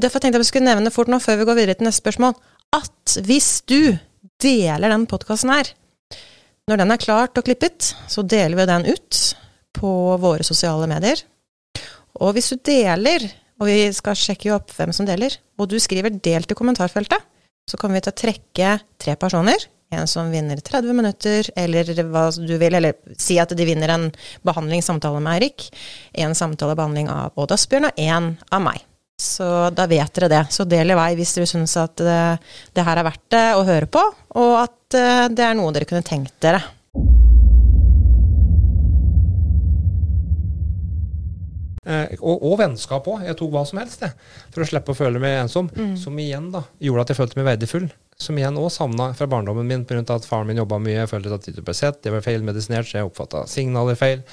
Og 0.00 0.06
Derfor 0.06 0.22
tenkte 0.24 0.38
jeg 0.38 0.46
vi 0.46 0.48
skulle 0.48 0.64
nevne 0.64 0.88
fort 0.88 1.10
nå, 1.12 1.18
før 1.20 1.42
vi 1.42 1.44
går 1.44 1.56
videre 1.58 1.76
til 1.76 1.84
neste 1.84 2.00
spørsmål, 2.00 2.32
at 2.72 3.16
hvis 3.26 3.48
du 3.68 3.98
deler 4.40 4.88
den 4.88 5.04
podkasten 5.10 5.52
her 5.52 5.68
Når 6.70 6.80
den 6.80 6.94
er 6.94 7.02
klart 7.02 7.36
og 7.36 7.44
klippet, 7.44 7.90
så 8.08 8.24
deler 8.24 8.56
vi 8.56 8.64
den 8.70 8.86
ut 8.88 9.18
på 9.76 9.90
våre 10.22 10.46
sosiale 10.46 10.88
medier. 10.88 11.20
Og 12.16 12.32
hvis 12.32 12.48
du 12.48 12.56
deler, 12.64 13.26
og 13.60 13.68
vi 13.68 13.92
skal 13.92 14.16
sjekke 14.16 14.54
opp 14.56 14.72
hvem 14.72 14.94
som 14.96 15.04
deler, 15.04 15.36
og 15.60 15.68
du 15.68 15.76
skriver 15.76 16.16
'delt' 16.16 16.52
i 16.52 16.56
kommentarfeltet, 16.56 17.20
så 17.68 17.76
kommer 17.76 17.98
vi 17.98 18.06
til 18.06 18.14
å 18.14 18.20
trekke 18.24 18.80
tre 18.96 19.16
personer. 19.20 19.68
En 19.92 20.06
som 20.06 20.30
vinner 20.32 20.56
30 20.56 20.96
minutter, 20.96 21.50
eller 21.56 21.84
hva 22.08 22.30
du 22.32 22.56
vil, 22.56 22.74
eller 22.74 22.96
si 23.18 23.36
at 23.38 23.52
de 23.52 23.66
vinner 23.66 23.90
en 23.90 24.12
behandlingssamtale 24.46 25.20
med 25.20 25.34
Eirik. 25.36 25.68
En 26.14 26.32
samtalebehandling 26.32 27.10
av 27.10 27.36
Odd 27.36 27.52
Asbjørn, 27.52 27.90
og 27.90 27.98
én 27.98 28.36
av 28.48 28.62
meg. 28.62 28.86
Så 29.20 29.46
da 29.76 29.84
vet 29.90 30.14
dere 30.16 30.30
det. 30.32 30.42
Så 30.54 30.64
del 30.64 30.94
i 30.94 30.96
vei 30.96 31.12
hvis 31.18 31.36
dere 31.36 31.48
syns 31.50 31.76
at 31.76 32.00
det, 32.00 32.20
det, 32.72 32.84
her 32.86 33.00
er 33.00 33.04
verdt 33.04 33.26
det 33.34 33.46
å 33.58 33.64
høre 33.68 33.88
på, 33.92 34.02
og 34.40 34.52
at 34.62 34.96
eh, 34.96 35.26
det 35.28 35.44
er 35.44 35.58
noe 35.58 35.74
dere 35.76 35.88
kunne 35.88 36.06
tenkt 36.06 36.38
dere. 36.40 36.62
Eh, 41.90 42.14
og, 42.20 42.36
og, 42.38 42.54
vennskap 42.60 43.08
òg. 43.08 43.24
Jeg 43.26 43.36
tok 43.40 43.52
hva 43.54 43.64
som 43.68 43.80
helst 43.80 44.04
jeg, 44.04 44.14
for 44.54 44.64
å 44.64 44.68
slippe 44.68 44.94
å 44.94 44.96
føle 44.96 45.20
meg 45.22 45.38
ensom. 45.42 45.68
Mm. 45.74 45.94
Som 46.00 46.18
igjen 46.22 46.48
da, 46.54 46.64
gjorde 46.80 47.04
at 47.04 47.12
jeg 47.12 47.20
følte 47.20 47.40
meg 47.40 47.48
verdifull. 47.52 47.90
Som 48.20 48.40
igjen 48.40 48.58
òg 48.60 48.70
savna 48.72 49.10
fra 49.16 49.28
barndommen 49.32 49.68
min 49.68 49.84
pga. 49.88 50.04
at 50.14 50.28
faren 50.28 50.48
min 50.48 50.60
jobba 50.60 50.80
mye. 50.80 51.02
Jeg 51.02 51.12
følte 51.12 51.36
at 51.36 51.48
jeg 51.48 51.64
ble 51.64 51.76
sett, 51.76 52.00
jeg 52.04 52.16
var 52.16 52.24
feilmedisinert, 52.24 52.88
så 52.88 53.00
jeg 53.00 53.10
oppfatta 53.10 53.44
signaler 53.50 54.00
feil. 54.00 54.24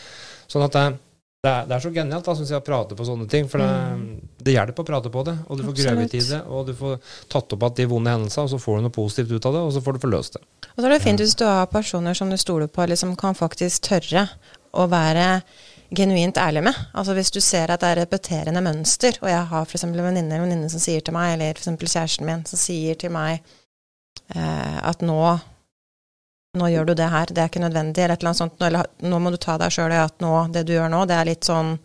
Sånn 0.51 0.63
at 0.67 0.75
det, 0.75 0.85
det 1.47 1.53
er, 1.53 1.67
det 1.69 1.75
er, 1.77 1.83
så 1.83 1.91
genialt 1.95 2.27
da, 2.27 2.35
synes 2.35 2.51
jeg, 2.51 2.59
å 2.59 2.65
prate 2.65 2.97
på 2.97 3.07
sånne 3.07 3.27
ting. 3.31 3.47
For 3.51 3.63
det, 3.63 3.67
mm. 3.69 4.03
det 4.43 4.55
hjelper 4.57 4.83
å 4.83 4.87
prate 4.89 5.11
på 5.13 5.23
det. 5.27 5.37
Og 5.47 5.59
du 5.59 5.63
får 5.67 5.77
grøvet 5.79 6.17
i 6.17 6.23
det, 6.27 6.41
og 6.51 6.67
du 6.67 6.73
får 6.75 6.97
tatt 7.31 7.55
opp 7.55 7.63
igjen 7.69 7.77
de 7.77 7.87
vonde 7.93 8.15
hendelsene, 8.15 8.47
og 8.47 8.53
så 8.53 8.59
får 8.61 8.77
du 8.77 8.87
noe 8.87 8.97
positivt 8.97 9.31
ut 9.31 9.47
av 9.49 9.55
det, 9.55 9.63
og 9.69 9.73
så 9.75 9.83
får 9.85 9.97
du 9.97 10.03
forløst 10.03 10.37
det. 10.37 10.43
Og 10.73 10.81
så 10.81 10.89
er 10.89 10.93
det 10.93 11.01
fint 11.05 11.23
hvis 11.23 11.37
du 11.39 11.45
har 11.47 11.71
personer 11.71 12.17
som 12.17 12.31
du 12.33 12.37
stoler 12.41 12.69
på, 12.71 12.83
eller 12.83 12.99
som 12.99 13.15
kan 13.19 13.37
faktisk 13.37 13.87
tørre 13.87 14.27
å 14.77 14.87
være 14.91 15.27
genuint 15.95 16.37
ærlig 16.37 16.65
med. 16.67 16.79
Altså 16.93 17.15
Hvis 17.15 17.31
du 17.31 17.39
ser 17.41 17.71
at 17.71 17.81
det 17.81 17.93
er 17.93 18.01
repeterende 18.03 18.63
mønster, 18.63 19.17
og 19.21 19.29
jeg 19.31 19.43
har 19.51 19.67
f.eks. 19.67 19.85
en 19.87 19.95
venninne, 19.95 20.27
eller 20.27 20.43
venninne 20.43 20.71
som 20.71 20.83
sier 20.83 21.05
til 21.05 21.15
meg, 21.15 21.37
eller 21.37 21.55
f.eks. 21.55 21.69
kjæresten 21.85 22.27
min 22.27 22.43
som 22.49 22.59
sier 22.59 22.99
til 22.99 23.13
meg 23.15 23.39
eh, 24.35 24.77
at 24.83 25.05
nå 25.05 25.21
nå 26.57 26.69
gjør 26.71 26.89
du 26.89 26.93
det 26.97 27.09
her, 27.11 27.29
det 27.31 27.43
er 27.43 27.51
ikke 27.51 27.63
nødvendig, 27.63 28.03
eller 28.03 28.15
et 28.15 28.23
eller 28.23 28.31
annet 28.31 28.41
sånt, 28.41 28.61
eller 28.63 28.87
nå 29.03 29.19
må 29.21 29.31
du 29.33 29.37
ta 29.41 29.57
deg 29.59 29.73
sjøl 29.73 29.93
i 29.93 29.99
at 30.01 30.15
nå, 30.23 30.33
det 30.53 30.63
du 30.67 30.73
gjør 30.77 30.91
nå, 30.93 31.03
det 31.09 31.17
er 31.17 31.29
litt 31.29 31.47
sånn 31.47 31.75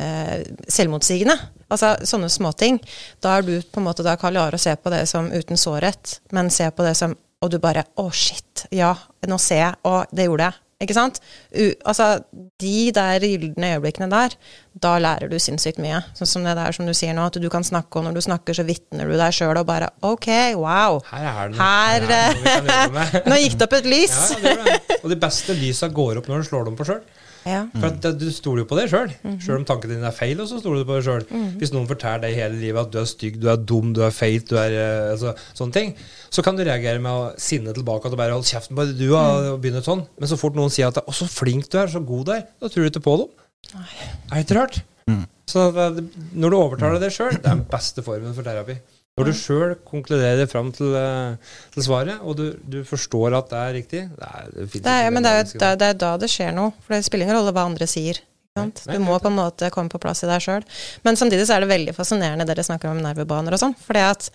eh, 0.00 0.42
selvmotsigende. 0.70 1.36
Altså 1.68 1.94
sånne 2.08 2.30
småting. 2.32 2.78
Da 3.22 3.36
er 3.36 3.44
du 3.44 3.54
på 3.60 3.82
en 3.82 3.88
måte 3.90 4.06
da 4.06 4.16
klar 4.20 4.54
å 4.56 4.60
se 4.60 4.72
på 4.76 4.92
det 4.94 5.04
som 5.10 5.28
uten 5.32 5.60
sårhet, 5.60 6.18
men 6.32 6.50
se 6.54 6.70
på 6.70 6.86
det 6.86 6.96
som 6.98 7.16
Og 7.38 7.52
du 7.52 7.60
bare 7.62 7.84
Å, 7.94 8.02
oh, 8.02 8.10
shit. 8.10 8.64
Ja, 8.74 8.96
nå 9.30 9.36
ser 9.38 9.60
jeg. 9.60 9.74
Og 9.86 10.10
det 10.10 10.24
gjorde 10.26 10.48
jeg. 10.48 10.58
Ikke 10.78 10.94
sant? 10.94 11.16
U 11.58 11.64
altså, 11.90 12.20
de 12.62 12.90
der 12.94 13.24
gylne 13.24 13.72
øyeblikkene 13.74 14.06
der, 14.12 14.36
da 14.78 14.92
lærer 15.02 15.26
du 15.26 15.34
sinnssykt 15.42 15.80
mye. 15.82 15.98
Sånn 16.14 16.30
som 16.30 16.44
det 16.46 16.54
der 16.54 16.76
som 16.76 16.86
du 16.86 16.94
sier 16.94 17.16
nå, 17.16 17.24
at 17.26 17.38
du 17.42 17.48
kan 17.50 17.66
snakke, 17.66 17.98
og 17.98 18.06
når 18.06 18.14
du 18.14 18.22
snakker, 18.22 18.54
så 18.54 18.62
vitner 18.66 19.10
du 19.10 19.16
deg 19.18 19.34
sjøl 19.34 19.58
og 19.58 19.66
bare 19.66 19.90
OK, 20.06 20.28
wow. 20.54 21.00
Her 21.10 21.26
er 21.32 21.50
det 21.50 21.56
noe, 21.56 21.64
her, 21.64 22.06
her 22.06 22.38
er 22.46 22.68
det 22.68 22.84
noe 22.94 23.22
Nå 23.32 23.40
gikk 23.42 23.58
det 23.58 23.66
opp 23.66 23.74
et 23.80 23.90
lys. 23.90 24.14
Ja, 24.14 24.38
det 24.38 24.52
gjør 24.54 24.68
det. 24.70 24.98
Og 25.00 25.10
de 25.10 25.18
beste 25.26 25.58
lysa 25.58 25.90
går 25.98 26.22
opp 26.22 26.30
når 26.30 26.44
du 26.44 26.50
slår 26.52 26.70
dem 26.70 26.78
på 26.78 26.86
sjøl. 26.86 27.02
Ja. 27.48 27.60
For 27.74 27.88
at, 27.88 28.06
du 28.20 28.26
stoler 28.34 28.62
jo 28.62 28.68
på 28.70 28.78
deg 28.78 28.90
sjøl. 28.92 29.12
Mm 29.24 29.38
Sjøl 29.42 29.60
om 29.60 29.66
tankene 29.68 29.96
dine 29.96 30.10
er 30.10 30.16
feil, 30.16 30.42
så 30.48 30.60
stoler 30.60 30.82
du 30.82 30.88
på 30.88 30.98
deg 30.98 31.06
sjøl. 31.06 31.24
Mm 31.30 31.46
Hvis 31.60 31.72
noen 31.74 31.88
forteller 31.90 32.26
deg 32.26 32.36
hele 32.38 32.60
livet 32.60 32.82
at 32.82 32.92
du 32.94 33.00
er 33.00 33.08
stygg, 33.08 33.38
du 33.40 33.48
er 33.52 33.62
dum, 33.72 33.94
du 33.96 34.02
er 34.06 34.14
feit, 34.14 34.44
du 34.50 34.58
er 34.60 34.76
uh, 34.76 35.12
altså, 35.14 35.34
sånne 35.58 35.76
ting, 35.78 35.94
så 36.28 36.44
kan 36.44 36.58
du 36.58 36.64
reagere 36.66 37.02
med 37.02 37.10
å 37.10 37.30
sinne 37.40 37.74
tilbake 37.76 38.10
og 38.10 38.18
bare 38.20 38.36
holde 38.36 38.50
kjeften 38.50 38.78
på 38.78 38.86
du 38.98 39.08
har, 39.14 39.54
og 39.54 39.62
begynne 39.62 39.82
sånn. 39.84 40.04
Men 40.18 40.30
så 40.30 40.38
fort 40.40 40.58
noen 40.58 40.72
sier 40.74 40.92
at 40.92 41.00
'Å, 41.00 41.14
så 41.14 41.28
flink 41.30 41.70
du 41.72 41.78
er, 41.80 41.90
så 41.90 42.04
god 42.04 42.28
du 42.28 42.34
er', 42.36 42.46
da 42.60 42.68
tror 42.68 42.84
du 42.84 42.90
ikke 42.92 43.06
på 43.08 43.16
dem. 43.22 43.34
Nei. 43.74 43.88
Er 44.30 44.36
det 44.36 44.44
ikke 44.46 44.60
rart? 44.60 44.80
Mm. 45.08 45.24
Så 45.48 45.64
når 45.72 46.52
du 46.52 46.56
overtaler 46.58 47.00
det 47.00 47.14
sjøl, 47.14 47.32
det 47.38 47.46
er 47.46 47.56
den 47.56 47.66
beste 47.70 48.04
formen 48.04 48.36
for 48.36 48.44
terapi. 48.46 48.76
Når 49.18 49.28
du 49.28 49.34
sjøl 49.36 49.74
konkluderer 49.88 50.48
fram 50.50 50.70
til, 50.74 50.94
eh, 50.96 51.54
til, 51.74 51.84
svaret, 51.84 52.22
og 52.22 52.38
du, 52.38 52.46
du, 52.62 52.80
forstår 52.86 53.36
at 53.38 53.50
det 53.50 53.60
er 53.60 53.76
riktig 53.76 54.02
det 54.14 54.30
er, 54.30 54.48
det 54.54 54.68
det 54.72 54.94
er, 54.94 55.10
Men 55.14 55.26
det 55.26 55.34
er, 55.34 55.44
jo, 55.44 55.60
det 55.60 55.90
er 55.90 56.00
da 56.00 56.14
det 56.22 56.30
skjer 56.32 56.54
noe. 56.56 56.72
For 56.84 56.96
det 56.96 57.04
spiller 57.06 57.26
ingen 57.28 57.40
rolle 57.40 57.54
hva 57.56 57.66
andre 57.68 57.88
sier. 57.90 58.22
Du 58.58 58.98
må 59.02 59.18
på 59.22 59.30
en 59.30 59.38
måte 59.38 59.70
komme 59.74 59.92
på 59.92 60.00
plass 60.02 60.24
i 60.24 60.30
deg 60.30 60.42
sjøl. 60.42 60.64
Men 61.06 61.18
samtidig 61.18 61.46
så 61.46 61.56
er 61.56 61.64
det 61.64 61.70
veldig 61.70 61.94
fascinerende 61.94 62.46
dere 62.48 62.64
snakker 62.66 62.90
om 62.90 63.02
nervebaner 63.02 63.54
og 63.54 63.62
sånn. 63.62 63.76
fordi 63.84 64.02
at 64.06 64.30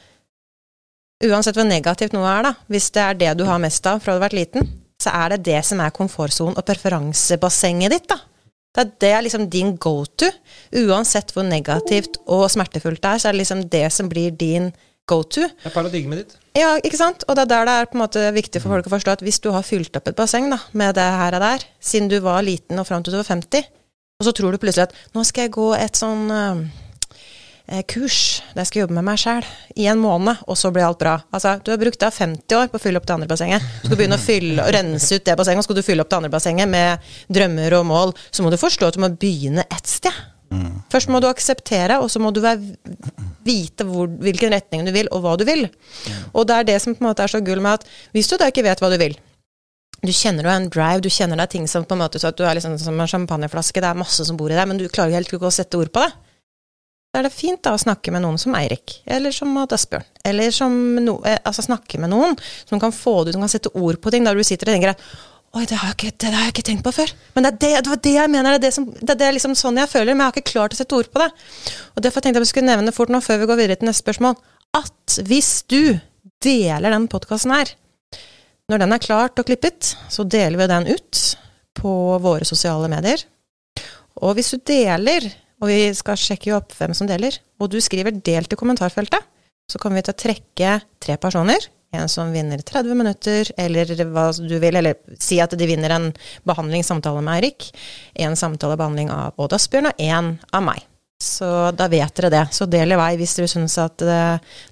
uansett 1.24 1.58
hvor 1.58 1.68
negativt 1.68 2.16
noe 2.16 2.28
er, 2.28 2.50
da, 2.50 2.54
hvis 2.72 2.90
det 2.96 3.04
er 3.04 3.20
det 3.20 3.34
du 3.40 3.46
har 3.48 3.62
mest 3.64 3.86
av 3.88 4.02
fra 4.04 4.14
du 4.14 4.20
har 4.20 4.28
vært 4.28 4.40
liten, 4.40 4.70
så 5.02 5.12
er 5.16 5.34
det 5.34 5.44
det 5.48 5.60
som 5.68 5.82
er 5.84 5.94
komfortsonen 5.96 6.58
og 6.60 6.68
preferansebassenget 6.68 7.96
ditt. 7.96 8.08
da. 8.12 8.20
Det 8.74 8.82
er, 8.82 8.94
det 9.04 9.12
er 9.14 9.26
liksom 9.26 9.46
din 9.54 9.76
go-to. 9.78 10.32
Uansett 10.84 11.34
hvor 11.36 11.46
negativt 11.46 12.18
og 12.26 12.48
smertefullt 12.50 13.04
det 13.04 13.12
er, 13.12 13.22
så 13.22 13.30
er 13.30 13.36
det 13.36 13.44
liksom 13.44 13.68
det 13.70 13.86
som 13.94 14.10
blir 14.10 14.34
din 14.34 14.72
go-to. 15.10 15.46
Det 15.46 15.70
er 15.70 15.76
paradigmet 15.76 16.24
ditt. 16.24 16.38
Ja, 16.58 16.74
ikke 16.82 16.98
sant? 16.98 17.26
Og 17.28 17.38
det 17.38 17.46
er 17.46 17.52
der 17.52 17.70
det 17.70 17.76
er 17.76 17.90
på 17.92 17.98
en 17.98 18.04
måte 18.06 18.24
viktig 18.34 18.62
for 18.64 18.74
folk 18.74 18.90
å 18.90 18.96
forstå 18.96 19.16
at 19.18 19.24
hvis 19.26 19.42
du 19.44 19.52
har 19.54 19.66
fylt 19.68 19.96
opp 20.00 20.10
et 20.10 20.18
basseng 20.18 20.50
da, 20.54 20.60
med 20.78 20.96
det 20.98 21.06
her 21.06 21.38
og 21.38 21.46
der, 21.46 21.66
siden 21.82 22.10
du 22.12 22.20
var 22.24 22.46
liten 22.46 22.82
og 22.82 22.88
fram 22.90 23.06
til 23.06 23.16
du 23.16 23.20
var 23.20 23.30
50, 23.30 23.70
og 24.22 24.28
så 24.28 24.34
tror 24.38 24.54
du 24.54 24.62
plutselig 24.62 24.88
at 24.88 24.98
nå 25.14 25.26
skal 25.28 25.48
jeg 25.48 25.56
gå 25.58 25.70
et 25.78 26.00
sånn 26.00 26.30
kurs 27.88 28.42
der 28.54 28.62
jeg 28.62 28.70
skal 28.70 28.82
jobbe 28.84 28.98
med 28.98 29.06
meg 29.08 29.22
sjæl 29.22 29.46
i 29.80 29.86
en 29.88 30.02
måned, 30.02 30.42
og 30.52 30.58
så 30.60 30.72
blir 30.74 30.84
alt 30.84 31.00
bra. 31.00 31.16
Altså, 31.32 31.56
du 31.64 31.72
har 31.72 31.80
brukt 31.80 32.02
da 32.02 32.10
50 32.12 32.58
år 32.60 32.68
på 32.70 32.80
å 32.80 32.84
fylle 32.84 33.00
opp 33.00 33.08
det 33.08 33.16
andre 33.16 33.30
bassenget. 33.32 33.64
Så 33.64 33.88
skal 33.88 33.96
du 33.96 34.00
begynne 34.02 34.20
å 34.20 34.24
fylle, 34.24 34.68
rense 34.76 35.16
ut 35.16 35.26
det 35.26 35.38
bassenget, 35.40 35.64
og 35.64 35.70
skal 35.70 35.80
du 35.80 35.86
fylle 35.86 36.04
opp 36.04 36.12
det 36.12 36.20
andre 36.20 36.34
bassenget 36.34 36.70
med 36.70 37.14
drømmer 37.32 37.78
og 37.80 37.88
mål, 37.88 38.14
så 38.30 38.44
må 38.44 38.52
du 38.52 38.60
forstå 38.60 38.92
at 38.92 39.00
du 39.00 39.04
må 39.06 39.14
begynne 39.16 39.64
et 39.64 39.90
sted. 39.90 40.14
Først 40.94 41.10
må 41.10 41.18
du 41.24 41.26
akseptere, 41.26 41.98
og 42.04 42.12
så 42.14 42.20
må 42.22 42.30
du 42.36 42.44
vite 42.44 43.88
hvor, 43.88 44.12
hvilken 44.22 44.54
retning 44.54 44.84
du 44.86 44.92
vil, 44.94 45.08
og 45.10 45.24
hva 45.24 45.38
du 45.40 45.48
vil. 45.48 45.66
Og 46.34 46.46
det 46.46 46.60
er 46.60 46.68
det 46.68 46.76
som 46.84 46.94
på 46.94 47.02
en 47.02 47.10
måte 47.10 47.24
er 47.26 47.32
så 47.32 47.42
gull 47.42 47.64
med 47.64 47.80
at 47.80 47.88
hvis 48.14 48.30
du 48.30 48.36
da 48.38 48.52
ikke 48.52 48.66
vet 48.68 48.84
hva 48.84 48.92
du 48.94 49.00
vil, 49.02 49.16
du 50.04 50.12
kjenner 50.12 50.44
du 50.44 50.52
har 50.52 50.60
en 50.60 50.70
drive, 50.70 51.02
du 51.02 51.10
kjenner 51.10 51.40
deg 51.40 51.50
ting 51.50 51.66
som 51.72 51.88
på 51.88 51.96
en 51.96 52.04
måte 52.04 52.20
så 52.20 52.30
at 52.30 52.38
du 52.38 52.44
er 52.44 52.58
liksom 52.60 52.76
som 52.78 53.00
en 53.00 53.10
champagneflaske, 53.10 53.80
det 53.82 53.88
er 53.88 53.98
masse 53.98 54.28
som 54.28 54.38
bor 54.38 54.52
i 54.52 54.58
deg, 54.58 54.68
men 54.68 54.78
du 54.78 54.90
klarer 54.92 55.16
helt 55.16 55.32
ikke 55.32 55.48
å 55.48 55.54
sette 55.54 55.80
ord 55.80 55.94
på 55.96 56.04
det. 56.04 56.12
Da 57.14 57.22
er 57.22 57.28
det 57.28 57.36
fint 57.36 57.62
da 57.62 57.76
å 57.76 57.78
snakke 57.78 58.10
med 58.10 58.24
noen 58.24 58.40
som 58.42 58.56
Eirik, 58.58 58.96
eller 59.06 59.34
som 59.36 59.52
Asbjørn, 59.62 60.06
eller 60.26 60.50
som 60.56 60.74
no, 60.98 61.20
eh, 61.30 61.38
altså 61.46 61.62
snakke 61.62 62.00
med 62.02 62.10
noen 62.10 62.34
som 62.66 62.82
kan 62.82 62.96
få 62.96 63.20
det 63.22 63.30
ut, 63.30 63.36
som 63.36 63.44
kan 63.44 63.52
sette 63.54 63.70
ord 63.78 64.00
på 64.02 64.10
ting, 64.10 64.26
der 64.26 64.34
du 64.34 64.42
sitter 64.42 64.72
og 64.72 64.74
tenker 64.74 64.96
Oi, 65.54 65.68
det 65.70 65.78
har, 65.78 65.92
ikke, 65.94 66.10
det 66.18 66.32
har 66.34 66.48
jeg 66.48 66.54
ikke 66.56 66.64
tenkt 66.66 66.82
på 66.82 66.92
før. 66.96 67.12
Men 67.36 67.46
det, 67.46 67.52
er 67.52 67.58
det, 67.62 67.84
det 67.86 67.92
var 67.92 68.00
det 68.02 68.14
jeg 68.16 68.30
mener. 68.34 68.56
Det 68.58 68.72
er, 68.72 68.74
som, 68.74 68.88
det 68.90 69.14
er 69.22 69.36
liksom 69.36 69.52
sånn 69.54 69.78
jeg 69.78 69.92
føler, 69.92 70.16
men 70.16 70.24
jeg 70.24 70.32
har 70.32 70.34
ikke 70.40 70.50
klart 70.50 70.74
å 70.74 70.80
sette 70.80 70.98
ord 70.98 71.12
på 71.14 71.22
det. 71.22 71.28
Og 71.94 72.02
Derfor 72.02 72.26
tenkte 72.26 72.42
jeg 72.42 72.48
vi 72.48 72.50
skulle 72.50 72.72
nevne 72.72 72.94
fort 72.96 73.14
nå, 73.14 73.20
før 73.22 73.44
vi 73.44 73.50
går 73.52 73.60
videre 73.60 73.78
til 73.78 73.92
neste 73.92 74.02
spørsmål, 74.02 74.34
at 74.80 75.20
hvis 75.30 75.52
du 75.70 75.94
deler 76.42 76.96
den 76.96 77.06
podkasten 77.12 77.54
her, 77.54 77.76
når 78.74 78.82
den 78.82 78.98
er 78.98 79.06
klart 79.06 79.38
og 79.38 79.46
klippet, 79.46 79.94
så 80.10 80.26
deler 80.26 80.58
vi 80.58 80.70
den 80.74 80.90
ut 80.90 81.22
på 81.78 81.94
våre 82.26 82.50
sosiale 82.50 82.90
medier. 82.90 83.22
Og 84.26 84.34
hvis 84.40 84.56
du 84.56 84.66
deler 84.66 85.30
og 85.64 85.72
vi 85.72 85.94
skal 85.96 86.20
sjekke 86.20 86.52
opp 86.58 86.76
hvem 86.76 86.92
som 86.98 87.08
deler. 87.08 87.38
Og 87.64 87.72
du 87.72 87.80
skriver 87.82 88.12
'delt' 88.12 88.52
i 88.52 88.60
kommentarfeltet. 88.60 89.24
Så 89.72 89.80
kommer 89.80 90.02
vi 90.02 90.10
til 90.10 90.14
å 90.14 90.22
trekke 90.26 90.72
tre 91.00 91.16
personer. 91.18 91.64
En 91.94 92.10
som 92.10 92.32
vinner 92.34 92.60
30 92.60 92.98
minutter, 92.98 93.48
eller 93.56 93.86
hva 94.12 94.26
du 94.34 94.58
vil, 94.60 94.76
eller 94.76 94.98
si 95.22 95.38
at 95.40 95.54
de 95.56 95.68
vinner 95.70 95.94
en 95.94 96.10
behandlingssamtale 96.44 97.22
med 97.22 97.38
Eirik. 97.38 97.70
En 98.16 98.36
samtalebehandling 98.36 99.14
av 99.14 99.38
Odd 99.38 99.54
Asbjørn, 99.56 99.92
og 99.92 100.02
én 100.02 100.34
av 100.52 100.66
meg. 100.66 100.82
Så 101.24 101.72
da 101.72 101.88
vet 101.88 102.12
dere 102.18 102.34
det. 102.34 102.44
Så 102.52 102.68
del 102.68 102.92
i 102.92 103.00
vei 103.00 103.14
hvis 103.22 103.38
dere 103.38 103.48
syns 103.48 103.78
at 103.80 103.96
det, 104.02 104.24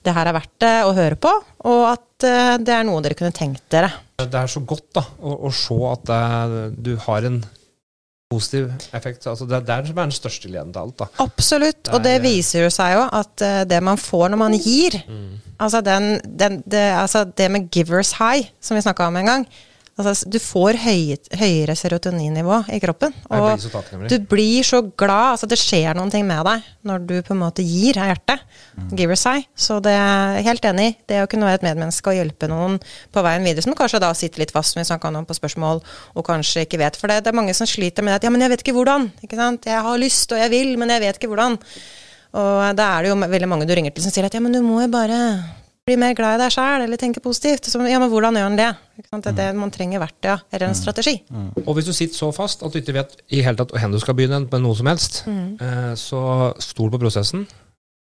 det, 0.04 0.16
her 0.18 0.28
er 0.28 0.36
verdt 0.36 0.58
det 0.60 0.74
å 0.84 0.96
høre 0.98 1.16
på, 1.16 1.32
og 1.72 1.84
at 1.94 2.28
eh, 2.28 2.58
det 2.60 2.76
er 2.76 2.84
noe 2.90 3.00
dere 3.06 3.16
kunne 3.16 3.32
tenkt 3.38 3.64
dere. 3.72 3.94
Det 4.20 4.42
er 4.42 4.52
så 4.52 4.60
godt 4.66 4.90
da, 4.98 5.06
å, 5.22 5.38
å 5.48 5.54
se 5.56 5.78
at 5.94 6.04
det, 6.10 6.22
du 6.84 6.96
har 7.06 7.30
en 7.30 7.40
positiv 8.32 8.70
effekt. 8.96 9.28
Altså 9.28 9.48
det, 9.50 9.60
er 9.60 9.66
det 9.68 9.92
som 9.92 10.00
er 10.00 10.10
den 10.10 10.16
største 10.16 10.52
gleden 10.52 10.74
til 10.74 10.84
alt. 10.86 10.98
da. 11.00 11.10
Absolutt, 11.24 11.82
det 11.86 11.96
og 11.96 12.04
det 12.06 12.16
viser 12.24 12.66
jo 12.66 12.72
seg 12.74 12.96
jo 12.98 13.04
at 13.22 13.46
uh, 13.46 13.62
det 13.70 13.82
man 13.84 14.00
får 14.00 14.32
når 14.32 14.42
man 14.42 14.56
gir 14.60 15.02
mm. 15.04 15.28
altså, 15.60 15.84
den, 15.86 16.14
den, 16.26 16.62
det, 16.64 16.86
altså, 17.02 17.26
det, 17.26 17.52
med 17.52 17.70
givers 17.74 18.16
high, 18.20 18.48
som 18.62 18.80
vi 18.80 18.86
snakka 18.86 19.10
om 19.12 19.20
en 19.20 19.32
gang, 19.34 19.46
Altså, 20.02 20.30
du 20.32 20.38
får 20.42 20.80
høy, 20.82 21.16
høyere 21.38 21.76
serotoninnivå 21.78 22.58
i 22.74 22.80
kroppen. 22.84 23.14
Og 23.30 23.48
blir 23.62 24.10
du 24.12 24.16
blir 24.32 24.68
så 24.68 24.82
glad. 24.84 25.36
Altså, 25.36 25.50
det 25.50 25.60
skjer 25.62 25.98
noen 25.98 26.12
ting 26.14 26.26
med 26.28 26.44
deg 26.48 26.68
når 26.88 27.06
du 27.06 27.16
på 27.26 27.36
en 27.36 27.42
måte 27.44 27.66
gir 27.66 28.00
av 28.02 28.12
hjertet. 28.12 28.44
Mm. 28.76 28.90
Giver 29.00 29.20
seg. 29.20 29.48
Så 29.56 29.80
det 29.84 29.94
er 29.94 30.42
helt 30.48 30.66
enig 30.72 30.88
i. 30.90 30.96
Det 31.14 31.22
å 31.24 31.30
kunne 31.32 31.50
være 31.50 31.62
et 31.62 31.68
medmenneske 31.70 32.12
og 32.12 32.18
hjelpe 32.18 32.50
noen 32.52 32.80
på 33.14 33.26
veien 33.26 33.46
videre, 33.46 33.66
som 33.66 33.78
kanskje 33.78 34.02
da 34.04 34.12
sitter 34.18 34.44
litt 34.44 34.54
fast, 34.56 34.78
hvis 34.78 34.94
han 34.94 35.02
kan 35.02 35.16
om 35.20 35.28
på 35.28 35.38
spørsmål, 35.38 35.84
og 36.16 36.28
kanskje 36.28 36.66
ikke 36.66 36.82
vet. 36.82 37.00
For 37.00 37.12
det, 37.12 37.22
det, 37.26 37.34
er 37.34 37.40
mange 37.42 37.56
som 37.58 37.70
sliter 37.70 38.06
med 38.06 38.18
at 38.18 38.28
ja, 38.28 38.34
men 38.34 38.44
jeg 38.44 38.56
vet 38.56 38.66
ikke 38.66 38.78
hvordan. 38.78 39.12
Ikke 39.26 39.40
sant? 39.40 39.70
Jeg 39.70 39.86
har 39.88 40.02
lyst 40.02 40.34
og 40.34 40.42
jeg 40.42 40.54
vil, 40.54 40.78
men 40.82 40.94
jeg 40.96 41.06
vet 41.06 41.22
ikke 41.22 41.32
hvordan. 41.32 41.60
Og 42.42 42.78
da 42.80 42.94
er 42.96 43.04
det 43.04 43.12
jo 43.12 43.18
veldig 43.20 43.50
mange 43.52 43.68
du 43.68 43.74
ringer 43.76 43.92
til 43.94 44.06
som 44.06 44.14
sier 44.14 44.28
at 44.28 44.36
ja, 44.36 44.44
men 44.44 44.56
du 44.56 44.62
må 44.64 44.80
jo 44.84 44.92
bare 44.92 45.18
bli 45.92 46.00
mer 46.00 46.16
glad 46.18 46.38
i 46.38 46.42
deg 46.46 46.54
sjæl, 46.56 46.86
eller 46.86 47.00
tenke 47.00 47.24
positivt. 47.24 47.68
Så, 47.70 47.82
ja, 47.90 48.00
men 48.02 48.12
hvordan 48.12 48.38
gjør 48.40 48.50
han 48.50 48.60
det? 48.60 48.70
Det 49.02 49.32
er 49.32 49.38
det 49.40 49.48
man 49.58 49.74
trenger 49.74 50.02
verktøy 50.04 50.30
ja, 50.30 50.38
eller 50.52 50.70
en 50.70 50.76
mm. 50.76 50.80
strategi. 50.80 51.16
Mm. 51.30 51.50
Og 51.66 51.74
hvis 51.76 51.90
du 51.90 51.94
sitter 51.96 52.18
så 52.18 52.30
fast 52.36 52.64
at 52.64 52.74
du 52.74 52.80
ikke 52.80 52.96
vet 52.96 53.18
i 53.34 53.42
hele 53.44 53.60
tatt 53.60 53.74
hvor 53.74 53.96
du 53.96 54.00
skal 54.02 54.18
begynne 54.18 54.44
med 54.46 54.64
noe 54.64 54.78
som 54.78 54.90
helst, 54.92 55.24
mm. 55.28 55.50
eh, 55.58 55.92
så 56.00 56.22
stol 56.62 56.94
på 56.94 57.02
prosessen. 57.02 57.48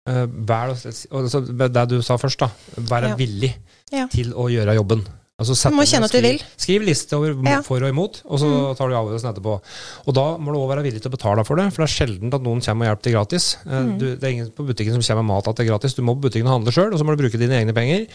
Eh, 0.08 0.24
vær, 0.48 0.72
altså, 0.72 1.44
det 1.44 1.86
du 1.92 2.00
sa 2.06 2.18
først, 2.20 2.42
da. 2.42 2.50
Vær 2.90 3.10
ja. 3.10 3.14
villig 3.18 3.52
ja. 3.92 4.08
til 4.12 4.32
å 4.34 4.48
gjøre 4.52 4.76
jobben. 4.78 5.04
Altså 5.36 5.52
du 5.68 5.74
må 5.76 5.84
kjenne 5.84 6.08
at 6.08 6.14
du 6.16 6.24
vil. 6.24 6.38
Skriv 6.56 6.84
liste 6.86 7.12
over 7.12 7.34
ja. 7.44 7.58
for 7.60 7.84
og 7.84 7.90
imot, 7.92 8.22
og 8.24 8.38
så 8.40 8.46
mm. 8.48 8.76
tar 8.78 8.88
du 8.88 8.94
avgjørelsen 8.96 9.28
etterpå. 9.34 9.56
Og 10.08 10.14
da 10.16 10.22
må 10.40 10.54
du 10.54 10.56
òg 10.62 10.70
være 10.70 10.84
villig 10.86 11.02
til 11.04 11.10
å 11.10 11.12
betale 11.12 11.42
for 11.44 11.60
det, 11.60 11.66
for 11.74 11.82
det 11.82 11.90
er 11.90 11.92
sjelden 11.92 12.32
at 12.32 12.44
noen 12.46 12.62
kommer 12.64 12.86
og 12.86 12.88
hjelper 12.88 13.04
til 13.04 13.14
gratis. 13.18 13.48
Eh, 13.66 13.74
mm. 13.74 13.90
Du, 14.00 14.06
det 14.14 14.24
er 14.24 14.32
ingen 14.32 14.48
på 14.56 14.64
butikken 14.64 14.96
som 14.96 15.04
kommer 15.04 15.26
med 15.26 15.30
mat 15.34 15.50
at 15.52 15.58
det 15.58 15.66
er 15.66 15.68
gratis. 15.68 15.96
Du 15.98 16.00
må 16.08 16.14
på 16.16 16.24
butikken 16.24 16.48
og 16.48 16.54
handle 16.54 16.72
sjøl, 16.72 16.88
og 16.88 17.02
så 17.02 17.04
må 17.04 17.12
du 17.12 17.20
bruke 17.20 17.40
dine 17.42 17.58
egne 17.58 17.74
penger. 17.76 18.06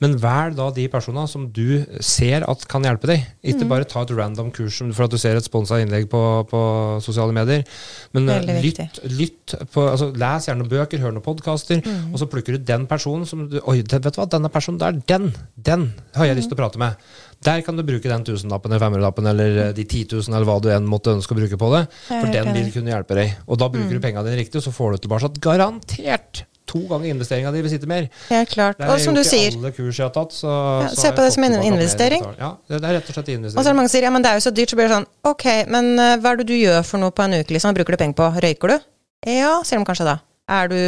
Men 0.00 0.16
velg 0.22 0.56
da 0.56 0.70
de 0.78 0.86
personene 0.94 1.26
som 1.28 1.44
du 1.52 1.82
ser 2.00 2.48
at 2.48 2.64
kan 2.72 2.88
hjelpe 2.88 3.12
deg. 3.12 3.28
Ikke 3.44 3.68
mm. 3.68 3.74
bare 3.74 3.90
ta 3.92 4.06
et 4.06 4.14
random 4.16 4.48
kurs 4.56 4.80
for 4.80 5.04
at 5.04 5.12
du 5.12 5.18
ser 5.20 5.36
et 5.36 5.50
sponsa 5.50 5.82
innlegg 5.84 6.08
på, 6.08 6.24
på, 6.48 6.62
sosiale 7.04 7.36
medier. 7.36 7.68
Men 8.16 8.32
eh, 8.38 8.54
lytt, 8.64 9.02
lytt 9.20 9.58
på, 9.74 9.84
altså, 9.84 10.08
les 10.16 10.48
gjerne 10.48 10.70
bøker, 10.72 11.04
hør 11.04 11.12
noen 11.12 11.28
podkaster, 11.28 11.84
mm. 11.84 12.08
og 12.14 12.24
så 12.24 12.32
plukker 12.32 12.56
du 12.56 12.64
den 12.72 12.88
personen 12.88 13.28
som 13.28 13.44
du 13.52 13.60
Oi, 13.68 13.82
vet 13.84 14.00
du 14.00 14.16
hva, 14.16 14.24
denne 14.30 14.48
personen 14.48 14.80
der, 14.80 14.96
den, 15.10 15.28
den 15.60 15.90
har 16.16 16.30
jeg 16.30 16.40
lyst 16.40 16.48
til 16.48 16.56
å 16.56 16.62
prate 16.62 16.69
prate 16.70 16.82
med. 16.82 17.10
Der 17.40 17.62
kan 17.64 17.76
du 17.76 17.82
bruke 17.82 18.08
den 18.08 18.24
tusenlappen 18.24 18.72
eller 18.72 18.84
femmerlappen 18.84 19.26
eller 19.26 19.58
eh, 19.66 19.72
de 19.74 19.84
10 19.84 20.06
000 20.12 20.36
eller 20.36 20.46
hva 20.48 20.60
du 20.60 20.70
enn 20.72 20.86
måtte 20.88 21.14
ønske 21.16 21.34
å 21.34 21.40
bruke 21.40 21.58
på 21.60 21.72
det. 21.74 21.86
For 22.08 22.30
den 22.30 22.52
vil 22.56 22.70
kunne 22.74 22.92
hjelpe 22.92 23.16
deg. 23.16 23.34
Og 23.48 23.60
da 23.60 23.70
bruker 23.72 23.88
mm. 23.88 23.98
du 23.98 24.04
pengene 24.04 24.28
dine 24.28 24.40
riktig, 24.42 24.60
og 24.60 24.66
så 24.68 24.74
får 24.76 24.96
du 24.96 25.04
tilbake 25.06 25.34
garantert 25.40 26.44
to 26.70 26.80
ganger 26.86 27.10
investeringa 27.10 27.50
di 27.50 27.62
vil 27.64 27.72
sitte 27.72 27.88
mer. 27.90 28.06
Klart. 28.46 28.78
Og 28.86 29.00
som 29.02 29.16
du 29.16 29.24
sier 29.26 29.56
alle 29.56 29.72
kurs 29.74 29.98
jeg 29.98 30.04
har 30.06 30.12
tatt, 30.14 30.36
så, 30.36 30.52
ja, 30.84 30.92
Se 30.94 31.10
på 31.16 31.24
det 31.24 31.32
som 31.34 31.46
en 31.48 31.56
investering. 31.66 32.22
Ja, 32.38 32.52
det 32.70 32.78
er 32.78 32.98
rett 33.00 33.10
og 33.10 33.16
slett 33.16 33.32
investering. 33.34 33.58
Og 33.58 33.64
så 33.64 33.66
er 33.66 33.74
det 33.74 33.78
mange 33.80 33.90
som 33.90 33.96
sier 33.96 34.06
ja, 34.06 34.12
men 34.14 34.22
det 34.22 34.30
er 34.30 34.38
jo 34.38 34.44
så 34.46 34.52
dyrt, 34.54 34.70
så 34.70 34.78
blir 34.78 34.86
det 34.86 34.94
sånn 34.94 35.08
ok, 35.32 35.46
men 35.74 35.90
uh, 35.98 36.14
hva 36.22 36.34
er 36.34 36.42
det 36.42 36.46
du 36.52 36.54
gjør 36.54 36.86
for 36.86 37.02
noe 37.02 37.14
på 37.14 37.26
en 37.26 37.40
uke, 37.40 37.56
liksom? 37.56 37.74
Bruker 37.74 37.96
du 37.96 38.02
penger 38.04 38.18
på? 38.20 38.28
Røyker 38.46 38.74
du? 38.74 38.86
Ja, 39.26 39.56
sier 39.66 39.82
de 39.82 39.88
kanskje 39.88 40.06
da. 40.12 40.16
Er 40.50 40.70
du, 40.70 40.78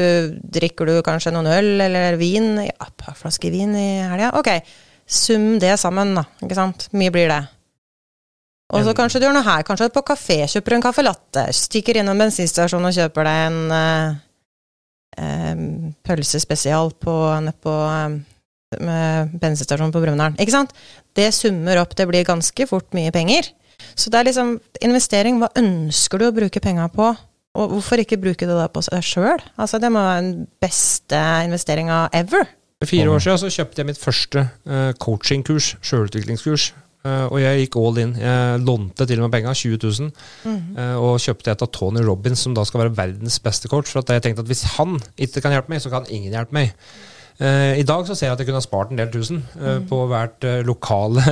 drikker 0.55 0.88
du 0.90 0.96
kanskje 1.06 1.34
noen 1.34 1.50
øl 1.50 1.84
eller 1.84 2.19
vin? 2.20 2.55
Ja, 2.62 2.79
et 2.87 2.96
par 3.02 3.19
flasker 3.19 3.50
vin 3.55 3.75
i 3.79 3.88
helga? 4.11 4.32
Ok. 4.38 4.55
Sum 5.12 5.59
det 5.61 5.75
sammen, 5.81 6.14
da. 6.17 6.25
Ikke 6.41 6.56
sant? 6.56 6.88
Mye 6.97 7.12
blir 7.12 7.29
det. 7.29 7.43
Og 8.73 8.87
så 8.87 8.94
kanskje 8.97 9.20
du 9.20 9.26
gjør 9.26 9.35
noe 9.37 9.44
her. 9.44 9.64
Kanskje 9.69 9.91
på 9.93 10.05
kafé 10.09 10.38
kjøper 10.49 10.79
en 10.79 10.85
caffè 10.85 11.05
latte. 11.05 11.44
Stikker 11.53 11.99
innom 12.00 12.20
bensinstasjonen 12.23 12.88
og 12.88 12.97
kjøper 12.97 13.29
deg 13.29 13.41
en 13.50 13.59
uh, 13.69 14.14
um, 15.20 15.67
pølse 16.06 16.41
spesial 16.41 16.94
på, 16.97 17.17
på 17.67 17.75
um, 17.93 18.17
bensinstasjonen 19.43 19.93
på 19.93 20.00
Brumunddal. 20.00 20.38
Ikke 20.41 20.56
sant? 20.56 20.73
Det 21.12 21.29
summer 21.37 21.82
opp. 21.82 21.93
Det 21.99 22.08
blir 22.08 22.25
ganske 22.25 22.69
fort 22.70 22.88
mye 22.97 23.12
penger. 23.12 23.53
Så 23.93 24.08
det 24.08 24.23
er 24.23 24.31
liksom 24.31 24.56
investering. 24.81 25.43
Hva 25.43 25.53
ønsker 25.61 26.23
du 26.23 26.31
å 26.31 26.35
bruke 26.41 26.65
penga 26.65 26.88
på? 26.93 27.12
Og 27.61 27.76
hvorfor 27.76 28.00
ikke 28.00 28.17
bruke 28.17 28.49
det 28.49 28.56
da 28.56 28.70
på 28.73 28.81
seg 28.87 29.05
sjøl? 29.05 29.43
Altså, 29.61 29.76
det 29.82 29.93
må 29.93 30.00
være 30.00 30.25
den 30.25 30.47
beste 30.65 31.20
investeringa 31.44 32.06
ever. 32.17 32.49
For 32.82 32.90
fire 32.90 33.11
år 33.14 33.20
siden 33.23 33.38
så 33.38 33.50
kjøpte 33.55 33.79
jeg 33.79 33.87
mitt 33.93 34.00
første 34.00 34.40
uh, 34.67 34.90
coachingkurs, 34.99 35.76
sjølutviklingskurs. 35.87 36.73
Uh, 37.02 37.26
og 37.31 37.38
jeg 37.43 37.61
gikk 37.64 37.76
all 37.79 38.00
in. 38.02 38.17
Jeg 38.19 38.62
lånte 38.62 39.06
til 39.06 39.23
og 39.23 39.29
med 39.29 39.34
penga, 39.37 39.55
20 39.55 39.79
000, 39.82 40.11
mm. 40.46 40.58
uh, 40.79 40.96
og 41.02 41.23
kjøpte 41.23 41.55
et 41.55 41.62
av 41.62 41.70
Tony 41.75 42.02
Robins, 42.06 42.43
som 42.43 42.56
da 42.58 42.67
skal 42.67 42.84
være 42.84 42.94
verdens 42.99 43.38
beste 43.43 43.70
coach. 43.70 43.90
For 43.90 44.02
at 44.02 44.11
jeg 44.17 44.26
tenkte 44.26 44.43
at 44.43 44.50
hvis 44.50 44.64
han 44.76 44.99
ikke 45.14 45.44
kan 45.44 45.55
hjelpe 45.55 45.75
meg, 45.75 45.82
så 45.82 45.94
kan 45.94 46.11
ingen 46.11 46.34
hjelpe 46.34 46.58
meg. 46.58 46.75
Uh, 47.43 47.75
I 47.75 47.83
dag 47.83 48.06
så 48.06 48.15
ser 48.15 48.29
jeg 48.29 48.37
at 48.37 48.43
jeg 48.43 48.47
kunne 48.47 48.61
ha 48.61 48.65
spart 48.65 48.93
en 48.93 49.00
del 49.00 49.09
tusen 49.11 49.41
uh, 49.56 49.81
mm. 49.81 49.87
på 49.91 49.99
hvert 50.12 50.44
uh, 50.47 50.61
lokale 50.62 51.25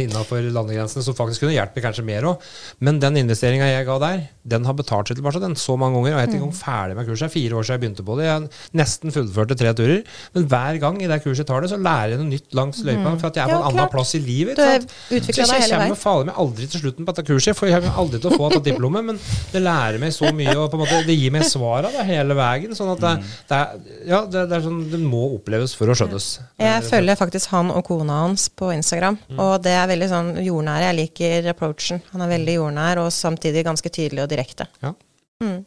innafor 0.00 0.46
landegrensene, 0.54 1.04
som 1.04 1.16
faktisk 1.16 1.44
kunne 1.44 1.52
hjulpet 1.52 1.84
kanskje 1.84 2.04
mer 2.06 2.24
òg. 2.30 2.46
Men 2.84 3.00
den 3.02 3.18
investeringa 3.20 3.68
jeg 3.68 3.84
ga 3.88 3.98
der, 4.00 4.22
den 4.48 4.64
har 4.64 4.76
betalt 4.78 5.10
seg 5.10 5.18
tilbake 5.18 5.42
den 5.42 5.56
så 5.60 5.76
mange 5.76 5.98
ganger. 5.98 6.14
Og 6.14 6.16
jeg 6.16 6.22
er 6.22 6.30
ikke 6.30 6.38
engang 6.38 6.54
mm. 6.54 6.60
ferdig 6.62 6.96
med 6.96 7.08
kurset. 7.10 7.32
Fire 7.34 7.58
år 7.58 7.66
siden 7.66 7.76
jeg 7.76 7.82
begynte 7.84 8.06
på 8.08 8.16
det. 8.16 8.28
Jeg 8.28 8.78
nesten 8.80 9.12
fullførte 9.12 9.58
tre 9.60 9.74
turer. 9.76 10.00
Men 10.36 10.46
hver 10.48 10.78
gang 10.80 11.00
i 11.02 11.10
det 11.10 11.20
kurset 11.24 11.42
jeg 11.42 11.50
tar 11.50 11.64
det, 11.64 11.70
så 11.72 11.80
lærer 11.80 12.14
jeg 12.14 12.22
noe 12.22 12.30
nytt 12.30 12.56
langs 12.56 12.80
løypa. 12.86 13.04
Mm. 13.04 13.18
For 13.20 13.28
at 13.28 13.40
jeg 13.40 13.44
er 13.44 13.52
på 13.52 13.58
ja, 13.58 13.60
en 13.60 13.68
annen 13.72 13.92
plass 13.92 14.14
i 14.16 14.22
livet. 14.24 14.62
Så 14.62 15.34
jeg, 15.34 15.68
kommer 15.74 16.00
fader 16.00 16.30
meg 16.30 16.40
aldri 16.44 16.70
til 16.72 16.84
slutten 16.84 17.08
på 17.08 17.16
dette 17.16 17.26
kurset, 17.28 17.58
for 17.58 17.68
jeg 17.68 17.84
kommer 17.84 18.00
aldri 18.04 18.22
til 18.22 18.32
å 18.32 18.40
få 18.40 18.48
dette 18.54 18.64
diplomet. 18.70 19.08
Men 19.10 19.20
det 19.52 19.64
lærer 19.64 20.00
meg 20.00 20.16
så 20.16 20.32
mye, 20.32 20.56
og 20.56 20.78
måte, 20.80 21.02
det 21.08 21.18
gir 21.18 21.34
meg 21.34 21.44
svar 21.48 21.90
av 21.90 22.00
hele 22.08 22.38
veien. 22.38 22.76
Sånn 22.78 22.94
at 22.94 23.04
det, 23.04 23.14
mm. 23.18 23.36
det 23.52 23.60
er, 23.60 23.84
ja, 24.14 24.22
det, 24.24 24.46
det 24.48 24.58
er 24.60 24.64
sånn, 24.64 24.80
det 24.94 25.02
må 25.04 25.17
oppleves 25.38 25.74
for 25.78 25.90
å 25.90 25.96
skjønnes. 25.98 26.28
Jeg 26.60 26.84
følger 26.86 27.18
faktisk 27.18 27.52
han 27.54 27.72
og 27.74 27.84
kona 27.88 28.22
hans 28.24 28.48
på 28.50 28.70
Instagram, 28.74 29.18
mm. 29.28 29.42
og 29.42 29.58
det 29.64 29.74
er 29.78 29.90
veldig 29.90 30.08
sånn 30.12 30.30
jordnære. 30.44 30.86
Jeg 30.88 30.98
liker 31.02 31.50
approachen. 31.52 32.00
Han 32.12 32.24
er 32.24 32.32
veldig 32.36 32.56
jordnær, 32.60 33.02
og 33.04 33.12
samtidig 33.14 33.66
ganske 33.66 33.92
tydelig 33.92 34.24
og 34.24 34.32
direkte. 34.32 34.68
Ja. 34.84 34.94
Mm. 35.38 35.60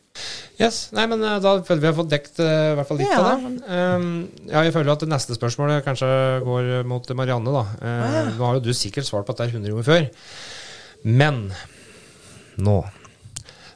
Yes, 0.60 0.90
nei, 0.92 1.06
men 1.08 1.22
eh, 1.24 1.38
Da 1.40 1.54
føler 1.64 1.80
vi 1.80 1.88
har 1.88 1.96
fått 1.96 2.10
dekt 2.12 2.42
uh, 2.44 2.74
i 2.74 2.76
hvert 2.76 2.90
fall 2.90 2.98
litt 3.00 3.08
ja. 3.08 3.20
av 3.22 3.30
det. 3.46 3.52
Um, 3.72 4.10
ja, 4.50 4.66
jeg 4.68 4.74
føler 4.76 4.92
at 4.92 5.06
det 5.06 5.12
neste 5.14 5.38
spørsmålet 5.38 5.86
kanskje 5.86 6.10
går 6.44 6.72
mot 6.92 7.08
Marianne. 7.16 7.54
da. 7.56 7.64
Uh, 7.80 7.92
ah, 7.92 8.18
ja. 8.18 8.26
Nå 8.36 8.50
har 8.50 8.60
jo 8.60 8.66
du 8.68 8.74
sikkert 8.76 9.08
svart 9.08 9.30
på 9.30 9.38
dette 9.38 9.56
100 9.56 9.72
ganger 9.72 9.88
før. 9.88 10.10
Men 11.08 11.46
nå 12.62 12.82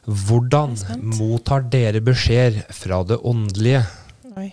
Hvordan 0.06 0.76
mottar 1.16 1.64
dere 1.66 1.98
beskjed 2.04 2.60
fra 2.76 3.00
det 3.08 3.16
åndelige? 3.26 3.80
Oi 4.36 4.52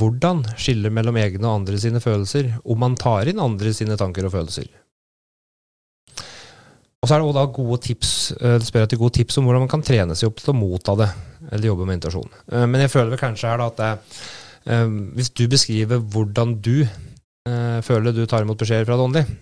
hvordan 0.00 0.42
skille 0.58 0.90
mellom 0.92 1.18
egne 1.20 1.44
og 1.46 1.60
andre 1.60 1.80
sine 1.80 2.00
følelser, 2.02 2.54
om 2.64 2.80
man 2.80 2.96
tar 2.98 3.28
inn 3.30 3.42
andre 3.42 3.74
sine 3.76 3.98
tanker 4.00 4.26
og 4.26 4.34
følelser. 4.34 4.70
Og 7.00 7.08
så 7.08 7.14
er 7.16 7.22
det 7.22 7.28
også 7.30 7.38
da 7.38 7.52
gode 7.56 7.78
tips, 7.80 8.10
eh, 8.36 8.58
spør 8.60 8.84
etter 8.84 9.00
gode 9.00 9.16
tips 9.16 9.38
om 9.40 9.46
hvordan 9.48 9.64
man 9.64 9.72
kan 9.72 9.84
trene 9.84 10.16
seg 10.18 10.28
opp 10.28 10.42
til 10.42 10.52
å 10.52 10.58
motta 10.58 10.96
det, 11.00 11.08
eller 11.48 11.70
jobbe 11.70 11.86
med 11.86 11.94
meditasjon. 11.94 12.34
Eh, 12.52 12.66
men 12.68 12.84
jeg 12.84 12.92
føler 12.92 13.14
vel 13.14 13.22
kanskje 13.22 13.48
her 13.48 13.62
da 13.62 13.68
at 13.70 13.78
det, 13.80 13.92
eh, 14.66 14.84
hvis 15.16 15.32
du 15.32 15.46
beskriver 15.48 16.02
hvordan 16.02 16.58
du 16.60 16.88
føler 17.50 18.12
du 18.14 18.26
tar 18.28 18.44
imot 18.44 18.60
beskjeder 18.60 18.84
fra 18.84 18.94
det 18.98 19.02
åndelige, 19.02 19.36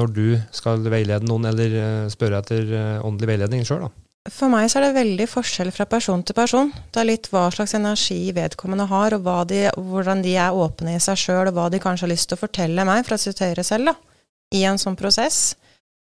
når 0.00 0.12
du 0.16 0.24
skal 0.50 0.80
veilede 0.90 1.28
noen 1.28 1.44
eller 1.44 2.08
spørre 2.10 2.40
etter 2.40 2.72
åndelig 3.04 3.28
veiledning 3.28 3.66
sjøl, 3.68 3.84
da. 3.84 3.90
For 4.32 4.48
meg 4.48 4.70
så 4.72 4.78
er 4.78 4.86
det 4.86 4.96
veldig 4.96 5.24
forskjell 5.28 5.68
fra 5.74 5.84
person 5.84 6.22
til 6.24 6.36
person. 6.36 6.70
Det 6.72 7.02
er 7.02 7.08
litt 7.10 7.26
hva 7.28 7.50
slags 7.52 7.74
energi 7.76 8.32
vedkommende 8.32 8.86
har, 8.88 9.18
og 9.18 9.28
de, 9.50 9.66
hvordan 9.76 10.22
de 10.24 10.32
er 10.40 10.56
åpne 10.56 10.94
i 10.96 11.02
seg 11.02 11.20
sjøl, 11.20 11.50
og 11.50 11.58
hva 11.58 11.66
de 11.68 11.80
kanskje 11.82 12.06
har 12.06 12.12
lyst 12.14 12.30
til 12.30 12.38
å 12.38 12.40
fortelle 12.40 12.86
meg 12.88 13.04
fra 13.04 13.18
sitt 13.20 13.42
høyre 13.44 13.64
selv, 13.66 13.92
da, 13.92 14.24
i 14.56 14.64
en 14.64 14.80
sånn 14.80 14.96
prosess. 14.96 15.52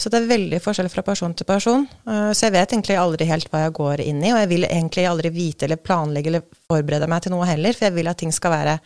Så 0.00 0.09
det 0.09 0.23
er 0.23 0.31
veldig 0.31 0.62
forskjell 0.62 0.88
fra 0.88 1.05
person 1.05 1.35
til 1.37 1.45
person. 1.47 1.85
Eh, 2.09 2.31
så 2.33 2.47
jeg 2.47 2.55
vet 2.55 2.73
egentlig 2.73 2.97
aldri 2.97 3.29
helt 3.29 3.53
hva 3.53 3.67
jeg 3.67 3.77
går 3.77 4.05
inn 4.07 4.25
i, 4.25 4.33
og 4.33 4.41
jeg 4.41 4.50
vil 4.55 4.65
egentlig 4.71 5.05
aldri 5.11 5.35
vite 5.35 5.69
eller 5.69 5.83
planlegge 5.83 6.33
eller 6.33 6.49
forberede 6.71 7.11
meg 7.11 7.27
til 7.27 7.35
noe 7.35 7.49
heller, 7.50 7.77
for 7.77 7.91
jeg 7.91 7.97
vil 7.99 8.09
at 8.09 8.23
ting 8.23 8.33
skal 8.33 8.55
være 8.55 8.79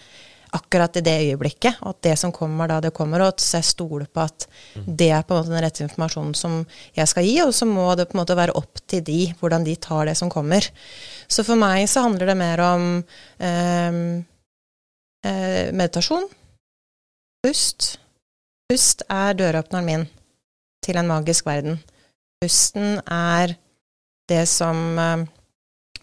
akkurat 0.52 0.96
i 0.96 1.02
det 1.04 1.14
øyeblikket, 1.26 1.78
og 1.80 1.94
at 1.94 2.02
det 2.04 2.14
som 2.20 2.32
kommer 2.34 2.68
da, 2.68 2.80
det 2.84 2.92
kommer, 2.96 3.22
og 3.24 3.32
at 3.32 3.44
jeg 3.56 3.64
stoler 3.64 4.08
på 4.08 4.20
at 4.20 4.46
det 4.84 5.08
er 5.14 5.24
på 5.24 5.34
en 5.34 5.40
måte 5.40 5.52
den 5.52 5.64
rette 5.64 5.84
informasjonen 5.86 6.34
som 6.36 6.58
jeg 6.96 7.08
skal 7.08 7.26
gi, 7.26 7.38
og 7.44 7.54
så 7.56 7.68
må 7.68 7.86
det 7.96 8.08
på 8.10 8.16
en 8.16 8.22
måte 8.22 8.36
være 8.36 8.56
opp 8.60 8.82
til 8.90 9.04
de, 9.06 9.20
hvordan 9.40 9.64
de 9.64 9.76
tar 9.80 10.10
det 10.10 10.16
som 10.20 10.30
kommer. 10.32 10.68
Så 11.24 11.44
for 11.46 11.60
meg 11.60 11.86
så 11.88 12.04
handler 12.04 12.28
det 12.28 12.36
mer 12.40 12.64
om 12.66 12.86
eh, 13.40 14.00
eh, 15.24 15.72
meditasjon, 15.72 16.28
pust. 17.42 17.94
Pust 18.68 19.06
er 19.08 19.38
døråpneren 19.40 19.88
min 19.88 20.04
til 20.84 20.98
en 20.98 21.08
magisk 21.08 21.48
verden. 21.48 21.80
Pusten 22.42 22.98
er 23.06 23.54
det 24.28 24.44
som 24.50 24.98
eh, 24.98 25.24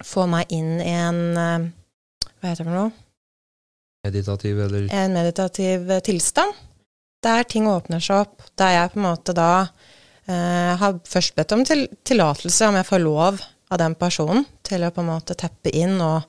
får 0.06 0.32
meg 0.32 0.56
inn 0.56 0.80
i 0.82 0.96
en 0.96 1.22
eh, 1.38 1.70
Hva 2.40 2.54
heter 2.54 2.64
det 2.64 2.70
for 2.70 2.78
noe? 2.78 3.09
Meditativ, 4.08 4.62
eller? 4.62 4.88
En 4.94 5.14
meditativ 5.14 5.92
eh, 5.92 6.00
tilstand. 6.00 6.54
Der 7.24 7.44
ting 7.44 7.68
åpner 7.68 8.00
seg 8.04 8.24
opp. 8.24 8.46
Der 8.60 8.76
jeg 8.78 8.94
på 8.94 9.02
en 9.02 9.08
måte 9.10 9.36
da 9.36 9.52
eh, 9.64 10.76
har 10.80 11.02
først 11.08 11.36
bedt 11.36 11.56
om 11.56 11.66
til, 11.68 11.88
tillatelse, 12.08 12.70
om 12.70 12.80
jeg 12.80 12.88
får 12.88 13.04
lov 13.04 13.42
av 13.70 13.82
den 13.82 13.96
personen, 14.00 14.48
til 14.66 14.86
å 14.86 14.94
på 14.94 15.04
en 15.04 15.12
måte 15.12 15.36
teppe 15.38 15.74
inn 15.76 16.00
og, 16.02 16.24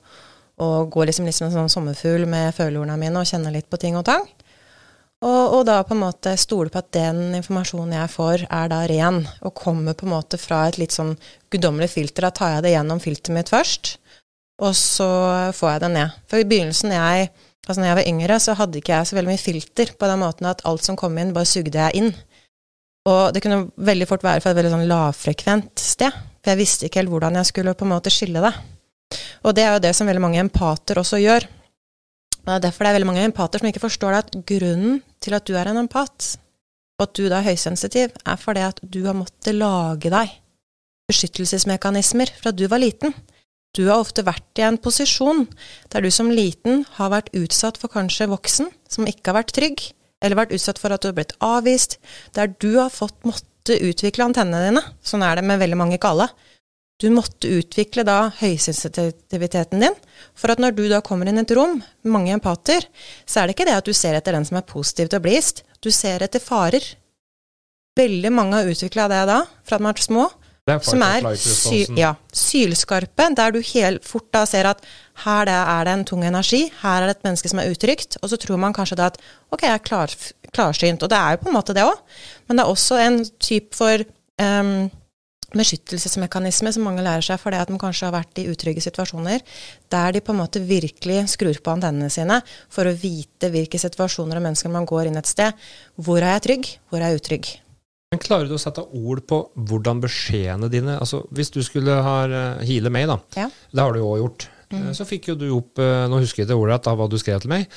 og 0.61 0.91
gå 0.93 1.07
liksom, 1.07 1.25
liksom 1.25 1.47
en 1.47 1.55
sånn 1.55 1.73
sommerfugl 1.73 2.27
med 2.29 2.53
følehorna 2.53 2.99
mine 2.99 3.23
og 3.23 3.29
kjenne 3.29 3.53
litt 3.55 3.69
på 3.71 3.79
ting 3.81 3.97
og 3.97 4.05
tang. 4.09 4.27
Og, 5.21 5.53
og, 5.53 5.59
da 5.69 5.83
på 5.85 5.93
en 5.93 6.01
måte 6.01 6.33
stole 6.41 6.71
på 6.73 6.79
at 6.81 6.89
den 6.97 7.35
informasjonen 7.37 7.93
jeg 7.93 8.09
får, 8.09 8.45
er 8.49 8.71
da 8.71 8.81
ren, 8.89 9.21
og 9.45 9.53
kommer 9.57 9.93
på 9.97 10.07
en 10.07 10.15
måte 10.15 10.39
fra 10.41 10.63
et 10.67 10.79
litt 10.81 10.95
sånn 10.95 11.13
guddommelig 11.53 11.91
filter. 11.93 12.25
Da 12.25 12.33
tar 12.33 12.55
jeg 12.55 12.65
det 12.65 12.73
gjennom 12.73 13.01
filteret 13.03 13.37
mitt 13.37 13.51
først, 13.53 13.95
og 14.61 14.73
så 14.77 15.11
får 15.53 15.75
jeg 15.75 15.83
det 15.83 15.91
ned. 15.93 16.17
For 16.29 16.41
i 16.41 16.47
begynnelsen 16.49 16.93
jeg 16.97 17.29
Altså 17.67 17.81
når 17.81 17.89
jeg 17.91 17.97
var 17.99 18.09
yngre, 18.09 18.39
så 18.41 18.55
hadde 18.57 18.81
ikke 18.81 18.95
jeg 18.95 19.07
så 19.07 19.17
veldig 19.17 19.31
mye 19.31 19.41
filter 19.41 19.93
på 19.97 20.09
den 20.09 20.21
måten 20.23 20.49
at 20.49 20.63
alt 20.65 20.85
som 20.85 20.97
kom 20.97 21.17
inn, 21.21 21.33
bare 21.35 21.49
sugde 21.49 21.77
jeg 21.77 21.99
inn. 21.99 22.11
Og 23.09 23.33
det 23.33 23.41
kunne 23.43 23.67
veldig 23.77 24.07
fort 24.09 24.25
være 24.25 24.41
fra 24.41 24.53
et 24.53 24.59
veldig 24.59 24.73
sånn 24.73 24.89
lavfrekvent 24.89 25.81
sted. 25.81 26.19
For 26.41 26.53
jeg 26.53 26.61
visste 26.61 26.87
ikke 26.87 27.01
helt 27.01 27.13
hvordan 27.13 27.37
jeg 27.37 27.49
skulle 27.51 27.75
på 27.77 27.85
en 27.85 27.93
måte 27.93 28.13
skille 28.13 28.41
det. 28.43 28.53
Og 29.45 29.55
det 29.57 29.65
er 29.65 29.75
jo 29.75 29.83
det 29.83 29.93
som 29.97 30.09
veldig 30.09 30.23
mange 30.23 30.41
empater 30.41 31.01
også 31.01 31.19
gjør. 31.21 31.47
Og 32.41 32.47
det 32.49 32.55
er 32.55 32.63
derfor 32.65 32.85
det 32.85 32.91
er 32.91 32.97
veldig 32.97 33.09
mange 33.11 33.25
empater 33.27 33.61
som 33.61 33.69
ikke 33.69 33.83
forstår 33.83 34.17
at 34.17 34.37
grunnen 34.49 35.01
til 35.21 35.37
at 35.37 35.45
du 35.45 35.53
er 35.57 35.69
en 35.69 35.83
empat, 35.83 36.35
og 36.97 37.05
at 37.05 37.17
du 37.17 37.27
da 37.29 37.39
er 37.41 37.51
høysensitiv, 37.51 38.15
er 38.25 38.39
fordi 38.41 38.63
at 38.65 38.81
du 38.81 39.03
har 39.05 39.17
måttet 39.17 39.57
lage 39.57 40.09
deg 40.13 40.37
beskyttelsesmekanismer 41.11 42.31
fra 42.39 42.53
du 42.55 42.65
var 42.71 42.81
liten. 42.81 43.13
Du 43.71 43.85
har 43.87 44.01
ofte 44.03 44.25
vært 44.27 44.59
i 44.59 44.65
en 44.67 44.77
posisjon 44.81 45.45
der 45.93 46.03
du 46.03 46.11
som 46.11 46.31
liten 46.31 46.83
har 46.97 47.13
vært 47.13 47.31
utsatt 47.37 47.79
for 47.79 47.91
kanskje 47.93 48.27
voksen 48.31 48.67
som 48.91 49.07
ikke 49.07 49.31
har 49.31 49.39
vært 49.39 49.53
trygg, 49.55 49.83
eller 50.19 50.41
vært 50.41 50.55
utsatt 50.57 50.79
for 50.81 50.91
at 50.91 51.03
du 51.03 51.07
har 51.07 51.15
blitt 51.15 51.37
avvist, 51.39 51.97
der 52.35 52.51
du 52.51 52.75
har 52.75 52.91
fått 52.91 53.15
måtte 53.23 53.77
utvikle 53.79 54.27
antennene 54.27 54.67
dine. 54.67 54.83
Sånn 54.99 55.23
er 55.23 55.39
det 55.39 55.47
med 55.47 55.61
veldig 55.61 55.79
mange 55.79 55.95
ikke 55.95 56.11
alle. 56.11 56.27
Du 57.01 57.07
måtte 57.09 57.49
utvikle 57.49 58.03
da 58.05 58.27
høysensitiviteten 58.41 59.81
din, 59.81 59.95
for 60.37 60.53
at 60.53 60.59
når 60.61 60.75
du 60.77 60.83
da 60.91 60.99
kommer 61.01 61.31
inn 61.31 61.39
i 61.39 61.45
et 61.45 61.53
rom 61.57 61.79
med 61.79 62.11
mange 62.13 62.35
empater, 62.35 62.85
så 63.25 63.41
er 63.41 63.47
det 63.47 63.55
ikke 63.55 63.69
det 63.71 63.79
at 63.79 63.87
du 63.87 63.95
ser 63.97 64.19
etter 64.19 64.35
den 64.35 64.45
som 64.45 64.59
er 64.59 64.67
positiv 64.67 65.09
til 65.09 65.17
å 65.17 65.23
bli 65.23 65.31
blidst, 65.33 65.63
du 65.81 65.89
ser 65.95 66.21
etter 66.21 66.43
farer. 66.43 66.83
Veldig 67.97 68.35
mange 68.35 68.59
har 68.59 68.69
utvikla 68.69 69.07
det 69.09 69.23
da, 69.31 69.39
fra 69.65 69.79
de 69.79 69.87
vært 69.87 70.03
små, 70.05 70.27
som 70.85 71.01
er 71.01 71.25
sy 71.41 71.81
ja, 71.97 72.11
sylskarpe, 72.33 73.31
der 73.37 73.55
du 73.55 73.59
helt 73.73 74.05
fort 74.05 74.27
da 74.33 74.43
ser 74.45 74.69
at 74.69 74.83
her 75.25 75.49
er 75.49 75.87
det 75.87 75.95
en 75.95 76.05
tung 76.05 76.23
energi, 76.25 76.67
her 76.83 77.01
er 77.01 77.09
det 77.09 77.17
et 77.17 77.27
menneske 77.27 77.49
som 77.49 77.61
er 77.63 77.71
utrygt, 77.73 78.19
og 78.21 78.29
så 78.29 78.37
tror 78.37 78.61
man 78.61 78.75
kanskje 78.75 78.99
da 78.99 79.09
at 79.09 79.19
ok, 79.49 79.65
jeg 79.65 79.73
er 79.73 79.83
klar, 79.83 80.15
klarsynt, 80.53 81.03
og 81.03 81.09
det 81.09 81.17
er 81.17 81.35
jo 81.35 81.43
på 81.43 81.49
en 81.49 81.57
måte 81.57 81.75
det 81.77 81.85
òg, 81.85 81.97
men 82.47 82.57
det 82.57 82.65
er 82.65 82.73
også 82.73 82.99
en 83.01 83.23
type 83.41 83.73
for 83.75 84.05
um, 84.41 84.89
beskyttelsesmekanisme 85.51 86.71
som 86.71 86.85
mange 86.87 87.03
lærer 87.03 87.25
seg 87.25 87.41
fordi 87.41 87.59
at 87.59 87.71
de 87.71 87.79
kanskje 87.81 88.07
har 88.07 88.15
vært 88.15 88.39
i 88.39 88.47
utrygge 88.51 88.83
situasjoner, 88.85 89.41
der 89.91 90.15
de 90.15 90.21
på 90.23 90.35
en 90.35 90.39
måte 90.43 90.61
virkelig 90.63 91.25
skrur 91.33 91.57
på 91.57 91.73
antennene 91.73 92.11
sine 92.13 92.39
for 92.71 92.87
å 92.87 92.95
vite 92.95 93.51
hvilke 93.51 93.81
situasjoner 93.81 94.39
og 94.39 94.45
mennesker 94.47 94.71
man 94.71 94.87
går 94.87 95.09
inn 95.09 95.19
et 95.19 95.29
sted. 95.29 95.57
Hvor 95.99 96.21
er 96.21 96.37
jeg 96.37 96.47
trygg, 96.47 96.71
hvor 96.87 97.01
er 97.01 97.11
jeg 97.11 97.23
utrygg? 97.23 97.51
Men 98.11 98.19
Klarer 98.19 98.49
du 98.49 98.57
å 98.57 98.59
sette 98.59 98.83
ord 98.83 99.21
på 99.23 99.37
hvordan 99.55 100.01
beskjedene 100.03 100.67
dine 100.71 100.97
altså 100.99 101.21
Hvis 101.31 101.53
du 101.55 101.61
skulle 101.63 101.95
ha 102.03 102.15
uh, 102.27 102.63
heale 102.67 102.91
meg, 102.91 103.07
da, 103.07 103.15
ja. 103.39 103.45
det 103.47 103.85
har 103.85 103.93
du 103.95 104.01
jo 104.01 104.09
òg 104.09 104.17
gjort, 104.19 104.47
mm. 104.73 104.89
så 104.97 105.05
fikk 105.07 105.29
jo 105.31 105.35
du 105.39 105.45
opp 105.55 105.79
uh, 105.79 106.09
Nå 106.11 106.19
husker 106.19 106.43
jeg 106.43 106.49
ikke 106.49 106.57
ordrett 106.59 106.89
hva 106.91 107.07
du 107.07 107.15
skrev 107.21 107.39
til 107.43 107.53
meg, 107.53 107.69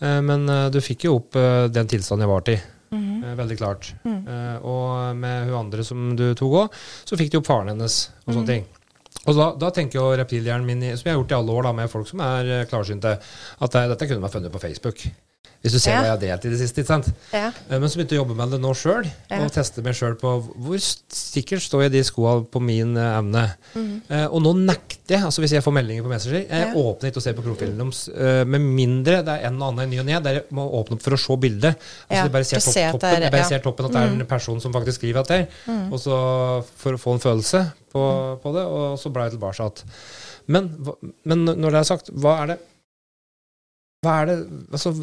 men 0.00 0.46
du 0.72 0.78
fikk 0.80 1.02
jo 1.04 1.18
opp 1.18 1.36
den 1.68 1.88
tilstanden 1.90 2.24
jeg 2.24 2.30
var 2.30 2.44
til. 2.46 2.62
Mm. 2.90 3.34
veldig 3.36 3.56
klart. 3.60 3.90
Mm. 4.00 4.22
og 4.64 5.18
med 5.18 5.50
hun 5.50 5.58
andre 5.58 5.84
som 5.84 6.14
du 6.16 6.30
tok 6.38 6.54
òg, 6.62 6.78
så 7.04 7.18
fikk 7.20 7.34
du 7.34 7.36
opp 7.42 7.50
faren 7.50 7.68
hennes 7.68 7.98
og 8.24 8.30
sånne 8.30 8.46
mm. 8.46 8.48
ting. 8.48 8.64
Og 9.26 9.36
da, 9.36 9.50
da, 9.60 9.68
tenker 9.76 10.00
jo 10.00 10.06
reptilhjernen 10.16 10.64
min, 10.64 10.86
som 10.96 11.10
jeg 11.10 11.12
har 11.12 11.20
gjort 11.20 11.34
i 11.34 11.38
alle 11.42 11.58
år 11.58 11.68
da, 11.68 11.74
med 11.82 11.92
folk 11.92 12.08
som 12.08 12.24
er 12.24 12.64
klarsynte, 12.70 13.18
at 13.20 13.76
det, 13.76 13.84
dette 13.92 14.08
kunne 14.08 14.24
vært 14.24 14.38
funnet 14.38 14.56
på 14.56 14.62
Facebook. 14.64 15.04
Hvis 15.60 15.74
du 15.76 15.80
ser 15.82 15.92
ja. 15.92 16.00
hva 16.00 16.08
jeg 16.08 16.14
har 16.14 16.20
delt 16.22 16.44
i 16.48 16.50
det 16.54 16.58
siste. 16.62 16.80
ikke 16.80 16.88
sant? 16.88 17.08
Ja. 17.36 17.50
Eh, 17.68 17.76
men 17.76 17.90
så 17.90 17.98
begynte 17.98 18.16
jeg 18.16 18.22
å 18.22 18.24
jobbe 18.24 18.36
med 18.38 18.54
det 18.54 18.60
nå 18.62 18.70
sjøl, 18.76 19.04
ja. 19.28 19.40
og 19.44 19.50
teste 19.52 19.82
meg 19.84 19.96
sjøl 19.98 20.14
på 20.20 20.32
hvor 20.40 20.80
sikkert 20.80 21.60
står 21.60 21.84
jeg 21.84 21.92
de 21.98 22.02
skoene 22.08 22.46
på 22.48 22.62
min 22.64 22.94
uh, 22.96 23.18
evne. 23.18 23.42
Mm. 23.74 23.90
Eh, 24.08 24.24
og 24.30 24.40
nå 24.46 24.54
nekter 24.56 25.18
jeg, 25.18 25.26
altså 25.26 25.44
hvis 25.44 25.52
jeg 25.58 25.64
får 25.66 25.74
meldinger 25.76 26.06
på 26.06 26.12
Messenger, 26.14 26.46
jeg 26.46 26.70
åpner 26.80 27.12
ikke 27.12 27.20
å 27.20 27.26
se 27.26 27.34
på 27.36 27.44
profilen 27.44 27.76
deres 27.82 28.00
eh, 28.08 28.40
med 28.48 28.64
mindre 28.64 29.20
det 29.26 29.34
er 29.34 29.50
en 29.50 29.58
og 29.60 29.66
annen 29.68 29.84
i 29.84 29.92
ny 29.92 30.00
og 30.00 30.08
ne 30.08 30.22
der 30.24 30.38
jeg 30.38 30.56
må 30.56 30.64
åpne 30.80 30.96
opp 30.96 31.04
for 31.04 31.18
å 31.18 31.20
se 31.20 31.38
bildet. 31.44 31.90
Altså 32.08 32.22
jeg 32.22 32.34
bare 32.38 32.48
ser, 32.48 32.64
topp, 32.64 32.80
toppen, 32.96 33.26
jeg 33.26 33.34
bare 33.36 33.50
ser 33.50 33.64
toppen 33.66 33.90
at 33.90 33.96
det 33.96 34.00
er 34.00 34.14
en 34.14 34.24
mm. 34.24 34.30
person 34.30 34.64
som 34.64 34.74
faktisk 34.78 35.02
skriver 35.02 35.20
at 35.20 35.34
det 35.34 35.40
mm. 35.66 35.84
og 35.90 36.00
så 36.00 36.16
for 36.80 36.96
å 36.96 37.04
få 37.04 37.18
en 37.18 37.24
følelse 37.26 37.64
på, 37.92 38.00
mm. 38.00 38.40
på 38.40 38.56
det, 38.56 38.64
og 38.64 38.96
så 39.02 39.12
blar 39.12 39.28
jeg 39.28 39.36
tilbake 39.36 39.60
igjen. 39.60 39.94
Men, 40.50 40.72
men 41.28 41.44
når 41.50 41.68
det 41.68 41.82
er 41.82 41.90
sagt, 41.92 42.14
hva 42.16 42.40
er 42.40 42.54
det 42.54 42.60
hva 44.04 44.20
er 44.22 44.30
det 44.30 44.36
Altså, 44.72 44.94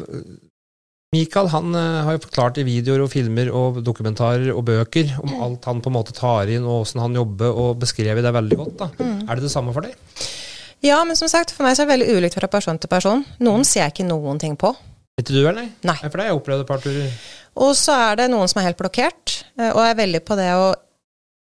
Michael 1.16 1.48
han 1.48 1.72
uh, 1.72 2.02
har 2.04 2.16
jo 2.18 2.24
forklart 2.26 2.58
i 2.60 2.66
videoer 2.66 3.06
og 3.06 3.08
filmer 3.12 3.48
og 3.48 3.78
dokumentarer 3.84 4.50
og 4.52 4.66
bøker 4.68 5.14
om 5.22 5.30
mm. 5.30 5.38
alt 5.46 5.68
han 5.70 5.80
på 5.80 5.88
en 5.88 5.96
måte 5.96 6.12
tar 6.16 6.50
inn, 6.52 6.66
og 6.68 6.82
åssen 6.82 7.00
han 7.00 7.16
jobber, 7.16 7.48
og 7.48 7.78
beskrevet 7.80 8.26
det 8.26 8.34
veldig 8.36 8.58
godt. 8.60 8.74
da. 8.82 8.90
Mm. 8.98 9.22
Er 9.24 9.38
det 9.38 9.46
det 9.46 9.52
samme 9.54 9.72
for 9.72 9.88
deg? 9.88 9.96
Ja, 10.84 11.00
men 11.08 11.16
som 11.18 11.30
sagt, 11.32 11.54
for 11.56 11.64
meg 11.64 11.74
så 11.74 11.82
er 11.82 11.88
det 11.88 11.94
veldig 11.94 12.18
ulikt 12.18 12.36
fra 12.36 12.50
person 12.52 12.76
til 12.78 12.92
person. 12.92 13.24
Noen 13.40 13.64
ser 13.66 13.86
jeg 13.86 13.96
ikke 13.96 14.08
noen 14.10 14.42
ting 14.42 14.58
på. 14.60 14.74
Ikke 15.18 15.32
du, 15.32 15.40
heller? 15.40 15.64
Nei. 15.64 15.96
nei. 15.96 15.96
For 16.04 16.14
det 16.14 16.26
har 16.26 16.30
jeg 16.30 16.42
opplevd 16.42 16.66
et 16.66 16.68
par 16.68 16.84
turer. 16.84 17.16
Og 17.64 17.72
så 17.74 17.96
er 18.04 18.20
det 18.20 18.28
noen 18.30 18.50
som 18.50 18.60
er 18.60 18.68
helt 18.68 18.78
blokkert, 18.78 19.40
eh, 19.56 19.72
og 19.72 19.80
er 19.82 19.96
veldig 19.98 20.20
på 20.28 20.36
det 20.38 20.52
å 20.54 20.68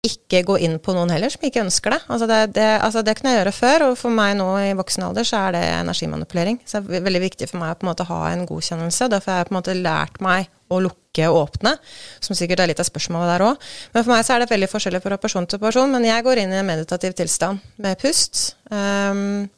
ikke 0.01 0.41
gå 0.49 0.55
inn 0.65 0.79
på 0.81 0.95
noen 0.97 1.11
heller 1.13 1.33
som 1.33 1.43
ikke 1.45 1.61
ønsker 1.61 1.93
det. 1.93 1.99
Altså 2.09 2.29
det, 2.31 2.39
det, 2.57 2.69
altså 2.81 3.03
det 3.05 3.15
kunne 3.19 3.35
jeg 3.35 3.43
gjøre 3.43 3.53
før, 3.53 3.83
og 3.91 3.99
for 4.01 4.15
meg 4.17 4.33
nå 4.39 4.47
i 4.63 4.71
voksen 4.79 5.05
alder 5.05 5.29
så 5.29 5.43
er 5.45 5.57
det 5.59 5.63
energimanipulering. 5.75 6.61
Så 6.65 6.81
det 6.87 7.01
er 7.01 7.05
veldig 7.05 7.23
viktig 7.27 7.51
for 7.51 7.61
meg 7.61 7.75
å 7.75 7.79
på 7.81 7.85
en 7.85 7.91
måte 7.91 8.09
ha 8.09 8.21
en 8.31 8.47
godkjennelse. 8.49 9.11
Derfor 9.13 9.35
har 9.35 9.43
jeg 9.43 9.51
på 9.51 9.55
en 9.55 9.59
måte 9.59 9.77
lært 9.77 10.17
meg 10.25 10.49
å 10.71 10.81
lukke 10.81 11.29
og 11.29 11.39
åpne, 11.43 11.75
som 12.23 12.39
sikkert 12.39 12.63
er 12.63 12.71
litt 12.71 12.81
av 12.81 12.89
spørsmålet 12.89 13.33
der 13.35 13.45
òg. 13.51 13.71
Men 13.93 14.07
for 14.07 14.15
meg 14.15 14.25
så 14.25 14.37
er 14.37 14.45
det 14.45 14.53
veldig 14.55 14.71
forskjellig 14.73 15.03
fra 15.05 15.21
person 15.21 15.49
til 15.51 15.61
person. 15.61 15.93
Men 15.93 16.09
jeg 16.09 16.25
går 16.25 16.45
inn 16.45 16.55
i 16.55 16.61
en 16.63 16.71
meditativ 16.71 17.19
tilstand 17.19 17.61
med 17.83 18.01
pust. 18.01 18.55
Um, 18.73 19.51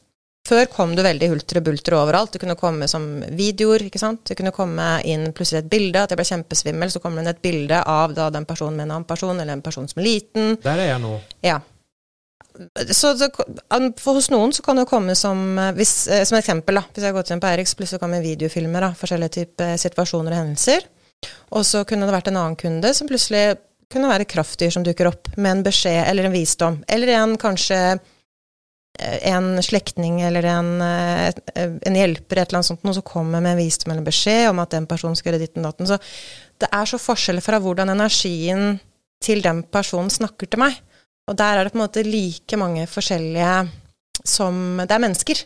før 0.47 0.65
kom 0.71 0.93
du 0.95 1.01
veldig 1.03 1.29
og 1.31 1.99
overalt. 2.01 2.33
Det 2.33 2.41
kunne 2.43 2.57
komme 2.59 2.87
som 2.91 3.05
videoer. 3.31 3.85
ikke 3.87 4.01
sant? 4.01 4.23
Det 4.27 4.37
kunne 4.37 4.51
komme 4.55 5.01
inn 5.07 5.31
plutselig 5.35 5.63
et 5.63 5.69
bilde, 5.71 6.01
at 6.03 6.11
jeg 6.11 6.19
ble 6.19 6.27
kjempesvimmel. 6.27 6.91
Så 6.91 6.99
kommer 7.03 7.21
det 7.21 7.23
inn 7.23 7.33
et 7.33 7.43
bilde 7.43 7.79
av 7.79 8.15
da, 8.15 8.29
den 8.33 8.45
personen 8.45 8.75
med 8.75 8.87
en 8.87 8.97
annen 8.97 9.07
person, 9.07 9.39
eller 9.39 9.53
en 9.53 9.63
person 9.63 9.87
som 9.87 10.01
er 10.01 10.09
liten. 10.09 10.57
Der 10.63 10.79
er 10.79 10.93
jeg 10.93 11.03
nå. 11.03 11.15
Ja. 11.45 11.61
Så 12.91 13.15
så 13.17 13.31
for 13.97 14.19
hos 14.19 14.29
noen 14.29 14.51
så 14.53 14.61
kan 14.61 14.77
det 14.77 14.85
komme 14.85 15.15
som 15.17 15.57
hvis, 15.73 16.07
eh, 16.07 16.23
Som 16.23 16.37
eksempel, 16.37 16.75
da. 16.75 16.83
Hvis 16.93 17.03
jeg 17.03 17.13
går 17.13 17.23
til 17.23 17.33
en 17.33 17.41
på 17.41 17.49
Eriks, 17.49 17.73
plutselig 17.75 17.99
kommer 17.99 18.21
videofilmer 18.21 18.89
av 18.89 18.97
forskjellige 18.99 19.37
typer 19.39 19.77
situasjoner 19.77 20.35
og 20.35 20.37
hendelser. 20.37 20.85
Og 21.55 21.63
så 21.65 21.85
kunne 21.87 22.05
det 22.05 22.13
vært 22.13 22.27
en 22.27 22.37
annen 22.37 22.59
kunde 22.59 22.93
som 22.93 23.07
plutselig 23.07 23.57
kunne 23.89 24.09
være 24.09 24.25
kraftdyr 24.25 24.71
som 24.73 24.83
dukker 24.83 25.07
opp 25.07 25.37
med 25.37 25.51
en 25.51 25.63
beskjed 25.63 26.03
eller 26.09 26.27
en 26.27 26.35
visdom. 26.35 26.83
Eller 26.89 27.13
en 27.15 27.37
kanskje 27.37 27.79
Eh, 27.93 27.99
en 28.99 29.63
slektning 29.63 30.21
eller 30.21 30.45
en, 30.45 30.81
eh, 30.81 31.33
en, 31.55 31.95
hjelper, 31.97 32.37
et 32.37 32.47
eller 32.47 32.59
annet 32.59 32.69
sånt, 32.69 32.83
noe 32.85 32.93
som 32.93 33.05
kommer 33.05 33.41
med 33.41 33.55
en 33.55 33.61
visdom 33.63 33.91
eller 33.91 34.05
beskjed 34.05 34.51
om 34.51 34.61
at 34.61 34.75
den 34.75 34.85
personen 34.89 35.17
skal 35.17 35.33
gjøre 35.33 35.45
ditt 35.47 35.57
og 35.57 35.65
datten. 35.65 35.89
Så 35.89 35.97
det 36.61 36.69
er 36.69 36.89
så 36.89 36.99
forskjeller 37.01 37.43
fra 37.43 37.59
hvordan 37.63 37.89
energien 37.89 38.77
til 39.23 39.41
den 39.41 39.63
personen 39.63 40.13
snakker 40.13 40.49
til 40.49 40.61
meg. 40.61 40.77
Og 41.27 41.37
der 41.39 41.57
er 41.57 41.63
det 41.65 41.73
på 41.73 41.79
en 41.79 41.85
måte 41.85 42.03
like 42.05 42.59
mange 42.59 42.85
forskjellige 42.87 43.55
som 44.23 44.77
Det 44.77 44.91
er 44.93 45.01
mennesker. 45.01 45.39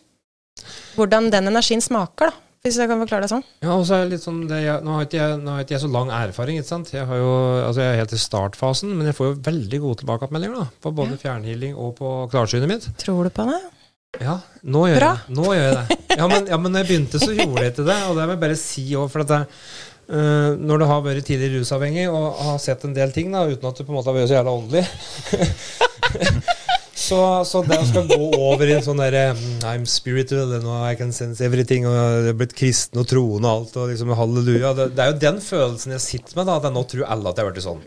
Hvordan 0.98 1.32
den 1.32 1.48
energien 1.48 1.82
smaker, 1.82 2.30
da 2.30 2.47
hvis 2.66 2.78
jeg 2.82 2.90
kan 2.90 3.00
forklare 3.00 3.26
det 3.26 3.32
sånn. 3.32 3.46
Ja, 3.64 3.76
og 3.76 3.86
så 3.88 4.00
er 4.00 4.10
litt 4.12 4.24
sånn, 4.24 4.42
det, 4.50 4.60
jeg, 4.66 4.84
nå, 4.84 4.98
har 4.98 5.08
ikke 5.08 5.20
jeg, 5.20 5.40
har 5.46 5.64
ikke 5.64 5.76
jeg 5.76 5.84
så 5.86 5.92
lang 5.94 6.12
erfaring. 6.14 6.60
ikke 6.60 6.72
sant? 6.72 6.92
Jeg, 6.94 7.08
har 7.10 7.22
jo, 7.22 7.32
altså 7.64 7.84
jeg 7.84 7.94
er 7.94 8.02
helt 8.02 8.16
i 8.18 8.22
startfasen, 8.22 8.94
men 8.98 9.10
jeg 9.10 9.18
får 9.18 9.30
jo 9.30 9.40
veldig 9.48 9.82
gode 9.86 10.02
tilbakemeldinger 10.02 10.62
da, 10.64 10.68
på 10.84 10.94
både 10.98 11.16
ja. 11.16 11.22
fjernhealing 11.26 11.78
og 11.78 11.96
på 12.00 12.14
klarsynet 12.34 12.72
mitt. 12.72 12.90
Tror 13.04 13.28
du 13.28 13.34
på 13.34 13.48
det? 13.50 13.60
Ja, 14.24 14.40
nå 14.66 14.86
gjør 14.90 15.02
Bra. 15.02 15.10
jeg 15.14 15.38
Nå 15.38 15.50
gjør 15.54 15.68
jeg 15.68 15.76
det. 15.78 15.98
Ja 16.18 16.26
men, 16.32 16.48
ja, 16.50 16.58
men 16.58 16.74
når 16.74 16.82
jeg 16.82 16.90
begynte, 16.90 17.20
så 17.22 17.34
gjorde 17.36 17.62
jeg 17.62 17.76
ikke 17.76 17.86
det. 17.86 17.98
Og 18.10 18.18
det 18.18 18.26
må 18.26 18.34
jeg 18.34 18.44
bare 18.48 18.60
si 18.60 18.86
òg, 18.98 19.10
for 19.14 19.22
at 19.22 19.34
det, 19.34 19.42
uh, 20.10 20.52
når 20.58 20.82
du 20.82 20.86
har 20.90 21.04
vært 21.06 21.28
tidligere 21.30 21.62
rusavhengig 21.62 22.08
og 22.10 22.40
har 22.48 22.62
sett 22.64 22.88
en 22.88 22.96
del 22.96 23.14
ting, 23.14 23.30
da, 23.36 23.46
uten 23.46 23.70
at 23.70 23.78
du 23.78 23.86
på 23.86 23.94
en 23.94 24.00
måte 24.00 24.10
har 24.10 24.18
vært 24.18 24.32
så 24.32 24.40
jævla 24.40 24.56
åndelig 24.58 24.88
Så, 27.08 27.18
så 27.48 27.62
det 27.64 27.78
skal 27.88 28.08
gå 28.10 28.18
over 28.36 28.68
i 28.68 28.74
en 28.76 28.84
sånn 28.84 29.00
derre 29.00 29.30
mm, 29.38 29.62
I'm 29.64 29.86
spiritual 29.88 30.52
and 30.58 30.68
I 30.68 30.98
can 31.00 31.14
sense 31.16 31.40
everything, 31.46 31.86
og 31.88 31.96
jeg 31.96 32.34
er 32.34 32.36
blitt 32.42 32.56
kristen 32.58 33.00
og 33.00 33.08
troende 33.08 33.48
og 33.48 33.62
alt, 33.62 33.78
og 33.80 33.94
liksom 33.94 34.12
halleluja. 34.20 34.74
Det, 34.76 34.90
det, 34.98 35.06
er 35.06 35.14
jo 35.14 35.22
den 35.22 35.40
følelsen 35.44 35.96
jeg 35.96 36.04
sitter 36.04 36.36
med, 36.36 36.50
da, 36.50 36.58
at 36.60 36.68
jeg 36.68 36.76
nå 36.76 36.84
tror 36.92 37.08
alle 37.16 37.32
at 37.32 37.40
jeg 37.40 37.48
har 37.48 37.56
blitt 37.56 37.68
sånn. 37.68 37.86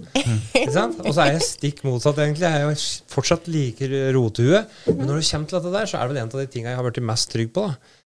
Sant? 0.78 1.02
Og 1.04 1.12
så 1.12 1.26
er 1.26 1.34
jeg 1.34 1.44
stikk 1.50 1.84
motsatt, 1.84 2.22
egentlig. 2.24 2.48
Jeg 2.48 2.62
er 2.62 2.66
jo 2.70 3.12
fortsatt 3.12 3.52
like 3.52 3.92
rotehue. 4.16 4.64
Men 4.88 5.04
når 5.04 5.20
det 5.20 5.28
kommer 5.28 5.52
til 5.52 5.58
dette 5.58 5.76
der, 5.76 5.90
så 5.90 6.00
er 6.00 6.02
det 6.06 6.14
vel 6.14 6.22
en 6.22 6.32
av 6.32 6.40
de 6.40 6.50
tingene 6.54 6.72
jeg 6.72 6.80
har 6.80 6.88
blitt 6.88 7.08
mest 7.12 7.32
trygg 7.36 7.54
på. 7.56 7.68
da. 7.68 7.96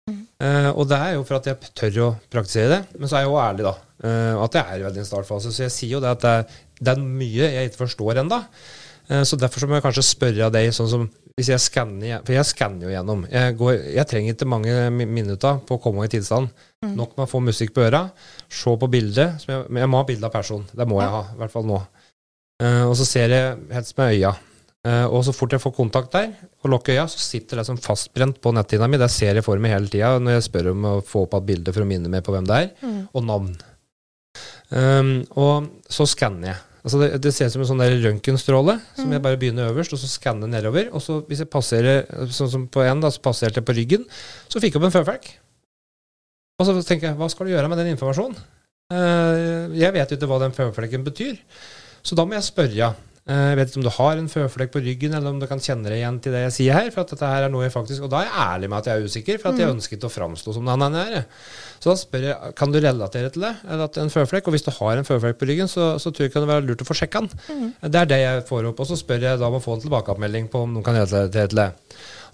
Uh, 0.42 0.70
og 0.74 0.84
det 0.90 0.98
er 0.98 1.14
jo 1.14 1.24
for 1.24 1.38
at 1.38 1.46
jeg 1.48 1.74
tør 1.78 2.00
å 2.08 2.12
praktisere 2.32 2.72
det. 2.74 2.80
Men 2.98 3.06
så 3.06 3.20
er 3.20 3.24
jeg 3.24 3.30
jo 3.30 3.42
ærlig, 3.46 3.70
da. 3.70 3.76
Uh, 4.04 4.42
at 4.44 4.58
jeg 4.58 4.66
er 4.66 4.88
i 4.90 5.04
en 5.04 5.12
startfase. 5.14 5.54
Så 5.54 5.68
jeg 5.68 5.74
sier 5.78 5.96
jo 5.96 6.02
det 6.02 6.16
at 6.18 6.24
det, 6.26 6.56
det 6.82 6.96
er 6.96 7.04
mye 7.22 7.52
jeg 7.54 7.70
ikke 7.70 7.86
forstår 7.86 8.24
ennå. 8.24 8.42
Eh, 9.08 9.22
så 9.26 9.36
Derfor 9.40 9.64
så 9.64 9.68
må 9.68 9.78
jeg 9.78 9.84
kanskje 9.84 10.06
spørre 10.06 10.50
deg, 10.54 10.70
sånn 10.74 10.90
som 10.90 11.04
hvis 11.34 11.50
jeg 11.50 11.62
skanner 11.64 12.20
For 12.22 12.36
jeg 12.36 12.46
skanner 12.46 12.86
jo 12.86 12.92
gjennom. 12.92 13.24
Jeg, 13.26 13.56
går, 13.58 13.74
jeg, 13.96 14.06
trenger 14.10 14.36
ikke 14.36 14.46
mange 14.46 14.74
minutter 14.94 15.58
på 15.66 15.76
å 15.76 15.82
komme 15.82 16.06
i 16.06 16.12
tilstand. 16.12 16.50
Mm. 16.84 16.94
Nok 16.94 17.16
med 17.16 17.26
å 17.26 17.30
få 17.30 17.40
musikk 17.42 17.74
på 17.74 17.82
øra, 17.88 18.04
se 18.46 18.74
på 18.78 18.88
bildet. 18.90 19.42
Jeg, 19.48 19.64
jeg, 19.66 19.90
må 19.90 19.98
ha 19.98 20.06
bilde 20.06 20.28
av 20.28 20.34
personen. 20.34 20.68
Det 20.70 20.86
må 20.86 21.00
jeg 21.02 21.10
ha, 21.10 21.22
i 21.34 21.40
hvert 21.40 21.54
fall 21.54 21.66
nå. 21.66 21.80
Uh, 22.62 22.84
og 22.86 22.94
så 23.00 23.06
ser 23.08 23.34
jeg 23.34 23.56
helst 23.74 23.96
med 23.98 24.14
øya. 24.14 24.30
Uh, 24.86 25.06
og 25.08 25.24
så 25.26 25.34
fort 25.34 25.56
jeg 25.56 25.62
får 25.64 25.74
kontakt 25.74 26.12
der, 26.14 26.28
og 26.62 26.70
lukker 26.70 26.94
øya, 26.94 27.08
så 27.10 27.18
sitter 27.18 27.58
det 27.58 27.64
som 27.66 27.80
fastbrent 27.82 28.38
på 28.44 28.52
netthinna 28.54 28.86
mi. 28.92 29.00
Det 29.00 29.10
ser 29.10 29.40
jeg 29.40 29.46
for 29.46 29.58
meg 29.58 29.74
hele 29.74 29.90
tida 29.90 30.12
når 30.22 30.36
jeg 30.36 30.46
spør 30.52 30.70
om 30.70 30.86
å 30.86 30.94
få 31.08 31.24
opp 31.26 31.34
et 31.40 31.48
bilde 31.50 31.74
for 31.74 31.82
å 31.82 31.88
minne 31.88 32.12
meg 32.12 32.22
på 32.22 32.36
hvem 32.36 32.46
det 32.46 32.60
er, 32.60 32.70
mm. 32.84 33.00
og 33.10 33.26
navn. 33.26 33.50
Um, 34.70 35.12
og 35.34 35.90
så 35.90 36.06
skanner 36.14 36.52
jeg. 36.52 36.62
Altså 36.84 36.98
det, 37.00 37.06
det 37.24 37.30
ser 37.32 37.48
ut 37.48 37.54
som 37.54 37.62
en 37.64 37.68
sånn 37.70 37.82
røntgenstråle 38.04 38.74
som 38.98 39.12
jeg 39.14 39.22
bare 39.24 39.38
begynner 39.40 39.70
øverst, 39.70 39.94
og 39.96 40.00
så 40.02 40.08
skanner 40.10 40.50
nedover. 40.52 40.90
Og 40.92 41.00
så 41.00 41.22
hvis 41.30 41.40
jeg 41.40 41.48
passerer 41.52 42.04
sånn 42.28 42.50
som 42.52 42.66
på 42.68 42.82
en, 42.84 43.00
da, 43.00 43.08
så 43.12 43.22
passerte 43.24 43.62
jeg 43.62 43.68
på 43.68 43.76
ryggen, 43.78 44.04
så 44.52 44.60
fikk 44.60 44.76
jeg 44.76 44.82
opp 44.82 44.90
en 44.90 44.96
føflekk. 44.98 45.30
Og 46.60 46.68
så 46.68 46.76
tenker 46.84 47.10
jeg, 47.10 47.18
hva 47.18 47.30
skal 47.32 47.48
du 47.48 47.54
gjøre 47.54 47.70
med 47.72 47.80
den 47.80 47.94
informasjonen? 47.94 48.36
Uh, 48.92 49.72
jeg 49.74 49.96
vet 49.96 50.12
jo 50.12 50.18
ikke 50.18 50.28
hva 50.28 50.42
den 50.44 50.54
føflekken 50.54 51.06
betyr. 51.06 51.40
Så 52.04 52.18
da 52.18 52.28
må 52.28 52.36
jeg 52.36 52.46
spørre. 52.46 52.92
Eh, 53.24 53.44
jeg 53.54 53.56
vet 53.56 53.70
ikke 53.70 53.78
om 53.80 53.84
du 53.86 53.92
har 53.94 54.18
en 54.20 54.26
føflekk 54.28 54.72
på 54.74 54.80
ryggen, 54.84 55.14
eller 55.16 55.32
om 55.32 55.38
du 55.40 55.46
kan 55.48 55.62
kjenne 55.62 55.88
deg 55.88 55.96
igjen 55.96 56.18
til 56.20 56.34
det 56.36 56.42
jeg 56.42 56.54
sier 56.58 56.76
her. 56.76 56.90
for 56.92 57.06
at 57.06 57.12
dette 57.14 57.30
her 57.30 57.46
er 57.46 57.52
noe 57.52 57.64
jeg 57.64 57.72
faktisk, 57.72 58.02
Og 58.04 58.10
da 58.12 58.20
er 58.20 58.26
jeg 58.28 58.36
ærlig 58.44 58.68
med 58.68 58.78
at 58.78 58.88
jeg 58.90 59.00
er 59.00 59.04
usikker, 59.08 59.38
for 59.40 59.48
at 59.48 59.62
jeg 59.62 59.68
mm. 59.70 59.76
ønsket 59.78 60.04
å 60.04 60.10
framstå 60.12 60.52
som 60.52 60.66
den 60.68 60.84
han 60.84 60.96
er. 61.00 61.24
Så 61.80 61.88
da 61.88 61.94
spør 61.96 62.26
jeg 62.28 62.54
kan 62.54 62.74
du 62.74 62.78
relatere 62.84 63.30
til 63.32 63.46
det, 63.46 63.54
eller 63.64 63.84
at 63.88 63.96
en 63.96 64.12
føflekk. 64.12 64.50
Og 64.50 64.56
hvis 64.56 64.66
du 64.66 64.72
har 64.76 65.00
en 65.00 65.08
føflekk 65.08 65.38
på 65.40 65.48
ryggen, 65.48 65.70
så, 65.72 65.94
så 65.96 66.12
tror 66.12 66.26
jeg 66.26 66.34
det 66.34 66.36
kan 66.36 66.50
være 66.50 66.66
lurt 66.68 66.84
å 66.84 66.88
få 66.88 66.96
sjekka 67.00 67.24
den. 67.24 67.32
Mm. 67.48 67.70
Det 67.88 68.02
er 68.02 68.10
det 68.12 68.18
jeg 68.20 68.42
får 68.50 68.68
opp. 68.68 68.82
Og 68.84 68.90
så 68.90 68.98
spør 69.00 69.24
jeg 69.24 69.40
da 69.40 69.48
om 69.48 69.56
å 69.56 69.62
få 69.64 69.78
en 69.78 69.86
tilbakemelding 69.86 70.50
på 70.52 70.66
om 70.66 70.76
noen 70.76 70.84
kan 70.84 70.98
relatere 70.98 71.48
til 71.48 71.62
det. 71.62 71.70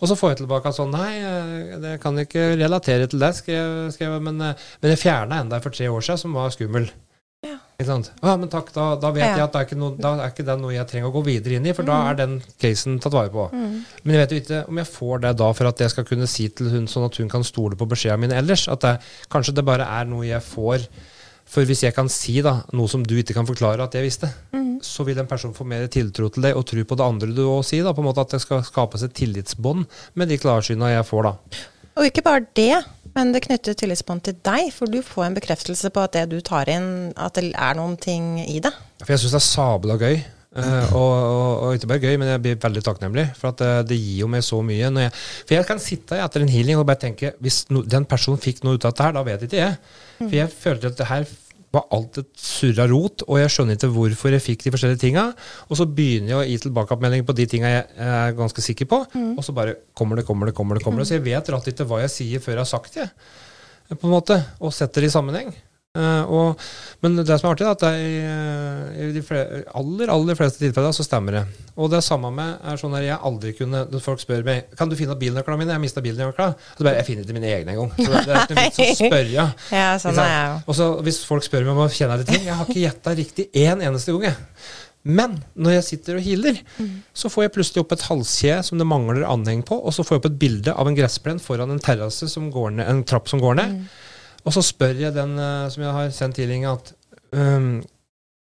Og 0.01 0.11
så 0.11 0.17
får 0.19 0.33
jeg 0.33 0.41
tilbake 0.41 0.73
at 0.73 0.75
sånn 0.75 0.91
Nei, 0.91 1.13
eh, 1.21 1.79
det 1.79 1.95
kan 2.03 2.19
jeg 2.19 2.27
ikke 2.27 2.49
relatere 2.57 3.07
til 3.07 3.23
det, 3.23 3.31
skrev, 3.39 3.93
skrev, 3.95 4.19
men, 4.25 4.43
eh, 4.43 4.67
men 4.83 4.95
jeg 4.97 5.05
fjerna 5.05 5.39
en 5.39 5.55
der 5.55 5.63
for 5.63 5.77
tre 5.77 5.87
år 5.93 6.03
siden 6.03 6.25
som 6.25 6.35
var 6.35 6.51
skummel. 6.57 6.89
Ja, 8.21 8.35
men 8.37 8.51
takk, 8.53 8.69
da, 8.75 8.91
da 9.01 9.11
vet 9.15 9.25
ja. 9.25 9.37
jeg 9.39 9.45
at 9.47 9.55
det 9.55 9.61
er 9.73 9.79
noe, 9.81 9.95
da 9.97 10.11
er 10.19 10.33
ikke 10.33 10.45
det 10.45 10.57
noe 10.61 10.75
jeg 10.75 10.89
trenger 10.91 11.09
å 11.09 11.15
gå 11.15 11.23
videre 11.25 11.57
inn 11.57 11.69
i, 11.71 11.73
for 11.77 11.87
mm. 11.87 11.89
da 11.89 12.01
er 12.11 12.19
den 12.19 12.35
casen 12.61 12.99
tatt 13.01 13.17
vare 13.17 13.33
på. 13.33 13.47
Mm. 13.55 13.79
Men 14.03 14.13
jeg 14.13 14.21
vet 14.21 14.35
jo 14.35 14.41
ikke 14.43 14.59
om 14.69 14.81
jeg 14.83 14.91
får 14.91 15.23
det 15.25 15.31
da 15.41 15.49
for 15.57 15.71
at 15.71 15.81
jeg 15.81 15.95
skal 15.95 16.07
kunne 16.11 16.29
si 16.29 16.51
til 16.53 16.69
hun 16.75 16.91
sånn 16.91 17.07
at 17.09 17.17
hun 17.23 17.33
kan 17.33 17.47
stole 17.47 17.79
på 17.81 17.89
beskjedene 17.89 18.27
mine 18.27 18.37
ellers. 18.43 18.67
At 18.69 18.85
det, 18.85 18.93
kanskje 19.33 19.57
det 19.57 19.65
bare 19.65 19.89
er 19.89 20.11
noe 20.11 20.29
jeg 20.29 20.45
får. 20.45 20.85
For 21.51 21.67
hvis 21.67 21.87
jeg 21.87 21.97
kan 21.97 22.13
si 22.13 22.37
da, 22.45 22.59
noe 22.77 22.93
som 22.93 23.03
du 23.03 23.17
ikke 23.19 23.35
kan 23.35 23.49
forklare 23.49 23.89
at 23.89 23.97
jeg 23.97 24.05
visste, 24.07 24.29
mm. 24.53 24.85
så 24.85 25.09
vil 25.09 25.19
en 25.19 25.31
person 25.31 25.57
få 25.57 25.65
mer 25.67 25.89
tiltro 25.91 26.29
til 26.31 26.45
deg 26.45 26.61
og 26.61 26.69
tro 26.69 26.85
på 26.85 27.01
det 27.01 27.09
andre 27.09 27.33
du 27.33 27.43
òg 27.49 27.65
sier. 27.67 27.89
da, 27.89 27.97
på 27.97 28.05
en 28.05 28.11
måte 28.11 28.23
At 28.23 28.37
det 28.37 28.45
skal 28.45 28.61
skapes 28.69 29.09
et 29.09 29.17
tillitsbånd 29.17 29.89
med 30.21 30.29
de 30.29 30.39
klarsyna 30.39 30.93
jeg 30.93 31.09
får 31.09 31.31
da. 31.31 31.37
Og 31.97 32.13
ikke 32.13 32.29
bare 32.29 32.45
det. 32.55 32.75
Men 33.21 33.35
det 33.35 33.43
knytter 33.45 33.77
tillitsbånd 33.77 34.23
til 34.25 34.37
deg, 34.47 34.71
for 34.73 34.89
du 34.89 35.03
får 35.05 35.27
en 35.27 35.35
bekreftelse 35.37 35.91
på 35.93 36.05
at 36.07 36.15
det 36.17 36.29
du 36.31 36.39
tar 36.41 36.71
inn, 36.73 37.11
at 37.21 37.37
det 37.37 37.51
er 37.53 37.77
noen 37.77 37.99
ting 38.01 38.39
i 38.41 38.63
det. 38.65 38.73
For 39.03 39.13
jeg 39.13 39.21
syns 39.21 39.35
det 39.37 39.41
er 39.43 39.51
sabla 39.51 39.97
gøy. 40.01 40.23
Uh, 40.51 40.95
og, 40.99 41.11
og, 41.15 41.51
og, 41.63 41.75
ikke 41.77 41.91
bare 41.93 42.03
gøy, 42.03 42.17
men 42.19 42.31
jeg 42.33 42.43
blir 42.43 42.57
veldig 42.65 42.83
takknemlig. 42.87 43.27
For 43.39 43.53
at 43.53 43.61
det, 43.61 43.69
eh, 43.69 43.83
det 43.93 43.99
gir 44.01 44.23
jo 44.25 44.31
meg 44.33 44.43
så 44.43 44.63
mye. 44.67 44.89
Jeg, 44.89 45.13
for 45.45 45.55
jeg 45.55 45.69
kan 45.69 45.83
sitte 45.85 46.19
etter 46.25 46.43
en 46.43 46.51
healing 46.51 46.81
og 46.81 46.89
bare 46.89 47.03
tenke 47.05 47.35
hvis 47.45 47.61
no, 47.71 47.85
den 47.85 48.09
personen 48.09 48.41
fikk 48.41 48.65
noe 48.65 48.81
ut 48.81 48.89
av 48.89 48.95
dette 48.95 49.07
her, 49.07 49.15
da 49.15 49.27
vet 49.29 49.45
ikke 49.47 49.61
jeg. 49.61 49.77
For 50.17 50.39
jeg 50.41 50.55
følte 50.65 50.91
at 50.91 50.99
det 50.99 51.11
her 51.13 51.29
var 51.75 51.87
alt 51.95 52.19
et 52.19 52.31
surra 52.39 52.87
rot, 52.91 53.23
og 53.29 53.39
jeg 53.39 53.53
skjønner 53.55 53.79
ikke 53.79 53.93
hvorfor 53.95 54.35
jeg 54.35 54.43
fikk 54.43 54.65
de 54.67 54.73
forskjellige 54.75 55.03
tinga. 55.05 55.27
Og 55.69 55.79
så 55.79 55.87
begynner 55.87 56.33
jeg 56.33 56.39
å 56.41 56.49
gi 56.49 56.59
tilbakemelding 56.65 57.27
på 57.29 57.37
de 57.39 57.47
tinga 57.51 57.71
jeg 57.71 57.85
er 58.11 58.35
ganske 58.39 58.65
sikker 58.65 58.91
på, 58.91 59.05
mm. 59.15 59.33
og 59.39 59.47
så 59.47 59.55
bare 59.57 59.77
kommer 59.95 60.19
det, 60.19 60.27
kommer 60.27 60.51
det, 60.51 60.57
kommer 60.59 60.79
det. 60.79 60.85
kommer 60.87 61.05
det. 61.05 61.11
Så 61.11 61.19
jeg 61.19 61.27
vet 61.29 61.53
rett 61.55 61.71
ikke 61.71 61.87
hva 61.91 62.03
jeg 62.03 62.15
sier 62.17 62.43
før 62.43 62.59
jeg 62.59 62.65
har 62.65 62.73
sagt 62.73 62.99
det, 62.99 63.07
på 63.95 64.07
en 64.07 64.17
måte, 64.17 64.39
og 64.59 64.75
setter 64.75 65.07
det 65.07 65.13
i 65.13 65.15
sammenheng. 65.15 65.55
Uh, 65.99 66.23
og, 66.31 66.61
men 67.03 67.17
det 67.19 67.27
som 67.27 67.49
er 67.49 67.57
artig, 67.57 67.65
er 67.67 67.73
at 67.75 67.83
i, 67.99 68.11
uh, 68.23 68.91
i 68.95 69.09
de 69.11 69.23
flere, 69.27 69.65
aller 69.75 70.13
aller 70.15 70.37
fleste 70.39 70.63
tilfeller 70.63 70.95
så 70.95 71.03
stemmer 71.03 71.35
det. 71.35 71.41
Og 71.83 71.89
det 71.91 71.99
samme 72.07 72.31
med 72.31 72.61
er 72.63 72.79
sånn 72.79 72.95
at 72.95 73.03
jeg 73.03 73.17
aldri 73.17 73.51
kunne 73.59 73.81
Når 73.91 74.03
folk 74.05 74.21
spør 74.23 74.45
meg 74.47 74.69
Kan 74.79 74.91
du 74.91 74.95
finne 74.99 75.17
bilnøklene 75.19 75.59
mine, 75.63 75.73
jeg 75.75 75.83
mista 75.83 76.03
bilnøklene. 76.05 76.55
Så 76.77 76.87
bare, 76.87 77.01
jeg 77.01 77.09
finner 77.09 77.27
ikke 77.27 77.35
mine 77.41 77.51
egne 77.51 77.75
engang. 77.75 77.91
Så 77.97 78.07
det, 78.07 78.21
det 78.23 78.37
er 78.37 78.45
ikke 78.45 78.59
vits 78.61 79.03
å 79.03 79.09
spørre. 79.09 79.47
ja, 79.81 79.89
sånn 80.03 80.21
er 80.23 80.31
jeg 80.31 80.61
Og 80.63 80.79
så 80.79 80.87
hvis 81.09 81.19
folk 81.27 81.47
spør 81.47 81.67
meg 81.67 81.73
om 81.75 81.83
jeg 81.89 81.97
kjenner 81.99 82.23
det 82.23 82.29
ting 82.29 82.47
Jeg 82.47 82.59
har 82.61 82.71
ikke 82.71 82.85
gjetta 82.85 83.17
riktig 83.19 83.49
én 83.65 83.83
eneste 83.89 84.15
gang. 84.15 84.29
Jeg. 84.29 84.71
Men 85.19 85.41
når 85.59 85.75
jeg 85.79 85.87
sitter 85.89 86.21
og 86.21 86.27
healer, 86.29 86.61
mm. 86.77 86.95
så 87.17 87.33
får 87.33 87.49
jeg 87.49 87.55
plutselig 87.57 87.83
opp 87.83 87.97
et 87.97 88.07
halskje 88.11 88.61
som 88.69 88.79
det 88.79 88.87
mangler 88.87 89.25
anheng 89.27 89.65
på, 89.67 89.79
og 89.81 89.97
så 89.97 90.05
får 90.05 90.19
jeg 90.19 90.23
opp 90.23 90.29
et 90.29 90.39
bilde 90.43 90.75
av 90.77 90.87
en 90.87 90.99
gressplen 90.99 91.41
foran 91.43 91.73
en 91.73 91.83
terrasse 91.83 92.29
som 92.31 92.51
går 92.53 92.77
ned, 92.77 92.87
en 92.87 93.03
trapp 93.09 93.31
som 93.33 93.41
går 93.43 93.57
ned. 93.59 93.79
Mm. 93.81 94.10
Og 94.45 94.55
så 94.57 94.65
spør 94.65 95.01
jeg 95.01 95.15
den 95.17 95.37
uh, 95.39 95.69
som 95.73 95.85
jeg 95.85 95.97
har 95.97 96.15
sendt 96.15 96.39
tidligere, 96.41 96.77
at 96.79 96.95
um, 97.37 97.83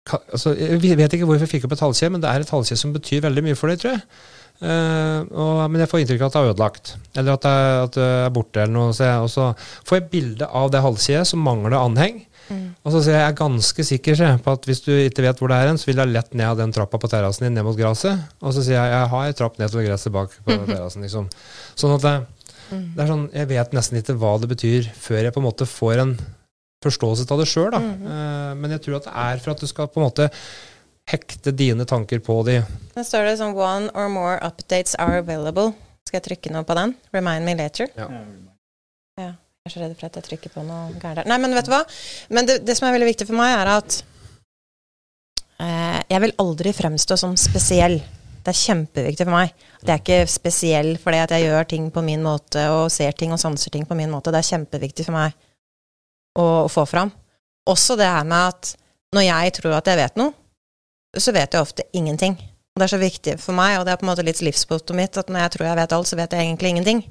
ka, 0.07 0.21
altså, 0.33 0.55
Jeg 0.57 0.99
vet 0.99 1.13
ikke 1.13 1.29
hvorfor 1.29 1.47
jeg 1.47 1.53
fikk 1.57 1.69
opp 1.69 1.77
et 1.77 1.85
halskje, 1.85 2.11
men 2.15 2.23
det 2.23 2.31
er 2.31 2.45
et 2.45 2.55
halskje 2.55 2.79
som 2.81 2.95
betyr 2.95 3.25
veldig 3.27 3.45
mye 3.45 3.59
for 3.59 3.73
deg, 3.73 3.83
tror 3.83 3.97
jeg. 3.97 4.05
Uh, 4.65 5.27
og, 5.35 5.65
men 5.71 5.83
jeg 5.83 5.91
får 5.91 6.05
inntrykk 6.05 6.23
av 6.23 6.29
at 6.29 6.35
det 6.37 6.41
er 6.41 6.53
ødelagt, 6.53 6.93
eller 7.19 7.35
at 7.35 7.43
det 7.43 7.55
er, 7.55 7.81
at 7.83 7.97
det 7.97 8.11
er 8.21 8.37
borte. 8.37 8.63
eller 8.63 8.77
noe, 8.77 8.95
så 8.97 9.09
jeg, 9.09 9.25
Og 9.27 9.33
så 9.33 9.49
får 9.89 10.01
jeg 10.01 10.11
bilde 10.13 10.49
av 10.63 10.71
det 10.73 10.85
halskjedet 10.85 11.27
som 11.33 11.43
mangler 11.45 11.77
anheng. 11.81 12.23
Mm. 12.45 12.75
Og 12.85 12.93
så 12.93 13.01
sier 13.01 13.17
jeg 13.17 13.23
jeg 13.23 13.33
er 13.33 13.39
ganske 13.39 13.85
sikker 13.89 14.23
på 14.45 14.53
at 14.53 14.67
hvis 14.69 14.83
du 14.85 14.91
ikke 14.93 15.25
vet 15.25 15.39
hvor 15.41 15.51
det 15.51 15.59
er 15.59 15.71
hen, 15.71 15.81
så 15.81 15.89
vil 15.89 16.01
jeg 16.03 16.13
lett 16.13 16.35
ned 16.37 16.51
av 16.51 16.61
den 16.61 16.75
trappa 16.77 17.01
på 17.01 17.09
terrassen 17.11 17.47
din 17.47 17.57
ned 17.57 17.65
mot 17.67 17.77
gresset. 17.79 18.21
Og 18.45 18.55
så 18.55 18.65
sier 18.65 18.77
jeg 18.77 18.93
jeg 18.93 19.11
har 19.15 19.29
ei 19.29 19.37
trapp 19.37 19.59
ned 19.61 19.73
til 19.73 19.87
gresset 19.87 20.15
bak 20.15 20.35
på 20.45 20.59
terrassen. 20.71 21.07
Liksom. 21.07 21.29
Sånn 21.81 21.97
at 21.97 22.05
det, 22.05 22.15
Mm. 22.71 22.87
Det 22.95 23.03
er 23.05 23.11
sånn, 23.11 23.27
Jeg 23.35 23.51
vet 23.51 23.75
nesten 23.77 24.01
ikke 24.01 24.17
hva 24.21 24.35
det 24.43 24.51
betyr 24.53 24.89
før 24.97 25.23
jeg 25.23 25.35
på 25.35 25.43
en 25.43 25.49
måte 25.49 25.69
får 25.69 26.03
en 26.05 26.15
forståelse 26.85 27.27
av 27.33 27.41
det 27.41 27.49
sjøl. 27.49 27.75
Mm. 27.75 28.05
Uh, 28.05 28.53
men 28.61 28.77
jeg 28.77 28.85
tror 28.85 29.01
at 29.01 29.09
det 29.09 29.17
er 29.25 29.43
for 29.43 29.55
at 29.55 29.65
du 29.65 29.71
skal 29.71 29.91
på 29.91 30.01
en 30.01 30.09
måte 30.09 30.29
hekte 31.11 31.53
dine 31.53 31.85
tanker 31.89 32.21
på 32.25 32.39
de. 32.49 32.61
Da 32.95 33.05
står 33.05 33.29
det 33.29 33.39
sånn 33.41 33.57
One 33.57 33.93
or 33.97 34.09
more 34.13 34.39
updates 34.45 34.97
are 35.01 35.21
available. 35.21 35.73
Skal 36.05 36.21
jeg 36.21 36.29
trykke 36.29 36.53
noe 36.55 36.67
på 36.69 36.77
den? 36.79 36.95
Remind 37.17 37.47
me 37.49 37.57
later. 37.59 37.89
Ja. 37.97 38.09
ja. 39.21 39.31
Jeg 39.65 39.71
er 39.71 39.73
så 39.73 39.81
redd 39.81 39.95
for 39.97 40.09
at 40.11 40.17
jeg 40.21 40.27
trykker 40.27 40.53
på 40.53 40.65
noe 40.67 40.93
gærent. 41.01 41.29
Nei, 41.31 41.39
men 41.41 41.57
vet 41.57 41.69
du 41.69 41.73
hva? 41.73 41.85
Men 42.37 42.49
det, 42.49 42.59
det, 42.69 42.77
som 42.77 42.89
er 42.89 42.97
veldig 42.97 43.09
viktig 43.09 43.29
for 43.31 43.39
meg, 43.39 43.55
er 43.57 43.71
at 43.73 43.97
eh, 45.65 46.01
jeg 46.13 46.21
vil 46.27 46.35
aldri 46.45 46.75
fremstå 46.77 47.17
som 47.21 47.33
spesiell. 47.41 47.97
Det 48.45 48.53
er 48.53 48.61
kjempeviktig 48.61 49.25
for 49.25 49.33
meg. 49.33 49.53
At 49.81 49.89
jeg 49.89 49.95
er 49.95 50.03
ikke 50.03 50.33
spesiell 50.33 50.91
fordi 51.01 51.21
at 51.25 51.33
jeg 51.33 51.47
gjør 51.47 51.69
ting 51.71 51.91
på 51.93 52.05
min 52.05 52.25
måte 52.25 52.67
og 52.73 52.87
ser 52.93 53.17
ting 53.17 53.33
og 53.33 53.41
sanser 53.41 53.73
ting 53.73 53.87
på 53.89 53.97
min 53.97 54.13
måte. 54.13 54.33
Det 54.35 54.43
er 54.43 54.51
kjempeviktig 54.53 55.07
for 55.09 55.17
meg 55.17 55.37
å, 56.37 56.47
å 56.67 56.73
få 56.73 56.85
fram. 56.89 57.13
Også 57.71 57.97
det 57.97 58.09
her 58.11 58.27
med 58.29 58.53
at 58.53 58.75
når 59.15 59.29
jeg 59.29 59.55
tror 59.61 59.79
at 59.79 59.89
jeg 59.89 60.01
vet 60.03 60.19
noe, 60.21 60.35
så 61.17 61.33
vet 61.33 61.55
jeg 61.55 61.63
ofte 61.63 61.87
ingenting. 61.97 62.37
Og 62.75 62.83
det 62.83 62.89
er 62.89 62.91
så 62.91 62.99
viktig 62.99 63.35
for 63.39 63.55
meg, 63.55 63.77
og 63.79 63.85
det 63.87 63.93
er 63.93 63.99
på 64.01 64.03
en 64.03 64.09
måte 64.11 64.25
litt 64.27 64.41
livsbottet 64.43 64.97
mitt, 64.99 65.15
at 65.21 65.29
når 65.31 65.45
jeg 65.45 65.53
tror 65.55 65.67
jeg 65.69 65.79
vet 65.79 65.93
alt, 65.95 66.09
så 66.11 66.17
vet 66.19 66.33
jeg 66.35 66.43
egentlig 66.43 66.73
ingenting. 66.73 67.03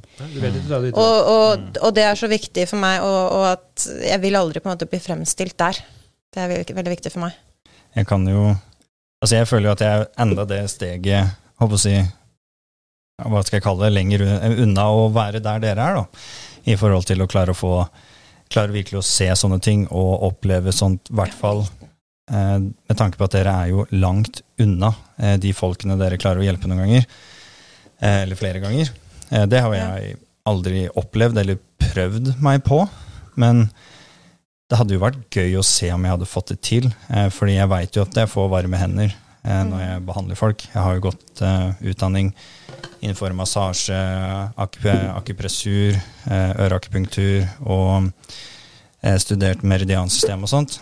og, 0.91 1.29
og, 1.31 1.77
og, 1.79 1.87
det 1.95 2.03
er 2.03 2.19
så 2.19 2.27
viktig 2.27 2.65
for 2.67 2.83
meg, 2.83 2.99
og, 2.99 3.21
og, 3.37 3.45
at 3.53 3.85
jeg 4.09 4.19
vil 4.25 4.35
aldri 4.35 4.59
på 4.59 4.67
en 4.67 4.73
måte 4.73 4.89
bli 4.91 4.99
fremstilt 4.99 5.55
der. 5.63 5.79
Det 6.35 6.43
er 6.43 6.51
veldig, 6.51 6.75
veldig 6.81 6.93
viktig 6.97 7.13
for 7.13 7.23
meg. 7.23 7.39
Jeg 7.95 8.09
kan 8.09 8.27
jo 8.27 8.49
Altså, 9.23 9.37
jeg 9.39 9.47
føler 9.47 9.69
jo 9.69 9.75
at 9.77 9.83
jeg 9.85 10.07
enda 10.19 10.43
det 10.49 10.63
steget, 10.73 11.37
håper 11.61 11.79
å 11.79 11.79
si 11.79 11.95
Hva 13.23 13.43
skal 13.45 13.59
jeg 13.59 13.63
kalle 13.63 13.85
det, 13.85 13.93
lenger 13.95 14.23
unna 14.65 14.89
å 14.91 15.05
være 15.15 15.39
der 15.43 15.61
dere 15.63 15.85
er, 15.85 16.01
da. 16.01 16.25
I 16.67 16.75
forhold 16.79 17.07
til 17.07 17.23
å 17.23 17.29
klare 17.31 17.55
å 17.55 17.57
få 17.57 17.77
Klare 18.53 18.75
virkelig 18.75 18.99
å 18.99 19.05
se 19.07 19.29
sånne 19.39 19.57
ting 19.63 19.85
og 19.87 20.25
oppleve 20.27 20.73
sånt, 20.75 21.07
i 21.09 21.15
hvert 21.17 21.33
fall 21.33 21.63
eh, 21.63 22.59
med 22.59 22.97
tanke 22.99 23.17
på 23.17 23.25
at 23.25 23.33
dere 23.33 23.53
er 23.63 23.71
jo 23.71 23.85
langt 23.95 24.43
unna 24.61 24.91
eh, 25.17 25.39
de 25.41 25.53
folkene 25.57 25.97
dere 25.97 26.19
klarer 26.21 26.43
å 26.43 26.45
hjelpe 26.45 26.69
noen 26.69 26.83
ganger. 26.83 27.07
Eh, 27.97 28.19
eller 28.27 28.37
flere 28.37 28.61
ganger. 28.61 28.91
Eh, 29.31 29.47
det 29.49 29.63
har 29.63 29.73
jeg 29.73 30.19
aldri 30.51 30.83
opplevd 31.01 31.39
eller 31.41 31.57
prøvd 31.81 32.35
meg 32.45 32.61
på. 32.67 32.83
Men 33.41 33.65
det 34.71 34.79
hadde 34.79 34.95
jo 34.95 35.03
vært 35.03 35.21
gøy 35.33 35.57
å 35.59 35.65
se 35.65 35.89
om 35.93 36.05
jeg 36.05 36.15
hadde 36.15 36.29
fått 36.29 36.53
det 36.53 36.59
til, 36.65 36.89
eh, 37.13 37.29
fordi 37.33 37.57
jeg 37.57 37.71
veit 37.71 37.97
jo 37.97 38.05
at 38.05 38.17
jeg 38.23 38.31
får 38.31 38.51
varme 38.51 38.79
hender 38.79 39.11
eh, 39.11 39.63
når 39.67 39.75
mm. 39.75 39.85
jeg 39.85 40.03
behandler 40.07 40.39
folk. 40.39 40.65
Jeg 40.69 40.79
har 40.79 40.97
jo 40.97 41.05
gått 41.09 41.43
eh, 41.43 41.89
utdanning 41.91 42.31
innenfor 43.03 43.35
massasje, 43.35 43.99
akup 44.55 44.85
akupressur, 44.87 45.97
uh, 46.29 46.51
øreakupunktur 46.63 47.43
og 47.67 48.07
uh, 48.07 49.17
studert 49.19 49.65
meridiansystem 49.67 50.45
og 50.45 50.51
sånt. 50.51 50.77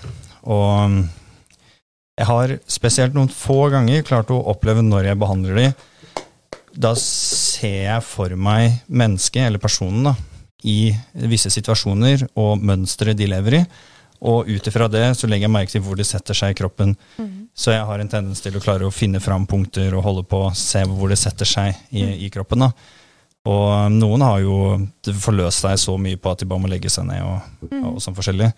Og 0.45 0.99
jeg 2.19 2.27
har 2.29 2.53
spesielt 2.69 3.17
noen 3.17 3.31
få 3.33 3.71
ganger 3.73 4.05
klart 4.05 4.29
å 4.29 4.37
oppleve 4.53 4.83
når 4.85 5.09
jeg 5.09 5.21
behandler 5.23 5.57
de, 5.57 5.67
da 6.77 6.93
ser 6.99 7.79
jeg 7.87 8.05
for 8.05 8.37
meg 8.37 8.83
mennesket, 8.85 9.47
eller 9.47 9.61
personen, 9.61 10.11
da, 10.11 10.15
i 10.67 10.91
visse 11.31 11.51
situasjoner 11.53 12.27
og 12.39 12.61
mønstre 12.61 13.15
de 13.17 13.27
lever 13.29 13.61
i. 13.61 13.63
Og 14.21 14.49
ut 14.51 14.67
ifra 14.69 14.85
det 14.91 15.05
så 15.17 15.25
legger 15.29 15.47
jeg 15.47 15.53
merke 15.53 15.73
til 15.73 15.81
hvor 15.81 15.97
det 15.97 16.05
setter 16.05 16.37
seg 16.37 16.53
i 16.53 16.57
kroppen. 16.59 16.93
Mm. 17.17 17.47
Så 17.57 17.73
jeg 17.73 17.85
har 17.87 18.01
en 18.01 18.11
tendens 18.11 18.43
til 18.43 18.57
å 18.57 18.61
klare 18.61 18.85
å 18.85 18.93
finne 18.93 19.21
fram 19.23 19.47
punkter 19.49 19.95
og 19.97 20.05
holde 20.05 20.23
på, 20.29 20.43
se 20.57 20.83
hvor 20.85 21.09
det 21.09 21.17
setter 21.19 21.49
seg 21.49 21.73
i, 21.89 22.03
mm. 22.05 22.11
i 22.27 22.29
kroppen. 22.33 22.67
da. 22.67 22.99
Og 23.49 23.87
um, 23.87 23.95
noen 23.97 24.21
har 24.21 24.43
jo 24.43 24.57
forløst 25.17 25.65
seg 25.65 25.79
så 25.81 25.95
mye 25.97 26.19
på 26.21 26.29
at 26.29 26.43
de 26.43 26.49
bare 26.49 26.61
må 26.61 26.69
legge 26.69 26.91
seg 26.93 27.07
ned 27.09 27.25
og, 27.25 27.49
mm. 27.71 27.79
og 27.89 27.97
sånn 28.03 28.17
forskjellig. 28.17 28.51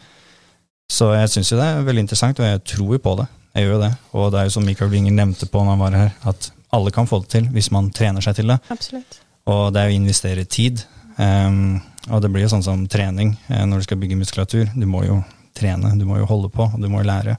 Så 0.92 1.08
jeg 1.16 1.32
syns 1.32 1.54
jo 1.54 1.62
det 1.62 1.70
er 1.70 1.88
veldig 1.88 2.04
interessant, 2.04 2.42
og 2.42 2.50
jeg 2.50 2.64
tror 2.74 2.98
jo 2.98 3.04
på 3.06 3.16
det. 3.22 3.30
Jeg 3.54 3.66
gjør 3.66 3.78
jo 3.78 3.84
det. 3.86 3.92
Og 4.18 4.28
det 4.34 4.42
er 4.42 4.50
jo 4.50 4.56
som 4.58 4.68
Michael 4.68 4.92
Winger 4.92 5.16
nevnte 5.16 5.48
på 5.48 5.64
når 5.64 5.78
han 5.78 5.84
var 5.86 5.98
her, 6.02 6.12
at 6.28 6.50
alle 6.76 6.92
kan 6.92 7.08
få 7.08 7.22
det 7.24 7.32
til 7.38 7.48
hvis 7.54 7.72
man 7.72 7.88
trener 7.96 8.26
seg 8.26 8.36
til 8.36 8.52
det. 8.52 8.60
Absolutt. 8.74 9.20
Og 9.48 9.64
det 9.76 9.82
er 9.82 9.92
å 9.92 9.96
investere 9.96 10.44
tid. 10.50 10.84
Um, 11.16 11.80
og 12.10 12.24
det 12.24 12.32
blir 12.34 12.46
jo 12.46 12.52
sånn 12.52 12.66
som 12.66 12.88
trening 12.92 13.36
eh, 13.48 13.64
når 13.68 13.82
du 13.82 13.88
skal 13.88 14.00
bygge 14.02 14.20
muskulatur. 14.20 14.72
Du 14.76 14.88
må 14.90 15.06
jo 15.08 15.22
trene, 15.56 15.94
du 16.00 16.06
må 16.10 16.20
jo 16.20 16.28
holde 16.30 16.50
på, 16.54 16.68
og 16.68 16.82
du 16.82 16.90
må 16.92 17.04
jo 17.04 17.10
lære. 17.10 17.38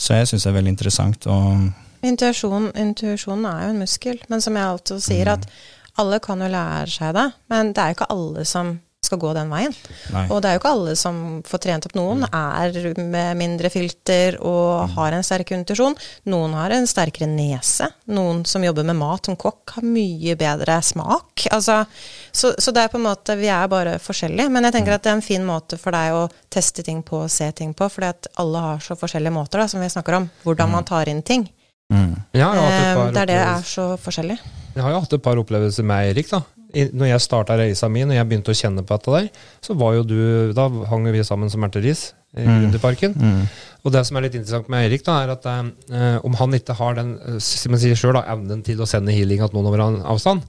Så 0.00 0.18
jeg 0.18 0.30
syns 0.30 0.46
det 0.46 0.52
er 0.52 0.58
veldig 0.58 0.74
interessant. 0.74 1.26
Og 1.30 1.70
Intuisjon, 2.04 2.68
intuisjon 2.76 3.46
er 3.48 3.62
jo 3.64 3.72
en 3.72 3.80
muskel, 3.80 4.18
men 4.28 4.42
som 4.44 4.56
jeg 4.58 4.68
alltid 4.68 5.04
sier, 5.04 5.28
mm. 5.30 5.38
at 5.38 6.00
alle 6.02 6.18
kan 6.20 6.42
jo 6.42 6.50
lære 6.52 6.90
seg 6.92 7.14
det, 7.16 7.28
men 7.52 7.70
det 7.72 7.80
er 7.80 7.92
jo 7.92 7.96
ikke 7.96 8.10
alle 8.12 8.44
som 8.48 8.74
skal 9.04 9.20
gå 9.22 9.32
den 9.36 9.52
veien. 9.52 9.74
Nei. 10.14 10.24
Og 10.32 10.40
det 10.42 10.50
er 10.50 10.56
jo 10.56 10.62
ikke 10.62 10.72
alle 10.74 10.94
som 10.98 11.20
får 11.46 11.62
trent 11.66 11.88
opp. 11.88 11.96
Noen 11.98 12.24
mm. 12.24 12.34
er 12.34 13.00
med 13.02 13.40
mindre 13.40 13.70
filter 13.72 14.38
og 14.40 14.84
mm. 14.84 14.94
har 14.96 15.16
en 15.16 15.26
sterk 15.26 15.52
kondisjon. 15.52 15.96
Noen 16.32 16.56
har 16.58 16.74
en 16.76 16.88
sterkere 16.88 17.28
nese. 17.30 17.90
Noen 18.14 18.44
som 18.48 18.64
jobber 18.64 18.86
med 18.88 18.98
mat 19.00 19.30
som 19.30 19.38
kokk, 19.40 19.76
har 19.76 19.88
mye 19.88 20.36
bedre 20.40 20.78
smak. 20.84 21.46
Altså, 21.54 21.82
så, 22.30 22.54
så, 22.58 22.74
det 22.74 22.84
er 22.84 22.92
på 22.92 22.98
en 23.00 23.06
måte 23.06 23.36
Vi 23.38 23.50
er 23.52 23.68
bare 23.70 23.98
forskjellige. 24.02 24.50
Men 24.52 24.68
jeg 24.68 24.78
tenker 24.78 24.94
mm. 24.94 24.98
at 24.98 25.04
det 25.04 25.12
er 25.12 25.18
en 25.18 25.28
fin 25.28 25.44
måte 25.46 25.80
for 25.80 25.96
deg 25.96 26.16
å 26.16 26.24
teste 26.52 26.84
ting 26.86 27.02
på 27.06 27.24
og 27.24 27.32
se 27.32 27.50
ting 27.56 27.74
på, 27.76 27.88
fordi 27.90 28.10
at 28.12 28.30
alle 28.40 28.64
har 28.68 28.82
så 28.84 28.96
forskjellige 28.98 29.34
måter, 29.34 29.60
da, 29.62 29.68
som 29.70 29.82
vi 29.84 29.92
snakker 29.92 30.20
om. 30.20 30.30
Hvordan 30.44 30.72
man 30.72 30.88
tar 30.88 31.10
inn 31.12 31.22
ting. 31.26 31.46
Mm. 31.92 32.14
Ja, 32.32 32.48
eh, 32.56 33.12
der 33.12 33.28
det 33.28 33.36
er 33.36 33.64
så 33.68 33.94
forskjellig. 34.00 34.38
Jeg 34.74 34.82
har 34.82 34.94
jo 34.94 35.02
hatt 35.04 35.12
et 35.14 35.22
par 35.22 35.38
opplevelser 35.38 35.86
med 35.86 36.08
Eirik. 36.08 36.30
da 36.32 36.42
når 36.74 37.12
jeg 37.12 37.24
starta 37.24 37.56
reisa 37.58 37.88
mi, 37.92 38.02
når 38.04 38.18
jeg 38.18 38.28
begynte 38.30 38.52
å 38.52 38.58
kjenne 38.58 38.84
på 38.84 38.96
dette 38.96 39.14
der, 39.14 39.28
så 39.64 39.76
var 39.78 39.96
jo 39.98 40.04
du 40.08 40.18
Da 40.56 40.68
hang 40.90 41.06
vi 41.12 41.24
sammen 41.26 41.52
som 41.52 41.64
erteris 41.66 42.12
i 42.34 42.46
mm. 42.46 42.56
Runderparken. 42.64 43.14
Mm. 43.14 43.44
Og 43.84 43.92
det 43.94 44.02
som 44.08 44.18
er 44.18 44.26
litt 44.26 44.38
interessant 44.38 44.70
med 44.72 44.86
Eirik, 44.86 45.04
da, 45.06 45.20
er 45.22 45.34
at 45.34 45.46
eh, 45.46 46.18
om 46.26 46.34
han 46.40 46.56
ikke 46.56 46.76
har 46.78 46.98
den 46.98 47.14
eh, 47.20 47.38
som 47.42 47.76
sier 47.78 47.98
selv, 47.98 48.18
da, 48.18 48.24
evnen 48.34 48.64
til 48.66 48.80
å 48.80 48.88
sende 48.88 49.14
healing 49.14 49.44
at 49.44 49.54
noen 49.54 49.68
over 49.70 49.84
avstand 49.84 50.42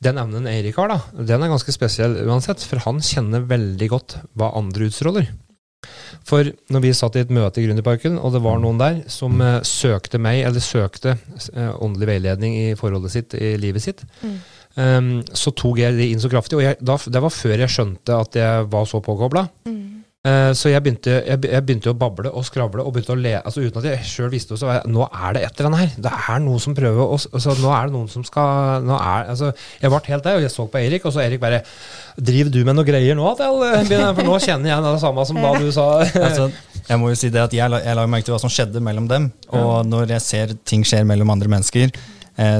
Den 0.00 0.20
evnen 0.22 0.48
Eirik 0.48 0.78
har, 0.80 0.94
da, 0.94 1.24
den 1.28 1.44
er 1.44 1.52
ganske 1.52 1.74
spesiell 1.74 2.16
uansett, 2.24 2.64
for 2.64 2.82
han 2.86 3.02
kjenner 3.04 3.44
veldig 3.50 3.90
godt 3.92 4.16
hva 4.38 4.54
andre 4.60 4.88
utstråler. 4.88 5.28
For 6.28 6.48
når 6.72 6.82
vi 6.84 6.92
satt 6.96 7.16
i 7.16 7.22
et 7.24 7.32
møte 7.32 7.60
i 7.60 7.66
Gründerparken, 7.66 8.18
og 8.20 8.34
det 8.34 8.42
var 8.44 8.60
noen 8.60 8.80
der 8.80 9.02
som 9.12 9.40
eh, 9.44 9.60
søkte 9.66 10.20
meg, 10.22 10.44
eller 10.48 10.64
søkte 10.64 11.16
eh, 11.18 11.74
åndelig 11.82 12.14
veiledning 12.14 12.56
i 12.62 12.66
forholdet 12.80 13.12
sitt, 13.16 13.36
i 13.36 13.56
livet 13.60 13.84
sitt, 13.84 14.06
mm 14.24 14.40
Um, 14.78 15.18
så 15.34 15.50
tok 15.56 15.80
jeg 15.82 15.96
det 15.98 16.10
inn 16.12 16.22
så 16.22 16.30
kraftig. 16.30 16.60
Og 16.60 16.64
jeg, 16.64 16.78
da, 16.80 16.98
det 16.98 17.24
var 17.24 17.34
før 17.34 17.56
jeg 17.58 17.72
skjønte 17.72 18.20
at 18.26 18.38
jeg 18.38 18.68
var 18.70 18.86
så 18.88 19.02
påkobla. 19.04 19.46
Mm. 19.68 19.78
Uh, 20.20 20.50
så 20.52 20.68
jeg 20.68 20.84
begynte, 20.84 21.14
jeg, 21.24 21.40
jeg 21.48 21.64
begynte, 21.64 21.94
å 21.94 21.96
bable 21.96 22.28
og 22.36 22.44
skravle 22.44 22.84
og 22.84 22.92
begynte 22.92 23.14
å 23.14 23.16
le 23.16 23.30
altså 23.38 23.62
uten 23.64 23.80
at 23.80 23.86
jeg 23.88 24.04
sjøl 24.04 24.28
visste 24.34 24.52
det. 24.52 24.60
Så 24.60 24.68
jeg, 24.68 24.82
nå 24.92 25.06
er 25.08 25.36
det 25.36 25.44
et 25.46 25.54
eller 25.56 25.70
annet 25.70 25.80
her. 25.80 25.94
Det 26.04 26.12
er 26.12 26.42
noen 26.44 26.60
som 26.60 26.76
prøver 26.76 27.00
å 27.00 27.16
altså, 27.16 27.56
Nå 27.56 27.72
er 27.72 27.88
det 27.88 27.96
noen 27.96 28.10
som 28.12 28.26
skal 28.28 28.84
nå 28.84 28.98
er, 28.98 29.30
altså, 29.32 29.48
Jeg 29.80 29.94
ble 29.94 30.02
helt 30.10 30.28
der, 30.28 30.36
og 30.36 30.44
jeg 30.44 30.52
så 30.52 30.68
på 30.68 30.82
Erik, 30.82 31.08
og 31.08 31.16
så 31.16 31.24
Erik 31.24 31.40
bare 31.40 31.62
Driver 32.20 32.52
du 32.52 32.60
med 32.68 32.76
noe 32.76 32.84
greier 32.84 33.16
nå? 33.16 33.32
For 33.40 34.28
nå 34.28 34.36
kjenner 34.44 34.74
jeg 34.74 34.86
det 34.86 34.94
samme 35.00 35.24
som 35.32 35.40
da 35.40 35.56
du 35.56 35.72
sa. 35.72 35.88
altså, 36.28 36.50
jeg 36.84 37.00
må 37.00 37.14
jo 37.14 37.18
si 37.18 37.32
det 37.32 37.46
at 37.46 37.56
jeg, 37.56 37.80
jeg 37.80 37.96
la 37.96 38.06
merke 38.10 38.28
til 38.28 38.36
hva 38.36 38.44
som 38.44 38.52
skjedde 38.52 38.84
mellom 38.84 39.08
dem. 39.08 39.30
Og 39.56 39.88
når 39.88 40.18
jeg 40.18 40.26
ser 40.26 40.56
ting 40.68 40.84
skjer 40.84 41.08
mellom 41.08 41.32
andre 41.32 41.48
mennesker, 41.56 41.96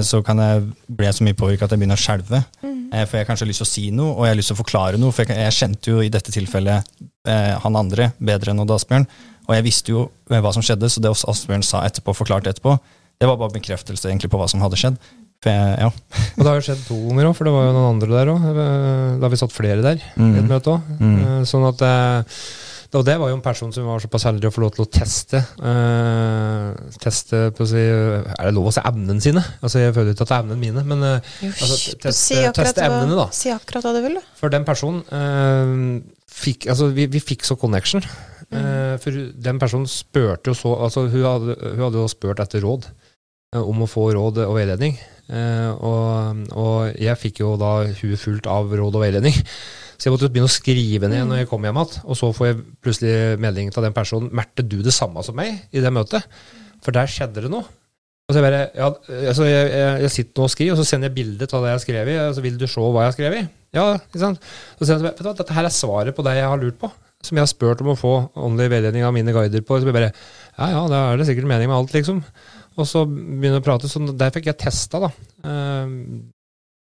så 0.05 0.19
kan 0.25 0.41
jeg 0.43 0.65
bli 0.93 1.09
så 1.15 1.25
mye 1.25 1.37
påvirka 1.39 1.65
at 1.65 1.73
jeg 1.73 1.81
begynner 1.81 1.97
å 1.97 2.03
skjelve. 2.03 2.43
Mm. 2.61 2.81
Eh, 2.91 3.07
for 3.07 3.17
jeg 3.17 3.25
har 3.25 3.29
kanskje 3.29 3.47
lyst 3.49 3.63
til 3.63 3.69
å 3.69 3.71
si 3.71 3.85
noe, 3.95 4.15
og 4.17 4.27
jeg 4.27 4.35
har 4.35 4.39
lyst 4.41 4.51
til 4.51 4.59
å 4.59 4.61
forklare 4.61 5.01
noe. 5.01 5.15
For 5.15 5.25
jeg, 5.25 5.39
jeg 5.39 5.57
kjente 5.57 5.93
jo 5.93 6.03
i 6.03 6.11
dette 6.13 6.35
tilfellet 6.35 6.91
eh, 7.29 7.53
han 7.63 7.79
andre 7.79 8.11
bedre 8.19 8.53
enn 8.53 8.63
Odd 8.65 8.75
Asbjørn. 8.75 9.07
Og 9.47 9.55
jeg 9.57 9.67
visste 9.67 9.95
jo 9.95 10.09
hva 10.31 10.53
som 10.55 10.65
skjedde, 10.65 10.91
så 10.91 11.03
det 11.03 11.13
Asbjørn 11.13 11.65
sa 11.67 11.85
etterpå, 11.87 12.15
forklarte 12.19 12.53
etterpå, 12.53 12.77
det 13.21 13.29
var 13.29 13.37
bare 13.37 13.53
bekreftelse 13.53 14.09
egentlig 14.09 14.31
på 14.33 14.39
hva 14.41 14.47
som 14.49 14.63
hadde 14.65 14.79
skjedd. 14.81 14.97
Jeg, 15.45 15.75
ja. 15.81 15.89
og 16.37 16.41
det 16.41 16.49
har 16.49 16.59
jo 16.59 16.65
skjedd 16.65 16.83
to 16.87 16.97
ganger 17.07 17.31
òg, 17.31 17.37
for 17.37 17.49
det 17.49 17.53
var 17.55 17.67
jo 17.67 17.75
noen 17.77 17.95
andre 17.95 18.11
der 18.13 18.33
òg. 18.33 18.49
Da 18.51 19.27
har 19.27 19.33
vi 19.33 19.41
satt 19.41 19.55
flere 19.55 19.85
der 19.85 20.01
i 20.01 20.25
mm. 20.25 20.35
et 20.41 20.51
møte 20.51 20.75
òg. 20.75 20.91
Mm. 20.99 21.21
Sånn 21.49 21.67
at 21.69 21.85
og 22.99 23.05
det 23.07 23.15
var 23.21 23.31
jo 23.31 23.37
en 23.37 23.43
person 23.45 23.71
som 23.71 23.87
var 23.87 24.03
såpass 24.03 24.25
heldig 24.27 24.49
å 24.49 24.53
få 24.55 24.63
lov 24.65 24.73
til 24.75 24.83
å 24.83 24.91
teste 24.91 25.39
uh, 25.63 26.71
Teste 26.99 27.43
på 27.55 27.63
å 27.63 27.69
si, 27.71 27.83
Er 27.87 28.49
det 28.49 28.55
lov 28.57 28.71
å 28.71 28.73
si 28.75 28.83
evnene 28.83 29.23
sine? 29.23 29.43
Altså 29.61 29.83
Jeg 29.83 29.95
føler 29.95 30.15
ikke 30.15 30.27
at 30.27 30.33
det 30.33 30.37
er 30.37 30.45
evnene 30.45 30.59
mine, 30.59 30.83
men 30.89 31.05
uh, 31.07 31.29
altså, 31.47 31.77
teste, 32.03 32.15
si 32.19 32.41
teste 32.57 32.83
evnene, 32.83 33.15
da. 33.15 33.29
Si 33.37 33.53
akkurat 33.55 33.87
hva 33.87 33.93
du 33.95 34.01
vil, 34.03 34.17
da. 34.19 34.25
For 34.41 34.51
den 34.51 34.67
personen 34.67 35.05
uh, 35.07 36.01
fikk 36.31 36.67
Altså, 36.73 36.91
vi, 36.97 37.07
vi, 37.13 37.23
fikk 37.23 37.47
så 37.47 37.59
connection. 37.61 38.03
Mm. 38.51 38.99
for 38.99 39.15
den 39.15 39.61
personen 39.63 39.87
spurte 39.87 40.51
jo 40.51 40.57
så 40.59 40.73
Altså, 40.83 41.05
hun 41.07 41.23
hadde, 41.23 41.55
hun 41.61 41.85
hadde 41.85 42.01
jo 42.01 42.09
spurt 42.11 42.41
etter 42.43 42.65
råd 42.65 42.89
om 43.61 43.85
å 43.85 43.87
få 43.91 44.09
råd 44.15 44.41
og 44.43 44.57
veiledning. 44.57 44.97
Og, 45.31 46.43
og, 46.59 46.75
jeg 46.99 47.19
fikk 47.19 47.41
jo 47.43 47.53
da 47.59 47.73
huet 47.87 48.19
fullt 48.19 48.47
av 48.51 48.71
råd 48.75 48.99
og 48.99 49.05
veiledning. 49.05 49.39
Så 50.01 50.09
jeg 50.09 50.15
måtte 50.15 50.31
begynne 50.33 50.49
å 50.49 50.53
skrive 50.53 51.11
ned 51.13 51.27
når 51.29 51.43
jeg 51.43 51.51
kom 51.51 51.67
hjem 51.67 51.77
igjen. 51.77 51.99
Og 52.09 52.17
så 52.17 52.31
får 52.33 52.47
jeg 52.49 52.63
plutselig 52.81 53.17
melding 53.45 53.69
til 53.75 53.85
den 53.85 53.97
personen 53.97 54.33
Merte 54.33 54.65
du 54.65 54.79
det 54.85 54.95
samme 54.97 55.21
som 55.27 55.37
meg 55.37 55.59
i 55.77 55.83
det 55.85 55.93
møtet? 55.93 56.25
For 56.81 56.97
der 56.97 57.11
skjedde 57.11 57.45
det 57.45 57.53
noe. 57.53 57.67
Og 58.31 58.33
så 58.33 58.41
jeg 58.41 58.47
bare, 58.47 58.63
ja, 58.79 58.89
altså 59.27 59.45
jeg, 59.49 59.69
jeg, 59.75 59.95
jeg, 60.05 60.11
sitter 60.15 60.39
nå 60.41 60.47
og 60.47 60.53
skriver, 60.55 60.73
og 60.73 60.79
så 60.79 60.87
sender 60.87 61.11
jeg 61.11 61.17
bilde 61.19 61.49
av 61.51 61.65
det 61.65 61.71
jeg 61.73 61.77
har 61.77 61.83
skrevet. 61.83 62.19
Og 62.23 62.37
så 62.37 62.45
vil 62.47 62.57
du 62.57 62.67
se 62.71 62.85
hva 62.87 63.05
jeg 63.05 63.11
har 63.11 63.17
skrevet? 63.19 63.55
Ja, 63.77 63.85
ikke 63.99 64.23
sant? 64.23 64.51
Så 64.79 64.87
sier 64.87 64.97
jeg, 64.97 65.05
vet 65.05 65.21
du 65.21 65.27
hva, 65.27 65.37
Dette 65.37 65.57
her 65.57 65.69
er 65.69 65.75
svaret 65.75 66.17
på 66.17 66.25
det 66.25 66.37
jeg 66.39 66.49
har 66.49 66.63
lurt 66.63 66.79
på. 66.81 66.93
Som 67.27 67.37
jeg 67.37 67.45
har 67.45 67.51
spurt 67.51 67.83
om 67.85 67.93
å 67.93 67.99
få 67.99 68.15
åndelig 68.39 68.73
veiledning 68.73 69.05
av 69.05 69.13
mine 69.13 69.35
guider 69.37 69.67
på. 69.67 69.77
Så 69.77 69.91
jeg 69.91 69.99
bare, 69.99 70.13
ja 70.57 70.71
ja, 70.73 70.85
da 70.89 71.03
er 71.11 71.21
det 71.21 71.29
sikkert 71.29 71.51
mening 71.51 71.69
med 71.69 71.77
alt, 71.77 71.93
liksom. 71.99 72.23
Og 72.79 72.89
så 72.89 73.05
begynner 73.05 73.59
jeg 73.59 73.65
å 73.65 73.67
prate. 73.67 73.91
Så 73.91 74.01
der 74.09 74.33
fikk 74.33 74.49
jeg 74.49 74.63
testa, 74.63 75.03
da. 75.05 75.13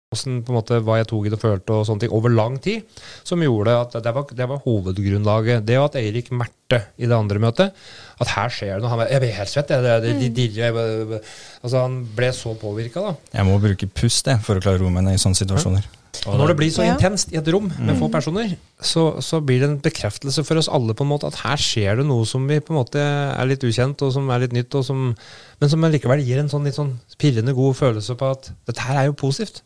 Hvordan, 0.07 0.37
på 0.47 0.53
en 0.53 0.55
måte, 0.55 0.77
hva 0.87 1.01
jeg 1.01 1.07
tok 1.09 1.25
i 1.27 1.31
det 1.33 1.35
og 1.35 1.41
følte 1.41 1.73
og 1.75 1.81
sånne 1.83 2.05
ting 2.05 2.13
over 2.15 2.31
lang 2.31 2.53
tid, 2.63 2.85
som 3.27 3.41
gjorde 3.43 3.73
at 3.75 3.97
det 4.05 4.13
var, 4.15 4.29
det 4.39 4.45
var 4.47 4.61
hovedgrunnlaget. 4.63 5.65
Det 5.67 5.75
at 5.81 5.97
Eirik 5.99 6.29
merte 6.31 6.79
i 6.95 7.09
det 7.09 7.17
andre 7.17 7.41
møtet, 7.43 7.75
at 8.23 8.31
her 8.31 8.53
skjer 8.55 8.77
det 8.77 8.85
noe. 8.85 8.93
Han, 8.93 9.03
jeg 9.11 9.19
ble 9.25 9.33
helt 9.35 9.51
svett. 9.51 9.73
Jeg, 9.75 9.83
det, 9.83 10.13
de, 10.21 10.29
de, 10.31 10.45
de, 10.55 11.19
altså, 11.59 11.81
han 11.81 11.99
ble 12.15 12.31
så 12.31 12.55
påvirka, 12.55 13.03
da. 13.03 13.33
Jeg 13.35 13.49
må 13.49 13.59
bruke 13.59 13.91
pust 13.99 14.31
jeg, 14.31 14.39
for 14.47 14.55
å 14.55 14.63
klare 14.63 14.79
å 14.79 14.85
roe 14.85 14.95
meg 14.95 15.09
ned 15.09 15.19
i 15.19 15.23
sånne 15.25 15.41
situasjoner. 15.43 15.83
Ja. 15.83 16.06
Og 16.27 16.37
når 16.39 16.51
det 16.51 16.57
blir 16.59 16.71
så 16.73 16.85
intenst 16.87 17.33
i 17.33 17.39
et 17.39 17.49
rom 17.53 17.69
med 17.69 17.93
mm. 17.93 17.99
få 18.01 18.09
personer, 18.13 18.55
så, 18.81 19.05
så, 19.25 19.39
blir 19.41 19.61
det 19.61 19.69
en 19.69 19.79
bekreftelse 19.81 20.43
for 20.45 20.59
oss 20.61 20.69
alle 20.69 20.95
på 20.97 21.05
en 21.05 21.11
måte 21.11 21.29
at 21.29 21.39
her 21.43 21.61
skjer 21.61 22.01
det 22.01 22.07
noe 22.09 22.27
som 22.29 22.45
vi 22.49 22.59
på 22.61 22.73
en 22.73 22.79
måte 22.81 23.01
er 23.01 23.49
litt 23.49 23.63
ukjent, 23.65 24.03
og 24.05 24.13
som 24.13 24.29
er 24.33 24.45
litt 24.45 24.55
nytt, 24.57 24.77
og 24.77 24.85
som 24.85 25.11
men 25.57 25.71
som 25.71 25.81
likevel 25.89 26.21
gir 26.21 26.37
en 26.37 26.49
sånn 26.51 26.67
litt 26.67 26.75
sånn 26.77 26.91
pirrende 27.17 27.53
god 27.57 27.73
følelse 27.79 28.13
på 28.17 28.27
at 28.29 28.51
dette 28.69 28.83
her 28.85 28.99
er 28.99 29.07
jo 29.07 29.15
positivt. 29.17 29.63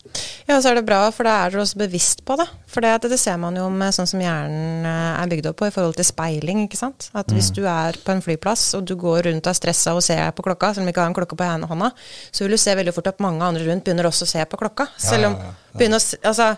Ja, 0.47 0.61
så 0.63 0.71
er 0.71 0.77
det 0.79 0.85
bra, 0.87 1.01
for 1.11 1.27
da 1.27 1.33
er 1.41 1.51
dere 1.51 1.65
også 1.65 1.81
bevisst 1.81 2.23
på 2.27 2.37
det. 2.39 2.45
For 2.71 2.83
det, 2.83 2.93
det, 3.11 3.19
ser 3.19 3.35
man 3.41 3.57
jo 3.59 3.65
med 3.73 3.91
sånn 3.95 4.07
som 4.07 4.21
hjernen 4.23 4.87
eh, 4.87 5.19
er 5.19 5.31
bygd 5.33 5.49
opp 5.51 5.59
på 5.59 5.67
i 5.67 5.73
forhold 5.75 5.97
til 5.99 6.07
speiling. 6.07 6.63
ikke 6.63 6.79
sant? 6.79 7.09
At 7.11 7.27
mm. 7.27 7.35
hvis 7.35 7.51
du 7.57 7.65
er 7.67 7.99
på 8.05 8.15
en 8.15 8.23
flyplass 8.23 8.69
og 8.79 8.87
du 8.87 8.95
går 8.99 9.27
rundt 9.27 9.43
og 9.43 9.51
er 9.51 9.59
stressa 9.59 9.97
og 9.97 10.05
ser 10.05 10.31
på 10.37 10.47
klokka, 10.47 10.71
selv 10.71 10.85
om 10.85 10.87
du 10.87 10.93
ikke 10.93 11.03
har 11.03 11.11
en 11.11 11.17
klokke 11.17 11.35
på 11.35 11.49
hånda, 11.73 11.91
så 12.31 12.45
vil 12.45 12.55
du 12.55 12.61
se 12.63 12.77
veldig 12.79 12.95
fort 12.95 13.11
at 13.11 13.19
mange 13.27 13.43
andre 13.43 13.67
rundt 13.67 13.83
begynner 13.83 14.07
også 14.07 14.29
å 14.29 14.31
se 14.31 14.47
på 14.47 14.61
klokka. 14.63 14.87
Selv 14.95 15.33
om 15.33 15.35
ja, 15.35 15.43
ja, 15.43 15.51
ja. 15.51 15.57
Begynner 15.77 16.01
å, 16.01 16.19
altså, 16.29 16.53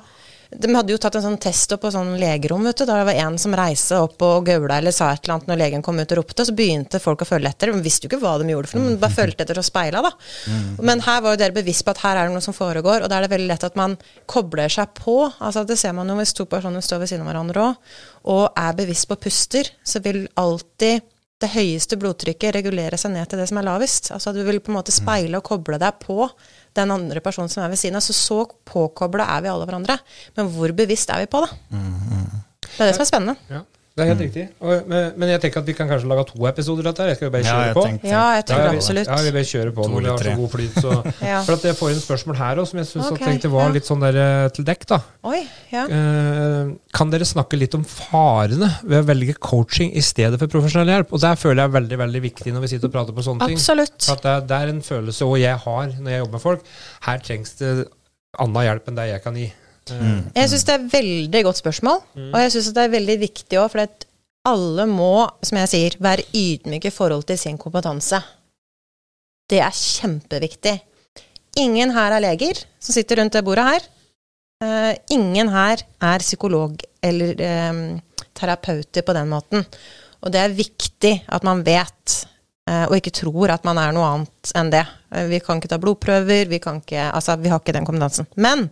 de 0.58 0.69
hadde 0.76 0.93
jo 0.93 0.99
tatt 1.02 1.15
en 1.17 1.23
sånn 1.26 1.39
test 1.41 1.71
opp 1.73 1.84
på 1.86 1.91
sånn 1.93 2.13
legerom, 2.21 2.63
vet 2.67 2.82
du. 2.82 2.86
Da 2.88 2.99
det 2.99 3.08
var 3.08 3.19
en 3.26 3.38
som 3.41 3.56
reiste 3.58 3.97
opp 4.04 4.21
og 4.26 4.47
gaula 4.47 4.78
eller 4.80 4.93
sa 4.95 5.10
et 5.12 5.23
eller 5.23 5.38
annet 5.38 5.49
når 5.49 5.60
legen 5.62 5.86
kom 5.86 5.99
ut 5.99 6.13
og 6.13 6.19
ropte, 6.19 6.45
så 6.45 6.56
begynte 6.56 7.02
folk 7.04 7.23
å 7.23 7.28
følge 7.28 7.49
etter. 7.49 7.71
De 7.73 7.86
visste 7.86 8.06
jo 8.06 8.12
ikke 8.12 8.21
hva 8.23 8.36
de 8.41 8.49
gjorde 8.52 8.69
for 8.71 8.80
noe, 8.80 8.91
men 8.91 8.99
bare 9.02 9.15
fulgte 9.15 9.45
etter 9.45 9.62
og 9.62 9.67
speila, 9.67 10.04
da. 10.06 10.12
Mm. 10.52 10.67
Men 10.89 11.06
her 11.08 11.23
var 11.23 11.36
jo 11.36 11.41
dere 11.41 11.58
bevisst 11.58 11.86
på 11.86 11.93
at 11.95 12.04
her 12.04 12.19
er 12.19 12.30
det 12.30 12.36
noe 12.36 12.45
som 12.45 12.58
foregår, 12.58 13.06
og 13.06 13.12
da 13.12 13.17
er 13.17 13.28
det 13.28 13.34
veldig 13.34 13.49
lett 13.49 13.67
at 13.69 13.80
man 13.80 13.97
kobler 14.30 14.73
seg 14.73 14.93
på. 14.99 15.17
Altså 15.39 15.65
Det 15.67 15.80
ser 15.80 15.95
man 15.97 16.12
jo 16.12 16.19
hvis 16.19 16.36
to 16.38 16.47
personer 16.49 16.86
står 16.86 17.04
ved 17.04 17.13
siden 17.13 17.26
av 17.26 17.32
hverandre 17.32 17.65
òg, 17.69 17.95
og 18.34 18.45
er 18.60 18.78
bevisst 18.78 19.10
på 19.10 19.19
puster, 19.26 19.73
så 19.84 20.04
vil 20.04 20.26
alltid 20.39 21.10
det 21.43 21.49
høyeste 21.52 21.97
blodtrykket 21.99 22.54
regulere 22.56 22.97
seg 22.99 23.12
ned 23.17 23.28
til 23.28 23.41
det 23.41 23.49
som 23.49 23.58
er 23.60 23.67
lavest. 23.67 24.13
Altså 24.15 24.32
Du 24.36 24.43
vil 24.47 24.62
på 24.63 24.71
en 24.71 24.78
måte 24.78 24.93
speile 24.95 25.39
og 25.39 25.47
koble 25.47 25.80
deg 25.82 25.97
på 25.99 26.30
den 26.77 26.93
andre 26.93 27.21
personen 27.23 27.51
som 27.51 27.63
er 27.63 27.71
ved 27.71 27.81
siden 27.81 27.99
av. 27.99 28.05
Så 28.05 28.15
så 28.17 28.39
påkobla 28.69 29.27
er 29.36 29.45
vi 29.45 29.51
alle 29.51 29.67
hverandre. 29.69 29.97
Men 30.38 30.49
hvor 30.53 30.73
bevisst 30.75 31.12
er 31.13 31.23
vi 31.23 31.29
på 31.31 31.43
det? 31.45 31.51
Mm, 31.73 31.86
mm. 31.86 32.41
Det 32.63 32.79
er 32.79 32.89
det 32.89 32.97
som 32.97 33.05
er 33.05 33.12
spennende. 33.12 33.36
Ja. 33.51 33.62
Det 33.93 34.01
er 34.01 34.08
helt 34.10 34.21
mm. 34.23 34.25
riktig. 34.25 34.43
Og, 34.58 34.88
men, 34.89 35.29
jeg 35.29 35.41
tenker 35.43 35.62
at 35.62 35.67
vi 35.69 35.73
kan 35.77 35.86
kanskje 35.86 36.08
lage 36.10 36.23
to 36.32 36.47
episoder 36.49 36.88
av 36.89 36.95
dette. 36.95 37.06
Jeg 37.12 37.17
skal 37.19 37.27
jo 37.27 37.34
bare 37.36 37.45
kjøre 37.45 37.65
ja, 37.67 37.73
på. 37.77 37.82
Tenkte, 37.86 38.08
ja, 38.10 38.23
jeg 38.39 38.45
tror 38.49 38.62
ja, 38.63 38.63
vi, 38.71 38.79
absolutt. 38.82 39.12
Ja, 39.12 39.17
vi 39.21 39.34
bare 39.36 39.49
kjører 39.51 39.75
på 39.77 39.86
når 39.91 40.01
vi 40.01 40.10
har 40.10 40.23
så 40.25 40.34
god 40.39 40.51
flyt. 40.56 40.79
Så. 40.82 40.95
ja. 41.29 41.41
For 41.45 41.53
at 41.53 41.67
jeg 41.69 41.77
får 41.77 41.91
inn 41.93 42.01
spørsmål 42.01 42.39
her 42.39 42.62
òg 42.63 42.69
som 42.71 42.82
jeg 42.82 42.89
syns 42.89 43.12
okay, 43.12 43.27
tenkte 43.29 43.53
var 43.53 43.69
litt 43.75 43.91
sånn 43.91 44.01
der 44.01 44.19
eh, 44.23 44.47
til 44.58 44.67
dekk. 44.71 44.89
da. 44.95 44.99
Oi, 45.29 45.43
ja. 45.75 45.86
Eh, 45.99 46.73
kan 46.97 47.13
dere 47.13 47.29
snakke 47.29 47.62
litt 47.62 47.77
om 47.77 47.86
farene 47.86 48.71
ved 48.82 49.03
å 49.03 49.06
velge 49.13 49.38
coaching 49.38 49.93
i 49.93 50.01
stedet 50.01 50.41
for 50.41 50.49
profesjonell 50.58 50.89
hjelp? 50.95 51.13
Og 51.13 51.21
det 51.21 51.38
føler 51.45 51.62
jeg 51.62 51.69
er 51.69 51.77
veldig 51.77 52.03
veldig 52.08 52.25
viktig 52.32 52.58
når 52.58 52.65
vi 52.65 52.73
sitter 52.73 52.89
og 52.89 52.97
prater 52.97 53.13
på 53.13 53.29
sånne 53.29 53.45
absolutt. 53.45 53.93
ting. 53.99 54.10
For 54.10 54.17
at 54.17 54.25
det, 54.25 54.38
det 54.49 54.58
er 54.63 54.73
en 54.73 54.86
følelse, 54.89 55.29
og 55.29 55.38
jeg 55.38 55.65
har 55.67 55.97
når 55.99 56.15
jeg 56.15 56.25
jobber 56.25 56.39
med 56.39 56.49
folk, 56.49 56.71
her 57.06 57.21
trengs 57.29 57.60
det 57.62 57.75
annen 58.41 58.65
hjelp 58.65 58.89
enn 58.89 58.97
det 58.97 59.12
jeg 59.12 59.21
kan 59.21 59.38
gi. 59.38 59.51
Mm. 59.91 60.32
Jeg 60.36 60.50
syns 60.52 60.65
det 60.67 60.76
er 60.78 60.89
veldig 60.93 61.43
godt 61.43 61.60
spørsmål, 61.60 62.00
mm. 62.15 62.30
og 62.32 62.39
jeg 62.39 62.54
syns 62.56 62.72
det 62.76 62.84
er 62.86 62.93
veldig 62.93 63.17
viktig 63.26 63.60
òg, 63.60 63.72
for 63.74 63.84
at 63.84 64.08
alle 64.48 64.86
må, 64.89 65.26
som 65.43 65.60
jeg 65.62 65.72
sier, 65.72 65.98
være 66.04 66.26
ydmyke 66.36 66.91
i 66.91 66.96
forhold 66.96 67.24
til 67.28 67.39
sin 67.39 67.60
kompetanse. 67.60 68.19
Det 69.50 69.60
er 69.63 69.76
kjempeviktig. 69.76 70.76
Ingen 71.62 71.93
her 71.93 72.15
er 72.15 72.24
leger 72.24 72.63
som 72.82 72.96
sitter 72.96 73.22
rundt 73.22 73.36
det 73.36 73.43
bordet 73.46 73.65
her. 73.67 73.88
Uh, 74.63 74.91
ingen 75.12 75.52
her 75.52 75.84
er 76.02 76.24
psykolog 76.24 76.80
eller 77.04 77.39
um, 77.69 77.82
terapeuter 78.36 79.06
på 79.06 79.15
den 79.15 79.32
måten. 79.32 79.65
Og 80.24 80.32
det 80.34 80.39
er 80.39 80.56
viktig 80.56 81.13
at 81.28 81.43
man 81.46 81.63
vet 81.67 82.15
uh, 82.69 82.88
og 82.88 82.96
ikke 82.98 83.13
tror 83.15 83.54
at 83.54 83.67
man 83.67 83.80
er 83.80 83.93
noe 83.96 84.08
annet 84.08 84.56
enn 84.58 84.72
det. 84.74 84.86
Vi 85.30 85.39
kan 85.43 85.60
ikke 85.60 85.69
ta 85.69 85.78
blodprøver, 85.78 86.48
vi 86.50 86.60
kan 86.63 86.80
ikke 86.82 87.12
Altså, 87.12 87.36
vi 87.38 87.52
har 87.52 87.62
ikke 87.62 87.76
den 87.76 87.86
kompetansen. 87.86 88.26
Men 88.36 88.65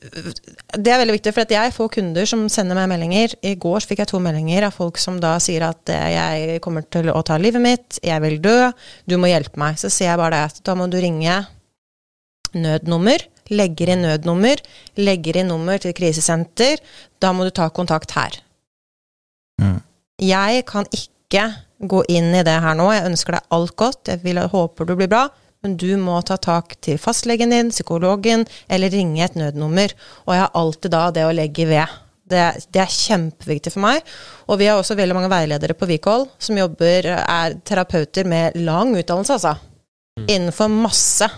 det 0.00 0.92
er 0.92 1.00
veldig 1.00 1.14
viktig, 1.16 1.32
for 1.36 1.52
jeg 1.54 1.72
får 1.74 1.90
kunder 1.96 2.28
som 2.28 2.46
sender 2.52 2.78
meg 2.78 2.88
meldinger. 2.92 3.34
I 3.46 3.54
går 3.60 3.84
fikk 3.88 4.02
jeg 4.02 4.10
to 4.12 4.20
meldinger 4.22 4.66
av 4.68 4.76
folk 4.76 5.00
som 5.00 5.18
da 5.22 5.34
sier 5.42 5.66
at 5.66 5.92
eh, 5.92 6.06
jeg 6.14 6.60
kommer 6.64 6.86
til 6.86 7.10
å 7.12 7.20
ta 7.26 7.38
livet 7.40 7.62
mitt, 7.64 7.98
jeg 8.04 8.22
vil 8.24 8.38
dø, 8.42 8.70
du 9.10 9.16
må 9.20 9.30
hjelpe 9.30 9.60
meg. 9.60 9.80
Så 9.80 9.90
sier 9.92 10.12
jeg 10.12 10.20
bare 10.20 10.36
det 10.36 10.44
at 10.50 10.62
da 10.66 10.76
må 10.78 10.88
du 10.90 10.98
ringe 11.02 11.40
nødnummer, 12.56 13.26
legger 13.50 13.94
inn 13.94 14.06
nødnummer, 14.06 14.62
legger 15.00 15.40
inn 15.42 15.50
nummer 15.52 15.82
til 15.82 15.94
krisesenter. 15.96 16.80
Da 17.22 17.34
må 17.36 17.46
du 17.46 17.52
ta 17.54 17.68
kontakt 17.74 18.14
her. 18.16 18.40
Mm. 19.60 19.80
Jeg 20.20 20.64
kan 20.68 20.88
ikke 20.94 21.50
gå 21.80 22.02
inn 22.12 22.32
i 22.34 22.44
det 22.46 22.56
her 22.62 22.76
nå. 22.78 22.90
Jeg 22.94 23.08
ønsker 23.10 23.38
deg 23.38 23.54
alt 23.56 23.76
godt. 23.78 24.02
Jeg 24.12 24.22
vil, 24.24 24.40
håper 24.52 24.88
du 24.88 24.96
blir 24.98 25.10
bra. 25.10 25.28
Men 25.60 25.76
du 25.76 25.90
må 26.00 26.16
ta 26.24 26.38
tak 26.40 26.78
til 26.80 27.00
fastlegen 27.00 27.52
din, 27.52 27.72
psykologen, 27.72 28.46
eller 28.68 28.92
ringe 28.92 29.24
et 29.24 29.36
nødnummer. 29.36 29.92
Og 30.24 30.32
jeg 30.34 30.44
har 30.44 30.54
alltid 30.56 30.94
da 30.94 31.02
det 31.12 31.26
å 31.28 31.34
legge 31.36 31.66
ved. 31.68 31.98
Det, 32.30 32.44
det, 32.70 32.84
er 32.84 32.94
kjempeviktig 32.94 33.72
for 33.74 33.82
meg. 33.84 34.06
Og 34.46 34.60
vi 34.60 34.70
har 34.70 34.78
også 34.78 34.96
veldig 34.96 35.16
mange 35.18 35.32
veiledere 35.32 35.74
på 35.76 35.88
Wikhold 35.90 36.28
som 36.40 36.58
jobber, 36.60 37.10
er 37.18 37.58
terapeuter 37.66 38.28
med 38.30 38.56
lang 38.62 38.94
utdannelse, 38.94 39.36
altså. 39.36 39.56
Mm. 40.20 40.26
Innenfor 40.28 40.70
masse. 40.72 41.28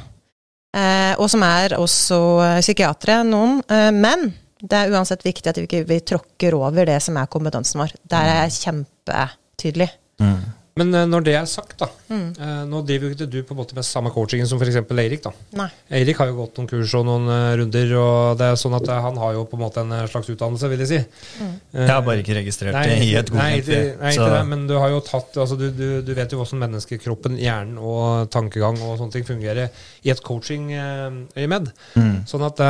Eh, 0.76 1.12
og 1.18 1.28
som 1.32 1.42
er 1.44 1.74
også 1.80 2.20
eh, 2.44 2.60
psykiatere, 2.62 3.22
noen. 3.28 3.58
Eh, 3.66 3.90
men 3.96 4.30
det 4.62 4.78
er 4.78 4.94
uansett 4.94 5.24
viktig 5.26 5.50
at 5.50 5.58
vi 5.58 5.66
ikke 5.66 5.84
vi 5.88 5.98
tråkker 6.12 6.54
over 6.54 6.86
det 6.86 7.00
som 7.02 7.18
er 7.18 7.30
kompetansen 7.32 7.82
vår. 7.82 7.96
Der 8.12 8.28
er 8.28 8.42
jeg 8.44 8.58
kjempetydelig. 8.60 9.90
Mm. 10.22 10.38
Men 10.78 10.92
uh, 10.94 11.04
når 11.04 11.24
det 11.26 11.34
er 11.36 11.48
sagt, 11.50 11.74
da 11.82 11.88
mm. 12.08 12.28
uh, 12.38 12.62
Nå 12.70 12.80
driver 12.88 13.10
jo 13.10 13.16
ikke 13.16 13.28
du 13.28 13.38
på 13.44 13.52
en 13.52 13.58
måte 13.60 13.76
med 13.76 13.84
samme 13.84 14.12
coachingen 14.14 14.48
som 14.48 14.60
f.eks. 14.60 14.78
Eirik. 15.02 15.22
da. 15.24 15.32
Nei. 15.58 15.68
Eirik 15.98 16.20
har 16.22 16.30
jo 16.30 16.38
gått 16.38 16.58
noen 16.58 16.70
kurs 16.70 16.94
og 16.96 17.04
noen 17.08 17.28
uh, 17.28 17.52
runder, 17.60 17.92
og 18.00 18.40
det 18.40 18.48
er 18.48 18.60
sånn 18.60 18.78
at 18.78 18.88
han 19.04 19.20
har 19.20 19.36
jo 19.36 19.44
på 19.50 19.58
en 19.58 19.64
måte 19.66 19.84
en 19.84 19.92
slags 20.08 20.32
utdannelse, 20.32 20.72
vil 20.72 20.84
jeg 20.84 20.90
si. 20.92 21.00
Mm. 21.42 21.54
jeg 21.76 21.90
har 21.90 22.02
bare 22.06 22.24
ikke 22.24 22.38
registrert 22.38 22.76
det 22.78 22.98
i 23.04 23.12
et 23.18 23.30
godkjent 23.32 23.68
Nei, 23.72 23.84
nei 24.00 24.12
ikke 24.14 24.32
det, 24.32 24.42
men 24.48 24.66
du 24.68 24.74
har 24.78 24.92
jo 24.92 25.00
tatt 25.04 25.36
altså 25.42 25.56
du, 25.60 25.68
du, 25.74 25.86
du 26.04 26.12
vet 26.16 26.32
jo 26.32 26.40
hvordan 26.40 26.64
menneskekroppen, 26.64 27.38
hjernen 27.40 27.78
og 27.80 28.30
tankegang 28.32 28.78
og 28.80 28.98
sånne 29.00 29.16
ting 29.16 29.26
fungerer 29.28 29.72
i 30.06 30.12
et 30.12 30.20
coaching-øyemed. 30.24 31.72
Mm. 31.98 32.14
Sånn 32.28 32.44
at 32.46 32.62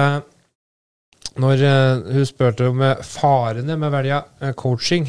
når 1.43 1.67
hun 2.09 2.27
spurte 2.29 2.71
om 2.73 2.83
farene 3.07 3.77
med 3.77 3.89
å 3.89 3.95
velge 3.95 4.55
coaching 4.59 5.07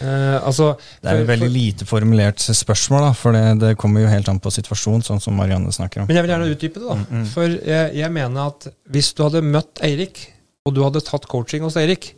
Uh, 0.00 0.40
altså, 0.48 0.72
det 1.04 1.12
er 1.12 1.20
jo 1.20 1.28
veldig 1.28 1.50
lite 1.52 1.86
formulert 1.88 2.40
spørsmål, 2.40 3.04
da, 3.04 3.12
for 3.16 3.36
det, 3.36 3.44
det, 3.60 3.72
kommer 3.80 4.04
jo 4.04 4.10
helt 4.12 4.30
an 4.32 4.40
på 4.42 4.52
situasjonen, 4.54 5.04
sånn 5.06 5.22
som 5.22 5.36
Marianne 5.36 5.72
snakker 5.76 6.02
om. 6.02 6.10
Men 6.10 6.20
jeg 6.20 6.26
vil 6.26 6.34
gjerne 6.34 6.50
utdype 6.54 6.80
det, 6.80 6.86
da. 6.88 6.98
Mm, 6.98 7.06
mm. 7.20 7.30
For 7.34 7.56
jeg, 7.56 7.94
jeg, 8.00 8.14
mener 8.16 8.52
at 8.52 8.68
hvis 8.96 9.12
du 9.14 9.24
hadde 9.26 9.44
møtt 9.46 9.82
Eirik, 9.86 10.22
og 10.64 10.76
du 10.76 10.84
hadde 10.86 11.04
tatt 11.04 11.28
coaching 11.30 11.64
hos 11.66 11.78
Eirik, 11.80 12.12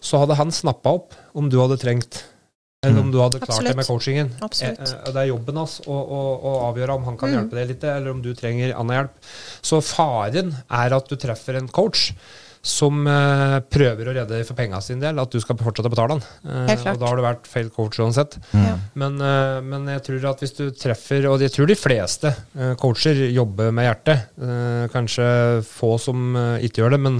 så 0.00 0.22
hadde 0.22 0.38
han 0.38 0.54
snappa 0.54 0.94
opp 0.96 1.16
om 1.36 1.50
du 1.52 1.58
hadde 1.60 1.78
trengt 1.80 2.22
eller 2.80 3.00
om 3.00 3.06
mm. 3.10 3.12
du 3.12 3.18
hadde 3.20 3.38
klart 3.38 3.50
Absolutt. 3.50 3.68
det 3.68 3.76
med 3.76 3.86
coachingen. 3.86 4.28
Absolutt. 4.40 4.78
Eh, 4.80 5.08
det 5.12 5.20
er 5.20 5.26
jobben 5.28 5.58
hans 5.60 5.74
å, 5.84 5.96
å, 6.00 6.20
å, 6.32 6.52
avgjøre 6.70 6.94
om 6.96 7.02
han 7.10 7.18
kan 7.20 7.28
mm. 7.28 7.34
hjelpe 7.36 7.58
deg 7.58 7.66
litt, 7.74 7.82
eller 7.84 8.14
om 8.14 8.22
du 8.24 8.30
trenger 8.36 8.72
annen 8.72 8.96
hjelp. 8.96 9.18
Så 9.68 9.80
faren 9.84 10.54
er 10.64 10.96
at 10.96 11.10
du 11.10 11.18
treffer 11.20 11.58
en 11.60 11.68
coach 11.68 12.06
som 12.60 13.06
uh, 13.08 13.56
prøver 13.72 14.10
å 14.10 14.14
redde 14.18 14.42
for 14.44 14.58
penga 14.58 14.82
sin 14.84 15.00
del, 15.00 15.16
at 15.22 15.32
du 15.32 15.40
skal 15.40 15.56
fortsette 15.56 15.88
å 15.88 15.92
betale 15.92 16.18
den. 16.18 16.24
Uh, 16.44 16.68
og 16.92 16.98
da 17.00 17.08
har 17.08 17.16
du 17.16 17.24
vært 17.24 17.48
feil 17.48 17.70
coach 17.72 18.00
uansett. 18.04 18.36
Mm. 18.52 18.82
Men, 19.00 19.16
uh, 19.16 19.60
men, 19.64 19.88
jeg 19.94 20.04
tror 20.04 20.26
at 20.34 20.44
hvis 20.44 20.52
du 20.58 20.66
treffer 20.76 21.24
Og 21.30 21.40
jeg 21.40 21.54
tror 21.54 21.70
de 21.70 21.76
fleste 21.78 22.32
coacher 22.80 23.16
jobber 23.32 23.70
med 23.74 23.86
hjertet. 23.86 24.28
kanskje 24.92 25.24
få 25.66 25.94
som 26.00 26.36
ikke 26.60 26.82
gjør 26.82 26.94
det, 26.94 27.00
men, 27.02 27.18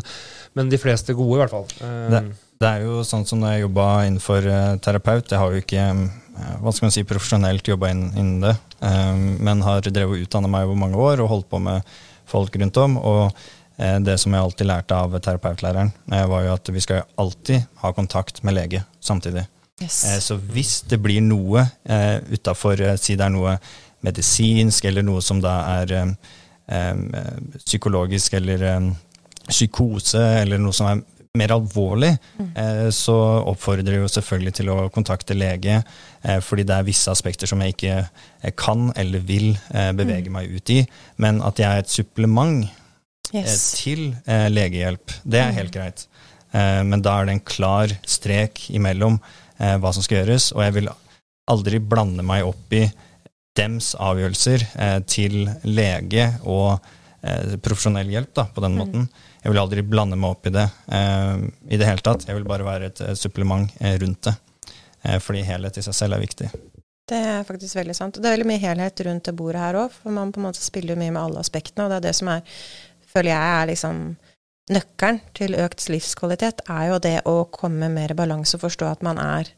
men, 0.58 0.70
de 0.72 0.78
fleste 0.80 1.14
gode, 1.16 1.38
i 1.38 1.40
hvert 1.40 1.54
fall. 1.54 1.66
Det, 1.80 2.20
det, 2.60 2.70
er 2.70 2.84
jo 2.84 3.04
sånn 3.06 3.24
som 3.28 3.40
når 3.40 3.54
jeg 3.54 3.64
jobba 3.64 3.86
innenfor 4.08 4.48
terapeut. 4.84 5.30
Jeg 5.32 5.40
har 5.40 5.54
jo 5.54 5.62
ikke 5.62 5.86
hva 6.60 6.72
skal 6.72 6.88
man 6.88 6.94
si, 6.94 7.06
profesjonelt 7.08 7.68
jobba 7.68 7.92
innen, 7.92 8.12
innen 8.16 8.44
det, 8.44 8.54
men 9.44 9.64
har 9.66 9.84
drevet 9.88 10.20
og 10.20 10.26
utdanna 10.26 10.52
meg 10.52 10.68
over 10.68 10.82
mange 10.84 11.00
år 11.00 11.24
og 11.24 11.32
holdt 11.34 11.50
på 11.52 11.62
med 11.62 11.96
folk 12.30 12.60
rundt 12.60 12.80
om. 12.80 12.98
og 13.00 13.40
Eh, 13.59 13.59
det 13.80 14.18
som 14.20 14.34
jeg 14.34 14.44
alltid 14.44 14.68
lærte 14.68 14.96
av 14.96 15.14
terapeutlæreren, 15.16 15.92
eh, 16.12 16.26
var 16.28 16.44
jo 16.44 16.52
at 16.52 16.68
vi 16.68 16.82
skal 16.84 17.06
alltid 17.20 17.64
ha 17.80 17.92
kontakt 17.96 18.42
med 18.44 18.54
lege 18.54 18.82
samtidig. 19.00 19.46
Yes. 19.80 20.04
Eh, 20.04 20.18
så 20.20 20.36
hvis 20.36 20.82
det 20.88 21.00
blir 21.00 21.22
noe 21.24 21.64
utafor, 22.30 22.82
si 23.00 23.16
det 23.16 23.24
er 23.24 23.32
noe 23.32 23.56
medisinsk, 24.04 24.84
eller 24.84 25.04
noe 25.04 25.22
som 25.24 25.40
da 25.40 25.54
er 25.80 26.16
psykologisk, 27.64 28.36
eller 28.38 28.92
psykose, 29.48 30.20
eller 30.42 30.60
noe 30.60 30.76
som 30.76 30.86
er 30.86 31.00
mer 31.34 31.52
alvorlig, 31.54 32.10
mm. 32.38 32.90
så 32.94 33.16
oppfordrer 33.50 33.96
jeg 33.96 34.02
jo 34.04 34.10
selvfølgelig 34.10 34.52
til 34.54 34.70
å 34.72 34.76
kontakte 34.94 35.34
lege, 35.34 35.80
fordi 36.46 36.64
det 36.66 36.76
er 36.76 36.86
visse 36.86 37.10
aspekter 37.10 37.50
som 37.50 37.60
jeg 37.62 37.74
ikke 37.74 38.52
kan 38.58 38.92
eller 38.98 39.22
vil 39.26 39.52
bevege 39.98 40.30
mm. 40.30 40.36
meg 40.38 40.54
ut 40.54 40.72
i. 40.74 40.80
Men 41.22 41.42
at 41.46 41.58
jeg 41.58 41.70
er 41.70 41.84
et 41.84 41.92
supplement 41.92 42.62
Eh, 42.62 42.79
yes. 43.34 43.72
til 43.78 44.10
eh, 44.26 44.48
legehjelp. 44.50 45.14
Det 45.22 45.40
er 45.42 45.54
helt 45.56 45.74
greit. 45.74 46.06
Eh, 46.52 46.80
men 46.86 47.02
da 47.04 47.18
er 47.18 47.28
det 47.28 47.36
en 47.36 47.46
klar 47.52 47.92
strek 48.08 48.66
imellom 48.74 49.18
eh, 49.58 49.76
hva 49.80 49.92
som 49.94 50.04
skal 50.04 50.22
gjøres, 50.22 50.50
og 50.56 50.64
jeg 50.66 50.76
vil 50.80 50.90
aldri 51.50 51.80
blande 51.82 52.24
meg 52.26 52.46
opp 52.46 52.76
i 52.76 52.84
dems 53.56 53.92
avgjørelser 53.98 54.66
eh, 54.78 54.98
til 55.10 55.42
lege 55.66 56.28
og 56.46 56.78
eh, 57.22 57.56
profesjonell 57.62 58.12
hjelp 58.12 58.34
da, 58.38 58.46
på 58.54 58.64
den 58.64 58.76
mm. 58.76 58.80
måten. 58.82 59.08
Jeg 59.40 59.54
vil 59.54 59.62
aldri 59.62 59.86
blande 59.86 60.18
meg 60.20 60.34
opp 60.34 60.50
i 60.50 60.52
det 60.52 60.66
i 60.92 61.78
det 61.80 61.86
hele 61.88 62.04
tatt. 62.04 62.26
Jeg 62.28 62.36
vil 62.36 62.44
bare 62.44 62.66
være 62.66 62.90
et, 62.90 63.00
et 63.00 63.16
supplement 63.16 63.70
rundt 64.02 64.28
det. 64.28 64.34
fordi 65.24 65.40
helhet 65.48 65.78
i 65.80 65.84
seg 65.86 65.96
selv 65.96 66.18
er 66.18 66.20
viktig. 66.20 66.50
Det 67.10 67.18
er 67.18 67.46
faktisk 67.46 67.78
veldig 67.78 67.96
sant. 67.96 68.16
Og 68.16 68.22
det 68.22 68.28
er 68.28 68.36
veldig 68.36 68.50
mye 68.50 68.62
helhet 68.62 69.02
rundt 69.06 69.26
det 69.26 69.34
bordet 69.38 69.62
her 69.62 69.78
òg, 69.80 69.94
for 69.96 70.14
man 70.14 70.30
på 70.30 70.38
en 70.42 70.46
måte 70.46 70.62
spiller 70.62 70.98
mye 70.98 71.10
med 71.10 71.22
alle 71.22 71.42
aspektene, 71.42 71.86
og 71.86 71.90
det 71.90 71.98
er 71.98 72.06
det 72.06 72.16
som 72.20 72.30
er 72.30 72.44
føler 73.10 73.34
jeg 73.34 73.54
er 73.60 73.72
liksom 73.74 74.02
Nøkkelen 74.70 75.16
til 75.34 75.56
økt 75.58 75.88
livskvalitet 75.90 76.60
er 76.70 76.84
jo 76.92 76.98
det 77.02 77.16
å 77.26 77.40
komme 77.50 77.88
mer 77.90 78.12
i 78.12 78.14
balanse 78.14 78.54
og 78.54 78.62
forstå 78.68 78.86
at 78.86 79.00
man 79.02 79.18
er 79.18 79.48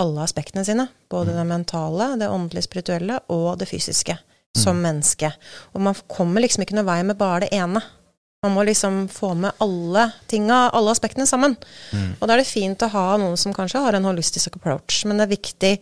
alle 0.00 0.24
aspektene 0.24 0.64
sine. 0.66 0.88
Både 1.12 1.30
mm. 1.30 1.36
det 1.38 1.44
mentale, 1.52 2.08
det 2.18 2.30
åndelige, 2.32 2.66
spirituelle 2.66 3.20
og 3.30 3.60
det 3.60 3.68
fysiske. 3.70 4.16
Mm. 4.16 4.58
Som 4.58 4.80
menneske. 4.82 5.30
Og 5.76 5.84
man 5.86 5.94
kommer 6.10 6.42
liksom 6.42 6.64
ikke 6.64 6.80
noe 6.80 6.88
vei 6.88 6.98
med 7.06 7.18
bare 7.20 7.44
det 7.44 7.52
ene. 7.54 7.82
Man 8.42 8.56
må 8.56 8.64
liksom 8.66 9.04
få 9.12 9.32
med 9.38 9.56
alle 9.62 10.08
tinga, 10.30 10.66
alle 10.76 10.92
aspektene 10.92 11.26
sammen. 11.28 11.56
Mm. 11.92 12.16
Og 12.18 12.26
da 12.26 12.34
er 12.34 12.42
det 12.42 12.50
fint 12.50 12.82
å 12.82 12.90
ha 12.92 13.06
noen 13.20 13.38
som 13.40 13.54
kanskje 13.56 13.82
har 13.86 13.96
en 13.96 14.08
holistisk 14.08 14.58
approach, 14.58 15.04
men 15.06 15.18
det 15.18 15.26
er 15.26 15.34
viktig 15.36 15.72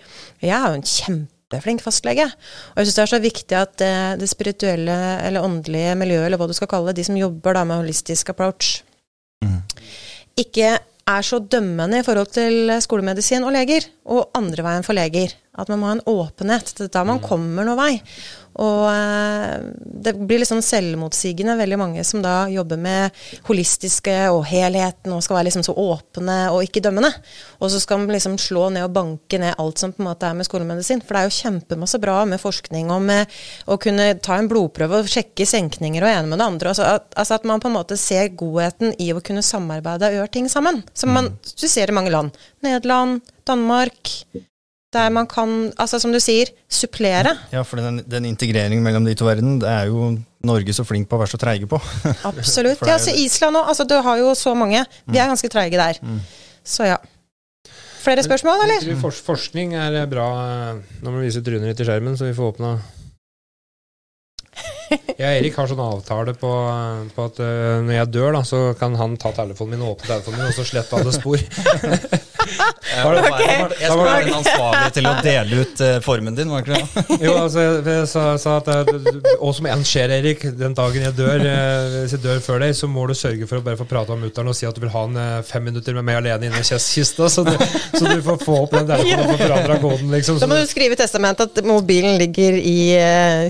Jeg 0.45 0.55
er 0.55 0.69
jo 0.69 0.79
en 0.79 0.87
kjempe 0.89 1.34
kjempeflink 1.45 1.83
fastlege. 1.85 2.27
Og 2.73 2.81
jeg 2.81 2.89
syns 2.89 2.97
det 2.97 3.05
er 3.05 3.13
så 3.13 3.21
viktig 3.23 3.59
at 3.59 3.77
det, 3.79 3.93
det, 4.21 4.31
spirituelle 4.31 4.97
eller 5.27 5.45
åndelige 5.45 5.95
miljøet, 5.97 6.27
eller 6.27 6.39
hva 6.41 6.49
du 6.49 6.55
skal 6.57 6.69
kalle 6.71 6.93
det, 6.93 7.03
de 7.03 7.05
som 7.05 7.17
jobber 7.17 7.55
da 7.55 7.65
med 7.65 7.83
holistisk 7.83 8.31
approach, 8.31 8.83
mm. 9.45 9.61
ikke 10.41 10.79
er 11.05 11.23
så 11.23 11.39
dømmende 11.39 12.01
i 12.01 12.05
forhold 12.05 12.31
til 12.33 12.73
skolemedisin 12.81 13.45
og 13.45 13.53
leger, 13.53 13.85
og 14.09 14.31
andre 14.35 14.65
veien 14.65 14.87
for 14.87 14.97
leger. 14.97 15.35
At 15.55 15.69
man 15.69 15.79
må 15.79 15.91
ha 15.91 15.99
en 15.99 16.07
åpenhet. 16.09 16.73
Det 16.75 16.89
er 16.89 16.95
da 16.97 17.05
man 17.05 17.21
mm. 17.21 17.27
kommer 17.29 17.67
noen 17.67 17.79
vei. 17.79 17.93
Og 18.63 18.85
eh, 18.87 19.65
det 20.05 20.15
blir 20.19 20.39
litt 20.41 20.51
sånn 20.51 20.63
selvmotsigende, 20.63 21.57
veldig 21.59 21.79
mange 21.81 22.05
som 22.07 22.23
da 22.23 22.45
jobber 22.53 22.79
med 22.79 23.25
holistiske 23.49 24.15
og 24.31 24.45
helheten 24.47 25.15
og 25.15 25.25
skal 25.25 25.39
være 25.39 25.49
liksom 25.49 25.65
så 25.67 25.75
åpne 25.75 26.39
og 26.55 26.63
ikke 26.67 26.85
dømmende. 26.85 27.11
Og 27.59 27.73
så 27.73 27.81
skal 27.83 28.03
man 28.03 28.15
liksom 28.15 28.37
slå 28.39 28.69
ned 28.75 28.87
og 28.87 28.95
banke 28.95 29.41
ned 29.43 29.59
alt 29.59 29.83
som 29.83 29.95
på 29.95 30.05
en 30.05 30.11
måte 30.11 30.31
er 30.31 30.39
med 30.39 30.47
skolemedisin. 30.47 31.03
For 31.03 31.17
det 31.17 31.25
er 31.25 31.31
jo 31.31 31.39
kjempemasse 31.41 32.01
bra 32.03 32.21
med 32.31 32.43
forskning 32.43 32.95
og 32.95 33.03
med 33.11 33.37
å 33.67 33.79
kunne 33.83 34.13
ta 34.23 34.39
en 34.39 34.51
blodprøve 34.51 35.03
og 35.03 35.11
sjekke 35.11 35.49
senkninger 35.49 36.05
og 36.05 36.13
ene 36.13 36.31
med 36.31 36.43
det 36.43 36.49
andre. 36.53 36.75
Altså 36.75 36.89
at, 36.95 37.11
altså 37.19 37.39
at, 37.41 37.49
man 37.49 37.63
på 37.63 37.71
en 37.71 37.79
måte 37.81 37.99
ser 38.01 38.31
godheten 38.39 38.95
i 39.03 39.11
å 39.13 39.23
kunne 39.25 39.45
samarbeide 39.45 40.13
og 40.13 40.21
gjøre 40.21 40.35
ting 40.39 40.51
sammen. 40.53 40.83
Som 40.95 41.17
man 41.17 41.33
mm. 41.33 41.55
du 41.59 41.67
ser 41.69 41.91
i 41.91 41.97
mange 41.97 42.15
land. 42.15 42.35
Nederland, 42.65 43.25
Danmark. 43.49 44.15
Der 44.95 45.11
man 45.11 45.27
kan, 45.31 45.73
altså 45.81 45.99
som 46.03 46.13
du 46.15 46.21
sier, 46.23 46.53
supplere. 46.71 47.35
Ja, 47.53 47.65
for 47.67 47.83
den, 47.83 48.03
den 48.07 48.29
integreringen 48.29 48.85
mellom 48.85 49.07
de 49.09 49.17
to 49.19 49.27
verdenene, 49.27 49.59
det 49.63 49.71
er 49.71 49.91
jo 49.91 50.13
Norge 50.45 50.77
så 50.77 50.85
flink 50.87 51.09
på 51.11 51.19
å 51.19 51.23
være 51.25 51.35
så 51.35 51.41
treige 51.41 51.69
på. 51.71 51.81
Absolutt. 52.31 52.85
ja, 52.87 52.99
så 53.03 53.15
Island 53.19 53.59
òg. 53.59 53.73
Altså, 53.73 53.89
du 53.89 53.97
har 54.07 54.21
jo 54.21 54.31
så 54.39 54.55
mange. 54.59 54.85
Vi 55.09 55.19
er 55.19 55.27
mm. 55.27 55.35
ganske 55.35 55.51
treige 55.51 55.81
der. 55.81 56.01
Mm. 56.05 56.23
Så 56.65 56.89
ja. 56.89 57.01
Flere 58.05 58.23
spørsmål, 58.23 58.67
eller? 58.67 58.85
Jeg 58.85 58.99
tror 59.01 59.15
forskning 59.17 59.73
er 59.81 59.95
bra 60.11 60.27
Nå 60.77 61.09
må 61.09 61.23
du 61.23 61.25
vise 61.25 61.41
trynet 61.41 61.71
ditt 61.71 61.81
i 61.81 61.87
skjermen, 61.89 62.19
så 62.21 62.29
vi 62.29 62.35
får 62.37 62.53
åpna 62.53 62.75
Jeg 65.21 65.25
og 65.25 65.39
Erik 65.39 65.57
har 65.59 65.71
sånn 65.71 65.83
avtale 65.85 66.35
på, 66.39 66.53
på 67.15 67.27
at 67.29 67.41
uh, 67.43 67.81
når 67.85 67.95
jeg 67.95 68.11
dør, 68.17 68.31
da, 68.37 68.43
så 68.47 68.61
kan 68.79 68.97
han 68.99 69.17
ta 69.21 69.33
telefonen 69.37 69.77
min 69.77 69.85
og 69.87 69.97
åpne 69.97 70.11
telefonen 70.11 70.41
min, 70.41 70.51
og 70.51 70.57
så 70.57 70.67
slette 70.69 70.99
alle 70.99 71.13
spor. 71.15 71.45
okay. 72.45 73.55
Jeg 73.81 73.91
skulle 73.91 74.07
være 74.07 74.25
den 74.27 74.37
ansvarlige 74.39 74.91
til 74.97 75.09
å 75.09 75.15
dele 75.25 75.61
ut 75.63 75.83
uh, 75.85 75.93
formen 76.05 76.37
din, 76.37 76.51
var 76.53 76.65
ikke 76.65 76.79
det? 76.81 77.05
jo, 77.27 77.37
altså, 77.45 77.63
jeg, 77.65 77.81
jeg 77.89 78.09
sa, 78.11 78.25
sa, 78.41 78.57
at 78.61 78.71
Og 79.39 79.55
som 79.57 79.69
en 79.71 79.85
skjer, 79.87 80.17
Erik, 80.19 80.45
den 80.59 80.77
dagen 80.77 81.07
jeg 81.07 81.17
dør, 81.19 81.47
uh, 81.47 81.99
hvis 82.03 82.17
jeg 82.17 82.25
dør 82.25 82.43
før 82.45 82.65
deg, 82.65 82.75
så 82.77 82.91
må 82.91 83.07
du 83.11 83.15
sørge 83.19 83.49
for 83.51 83.61
å 83.61 83.67
bare 83.67 83.81
få 83.81 83.89
prate 83.89 84.15
om 84.15 84.25
mutter'n 84.25 84.51
og 84.51 84.59
si 84.59 84.69
at 84.69 84.77
du 84.77 84.83
vil 84.85 84.93
ha 84.95 85.05
en 85.09 85.21
uh, 85.21 85.39
fem 85.47 85.65
minutter 85.71 85.97
med 85.97 86.09
meg 86.11 86.21
alene 86.21 86.51
inne 86.51 86.63
i 86.63 86.67
kista, 86.67 87.31
så, 87.31 87.47
så, 87.47 88.05
du 88.05 88.19
får 88.25 88.41
få 88.43 88.59
opp 88.65 88.75
den 88.77 88.91
telefonen 88.91 89.25
og 89.25 89.33
få 89.33 89.39
forandra 89.45 89.79
koden, 89.83 90.11
liksom. 90.17 90.43
Så 90.43 90.51
må 90.51 90.59
du 90.59 90.67
skrive 90.69 90.99
i 90.99 91.01
testamentet 91.01 91.55
at 91.55 91.69
mobilen 91.69 92.19
ligger 92.21 92.59
i 92.59 92.79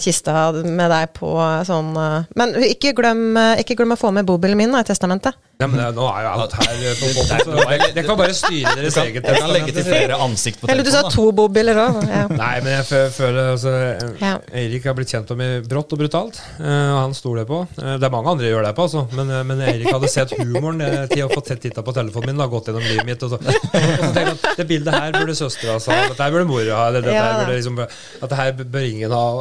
kista 0.05 0.51
med 0.64 0.90
deg 0.92 1.12
på 1.16 1.23
sånn 1.66 1.92
Men 2.38 2.54
ikke 2.66 2.94
glem, 2.96 3.37
ikke 3.60 3.76
glem 3.78 3.96
å 3.96 4.00
få 4.00 4.12
med 4.14 4.26
bobilen 4.28 4.58
min 4.60 4.76
i 4.78 4.84
testamentet. 4.87 5.37
Ja, 5.55 5.69
men 5.71 5.79
det, 5.79 5.85
nå 5.95 6.03
er 6.11 6.25
jo 6.25 6.31
alt 6.35 6.55
her 6.59 6.81
på 6.99 7.09
båten, 7.14 7.83
det 7.95 8.03
kan 8.03 8.17
bare 8.19 8.33
styre 8.35 8.73
deres 8.75 8.97
eget 8.99 9.23
testament. 9.23 9.45
kan 9.45 9.53
legge 9.55 9.71
til 9.77 9.85
flere 9.87 10.17
ansikt 10.25 10.57
på 10.59 10.67
telefonen. 10.67 10.75
Eller 10.75 10.83
du 10.88 10.90
sa 10.90 11.03
to 11.14 11.27
bobiler 11.37 11.79
òg. 11.79 12.01
Ja. 12.11 12.25
Nei, 12.33 12.57
men 12.64 12.73
jeg 12.75 12.83
føler 13.14 13.53
altså, 13.53 13.71
ja. 14.19 14.33
Eirik 14.51 14.83
har 14.90 14.97
blitt 14.99 15.12
kjent 15.14 15.31
med 15.31 15.38
meg 15.45 15.69
brått 15.71 15.95
og 15.95 16.01
brutalt, 16.03 16.40
eh, 16.59 16.90
og 16.90 16.99
han 16.99 17.14
stoler 17.14 17.47
på. 17.47 17.61
Eh, 17.79 17.95
det 18.03 18.09
er 18.09 18.12
mange 18.17 18.33
andre 18.35 18.51
gjør 18.51 18.67
det 18.67 18.73
på, 18.75 18.83
altså. 18.88 19.05
Men, 19.14 19.31
eh, 19.31 19.45
men 19.47 19.62
Eirik 19.69 19.87
hadde 19.93 20.11
sett 20.11 20.35
humoren 20.40 20.83
til 21.12 21.23
å 21.23 21.31
få 21.31 21.38
titta 21.47 21.87
på 21.87 21.95
telefonen 22.01 22.33
min, 22.33 22.43
da, 22.43 22.49
gått 22.51 22.67
gjennom 22.73 22.83
livet 22.88 23.07
mitt. 23.12 23.23
Og 23.23 23.31
så, 23.37 23.38
og 23.38 23.47
så 23.71 24.11
tenkte 24.11 24.19
jeg 24.25 24.35
at 24.35 24.59
det 24.59 24.67
bildet 24.73 24.90
her 24.99 25.14
burde 25.14 25.38
søstera 25.38 25.79
ha, 25.79 26.01
dette 26.11 26.19
her 26.19 26.35
burde 26.35 26.51
mora 26.51 26.83
ha, 26.83 26.90
dette 26.99 27.14
her 27.14 27.38
burde 27.45 27.55
liksom, 27.61 27.79
at 27.85 28.27
det 28.35 28.43
her 28.43 28.51
bør 28.75 28.90
ingen 28.90 29.14
ha. 29.14 29.23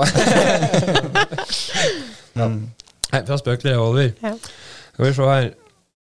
ja. 2.37 2.53
Nei, 2.53 3.25
fra 3.25 3.41
spøk 3.41 3.65
til 3.65 3.73
revolver. 3.73 4.13
Ja. 4.21 4.37
Skal 4.93 5.09
vi 5.09 5.13
se 5.17 5.25
her. 5.33 5.49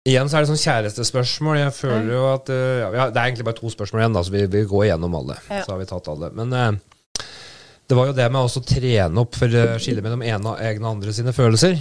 Igjen 0.09 0.31
så 0.31 0.39
er 0.39 0.45
det 0.45 0.51
sånn 0.53 0.63
kjærestespørsmål. 0.63 1.59
Jeg 1.59 1.75
føler 1.77 2.13
jo 2.15 2.25
at 2.31 2.49
uh, 2.53 2.95
ja, 2.95 3.09
Det 3.13 3.21
er 3.21 3.27
egentlig 3.27 3.49
bare 3.49 3.59
to 3.59 3.73
spørsmål 3.73 4.05
igjen, 4.05 4.17
da, 4.17 4.23
så 4.25 4.35
vi, 4.35 4.45
vi 4.49 4.65
går 4.69 4.87
igjennom 4.87 5.17
alle. 5.21 5.37
Ja. 5.51 5.65
Så 5.67 5.75
har 5.75 5.83
vi 5.83 5.89
tatt 5.91 6.09
alle. 6.13 6.31
Men 6.39 6.55
uh, 6.55 7.25
det 7.89 7.97
var 7.97 8.11
jo 8.11 8.17
det 8.17 8.29
med 8.33 8.45
å 8.45 8.65
trene 8.69 9.23
opp 9.25 9.37
for 9.39 9.53
å 9.53 9.65
uh, 9.75 9.79
skille 9.83 10.05
mellom 10.05 10.25
ene 10.25 10.55
og 10.55 10.61
egne 10.65 10.87
og 10.87 10.99
andre 10.99 11.15
sine 11.17 11.35
følelser. 11.37 11.77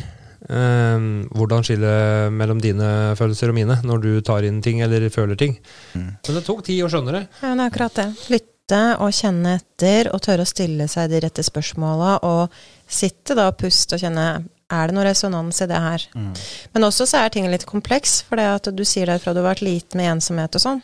Uh, 0.47 1.23
hvordan 1.35 1.65
skille 1.65 1.93
mellom 2.35 2.59
dine 2.63 2.91
følelser 3.19 3.51
og 3.51 3.57
mine 3.57 3.79
når 3.87 4.03
du 4.03 4.11
tar 4.25 4.45
inn 4.47 4.59
ting 4.65 4.83
eller 4.83 5.07
føler 5.13 5.39
ting. 5.39 5.57
Mm. 5.93 6.11
Men 6.27 6.39
det 6.39 6.45
tok 6.47 6.65
tid 6.67 6.83
å 6.83 6.91
skjønne 6.91 7.15
det. 7.15 7.23
Ja, 7.39 7.53
det 7.53 7.63
er 7.63 7.71
akkurat 7.71 8.01
det. 8.01 8.09
Lytte 8.33 8.83
og 9.03 9.15
kjenne 9.15 9.55
etter 9.61 10.11
og 10.11 10.23
tørre 10.27 10.43
å 10.43 10.51
stille 10.51 10.91
seg 10.91 11.11
de 11.13 11.23
rette 11.23 11.47
spørsmåla. 11.47 12.19
Og 12.27 12.59
sitte 12.87 13.35
da 13.39 13.47
og 13.53 13.59
puste 13.63 13.95
og 13.95 14.03
kjenne 14.03 14.29
er 14.67 14.89
det 14.89 14.95
noe 14.97 15.05
resonans 15.07 15.61
i 15.63 15.67
det 15.69 15.79
her? 15.79 16.03
Mm. 16.15 16.31
Men 16.75 16.87
også 16.87 17.07
så 17.07 17.21
er 17.21 17.31
ting 17.31 17.47
litt 17.51 17.65
kompleks, 17.69 18.19
for 18.27 18.39
det 18.39 18.47
at 18.51 18.69
du 18.75 18.83
sier 18.87 19.07
det 19.07 19.21
fra 19.23 19.33
du 19.33 19.39
har 19.39 19.53
vært 19.53 19.63
liten 19.65 20.01
med 20.01 20.17
ensomhet 20.17 20.57
og 20.59 20.63
sånn, 20.63 20.81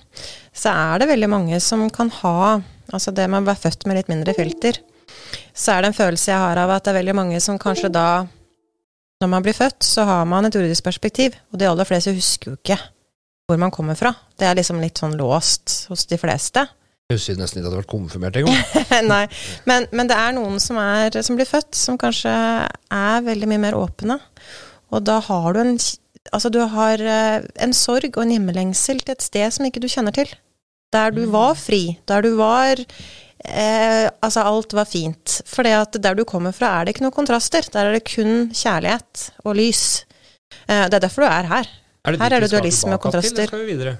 så 0.56 0.72
er 0.72 1.04
det 1.04 1.10
veldig 1.12 1.30
mange 1.32 1.60
som 1.64 1.88
kan 1.94 2.12
ha 2.22 2.62
Altså 2.94 3.14
det 3.16 3.24
med 3.32 3.42
å 3.42 3.48
være 3.48 3.62
født 3.62 3.86
med 3.88 3.96
litt 3.96 4.10
mindre 4.12 4.34
filter, 4.38 4.76
så 5.56 5.72
er 5.72 5.82
det 5.82 5.90
en 5.90 5.96
følelse 5.98 6.30
jeg 6.30 6.38
har 6.38 6.60
av 6.62 6.74
at 6.76 6.84
det 6.84 6.92
er 6.92 6.98
veldig 7.00 7.16
mange 7.16 7.40
som 7.42 7.58
kanskje 7.58 7.90
da 7.90 8.26
Når 9.24 9.30
man 9.32 9.46
blir 9.46 9.56
født, 9.56 9.86
så 9.88 10.04
har 10.04 10.26
man 10.28 10.46
et 10.46 10.54
jordisk 10.54 10.84
perspektiv, 10.84 11.38
og 11.50 11.58
de 11.58 11.70
aller 11.70 11.88
fleste 11.88 12.12
husker 12.14 12.52
jo 12.52 12.58
ikke 12.60 12.78
hvor 13.48 13.58
man 13.58 13.72
kommer 13.72 13.96
fra. 13.96 14.12
Det 14.38 14.46
er 14.46 14.58
liksom 14.60 14.82
litt 14.84 15.00
sånn 15.00 15.16
låst 15.20 15.88
hos 15.90 16.06
de 16.12 16.20
fleste. 16.20 16.66
Jeg 17.14 17.22
husker 17.22 17.38
nesten 17.38 17.60
ikke 17.60 17.68
at 17.68 17.74
det 17.74 17.78
har 17.78 17.84
vært 17.84 17.94
konfirmert 17.94 18.38
engang. 18.40 18.62
Nei, 19.14 19.24
men, 19.70 19.86
men, 19.94 20.10
det 20.10 20.18
er 20.18 20.34
noen 20.34 20.58
som, 20.64 20.80
er, 20.82 21.14
som, 21.22 21.38
blir 21.38 21.50
født, 21.50 21.76
som 21.78 22.00
kanskje 22.02 22.32
er 22.34 23.26
veldig 23.28 23.50
mye 23.52 23.62
mer 23.68 23.78
åpne. 23.78 24.18
Og 24.94 25.04
da 25.06 25.20
har 25.30 25.54
du 25.54 25.62
en 25.66 25.78
Altså, 26.32 26.48
du 26.48 26.62
har 26.72 27.02
eh, 27.04 27.44
en 27.66 27.74
sorg 27.76 28.16
og 28.16 28.22
en 28.24 28.30
hjemmelengsel 28.32 29.02
til 29.04 29.12
et 29.12 29.26
sted 29.26 29.52
som 29.52 29.66
ikke 29.68 29.82
du 29.84 29.90
kjenner 29.92 30.16
til. 30.16 30.30
Der 30.96 31.12
du 31.12 31.26
var 31.28 31.52
mm. 31.52 31.60
fri. 31.60 31.82
Der 32.08 32.24
du 32.24 32.30
var 32.38 32.80
eh, 32.80 34.08
Altså, 34.08 34.46
alt 34.48 34.72
var 34.74 34.88
fint. 34.88 35.42
For 35.44 35.68
der 35.68 36.16
du 36.16 36.24
kommer 36.24 36.56
fra, 36.56 36.78
er 36.80 36.88
det 36.88 36.96
ikke 36.96 37.04
noen 37.04 37.18
kontraster. 37.18 37.68
Der 37.76 37.92
er 37.92 37.98
det 37.98 38.06
kun 38.08 38.54
kjærlighet 38.56 39.26
og 39.44 39.60
lys. 39.60 39.84
Eh, 40.64 40.88
det 40.88 40.96
er 40.96 41.04
derfor 41.04 41.28
du 41.28 41.30
er 41.34 41.52
her. 41.52 41.72
Er 42.08 42.20
her 42.24 42.38
er 42.40 42.48
det 42.48 42.52
dualisme 42.56 42.96
og 42.96 43.04
kontraster. 43.04 43.44
Til, 43.44 43.52
skal 43.52 43.66
vi 43.68 43.76
videre? 43.76 43.98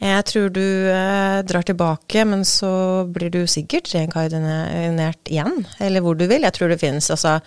Jeg 0.00 0.24
tror 0.30 0.48
du 0.56 0.64
eh, 0.88 1.38
drar 1.44 1.66
tilbake, 1.68 2.24
men 2.24 2.44
så 2.48 3.04
blir 3.12 3.28
du 3.34 3.42
sikkert 3.50 3.90
reinkarnert 3.92 5.28
igjen. 5.28 5.66
Eller 5.78 6.04
hvor 6.04 6.16
du 6.16 6.24
vil. 6.24 6.46
Jeg 6.46 6.56
tror 6.56 6.72
det 6.72 6.80
finnes 6.80 7.10
altså 7.12 7.38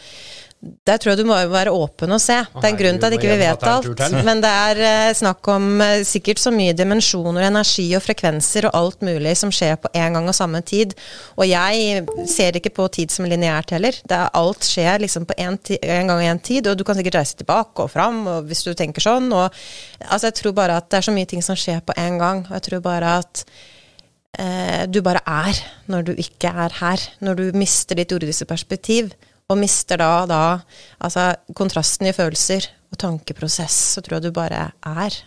der 0.63 0.99
tror 1.01 1.11
jeg 1.11 1.19
du 1.19 1.27
må 1.27 1.35
være 1.51 1.71
åpen 1.75 2.13
og 2.15 2.21
se. 2.23 2.37
Det 2.53 2.63
er 2.63 2.69
en 2.71 2.77
grunn 2.79 2.99
til 2.99 3.07
at 3.09 3.15
ikke 3.17 3.31
vi 3.33 3.39
vet 3.41 3.65
alt. 3.67 4.03
Men 4.23 4.39
det 4.43 4.51
er 4.51 4.79
uh, 4.79 5.15
snakk 5.17 5.49
om 5.51 5.65
uh, 5.83 6.03
sikkert 6.07 6.39
så 6.39 6.53
mye 6.55 6.75
dimensjoner, 6.77 7.47
energi 7.49 7.89
og 7.97 8.03
frekvenser 8.05 8.69
og 8.69 8.77
alt 8.79 9.03
mulig 9.03 9.35
som 9.39 9.51
skjer 9.53 9.75
på 9.83 9.91
en 9.99 10.15
gang 10.17 10.29
og 10.31 10.37
samme 10.37 10.61
tid. 10.63 10.95
Og 11.35 11.49
jeg 11.49 12.05
ser 12.31 12.59
ikke 12.59 12.71
på 12.77 12.87
tid 12.95 13.11
som 13.11 13.27
lineært 13.27 13.75
heller. 13.75 13.97
Er, 14.07 14.29
alt 14.39 14.63
skjer 14.67 15.03
liksom 15.03 15.27
på 15.27 15.35
en, 15.43 15.59
en 15.59 16.13
gang 16.13 16.15
og 16.15 16.29
en 16.29 16.43
tid, 16.43 16.71
og 16.71 16.79
du 16.79 16.85
kan 16.87 16.99
sikkert 16.99 17.19
reise 17.19 17.35
tilbake 17.41 17.83
og 17.83 17.91
fram 17.91 18.23
og 18.31 18.47
hvis 18.47 18.63
du 18.63 18.71
tenker 18.77 19.03
sånn. 19.03 19.27
Og, 19.35 19.51
altså, 20.07 20.29
jeg 20.29 20.39
tror 20.39 20.55
bare 20.63 20.79
at 20.79 20.87
det 20.87 21.01
er 21.01 21.09
så 21.09 21.15
mye 21.15 21.29
ting 21.29 21.43
som 21.43 21.59
skjer 21.59 21.83
på 21.83 21.97
en 21.99 22.21
gang. 22.21 22.45
Og 22.47 22.55
jeg 22.55 22.67
tror 22.69 22.85
bare 22.87 23.17
at 23.19 23.43
eh, 24.39 24.87
du 24.87 25.03
bare 25.03 25.25
er 25.27 25.59
når 25.91 26.07
du 26.07 26.15
ikke 26.15 26.55
er 26.55 26.79
her. 26.79 27.07
Når 27.19 27.39
du 27.41 27.45
mister 27.59 27.99
ditt 27.99 28.15
jordiske 28.15 28.47
perspektiv 28.47 29.11
og 29.53 29.59
mister 29.61 30.01
da, 30.01 30.11
da 30.29 30.43
altså 31.03 31.31
kontrasten 31.57 32.09
i 32.09 32.15
følelser 32.15 32.67
og 32.93 32.99
tankeprosess, 33.01 33.95
så 33.95 34.03
tror 34.03 34.19
jeg 34.19 34.27
du 34.27 34.35
bare 34.35 34.71
er. 34.73 35.21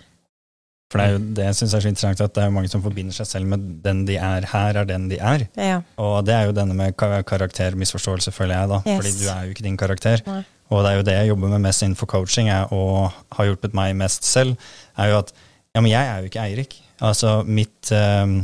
For 0.92 1.00
det 1.00 1.06
er 1.06 1.14
jo 1.16 1.22
det 1.34 1.46
jeg 1.48 1.58
syns 1.58 1.72
er 1.74 1.82
så 1.82 1.90
interessant, 1.90 2.20
at 2.22 2.34
det 2.36 2.42
er 2.44 2.52
mange 2.54 2.70
som 2.70 2.82
forbinder 2.84 3.14
seg 3.14 3.26
selv 3.26 3.48
med 3.50 3.64
den 3.82 4.04
de 4.06 4.18
er 4.22 4.46
her, 4.52 4.78
er 4.78 4.86
den 4.86 5.08
de 5.10 5.18
er. 5.18 5.46
Ja. 5.58 5.80
Og 6.02 6.20
det 6.26 6.34
er 6.36 6.46
jo 6.46 6.54
denne 6.54 6.76
med 6.78 6.94
karaktermisforståelse, 6.98 8.34
føler 8.34 8.54
jeg, 8.60 8.70
da. 8.70 8.78
Yes. 8.86 9.00
Fordi 9.00 9.14
du 9.18 9.24
er 9.32 9.40
jo 9.44 9.56
ikke 9.56 9.66
din 9.66 9.80
karakter. 9.80 10.22
Nei. 10.28 10.44
Og 10.70 10.82
det 10.82 10.90
er 10.90 10.98
jo 10.98 11.06
det 11.06 11.14
jeg 11.14 11.30
jobber 11.30 11.50
med 11.54 11.62
mest 11.66 11.82
innenfor 11.82 12.10
coaching, 12.10 12.50
jeg, 12.50 12.70
og 12.74 13.10
har 13.36 13.48
hjulpet 13.50 13.74
meg 13.74 13.94
mest 13.98 14.26
selv, 14.26 14.54
er 14.98 15.10
jo 15.12 15.20
at 15.22 15.34
ja, 15.36 15.82
men 15.82 15.90
jeg 15.90 16.08
er 16.08 16.22
jo 16.22 16.30
ikke 16.30 16.42
Eirik. 16.42 16.78
Altså 17.04 17.32
mitt 17.44 17.90
eh, 17.94 18.38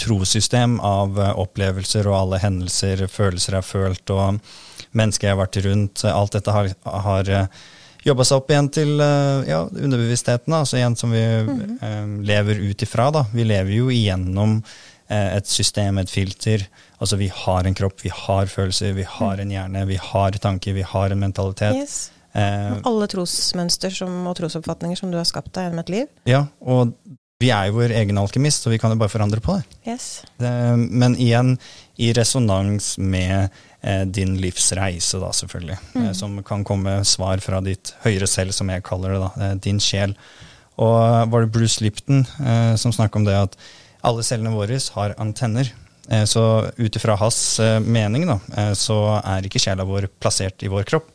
trossystem 0.00 0.80
av 0.84 1.20
opplevelser 1.36 2.08
og 2.10 2.16
alle 2.22 2.40
hendelser, 2.42 3.04
følelser 3.12 3.56
jeg 3.56 3.62
har 3.62 3.68
følt, 3.68 4.16
og 4.16 4.40
mennesker 4.96 5.28
jeg 5.28 5.36
har 5.36 5.42
vært 5.42 5.60
rundt. 5.66 6.04
Alt 6.08 6.36
dette 6.38 6.54
har, 6.54 6.70
har 7.06 7.30
eh, 7.32 7.62
jobba 8.06 8.26
seg 8.26 8.40
opp 8.40 8.50
igjen 8.52 8.72
til 8.74 8.92
eh, 9.02 9.46
ja, 9.50 9.62
underbevisstheten, 9.66 10.54
altså 10.56 10.80
igjen 10.80 10.98
som 10.98 11.14
vi 11.14 11.22
mm. 11.22 11.62
eh, 11.76 12.02
lever 12.32 12.62
ut 12.66 12.84
ifra. 12.86 13.10
Da. 13.14 13.26
Vi 13.34 13.46
lever 13.46 13.76
jo 13.78 13.90
igjennom 13.92 14.58
eh, 14.60 15.30
et 15.36 15.50
system, 15.50 16.00
et 16.02 16.12
filter. 16.12 16.66
Altså 16.98 17.18
vi 17.20 17.30
har 17.44 17.66
en 17.66 17.76
kropp, 17.76 17.98
vi 18.04 18.12
har 18.14 18.50
følelser, 18.52 18.94
vi 18.96 19.06
har 19.16 19.42
en 19.42 19.52
hjerne, 19.52 19.86
vi 19.90 19.98
har 20.00 20.38
tanker, 20.42 20.76
vi 20.76 20.86
har 20.86 21.12
en 21.14 21.24
mentalitet. 21.26 21.76
Yes. 21.76 21.98
Eh, 22.36 22.72
alle 22.84 23.08
trosmønster 23.10 23.94
som, 23.96 24.18
og 24.28 24.36
trosoppfatninger 24.38 24.98
som 24.98 25.12
du 25.12 25.18
har 25.20 25.28
skapt 25.28 25.54
deg 25.56 25.68
gjennom 25.68 25.84
et 25.84 25.94
liv. 25.94 26.10
Ja, 26.28 26.46
og 26.60 26.92
vi 27.40 27.50
er 27.52 27.68
jo 27.68 27.76
vår 27.80 27.92
egen 27.98 28.18
alkymist, 28.20 28.64
så 28.64 28.72
vi 28.72 28.78
kan 28.80 28.92
jo 28.92 29.00
bare 29.00 29.12
forandre 29.12 29.42
på 29.44 29.58
det. 29.58 29.78
Yes. 29.88 30.24
det 30.40 30.52
men 30.76 31.18
igjen 31.20 31.56
i 32.00 32.12
resonans 32.16 32.94
med 32.96 33.52
Eh, 33.86 34.02
din 34.06 34.34
livsreise, 34.42 35.18
da, 35.22 35.30
selvfølgelig. 35.32 35.78
Eh, 35.94 36.02
mm. 36.08 36.14
som 36.14 36.42
kan 36.42 36.64
komme 36.66 36.98
svar 37.06 37.38
fra 37.38 37.60
ditt 37.62 37.92
høyere 38.02 38.26
selv, 38.26 38.54
som 38.56 38.70
jeg 38.72 38.82
kaller 38.82 39.14
det. 39.14 39.20
da, 39.22 39.30
eh, 39.44 39.54
Din 39.62 39.78
sjel. 39.80 40.16
Og 40.76 41.30
var 41.30 41.44
det 41.44 41.52
Bruce 41.54 41.84
Lipton 41.84 42.24
eh, 42.40 42.74
som 42.76 42.92
snakka 42.92 43.20
om 43.20 43.26
det 43.28 43.36
at 43.38 43.54
alle 44.06 44.24
cellene 44.26 44.54
våre 44.54 44.78
har 44.96 45.14
antenner. 45.22 45.70
Eh, 46.10 46.24
så 46.24 46.66
ut 46.76 46.96
ifra 46.96 47.16
hans 47.16 47.60
eh, 47.60 47.78
mening 47.80 48.26
da, 48.26 48.40
så 48.74 49.20
er 49.22 49.46
ikke 49.46 49.62
sjela 49.62 49.86
vår 49.86 50.08
plassert 50.20 50.62
i 50.62 50.70
vår 50.72 50.84
kropp. 50.86 51.12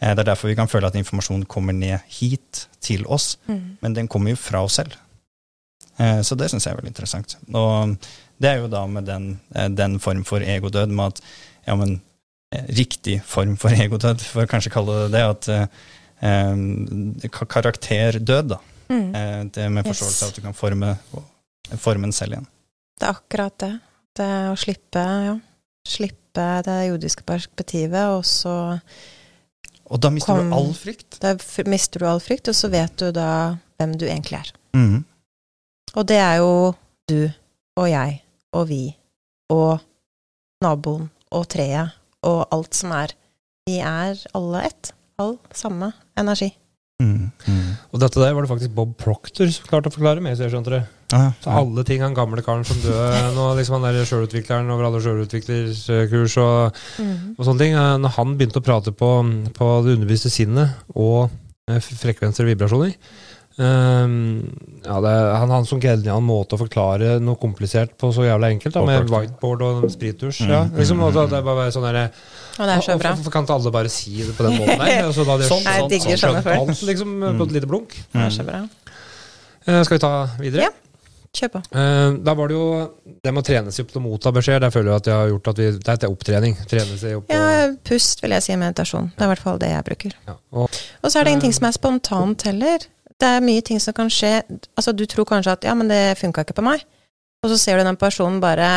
det 0.00 0.22
er 0.22 0.24
derfor 0.24 0.48
vi 0.48 0.54
kan 0.54 0.68
føle 0.70 0.86
at 0.86 0.94
informasjon 0.94 1.44
kommer 1.44 1.72
ned 1.72 1.98
hit 2.06 2.68
til 2.80 3.04
oss, 3.06 3.36
mm. 3.48 3.78
men 3.82 3.94
den 3.94 4.08
kommer 4.08 4.30
jo 4.30 4.36
fra 4.36 4.62
oss 4.62 4.78
selv. 4.78 4.94
så 5.98 6.36
det 6.38 6.46
syns 6.50 6.66
jeg 6.66 6.72
er 6.72 6.78
veldig 6.78 6.92
interessant. 6.92 7.34
Og 7.50 7.96
det 8.38 8.48
er 8.48 8.60
jo 8.60 8.68
da 8.70 8.84
med 8.86 9.08
den, 9.10 9.40
den 9.74 9.98
form 9.98 10.22
for 10.24 10.38
egodød 10.38 10.94
med 10.94 11.16
at 11.16 11.22
ja, 11.68 11.76
men, 11.76 11.98
eh, 12.54 12.64
riktig 12.78 13.20
form 13.28 13.56
for 13.60 13.74
egotød, 13.84 14.24
for 14.24 14.46
å 14.46 14.50
kanskje 14.50 14.72
kalle 14.74 15.04
det 15.04 15.10
det. 15.16 15.24
At 15.28 15.48
eh, 15.52 17.28
karakterdød, 17.28 18.54
da. 18.54 18.62
Mm. 18.88 19.14
Eh, 19.14 19.42
det 19.54 19.68
med 19.72 19.86
forståelse 19.86 20.24
av 20.24 20.32
at 20.32 20.38
du 20.38 20.44
kan 20.46 20.56
forme, 20.56 20.94
formen 21.76 22.08
en 22.08 22.16
selv 22.16 22.38
igjen. 22.38 22.48
Det 22.98 23.06
er 23.06 23.20
akkurat 23.20 23.60
det. 23.60 23.74
Det 24.18 24.32
å 24.50 24.56
slippe, 24.58 25.04
ja. 25.28 25.36
Slippe 25.88 26.46
det 26.66 26.78
jordiske 26.88 27.24
perspektivet, 27.26 28.10
og 28.16 28.24
så 28.26 28.78
Og 29.88 30.00
da 30.00 30.10
mister 30.12 30.36
kom, 30.36 30.50
du 30.50 30.56
all 30.56 30.74
frykt? 30.76 31.16
Da 31.22 31.32
mister 31.64 32.02
du 32.02 32.08
all 32.08 32.20
frykt, 32.20 32.50
og 32.50 32.56
så 32.56 32.68
vet 32.72 32.96
du 33.00 33.12
da 33.14 33.56
hvem 33.78 33.94
du 33.96 34.04
egentlig 34.08 34.40
er. 34.40 34.50
Mm. 34.76 35.04
Og 35.94 36.08
det 36.08 36.18
er 36.20 36.40
jo 36.42 36.74
du 37.08 37.30
og 37.78 37.86
jeg 37.88 38.18
og 38.52 38.66
vi 38.68 38.82
og 39.54 39.78
naboen 40.64 41.08
og 41.34 41.48
treet 41.52 41.96
og 42.26 42.46
alt 42.54 42.76
som 42.76 42.94
er. 42.96 43.14
Vi 43.68 43.78
er 43.84 44.18
alle 44.36 44.64
ett. 44.70 44.94
All 45.18 45.34
samme 45.50 45.90
energi. 46.18 46.52
Mm, 47.02 47.30
mm. 47.30 47.66
Og 47.94 48.00
dette 48.02 48.18
der 48.18 48.34
var 48.34 48.42
det 48.42 48.50
faktisk 48.50 48.72
Bob 48.74 48.92
Proctor 48.98 49.50
som 49.54 49.66
klarte 49.66 49.90
å 49.90 49.94
forklare 49.94 50.22
med. 50.22 50.36
så 50.36 50.46
jeg 50.46 50.54
skjønte 50.54 50.72
det. 50.76 50.80
Ah, 51.14 51.30
så 51.40 51.54
alle 51.60 51.84
ting 51.88 52.02
han 52.04 52.14
gamle 52.14 52.42
karen 52.44 52.66
som 52.68 52.78
døde 52.82 53.20
nå, 53.36 53.46
liksom 53.56 53.78
han 53.78 53.86
der 53.86 54.06
sjølutvikleren 54.06 54.70
over 54.74 54.88
alle 54.88 55.00
sjølutviklerkurs 55.02 56.36
og, 56.42 56.80
mm. 57.00 57.14
og, 57.38 57.42
sånne 57.46 57.62
ting 57.62 57.76
Når 58.02 58.14
han 58.18 58.34
begynte 58.36 58.60
å 58.60 58.66
prate 58.66 58.92
på, 58.92 59.10
på 59.56 59.70
det 59.86 59.94
underbevisste 59.96 60.30
sinnet 60.32 60.76
og 60.94 61.30
eh, 61.70 61.80
frekvenser 61.80 62.44
og 62.44 62.52
vibrasjoner 62.52 62.92
Um, 63.58 64.44
ja, 64.84 65.00
det, 65.02 65.12
han 65.34 65.50
som 65.50 65.56
en 65.58 65.66
sånn 65.66 66.12
en 66.14 66.22
måte 66.22 66.54
å 66.54 66.60
forklare 66.60 67.16
noe 67.18 67.40
komplisert 67.42 67.96
på 67.98 68.12
så 68.14 68.28
jævla 68.28 68.52
enkelt, 68.54 68.76
da, 68.76 68.84
med 68.86 69.10
whiteboard 69.10 69.64
og 69.66 69.88
sprittusj. 69.90 70.44
Mm, 70.46 70.52
ja. 70.52 70.60
liksom, 70.78 71.02
og 71.02 71.18
det 71.18 71.42
bare 71.42 71.66
sånn 71.74 71.88
der, 71.88 71.98
og 72.58 72.66
det 72.66 72.76
er 72.76 72.84
så 72.86 72.98
bra. 72.98 73.14
Hvorfor 73.18 73.34
kan 73.34 73.46
ikke 73.46 73.56
alle 73.58 73.72
bare 73.74 73.90
si 73.92 74.16
det 74.22 74.34
på 74.38 74.46
den 74.46 74.58
måten 74.58 74.82
der? 74.82 75.10
Så 75.16 75.26
da 75.26 75.38
sånn, 75.42 75.50
sånn, 75.50 75.70
jeg 75.74 75.88
digger 75.94 76.20
sånn, 76.22 76.42
sånn, 76.42 76.52
alt, 76.54 76.82
liksom, 76.90 77.16
mm. 77.22 77.38
på 77.38 77.48
et 77.48 77.56
lite 77.58 77.70
blunk. 77.70 77.96
Det 78.14 78.26
er 78.28 78.34
så 78.34 78.46
bra. 78.46 78.66
Uh, 79.68 79.80
skal 79.86 79.94
vi 79.94 80.02
ta 80.02 80.12
videre? 80.38 80.68
Ja. 80.68 80.74
Kjør 81.38 81.50
på. 81.52 81.60
Uh, 81.74 82.16
da 82.24 82.34
var 82.34 82.50
det 82.50 82.56
jo 82.56 82.66
det 83.22 83.32
med 83.34 83.42
å 83.42 83.46
trene 83.46 83.72
seg 83.74 83.84
opp 83.84 83.92
til 83.92 84.00
å 84.00 84.04
motta 84.06 84.32
beskjed. 84.34 84.62
Der 84.64 84.74
føler 84.74 84.90
jeg 84.90 85.02
at 85.02 85.10
jeg 85.10 85.20
har 85.20 85.32
gjort 85.32 85.50
at 85.52 85.60
vi, 85.60 85.70
Det 85.76 85.96
er 85.96 86.14
opptrening. 86.14 86.56
Trene 86.70 86.98
seg 86.98 87.18
opp 87.18 87.34
Ja, 87.34 87.42
pust 87.86 88.24
vil 88.24 88.34
jeg 88.34 88.46
si 88.46 88.56
meditasjon. 88.58 89.10
Det 89.14 89.26
er 89.26 89.28
i 89.28 89.32
hvert 89.34 89.44
fall 89.44 89.60
det 89.62 89.70
jeg 89.70 89.86
bruker. 89.90 90.16
Ja, 90.26 90.38
og, 90.56 90.80
og, 91.02 91.10
så 91.10 91.20
er 91.20 91.28
det 91.28 91.36
ingenting 91.36 91.54
som 91.58 91.68
er 91.68 91.76
spontant 91.76 92.46
heller 92.48 92.88
det 93.18 93.28
er 93.34 93.44
mye 93.44 93.64
ting 93.66 93.80
som 93.82 93.94
kan 93.96 94.10
skje 94.12 94.40
Altså, 94.48 94.94
du 94.94 95.04
tror 95.10 95.26
kanskje 95.28 95.56
at 95.58 95.66
ja, 95.66 95.74
men 95.74 95.90
det 95.90 96.18
funka 96.20 96.44
ikke 96.46 96.56
på 96.58 96.66
meg. 96.66 96.84
Og 97.44 97.52
så 97.52 97.58
ser 97.60 97.78
du 97.78 97.86
den 97.86 97.98
personen 97.98 98.40
bare 98.42 98.68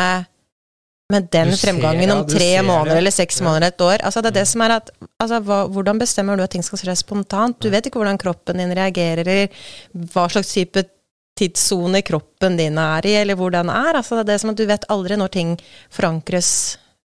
med 1.12 1.28
den 1.32 1.50
ser, 1.52 1.66
fremgangen 1.66 2.10
om 2.14 2.22
tre 2.28 2.62
måneder 2.64 2.94
det. 2.94 3.00
eller 3.02 3.14
seks 3.14 3.40
ja. 3.40 3.46
måneder, 3.46 3.72
et 3.74 3.84
år. 3.84 4.04
Altså, 4.06 4.22
det 4.22 4.32
er 4.32 4.38
det 4.40 4.46
som 4.48 4.64
er 4.64 4.76
at 4.78 4.90
altså, 5.20 5.40
hva, 5.44 5.58
Hvordan 5.72 6.00
bestemmer 6.00 6.38
du 6.38 6.44
at 6.44 6.54
ting 6.54 6.64
skal 6.64 6.80
skje 6.80 6.96
spontant? 7.02 7.58
Du 7.60 7.68
vet 7.72 7.86
ikke 7.86 8.00
hvordan 8.00 8.20
kroppen 8.20 8.62
din 8.62 8.74
reagerer, 8.76 9.26
eller 9.26 9.66
hva 10.14 10.28
slags 10.32 10.54
type 10.54 10.86
tidssone 11.38 12.02
kroppen 12.06 12.56
din 12.60 12.78
er 12.80 13.08
i, 13.08 13.16
eller 13.22 13.38
hvor 13.38 13.52
den 13.52 13.70
er. 13.72 13.98
Altså, 13.98 14.16
det 14.18 14.26
er 14.26 14.32
det 14.32 14.40
som 14.42 14.54
at 14.54 14.60
du 14.60 14.66
vet 14.68 14.88
aldri 14.92 15.18
når 15.20 15.34
ting 15.36 15.54
forankres 15.92 16.52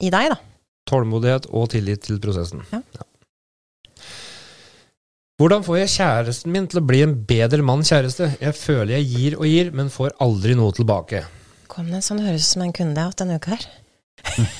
i 0.02 0.10
deg, 0.10 0.32
da. 0.34 0.40
Tålmodighet 0.90 1.48
og 1.54 1.70
tillit 1.72 2.02
til 2.04 2.20
prosessen. 2.20 2.64
Ja. 2.72 2.82
ja. 2.98 3.06
Hvordan 5.34 5.64
får 5.66 5.78
jeg 5.80 5.90
kjæresten 5.96 6.52
min 6.54 6.66
til 6.70 6.78
å 6.78 6.86
bli 6.86 7.00
en 7.02 7.12
bedre 7.26 7.64
mann, 7.66 7.80
kjæreste? 7.82 8.28
Jeg 8.38 8.54
føler 8.54 8.92
jeg 9.00 9.06
gir 9.10 9.34
og 9.34 9.48
gir, 9.50 9.72
men 9.74 9.88
får 9.90 10.12
aldri 10.22 10.54
noe 10.54 10.70
tilbake. 10.76 11.24
Kom 11.66 11.88
det 11.90 12.04
sånn 12.06 12.20
høres 12.22 12.44
ut 12.46 12.52
som 12.52 12.62
en 12.62 12.74
kunde 12.76 12.94
jeg 12.94 13.02
har 13.02 13.10
hatt 13.10 13.22
denne 13.24 13.40
uka 13.42 13.56
her. 13.56 13.64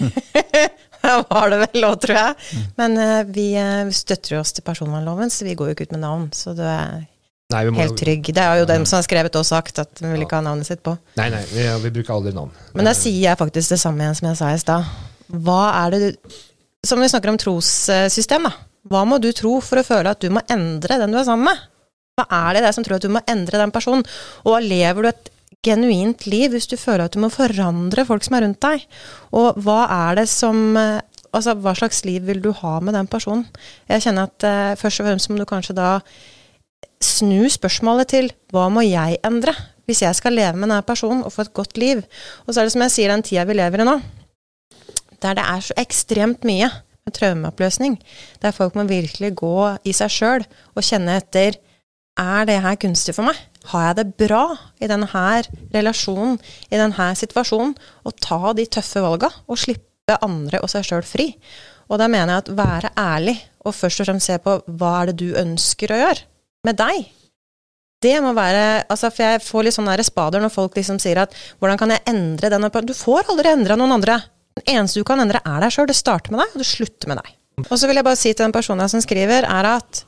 det 1.05 1.14
var 1.31 1.55
det 1.55 1.61
vel 1.62 1.87
òg, 1.87 1.95
tror 2.03 2.18
jeg. 2.18 2.59
Men 2.81 2.99
uh, 2.99 3.20
vi 3.29 3.45
uh, 3.55 3.93
støtter 3.95 4.41
oss 4.41 4.51
til 4.57 4.66
personvernloven, 4.66 5.31
så 5.31 5.47
vi 5.47 5.55
går 5.55 5.70
jo 5.70 5.77
ikke 5.79 5.87
ut 5.87 5.95
med 5.95 6.05
navn. 6.09 6.27
Så 6.35 6.57
du 6.59 6.64
er 6.66 7.07
nei, 7.55 7.62
helt 7.79 7.97
trygg. 8.03 8.35
Det 8.35 8.43
er 8.43 8.64
jo 8.64 8.68
den 8.75 8.83
som 8.83 8.99
har 8.99 9.07
skrevet 9.07 9.39
og 9.39 9.47
sagt 9.47 9.79
at 9.87 10.03
vi 10.03 10.11
vil 10.11 10.27
ikke 10.27 10.43
ha 10.43 10.49
navnet 10.49 10.66
sitt 10.66 10.83
på. 10.83 10.99
Nei, 11.22 11.31
nei, 11.39 11.47
vi, 11.55 11.70
vi 11.87 11.97
bruker 12.01 12.18
aldri 12.18 12.35
navn. 12.35 12.51
Men 12.75 12.91
da 12.91 12.99
sier 12.99 13.22
jeg 13.29 13.45
faktisk 13.47 13.79
det 13.79 13.83
samme 13.87 14.03
igjen 14.03 14.18
som 14.18 14.33
jeg 14.33 14.43
sa 14.43 14.51
i 14.51 14.61
stad. 14.66 14.93
Hva 15.39 15.62
er 15.85 15.95
det 15.95 16.05
du 16.09 16.39
Som 16.85 16.99
vi 17.01 17.07
snakker 17.09 17.31
om 17.31 17.39
trossystem, 17.39 18.51
da. 18.51 18.74
Hva 18.91 19.05
må 19.09 19.20
du 19.22 19.30
tro 19.37 19.59
for 19.64 19.80
å 19.80 19.87
føle 19.87 20.12
at 20.12 20.20
du 20.20 20.32
må 20.32 20.43
endre 20.53 20.99
den 21.01 21.14
du 21.14 21.20
er 21.20 21.28
sammen 21.28 21.49
med? 21.49 21.62
Hva 22.14 22.26
er 22.30 22.57
det 22.57 22.66
det 22.66 22.74
som 22.76 22.85
tror 22.87 22.99
at 22.99 23.07
du 23.07 23.12
må 23.12 23.22
endre 23.30 23.61
den 23.61 23.72
personen? 23.74 24.05
Og 24.47 24.62
lever 24.62 25.03
du 25.03 25.11
et 25.11 25.30
genuint 25.64 26.26
liv 26.28 26.53
hvis 26.53 26.68
du 26.70 26.76
føler 26.76 27.07
at 27.07 27.16
du 27.16 27.22
må 27.22 27.32
forandre 27.32 28.05
folk 28.07 28.26
som 28.26 28.37
er 28.37 28.47
rundt 28.47 28.61
deg? 28.62 28.85
Og 29.35 29.59
hva 29.64 29.85
er 30.09 30.22
det 30.22 30.28
som 30.32 30.76
Altså, 31.35 31.57
hva 31.59 31.72
slags 31.74 32.05
liv 32.07 32.22
vil 32.28 32.39
du 32.39 32.53
ha 32.55 32.76
med 32.78 32.95
den 32.95 33.09
personen? 33.11 33.49
Jeg 33.91 34.05
kjenner 34.05 34.28
at 34.28 34.45
eh, 34.47 34.76
først 34.78 35.01
og 35.03 35.09
fremst 35.09 35.30
må 35.32 35.41
du 35.41 35.49
kanskje 35.51 35.74
da 35.74 35.97
snu 37.03 37.49
spørsmålet 37.51 38.12
til 38.12 38.28
hva 38.55 38.68
må 38.70 38.85
jeg 38.87 39.18
endre 39.26 39.51
hvis 39.85 40.05
jeg 40.05 40.14
skal 40.14 40.37
leve 40.39 40.55
med 40.55 40.70
denne 40.70 40.87
personen 40.87 41.24
og 41.26 41.35
få 41.35 41.43
et 41.43 41.57
godt 41.57 41.74
liv? 41.80 42.05
Og 42.47 42.55
så 42.55 42.61
er 42.61 42.68
det 42.68 42.74
som 42.76 42.85
jeg 42.87 42.95
sier, 42.95 43.11
den 43.11 43.26
tida 43.26 43.45
vi 43.49 43.59
lever 43.59 43.82
i 43.82 43.89
nå, 43.89 43.97
der 45.26 45.35
det 45.41 45.49
er 45.57 45.66
så 45.66 45.76
ekstremt 45.82 46.47
mye 46.47 46.70
traumeoppløsning, 47.13 47.99
der 48.41 48.55
folk 48.57 48.77
må 48.79 48.87
virkelig 48.89 49.35
gå 49.37 49.57
i 49.85 49.93
seg 49.97 50.13
sjøl 50.13 50.45
og 50.75 50.87
kjenne 50.87 51.19
etter 51.21 51.59
er 52.21 52.47
det 52.47 52.61
her 52.63 52.79
kunstig 52.79 53.17
for 53.17 53.27
meg? 53.27 53.39
Har 53.73 53.89
jeg 53.89 53.97
det 53.99 54.29
bra 54.29 54.45
i 54.79 54.89
denne 54.91 55.09
her 55.11 55.49
relasjonen, 55.75 56.37
i 56.71 56.79
denne 56.79 57.09
situasjonen? 57.19 57.75
Og 58.07 58.15
ta 58.23 58.53
de 58.55 58.67
tøffe 58.71 59.03
valga, 59.03 59.33
og 59.51 59.59
slippe 59.59 60.19
andre 60.23 60.61
og 60.63 60.71
seg 60.71 60.87
sjøl 60.87 61.03
fri. 61.09 61.33
Og 61.91 61.99
da 62.01 62.07
mener 62.09 62.37
jeg 62.37 62.45
at 62.45 62.53
være 62.61 62.93
ærlig, 63.01 63.37
og 63.67 63.75
først 63.75 64.05
og 64.05 64.09
fremst 64.09 64.31
se 64.31 64.39
på 64.45 64.57
hva 64.79 64.95
er 65.01 65.11
det 65.11 65.19
du 65.25 65.35
ønsker 65.41 65.93
å 65.93 66.01
gjøre 66.05 66.27
med 66.65 66.79
deg. 66.79 67.11
Det 68.05 68.15
må 68.21 68.35
være 68.37 68.85
altså 68.93 69.09
For 69.09 69.25
jeg 69.25 69.41
får 69.41 69.65
litt 69.65 69.77
sånn 69.79 69.89
spader 70.05 70.43
når 70.43 70.53
folk 70.53 70.75
liksom 70.77 70.99
sier 71.01 71.23
at 71.23 71.35
hvordan 71.59 71.81
kan 71.81 71.95
jeg 71.95 72.05
endre 72.11 72.51
denne 72.53 72.69
Du 72.85 72.93
får 72.93 73.31
aldri 73.33 73.49
endra 73.49 73.79
noen 73.81 73.97
andre. 73.97 74.21
Den 74.61 74.77
eneste 74.77 75.03
du 75.03 75.07
kan 75.07 75.21
endre, 75.23 75.41
er 75.43 75.65
deg 75.65 75.75
sjøl. 75.75 75.89
Det 75.91 75.97
starter 75.99 76.35
med 76.35 76.45
deg, 76.45 76.55
og 76.55 76.63
det 76.63 76.69
slutter 76.69 77.11
med 77.11 77.21
deg. 77.23 77.33
Og 77.65 77.79
så 77.79 77.89
vil 77.89 77.99
jeg 77.99 78.07
bare 78.07 78.19
si 78.19 78.33
til 78.33 78.45
den 78.45 78.55
personen 78.55 78.91
som 78.91 79.03
skriver, 79.03 79.47
er 79.47 79.71
at 79.71 80.05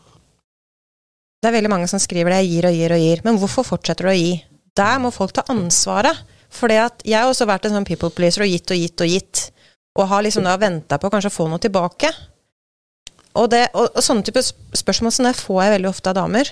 det 1.42 1.50
er 1.50 1.58
veldig 1.58 1.70
mange 1.70 1.88
som 1.90 2.00
skriver 2.02 2.32
det, 2.32 2.40
jeg 2.42 2.54
gir 2.54 2.66
og 2.66 2.78
gir 2.78 2.94
og 2.94 3.02
gir. 3.02 3.20
Men 3.26 3.36
hvorfor 3.38 3.66
fortsetter 3.66 4.08
du 4.08 4.10
å 4.10 4.16
gi? 4.16 4.32
Der 4.76 4.96
må 5.02 5.12
folk 5.14 5.34
ta 5.36 5.44
ansvaret. 5.52 6.24
For 6.52 6.72
jeg 6.72 7.12
har 7.12 7.28
også 7.28 7.46
vært 7.48 7.66
en 7.68 7.76
sånn 7.76 7.86
people 7.86 8.10
pleaser 8.14 8.46
og 8.46 8.50
gitt 8.50 8.72
og 8.72 8.80
gitt 8.80 9.04
og 9.04 9.12
gitt. 9.12 9.42
Og 9.96 10.08
har 10.10 10.24
liksom 10.24 10.46
da 10.46 10.56
venta 10.60 10.98
på 11.00 11.10
kanskje 11.12 11.30
å 11.32 11.36
få 11.36 11.48
noe 11.50 11.62
tilbake. 11.62 12.10
Og, 13.36 13.50
det, 13.52 13.66
og, 13.76 13.90
og 13.92 14.04
sånne 14.04 14.24
type 14.26 14.42
spørsmål 14.42 15.12
som 15.12 15.28
det 15.28 15.36
får 15.38 15.60
jeg 15.62 15.74
veldig 15.76 15.90
ofte 15.90 16.12
av 16.12 16.18
damer. 16.18 16.50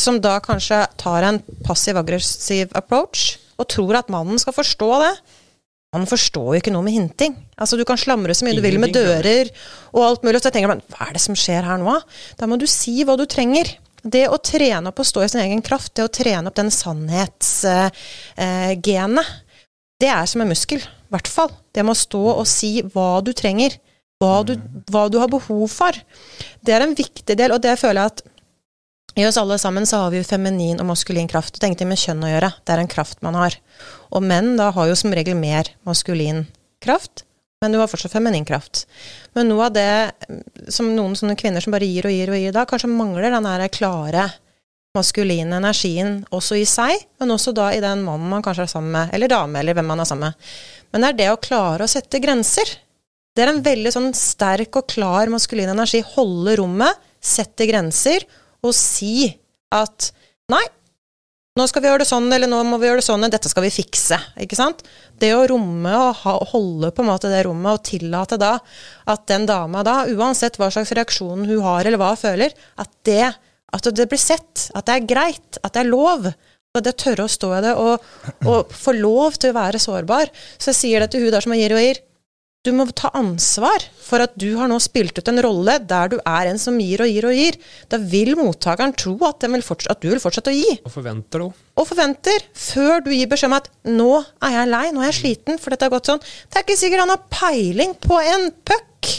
Som 0.00 0.20
da 0.22 0.36
kanskje 0.44 0.84
tar 1.00 1.26
en 1.26 1.40
passiv-aggressiv 1.66 2.74
approach 2.78 3.36
og 3.56 3.68
tror 3.72 3.98
at 3.98 4.12
mannen 4.12 4.38
skal 4.40 4.54
forstå 4.54 4.90
det. 5.02 5.12
Man 5.94 6.06
forstår 6.08 6.48
jo 6.54 6.60
ikke 6.60 6.72
noe 6.74 6.84
med 6.84 6.96
hinting. 6.96 7.36
Altså, 7.56 7.76
Du 7.78 7.84
kan 7.88 7.96
slamre 8.00 8.34
så 8.34 8.44
mye 8.44 8.56
du 8.58 8.62
vil 8.64 8.78
med 8.82 8.92
dører 8.94 9.50
og 9.94 10.02
alt 10.04 10.22
mulig, 10.26 10.40
så 10.42 10.50
jeg 10.50 10.58
tenker 10.58 10.72
men 10.74 10.82
hva 10.92 11.08
er 11.08 11.12
det 11.16 11.22
som 11.22 11.38
skjer 11.38 11.62
her 11.64 11.78
nå? 11.80 11.94
Da 12.36 12.46
må 12.50 12.58
du 12.60 12.66
si 12.70 13.04
hva 13.06 13.16
du 13.16 13.24
trenger. 13.30 13.66
Det 14.06 14.26
å 14.30 14.38
trene 14.38 14.88
opp 14.90 15.00
å 15.02 15.06
stå 15.06 15.24
i 15.24 15.28
sin 15.32 15.42
egen 15.42 15.62
kraft, 15.66 15.94
det 15.96 16.04
å 16.04 16.12
trene 16.12 16.46
opp 16.50 16.58
den 16.58 16.70
sannhetsgenet, 16.70 17.96
eh, 18.36 19.24
det 20.00 20.10
er 20.12 20.26
som 20.28 20.40
en 20.44 20.50
muskel. 20.52 20.82
I 20.82 21.14
hvert 21.14 21.30
fall. 21.30 21.50
Det 21.72 21.82
med 21.86 21.94
å 21.94 21.98
stå 21.98 22.22
og 22.34 22.46
si 22.50 22.82
hva 22.82 23.22
du 23.24 23.32
trenger. 23.32 23.78
Hva 24.20 24.44
du, 24.48 24.54
hva 24.90 25.10
du 25.12 25.18
har 25.20 25.28
behov 25.28 25.68
for. 25.70 25.92
Det 26.64 26.72
er 26.72 26.84
en 26.84 26.96
viktig 26.96 27.36
del, 27.36 27.52
og 27.52 27.60
det 27.64 27.78
føler 27.80 28.00
jeg 28.00 28.12
at 28.14 28.22
i 29.16 29.24
oss 29.24 29.38
alle 29.40 29.56
sammen 29.60 29.86
så 29.88 30.02
har 30.02 30.12
vi 30.12 30.20
jo 30.20 30.28
feminin 30.28 30.80
og 30.82 30.90
maskulin 30.90 31.28
kraft. 31.28 31.54
Det 31.56 31.64
har 31.64 31.70
ingenting 31.70 31.88
med 31.88 32.00
kjønn 32.00 32.24
å 32.24 32.32
gjøre. 32.34 32.50
Det 32.64 32.74
er 32.74 32.82
en 32.82 32.90
kraft 32.92 33.22
man 33.24 33.38
har. 33.38 33.56
Og 34.14 34.24
menn 34.24 34.54
da 34.58 34.70
har 34.74 34.90
jo 34.90 34.98
som 34.98 35.14
regel 35.14 35.38
mer 35.38 35.70
maskulin 35.88 36.44
kraft, 36.82 37.24
men 37.62 37.72
du 37.72 37.80
har 37.80 37.88
fortsatt 37.88 38.12
feminin 38.12 38.44
kraft. 38.46 38.84
Men 39.34 39.48
noe 39.50 39.68
av 39.68 39.74
det 39.74 40.72
som 40.72 40.92
noen 40.94 41.16
sånne 41.18 41.38
kvinner 41.40 41.64
som 41.64 41.74
bare 41.74 41.88
gir 41.88 42.06
og 42.06 42.12
gir 42.14 42.32
og 42.32 42.40
gir 42.40 42.54
da, 42.54 42.66
kanskje 42.68 42.92
mangler 42.92 43.30
den 43.32 43.48
der 43.48 43.68
klare 43.72 44.28
maskuline 44.96 45.58
energien 45.58 46.20
også 46.34 46.58
i 46.60 46.64
seg, 46.68 46.96
men 47.20 47.32
også 47.34 47.52
da 47.56 47.70
i 47.74 47.82
den 47.84 48.04
mannen 48.06 48.30
man 48.32 48.44
kanskje 48.44 48.66
er 48.66 48.72
sammen 48.72 48.94
med, 48.94 49.12
eller 49.16 49.32
dame, 49.32 49.60
eller 49.60 49.76
hvem 49.76 49.88
man 49.92 50.02
er 50.02 50.08
sammen 50.08 50.30
med. 50.30 50.50
Men 50.92 51.02
det 51.02 51.10
er 51.10 51.18
det 51.20 51.30
å 51.32 51.40
klare 51.42 51.84
å 51.84 51.90
sette 51.90 52.20
grenser. 52.22 52.70
Det 53.36 53.44
er 53.44 53.52
en 53.52 53.64
veldig 53.64 53.92
sånn 53.92 54.12
sterk 54.16 54.78
og 54.80 54.88
klar 54.88 55.28
maskulin 55.32 55.68
energi. 55.68 56.00
Holde 56.14 56.56
rommet, 56.60 57.02
sette 57.20 57.66
grenser 57.68 58.24
og 58.64 58.72
si 58.76 59.28
at 59.74 60.10
nei, 60.52 60.62
nå 61.56 61.64
skal 61.68 61.82
vi 61.82 61.88
gjøre 61.88 62.02
det 62.04 62.08
sånn, 62.10 62.28
eller 62.32 62.50
nå 62.50 62.58
må 62.68 62.78
vi 62.80 62.88
gjøre 62.88 63.00
det 63.00 63.06
sånn, 63.06 63.26
dette 63.32 63.48
skal 63.48 63.64
vi 63.64 63.72
fikse. 63.72 64.18
ikke 64.44 64.58
sant? 64.58 64.82
Det 65.16 65.32
å 65.32 65.46
romme 65.48 65.92
og 65.96 66.26
holde 66.52 66.90
på 66.92 67.04
en 67.04 67.08
måte 67.08 67.30
det 67.32 67.46
rommet, 67.46 67.78
og 67.78 67.86
tillate 67.86 68.38
da 68.40 68.58
at 69.08 69.24
den 69.30 69.46
dama 69.48 69.84
da, 69.86 70.02
uansett 70.12 70.58
hva 70.60 70.68
slags 70.72 70.92
reaksjon 70.96 71.46
hun 71.48 71.62
har, 71.64 71.84
eller 71.84 72.00
hva 72.00 72.12
hun 72.12 72.20
føler, 72.20 72.52
at 72.76 72.92
det, 73.08 73.30
at 73.72 73.88
det 73.96 74.08
blir 74.10 74.20
sett, 74.20 74.68
at 74.76 74.88
det 74.88 74.98
er 74.98 75.08
greit, 75.08 75.60
at 75.62 75.72
det 75.72 75.84
er 75.86 75.90
lov. 75.92 76.28
Og 76.76 76.84
det 76.84 76.98
tørre 77.00 77.24
å 77.24 77.32
stå 77.32 77.54
i 77.56 77.62
det, 77.64 77.72
og, 77.80 78.04
og 78.44 78.74
få 78.76 78.92
lov 78.92 79.38
til 79.40 79.54
å 79.54 79.56
være 79.56 79.80
sårbar. 79.80 80.28
Så 80.60 80.74
jeg 80.74 80.80
sier 80.82 81.00
det 81.00 81.14
til 81.14 81.24
hun 81.24 81.32
der 81.32 81.44
som 81.44 81.56
gir 81.56 81.72
og 81.72 81.80
gir. 81.80 82.02
Du 82.66 82.72
må 82.74 82.82
ta 82.90 83.12
ansvar 83.14 83.84
for 84.02 84.24
at 84.24 84.32
du 84.34 84.48
har 84.58 84.66
nå 84.66 84.80
spilt 84.82 85.14
ut 85.20 85.28
en 85.30 85.38
rolle 85.44 85.76
der 85.86 86.10
du 86.10 86.16
er 86.18 86.48
en 86.50 86.58
som 86.58 86.74
gir 86.82 87.04
og 87.04 87.10
gir 87.12 87.28
og 87.28 87.36
gir. 87.38 87.58
Da 87.92 88.00
vil 88.02 88.34
mottakeren 88.38 88.94
tro 88.98 89.14
at, 89.28 89.46
vil 89.46 89.62
at 89.62 90.02
du 90.02 90.08
vil 90.10 90.22
fortsette 90.22 90.50
å 90.50 90.56
gi. 90.56 90.72
Og 90.82 90.90
forventer 90.90 91.44
det 91.44 91.46
Og 91.78 91.86
forventer, 91.86 92.48
før 92.58 93.04
du 93.06 93.12
gir 93.14 93.30
beskjed 93.30 93.52
om 93.52 93.56
at 93.60 93.70
'nå 93.86 94.10
er 94.48 94.56
jeg 94.56 94.72
lei, 94.72 94.84
nå 94.90 95.04
er 95.04 95.12
jeg 95.12 95.18
sliten', 95.20 95.60
for 95.62 95.70
dette 95.70 95.86
har 95.86 95.94
gått 95.94 96.10
sånn. 96.10 96.18
Det 96.50 96.58
er 96.58 96.66
ikke 96.66 96.78
sikkert 96.80 97.04
han 97.04 97.14
har 97.14 97.22
peiling 97.30 97.94
på 97.94 98.18
en 98.34 98.50
puck. 98.66 99.12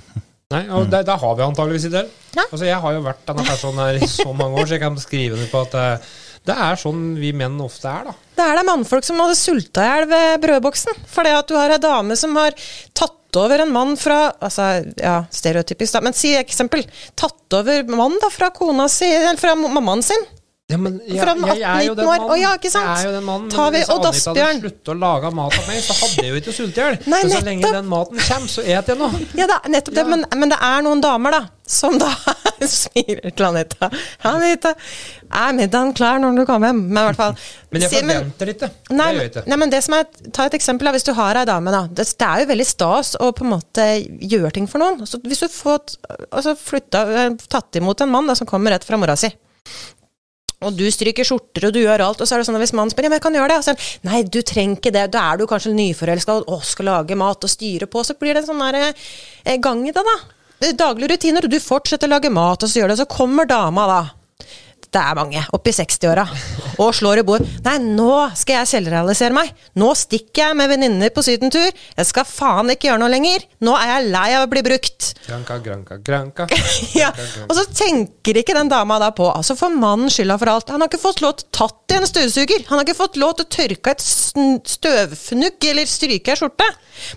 Nei, 0.54 0.64
og 0.72 0.88
det 0.88 1.04
har 1.04 1.36
vi 1.36 1.44
antageligvis 1.44 1.88
i 1.90 1.92
del. 1.92 2.08
Ja. 2.32 2.44
Altså, 2.46 2.64
jeg 2.64 2.80
har 2.80 2.92
jo 2.94 3.04
vært 3.04 3.24
denne 3.28 3.44
personen 3.44 3.84
her 3.84 4.00
i 4.00 4.08
så 4.08 4.32
mange 4.32 4.60
år, 4.60 4.68
så 4.68 4.78
jeg 4.78 4.84
kan 4.86 4.96
skrive 5.02 5.36
ned 5.36 5.50
på 5.52 5.60
at 5.66 5.76
uh, 5.76 6.12
det 6.46 6.56
er 6.56 6.80
sånn 6.80 7.18
vi 7.20 7.32
menn 7.36 7.60
ofte 7.64 7.90
er, 7.90 8.08
da. 8.08 8.16
Det 8.34 8.42
er 8.44 8.58
det 8.58 8.66
mannfolk 8.66 9.06
som 9.06 9.20
hadde 9.22 9.36
sulta 9.38 9.84
i 9.84 9.90
hjel 9.90 10.08
ved 10.10 10.40
brødboksen. 10.42 11.02
Fordi 11.10 11.34
at 11.38 11.50
du 11.50 11.58
har 11.58 11.74
ei 11.74 11.82
dame 11.82 12.16
som 12.18 12.34
har 12.38 12.56
tatt 12.96 13.38
over 13.38 13.64
en 13.64 13.72
mann 13.74 13.96
fra 13.98 14.28
altså, 14.38 14.68
ja, 14.98 15.20
Stereotypisk, 15.30 15.96
da, 15.96 16.02
men 16.04 16.14
si 16.16 16.34
eksempel. 16.38 16.84
Tatt 17.18 17.58
over 17.58 17.82
mann 17.90 18.18
da, 18.22 18.30
fra 18.30 18.50
kona 18.54 18.88
si, 18.90 19.10
eller 19.10 19.40
fra 19.40 19.54
mammaen 19.58 20.02
sin. 20.06 20.26
Ja, 20.66 20.78
men 20.80 20.94
jeg, 21.04 21.18
Fra 21.20 21.34
18-19 21.36 22.06
år. 22.08 22.22
Å 22.24 22.36
ja, 22.40 22.50
ikke 22.56 22.70
sant? 22.72 22.86
Jeg 22.88 23.04
er 23.04 23.10
jo 23.10 23.16
den 23.18 23.26
mannen. 23.26 23.50
Tar 23.52 23.68
vi, 23.74 23.82
men 23.84 24.06
hvis 24.08 24.22
Annika 24.32 24.46
hadde 24.48 24.62
sluttet 24.62 24.90
å 24.94 24.94
lage 24.96 25.32
mat 25.36 25.56
av 25.58 25.66
meg, 25.68 25.82
så 25.84 25.96
hadde 25.98 26.24
jeg 26.24 26.32
jo 26.32 26.40
ikke 26.40 26.54
sultet 26.56 26.78
i 26.78 26.86
hjel. 26.86 26.96
Så 27.04 27.28
så 27.34 27.42
lenge 27.50 27.72
den 27.76 27.90
maten 27.90 28.22
kommer, 28.24 28.48
så 28.54 28.64
et 28.64 28.88
jeg 28.94 29.00
noe. 29.02 29.20
Ja, 29.36 29.48
da, 29.50 29.58
nettopp 29.68 29.98
det. 29.98 30.06
Men, 30.08 30.24
men, 30.32 30.54
det 30.54 30.60
er 30.70 30.86
noen 30.86 31.04
damer, 31.04 31.36
da, 31.36 31.42
som 31.68 32.00
da 32.00 32.14
smiler 32.70 33.34
til 33.34 33.46
Anita. 33.48 33.88
Anita, 34.30 34.74
er 35.34 35.56
middagen 35.56 35.94
klar 35.96 36.20
når 36.22 36.40
du 36.40 36.44
kommer 36.48 36.70
hjem? 36.70 36.82
Men 36.88 37.00
i 37.00 37.06
hvert 37.08 37.20
fall 37.20 37.34
Men 37.74 37.86
jeg 37.86 37.92
forventer 37.94 38.52
ikke. 38.54 38.70
Nei, 38.90 39.08
det 39.08 39.16
gjør 39.16 39.30
ikke. 39.30 39.44
Nei, 39.50 39.60
men 39.64 39.74
det 39.74 39.82
som 39.86 39.98
er, 39.98 40.06
Ta 40.34 40.48
et 40.48 40.58
eksempel. 40.58 40.92
Hvis 40.94 41.08
du 41.08 41.14
har 41.16 41.40
ei 41.40 41.46
dame, 41.48 41.74
da. 41.74 41.84
Det, 41.90 42.06
det, 42.12 42.28
er 42.28 42.44
jo 42.44 42.50
veldig 42.52 42.68
stas 42.68 43.14
å 43.18 43.32
på 43.34 43.46
en 43.46 43.54
måte 43.56 43.88
gjøre 44.34 44.54
ting 44.58 44.70
for 44.70 44.82
noen. 44.82 45.02
Så 45.08 45.22
hvis 45.24 45.42
du 45.44 45.48
får 45.50 45.98
altså, 46.30 46.54
flytta, 46.58 47.04
tatt 47.50 47.80
imot 47.80 48.04
en 48.04 48.14
mann 48.14 48.30
da, 48.30 48.38
som 48.38 48.48
kommer 48.48 48.74
rett 48.74 48.86
fra 48.86 49.00
mora 49.00 49.18
si 49.18 49.32
og 50.64 50.76
du 50.78 50.84
stryker 50.92 51.26
skjorter, 51.26 51.68
og 51.68 51.74
du 51.74 51.82
gjør 51.82 52.04
alt, 52.06 52.22
og 52.22 52.28
så 52.28 52.36
er 52.36 52.42
det 52.42 52.48
sånn 52.48 52.58
at 52.58 52.64
hvis 52.64 52.74
mannen 52.76 52.92
spør 52.92 53.06
ja, 53.06 53.10
men 53.12 53.18
jeg 53.18 53.26
kan 53.26 53.36
gjøre 53.36 53.50
det, 53.52 53.58
og 53.60 53.66
så 53.66 53.74
er 53.74 54.08
nei, 54.08 54.22
du 54.24 54.40
trenger 54.46 54.80
ikke 54.80 54.94
det, 54.94 55.04
da 55.14 55.26
er 55.30 55.40
du 55.40 55.46
kanskje 55.50 55.74
nyforelska 55.76 56.38
og 56.40 56.64
skal 56.66 56.90
lage 56.90 57.18
mat 57.18 57.44
og 57.44 57.52
styre 57.52 57.88
på, 57.90 58.04
så 58.06 58.16
blir 58.20 58.34
det 58.34 58.44
en 58.44 58.50
sånn 58.52 58.64
der, 58.64 58.94
eh, 59.44 59.58
gang 59.62 59.84
i 59.84 59.92
det, 59.94 60.04
da. 60.06 60.16
Daglige 60.62 61.10
rutiner, 61.12 61.44
og 61.44 61.50
du 61.50 61.58
fortsetter 61.60 62.08
å 62.08 62.14
lage 62.14 62.30
mat, 62.32 62.62
og 62.62 62.70
så 62.70 62.80
gjør 62.80 62.92
det, 62.92 62.98
og 62.98 63.02
så 63.02 63.10
kommer 63.16 63.48
dama, 63.48 63.88
da 63.90 64.02
det 64.94 65.02
er 65.02 65.16
mange, 65.18 65.40
oppi 65.56 65.72
60-åra, 65.74 66.24
og 66.78 66.90
slår 66.94 67.22
i 67.22 67.26
bord. 67.26 67.44
Nei, 67.64 67.76
nå 67.82 68.10
skal 68.38 68.60
jeg 68.60 68.70
selvrealisere 68.74 69.34
meg. 69.34 69.50
Nå 69.80 69.90
stikker 69.98 70.44
jeg 70.44 70.58
med 70.58 70.70
venninner 70.70 71.10
på 71.14 71.24
sydentur. 71.26 71.66
Jeg 71.70 72.08
skal 72.08 72.26
faen 72.28 72.70
ikke 72.72 72.88
gjøre 72.90 73.02
noe 73.02 73.10
lenger. 73.10 73.42
Nå 73.64 73.74
er 73.78 73.90
jeg 73.90 74.12
lei 74.14 74.26
av 74.36 74.46
å 74.46 74.50
bli 74.52 74.62
brukt. 74.66 75.10
Granka, 75.26 75.58
granka, 75.64 75.98
granka. 76.04 76.46
ja, 77.00 77.10
Og 77.48 77.54
så 77.58 77.66
tenker 77.74 78.38
ikke 78.40 78.56
den 78.56 78.70
dama 78.70 78.98
da 79.02 79.10
på 79.16 79.26
Altså 79.30 79.56
får 79.58 79.72
mannen 79.74 80.12
skylda 80.12 80.36
for 80.40 80.52
alt. 80.52 80.70
Han 80.74 80.84
har 80.84 80.90
ikke 80.90 81.02
fått 81.02 81.22
lov 81.24 81.36
til 81.40 81.48
å 81.48 81.54
tatt 81.58 81.94
i 81.94 81.98
en 81.98 82.08
støvsuger. 82.08 82.66
Han 82.68 82.78
har 82.78 82.86
ikke 82.86 82.98
fått 82.98 83.18
lov 83.20 83.34
til 83.38 83.46
å 83.48 83.52
tørke 83.58 83.94
et 83.94 84.04
støvfnugg 84.04 85.68
eller 85.70 85.90
stryke 85.90 86.34
ei 86.34 86.38
skjorte. 86.38 86.68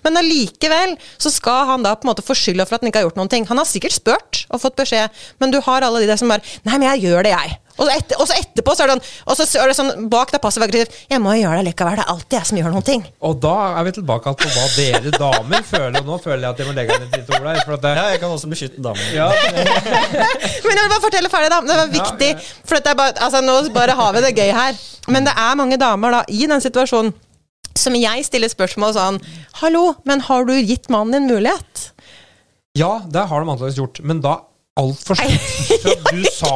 Men 0.06 0.18
allikevel 0.22 0.98
så 1.22 1.32
skal 1.34 1.68
han 1.72 1.86
da 1.86 1.94
på 1.96 2.08
en 2.08 2.14
måte 2.14 2.26
få 2.26 2.36
skylda 2.38 2.66
for 2.66 2.78
at 2.78 2.86
han 2.86 2.92
ikke 2.92 3.04
har 3.04 3.10
gjort 3.10 3.22
noen 3.22 3.32
ting. 3.32 3.46
Han 3.52 3.62
har 3.62 3.70
sikkert 3.70 3.98
spurt 3.98 4.44
og 4.50 4.64
fått 4.64 4.78
beskjed, 4.80 5.14
men 5.42 5.54
du 5.54 5.60
har 5.64 5.86
alle 5.86 6.02
de 6.04 6.10
der 6.10 6.20
som 6.20 6.32
bare 6.32 6.46
Nei, 6.68 6.78
men 6.78 6.88
jeg 6.90 7.08
gjør 7.08 7.26
det, 7.28 7.34
jeg. 7.34 7.58
Og 7.78 7.86
så, 7.86 7.94
etter, 7.94 8.18
og 8.18 8.28
så 8.30 8.38
etterpå 8.40 8.74
så 8.74 8.84
er 8.84 8.90
det 8.90 8.96
sånn, 8.98 9.04
og 9.28 9.38
så 9.38 9.46
er 9.62 9.70
det 9.72 9.76
sånn 9.78 10.08
bak 10.10 10.32
deg 10.34 10.42
passiv 10.42 10.66
aggressiv 10.66 10.96
Jeg 11.12 11.22
må 11.22 11.36
gjøre 11.38 11.60
det 11.60 11.68
likevel. 11.70 12.00
Det 12.00 12.06
er 12.06 12.14
alltid 12.14 12.38
jeg 12.40 12.50
som 12.50 12.60
gjør 12.60 12.74
noen 12.74 12.88
ting. 12.88 13.06
Og 13.30 13.38
da 13.44 13.54
er 13.78 13.88
vi 13.88 13.94
tilbake 14.00 14.34
på 14.42 14.50
hva 14.56 14.66
dere 14.76 15.14
damer 15.14 15.68
føler. 15.68 16.00
Og 16.02 16.10
nå 16.10 16.18
føler 16.24 16.48
jeg 16.48 16.56
at 16.56 16.64
jeg 16.64 16.70
må 16.70 16.76
legge 16.78 16.98
inn 16.98 17.06
et 17.06 17.20
lite 17.20 17.38
ord. 17.38 17.62
For 17.68 17.78
det, 17.86 17.94
ja, 18.00 18.08
jeg 18.16 18.24
kan 18.24 18.34
også 18.34 18.52
beskytte 18.54 18.84
damer. 18.84 19.06
Ja. 19.18 19.30
Men 19.32 20.76
jeg 20.76 20.84
vil 20.84 20.92
bare 20.92 21.04
fortelle 21.04 21.30
ferdig, 21.32 21.50
da. 21.54 21.62
Det 21.66 21.78
var 21.80 21.94
viktig. 21.94 22.32
Ja, 22.34 22.42
ja. 22.42 22.66
For 22.70 22.90
bare, 23.02 23.16
altså, 23.24 23.42
nå 23.46 23.56
bare 23.76 23.96
har 23.98 24.18
vi 24.18 24.26
det 24.26 24.34
gøy 24.38 24.52
her. 24.58 24.82
Men 25.14 25.28
det 25.28 25.34
er 25.38 25.58
mange 25.60 25.80
damer 25.80 26.20
da 26.20 26.26
i 26.28 26.44
den 26.50 26.64
situasjonen 26.64 27.14
som 27.78 27.96
jeg 27.98 28.26
stiller 28.26 28.50
spørsmål 28.52 28.96
sånn 28.96 29.20
Hallo, 29.62 29.92
men 30.10 30.24
har 30.26 30.48
du 30.50 30.56
gitt 30.58 30.90
mannen 30.94 31.14
din 31.14 31.30
mulighet? 31.30 31.92
Ja, 32.78 32.98
det 33.06 33.28
har 33.30 33.42
de 33.42 33.50
antakeligvis 33.50 33.80
gjort. 33.80 34.02
Men 34.06 34.22
da 34.22 34.40
altfor 34.80 35.18
sent. 35.20 35.48
Du, 36.12 36.24
sa, 36.40 36.54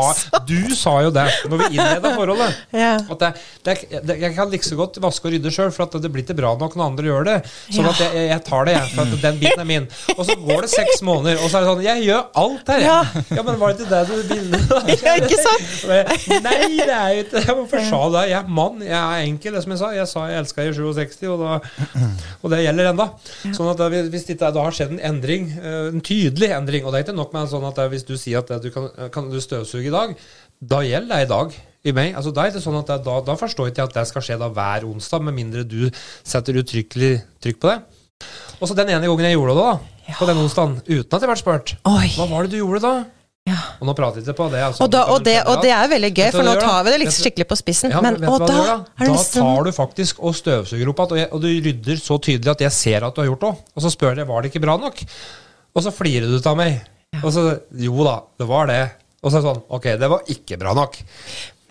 du 0.47 0.75
sa 0.77 0.95
jo 1.05 1.11
det 1.15 1.27
når 1.49 1.63
vi 1.63 1.69
innleda 1.75 2.13
forholdet. 2.17 2.59
Ja. 2.75 2.93
At 3.01 3.23
det, 3.23 3.31
det, 3.65 3.75
det, 4.07 4.17
jeg 4.21 4.35
kan 4.37 4.51
like 4.51 4.67
så 4.67 4.77
godt 4.79 4.99
vaske 5.03 5.27
og 5.27 5.35
rydde 5.35 5.53
sjøl, 5.53 5.71
for 5.75 5.87
at 5.87 5.97
det 6.03 6.11
blir 6.13 6.25
ikke 6.25 6.37
bra 6.37 6.53
nok 6.59 6.77
når 6.77 6.91
andre 6.91 7.09
gjør 7.09 7.27
det. 7.27 7.37
Sånn 7.71 7.89
at 7.89 8.01
jeg, 8.03 8.25
jeg 8.29 8.43
tar 8.47 8.67
det, 8.69 8.75
jeg. 8.77 8.91
For 8.95 9.03
at 9.05 9.25
den 9.25 9.41
biten 9.41 9.63
er 9.63 9.69
min. 9.69 9.87
Og 10.15 10.23
så 10.27 10.37
går 10.39 10.65
det 10.67 10.71
seks 10.73 11.03
måneder, 11.07 11.41
og 11.41 11.51
så 11.51 11.59
er 11.59 11.65
det 11.65 11.71
sånn 11.71 11.83
Jeg 11.85 12.05
gjør 12.07 12.23
alt 12.43 12.71
her, 12.73 12.85
jeg. 12.85 13.25
Ja, 13.37 13.45
men 13.47 13.59
var 13.61 13.73
det 13.73 13.85
ikke 13.85 13.91
det 13.91 14.03
du 14.09 14.33
ville? 14.35 14.61
Ja, 15.01 15.15
ikke 15.17 15.37
sant? 15.39 15.69
Nei, 16.45 16.57
det 16.77 16.93
er 16.93 17.13
jo 17.15 17.23
ikke 17.23 17.55
Hvorfor 17.61 17.83
sa 17.87 18.01
du 18.05 18.15
det? 18.15 18.25
Jeg 18.31 18.37
er 18.39 18.51
mann, 18.59 18.81
jeg 18.85 18.97
er 18.97 19.25
enkel, 19.25 19.55
det 19.55 19.63
som 19.65 19.73
jeg 19.73 19.81
sa. 19.81 19.91
Jeg 19.95 20.09
sa 20.09 20.25
jeg 20.29 20.41
elska 20.43 20.65
i 20.67 20.73
67, 20.75 21.23
og, 21.31 21.41
da, 21.41 22.09
og 22.41 22.53
det 22.53 22.61
gjelder 22.65 22.91
ennå. 22.91 23.07
Sånn 23.55 23.71
at 23.71 23.83
hvis 24.13 24.27
det 24.29 24.37
da 24.41 24.51
har 24.55 24.75
skjedd 24.75 24.95
en 24.95 25.03
endring, 25.11 25.49
eh, 25.57 25.89
en 25.91 26.03
tydelig 26.05 26.51
endring, 26.55 26.85
og 26.85 26.93
det 26.93 27.01
er 27.01 27.07
ikke 27.07 27.17
nok 27.17 27.33
med 27.35 27.45
en 27.45 27.51
sånn 27.53 27.67
at 27.69 27.81
hvis 27.91 28.05
du 28.07 28.10
sier 28.19 28.41
at 28.41 28.51
du 28.63 28.71
kan, 28.73 28.89
kan 29.13 29.29
du 29.31 29.39
støvsuge 29.41 29.89
i 29.89 29.93
dag, 29.93 30.15
da 30.61 30.81
gjelder 30.85 31.15
det 31.15 31.25
i 31.25 31.29
dag 31.31 31.55
i 31.81 31.93
meg. 31.97 32.11
Altså, 32.17 32.33
da, 32.35 32.45
er 32.45 32.55
det 32.55 32.63
sånn 32.63 32.77
at 32.81 32.91
jeg, 32.93 33.03
da, 33.07 33.15
da, 33.25 33.37
forstår 33.39 33.69
jeg 33.69 33.75
ikke 33.75 33.87
at 33.89 33.95
det 33.97 34.05
skal 34.09 34.25
skje 34.25 34.37
da 34.41 34.51
hver 34.53 34.85
onsdag, 34.89 35.23
med 35.25 35.37
mindre 35.37 35.65
du 35.65 35.87
setter 35.93 36.59
uttrykkelig 36.61 37.15
trykk 37.41 37.61
på 37.61 37.71
det. 37.71 37.79
Og 38.61 38.69
så 38.69 38.77
den 38.77 38.91
ene 38.93 39.07
gangen 39.07 39.25
jeg 39.25 39.39
gjorde 39.39 39.55
det, 39.57 39.63
da, 39.63 40.03
ja. 40.11 40.19
på 40.19 40.29
den 40.29 40.43
onsdagen, 40.43 40.77
uten 40.85 41.17
at 41.17 41.23
jeg 41.23 41.31
ble 41.31 41.39
spurt, 41.39 41.73
Oi. 41.89 42.11
hva 42.17 42.29
var 42.29 42.45
det 42.45 42.53
du 42.53 42.61
gjorde 42.61 42.85
da? 42.85 42.93
Ja. 43.49 43.57
Og 43.81 43.87
nå 43.89 43.93
prater 43.97 44.21
vi 44.21 44.27
ikke 44.27 44.37
på 44.37 44.47
det. 44.53 44.59
Altså, 44.61 44.85
og, 44.85 44.91
da, 44.93 45.01
og, 45.09 45.23
det 45.25 45.39
og, 45.49 45.63
det 45.65 45.71
er 45.73 45.87
veldig 45.89 46.11
gøy, 46.13 46.27
for 46.35 46.45
nå 46.45 46.53
tar 46.61 46.83
vi 46.85 46.93
det 46.93 46.99
litt 47.01 47.15
skikkelig 47.15 47.47
på 47.49 47.57
spissen. 47.57 47.93
Ja, 47.93 48.03
men, 48.05 48.19
og 48.29 48.43
da, 48.43 48.53
da, 48.53 48.75
da 49.01 49.15
tar 49.33 49.65
du 49.65 49.71
faktisk 49.73 50.21
og 50.21 50.37
støvsuger 50.37 50.91
opp 50.93 51.01
igjen, 51.07 51.31
og, 51.33 51.41
du 51.41 51.49
rydder 51.49 51.97
så 51.97 52.19
tydelig 52.21 52.53
at 52.53 52.61
jeg 52.67 52.75
ser 52.77 53.07
at 53.07 53.17
du 53.17 53.23
har 53.23 53.31
gjort 53.31 53.47
det. 53.47 53.53
Og 53.73 53.85
så 53.87 53.93
spør 53.93 54.21
jeg 54.21 54.29
var 54.29 54.45
det 54.45 54.53
ikke 54.53 54.61
bra 54.61 54.77
nok. 54.77 55.01
Og 55.73 55.85
så 55.87 55.93
flirer 55.95 56.29
du 56.29 56.37
av 56.37 56.59
meg. 56.59 56.77
Og 57.19 57.31
så 57.35 57.41
Jo 57.75 58.05
da, 58.07 58.21
det 58.39 58.47
var 58.49 58.69
det. 58.71 58.83
Og 59.21 59.29
så 59.29 59.37
er 59.37 59.41
det 59.41 59.49
sånn 59.49 59.65
Ok, 59.75 59.89
det 59.99 60.09
var 60.11 60.31
ikke 60.31 60.59
bra 60.61 60.75
nok. 60.77 61.01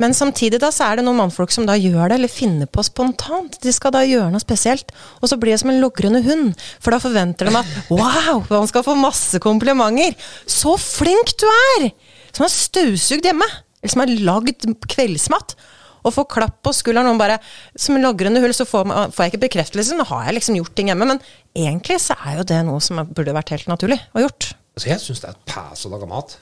Men 0.01 0.15
samtidig 0.17 0.61
da, 0.63 0.71
så 0.73 0.87
er 0.89 0.99
det 0.99 1.05
noen 1.05 1.19
mannfolk 1.21 1.53
som 1.53 1.67
da 1.69 1.75
gjør 1.77 2.09
det, 2.09 2.17
eller 2.17 2.33
finner 2.33 2.69
på 2.73 2.81
spontant. 2.87 3.59
De 3.61 3.73
skal 3.75 3.93
da 3.93 4.01
gjøre 4.07 4.31
noe 4.33 4.41
spesielt. 4.41 4.95
Og 5.21 5.29
så 5.29 5.37
blir 5.37 5.53
det 5.53 5.61
som 5.61 5.73
en 5.73 5.81
logrende 5.83 6.23
hund. 6.25 6.55
For 6.81 6.95
da 6.95 7.01
forventer 7.03 7.51
de 7.51 7.59
at 7.61 7.75
wow, 7.93 8.41
man 8.49 8.71
skal 8.71 8.87
få 8.87 8.95
masse 8.97 9.41
komplimenter. 9.45 10.17
Så 10.49 10.73
flink 10.81 11.35
du 11.43 11.45
er! 11.51 11.91
Som 12.33 12.47
har 12.47 12.55
støvsugd 12.55 13.29
hjemme. 13.29 13.49
Eller 13.83 13.93
som 13.93 14.05
har 14.05 14.15
lagd 14.31 14.65
kveldsmat. 14.89 15.53
Og 16.01 16.17
får 16.17 16.31
klapp 16.33 16.57
på 16.65 16.73
skulderen. 16.73 17.13
Og 17.13 17.21
bare, 17.21 17.37
som 17.77 18.01
logrende 18.01 18.41
hull 18.41 18.57
så 18.57 18.65
får, 18.65 18.89
man, 18.89 19.13
får, 19.13 19.27
jeg 19.27 19.35
ikke 19.35 19.45
bekreftelse. 19.51 20.01
Nå 20.01 20.09
har 20.15 20.31
jeg 20.31 20.39
liksom 20.39 20.57
gjort 20.63 20.73
ting 20.81 20.89
hjemme. 20.95 21.13
Men 21.13 21.21
egentlig 21.53 22.01
så 22.01 22.17
er 22.25 22.41
jo 22.41 22.49
det 22.49 22.63
noe 22.71 22.81
som 22.81 23.05
burde 23.05 23.37
vært 23.37 23.53
helt 23.53 23.69
naturlig 23.69 24.01
å 24.17 24.25
gjort. 24.25 24.55
Altså, 24.81 24.95
jeg 24.95 25.03
syns 25.05 25.21
det 25.21 25.29
er 25.29 25.35
et 25.37 25.49
pass 25.51 25.85
å 25.85 25.91
lage 25.93 26.07
mat. 26.09 26.39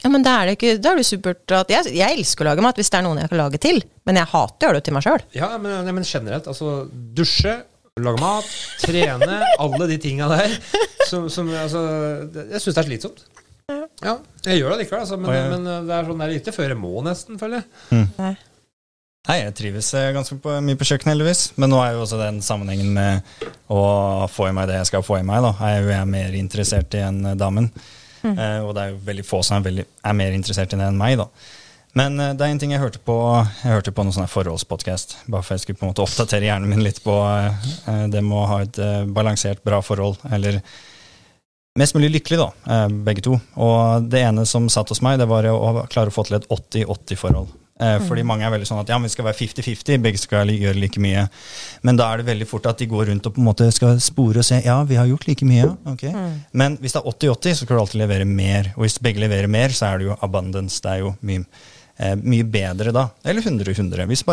Ja, 0.00 0.08
men 0.08 0.22
da 0.24 0.38
er 0.40 0.48
det 0.48 0.54
ikke, 0.56 0.76
da 0.80 0.94
er 0.94 1.00
det 1.00 1.04
supert 1.04 1.52
at 1.52 1.72
jeg, 1.72 1.90
jeg, 1.92 2.16
elsker 2.16 2.46
å 2.46 2.48
lage 2.48 2.64
mat 2.64 2.78
hvis 2.80 2.88
det 2.88 2.96
er 2.96 3.04
noen 3.04 3.20
jeg 3.20 3.28
kan 3.28 3.40
lage 3.42 3.60
til, 3.60 3.82
men 4.08 4.16
jeg 4.16 4.30
hater 4.30 4.64
å 4.64 4.70
gjøre 4.70 4.80
det 4.80 4.86
til 4.86 4.96
meg 4.96 5.04
sjøl. 5.04 5.24
Ja, 5.36 5.50
men, 5.60 5.90
men, 5.92 6.06
generelt, 6.08 6.48
altså 6.48 6.86
dusje, 7.16 7.52
lage 8.00 8.22
mat, 8.22 8.48
trene, 8.80 9.42
alle 9.66 9.90
de 9.92 9.98
tinga 10.00 10.30
der 10.32 10.56
som, 11.10 11.28
som 11.32 11.52
altså, 11.52 11.84
Jeg 12.46 12.64
syns 12.64 12.72
det 12.72 12.80
er 12.80 12.88
slitsomt. 12.88 13.24
Ja. 13.68 13.82
ja. 14.08 14.16
jeg 14.46 14.62
gjør 14.62 14.72
det 14.72 14.86
likevel, 14.86 15.04
altså, 15.04 15.20
men, 15.20 15.52
men, 15.52 15.70
det 15.90 15.96
er 15.98 16.08
sånn 16.08 16.24
det 16.24 16.30
er 16.30 16.40
ikke 16.40 16.56
før 16.56 16.72
jeg 16.72 16.80
må, 16.80 16.94
nesten, 17.04 17.40
føler 17.40 17.60
jeg. 17.60 17.68
Mm. 17.92 18.40
Nei. 19.26 19.40
Jeg 19.42 19.54
trives 19.58 19.90
eh, 19.98 20.12
ganske 20.14 20.38
på, 20.42 20.54
mye 20.62 20.78
på 20.78 20.86
kjøkkenet, 20.86 21.12
heldigvis. 21.16 21.42
Men 21.58 21.72
nå 21.72 21.82
er 21.82 21.96
jo 21.96 22.04
også 22.04 22.20
den 22.20 22.40
sammenhengen 22.46 22.92
med 22.94 23.44
å 23.72 23.82
få 24.30 24.50
i 24.50 24.54
meg 24.54 24.70
det 24.70 24.80
jeg 24.80 24.90
skal 24.92 25.06
få 25.06 25.20
i 25.20 25.26
meg, 25.26 25.42
da, 25.42 25.52
Jeg 25.58 25.78
er 25.78 25.84
jo 25.84 25.94
jeg 25.94 26.10
mer 26.14 26.36
interessert 26.38 26.94
i 26.94 27.02
enn 27.06 27.22
damen. 27.38 27.70
Mm. 28.22 28.34
Eh, 28.34 28.58
og 28.64 28.74
det 28.74 28.82
er 28.82 28.92
jo 28.92 29.04
veldig 29.06 29.26
få 29.26 29.42
som 29.46 29.58
er, 29.58 29.66
veldig, 29.66 29.86
er, 30.02 30.18
mer 30.18 30.36
interessert 30.36 30.74
i 30.74 30.80
det 30.80 30.86
enn 30.88 30.98
meg, 31.00 31.18
da. 31.20 31.28
Men 31.96 32.20
eh, 32.20 32.32
det 32.36 32.46
er 32.46 32.54
en 32.54 32.62
ting 32.62 32.74
jeg 32.74 32.82
hørte 32.82 33.02
på 33.02 33.16
Jeg 33.64 33.72
hørte 33.72 33.94
på 33.94 34.04
noen 34.04 34.14
sånne 34.14 34.30
forholdspodkast. 34.30 35.18
Bare 35.26 35.46
for 35.46 35.56
jeg 35.56 35.64
skulle 35.64 35.80
på 35.80 35.86
en 35.88 35.94
måte 35.94 36.04
oppdatere 36.06 36.48
hjernen 36.48 36.70
min 36.70 36.84
litt 36.84 37.02
på 37.04 37.14
eh, 37.26 38.02
det 38.12 38.22
med 38.24 38.38
å 38.38 38.48
ha 38.52 38.62
et 38.64 38.82
eh, 38.82 39.04
balansert, 39.06 39.64
bra 39.66 39.82
forhold. 39.84 40.22
Eller 40.30 40.62
mest 41.76 41.98
mulig 41.98 42.14
lykkelig, 42.14 42.40
da, 42.40 42.50
eh, 42.72 42.88
begge 43.10 43.26
to. 43.26 43.40
Og 43.58 44.10
det 44.10 44.22
ene 44.22 44.46
som 44.48 44.70
satt 44.72 44.94
hos 44.94 45.02
meg, 45.04 45.18
det 45.20 45.30
var 45.30 45.50
å 45.50 45.86
klare 45.90 46.12
å 46.12 46.14
få 46.14 46.28
til 46.28 46.38
et 46.38 46.50
80-80-forhold. 46.52 47.65
Eh, 47.76 47.98
fordi 48.06 48.22
mm. 48.24 48.28
mange 48.30 48.46
er 48.46 48.52
veldig 48.54 48.66
sånn 48.70 48.80
at 48.80 48.88
ja, 48.88 48.96
vi 49.02 49.10
skal 49.12 49.26
være 49.28 49.36
50-50, 49.36 50.00
begge 50.04 50.20
skal 50.20 50.52
gjøre 50.52 50.80
like 50.80 51.00
mye. 51.02 51.26
Men 51.84 51.98
da 52.00 52.08
er 52.08 52.22
det 52.22 52.30
veldig 52.30 52.48
fort 52.48 52.68
at 52.70 52.80
de 52.80 52.88
går 52.88 53.10
rundt 53.10 53.28
og 53.28 53.36
på 53.36 53.42
en 53.42 53.48
måte 53.50 53.68
skal 53.74 54.00
spore 54.02 54.40
og 54.40 54.48
se 54.48 54.62
ja, 54.64 54.78
vi 54.88 54.96
har 54.96 55.08
gjort 55.10 55.28
like 55.28 55.48
mye. 55.48 55.68
Okay. 55.92 56.14
Mm. 56.14 56.34
Men 56.56 56.78
hvis 56.80 56.96
det 56.96 57.02
er 57.02 57.10
80-80, 57.12 57.60
så 57.60 57.68
kan 57.68 57.76
du 57.76 57.82
alltid 57.84 58.02
levere 58.04 58.28
mer. 58.28 58.72
Og 58.76 58.86
hvis 58.86 59.00
begge 59.04 59.20
leverer 59.24 59.52
mer, 59.52 59.76
så 59.76 59.90
er 59.90 60.00
det 60.00 60.08
jo 60.08 60.18
abundance. 60.24 60.80
Det 60.84 60.94
er 60.94 61.04
jo 61.04 61.12
mye, 61.28 61.44
eh, 62.00 62.16
mye 62.22 62.48
bedre 62.56 62.96
da. 62.96 63.06
Eller 63.28 63.44
100-100. 63.44 64.08
Hvis, 64.08 64.24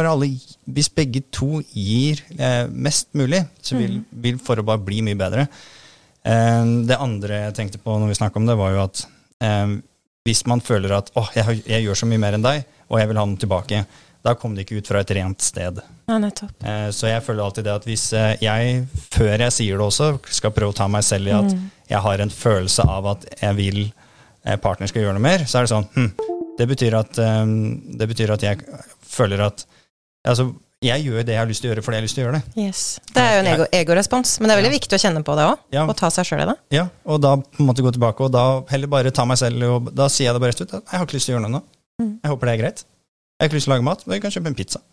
hvis 0.77 0.93
begge 0.95 1.25
to 1.35 1.59
gir 1.75 2.23
eh, 2.37 2.65
mest 2.71 3.11
mulig, 3.11 3.43
så 3.59 3.79
vil, 3.79 3.99
vil 4.23 4.39
for 4.39 4.61
å 4.61 4.69
bare 4.71 4.85
bli 4.87 5.03
mye 5.03 5.19
bedre. 5.19 5.49
Eh, 6.23 6.75
det 6.87 7.01
andre 7.03 7.49
jeg 7.49 7.59
tenkte 7.59 7.83
på 7.83 7.99
når 7.99 8.13
vi 8.13 8.21
snakka 8.23 8.39
om 8.39 8.47
det, 8.47 8.55
var 8.55 8.71
jo 8.71 8.85
at 8.87 9.03
eh, 9.43 9.81
hvis 10.23 10.45
man 10.47 10.63
føler 10.63 10.95
at 10.95 11.11
åh, 11.19 11.29
jeg, 11.35 11.63
jeg 11.67 11.85
gjør 11.85 11.99
så 11.99 12.07
mye 12.07 12.21
mer 12.21 12.37
enn 12.37 12.45
deg, 12.45 12.63
og 12.87 12.99
jeg 12.99 13.09
vil 13.09 13.19
ha 13.19 13.25
den 13.27 13.39
tilbake. 13.41 13.83
Da 14.23 14.35
kom 14.39 14.53
det 14.55 14.63
ikke 14.63 14.79
ut 14.79 14.87
fra 14.87 15.01
et 15.03 15.11
rent 15.17 15.43
sted. 15.43 15.81
Ja, 16.07 16.17
nettopp. 16.21 16.53
Eh, 16.63 16.87
så 16.95 17.09
jeg 17.11 17.23
føler 17.25 17.43
alltid 17.43 17.67
det 17.67 17.73
at 17.73 17.87
hvis 17.87 18.05
eh, 18.15 18.37
jeg, 18.43 18.85
før 19.11 19.33
jeg 19.33 19.55
sier 19.55 19.79
det 19.79 19.87
også, 19.87 20.13
skal 20.31 20.53
prøve 20.55 20.71
å 20.71 20.77
ta 20.77 20.87
meg 20.91 21.03
selv 21.03 21.27
i 21.27 21.35
at 21.35 21.49
mm. 21.51 21.65
jeg 21.91 22.03
har 22.05 22.23
en 22.23 22.31
følelse 22.31 22.87
av 22.87 23.09
at 23.17 23.27
jeg 23.33 23.59
vil 23.59 23.81
eh, 23.83 24.55
partner 24.63 24.91
skal 24.91 25.03
gjøre 25.03 25.17
noe 25.17 25.25
mer, 25.25 25.43
så 25.43 25.59
er 25.59 25.67
det 25.67 25.73
sånn 25.73 25.89
hm, 25.97 26.09
det, 26.59 26.69
betyr 26.69 26.95
at, 27.01 27.19
det 27.99 28.07
betyr 28.11 28.35
at 28.35 28.43
jeg 28.45 28.81
føler 29.09 29.47
at 29.49 29.67
Altså, 30.23 30.45
jeg 30.83 31.05
gjør 31.07 31.25
det 31.27 31.35
jeg 31.35 31.41
har 31.41 31.49
lyst 31.49 31.63
til 31.63 31.69
å 31.69 31.73
gjøre 31.73 31.83
fordi 31.85 31.97
jeg 31.97 32.01
har 32.01 32.07
lyst 32.07 32.17
til 32.17 32.23
å 32.23 32.25
gjøre 32.27 32.39
det. 32.39 32.63
Yes. 32.65 32.83
Det 33.09 33.23
er 33.23 33.35
jo 33.35 33.41
en 33.43 33.49
ego, 33.53 33.67
egorespons, 33.79 34.35
men 34.39 34.49
det 34.49 34.55
er 34.55 34.61
veldig 34.61 34.71
ja. 34.71 34.77
viktig 34.77 34.97
å 34.97 35.03
kjenne 35.03 35.23
på 35.25 35.35
det 35.39 35.49
òg. 35.49 35.61
Ja. 35.75 35.85
Og 35.87 35.95
ta 35.99 36.09
seg 36.13 36.29
sjøl 36.29 36.43
i 36.43 36.47
det. 36.49 36.55
Ja, 36.75 36.87
og 37.07 37.21
da 37.23 37.35
på 37.41 37.63
en 37.63 37.69
måte 37.69 37.85
gå 37.85 37.93
tilbake, 37.95 38.25
og 38.25 38.33
da 38.35 38.45
heller 38.71 38.91
bare 38.91 39.13
ta 39.15 39.27
meg 39.29 39.39
selv, 39.41 39.67
og 39.69 39.91
da 39.95 40.09
sier 40.11 40.29
jeg 40.29 40.37
det 40.37 40.43
bare 40.43 40.55
rett 40.55 40.65
ut. 40.65 40.75
Jeg 40.79 40.97
har 40.97 41.07
ikke 41.07 41.19
lyst 41.19 41.29
til 41.29 41.35
å 41.35 41.37
gjøre 41.37 41.47
noe 41.47 41.55
nå. 41.57 41.63
Mm. 42.01 42.15
Jeg 42.15 42.33
håper 42.33 42.49
det 42.49 42.55
er 42.55 42.63
greit. 42.63 42.83
Jeg 42.83 43.45
har 43.45 43.51
ikke 43.51 43.59
lyst 43.59 43.69
til 43.69 43.73
å 43.73 43.75
lage 43.77 43.87
mat, 43.89 44.03
men 44.05 44.17
jeg 44.17 44.25
kan 44.25 44.35
kjøpe 44.35 44.51
en 44.51 44.59
pizza. 44.59 44.83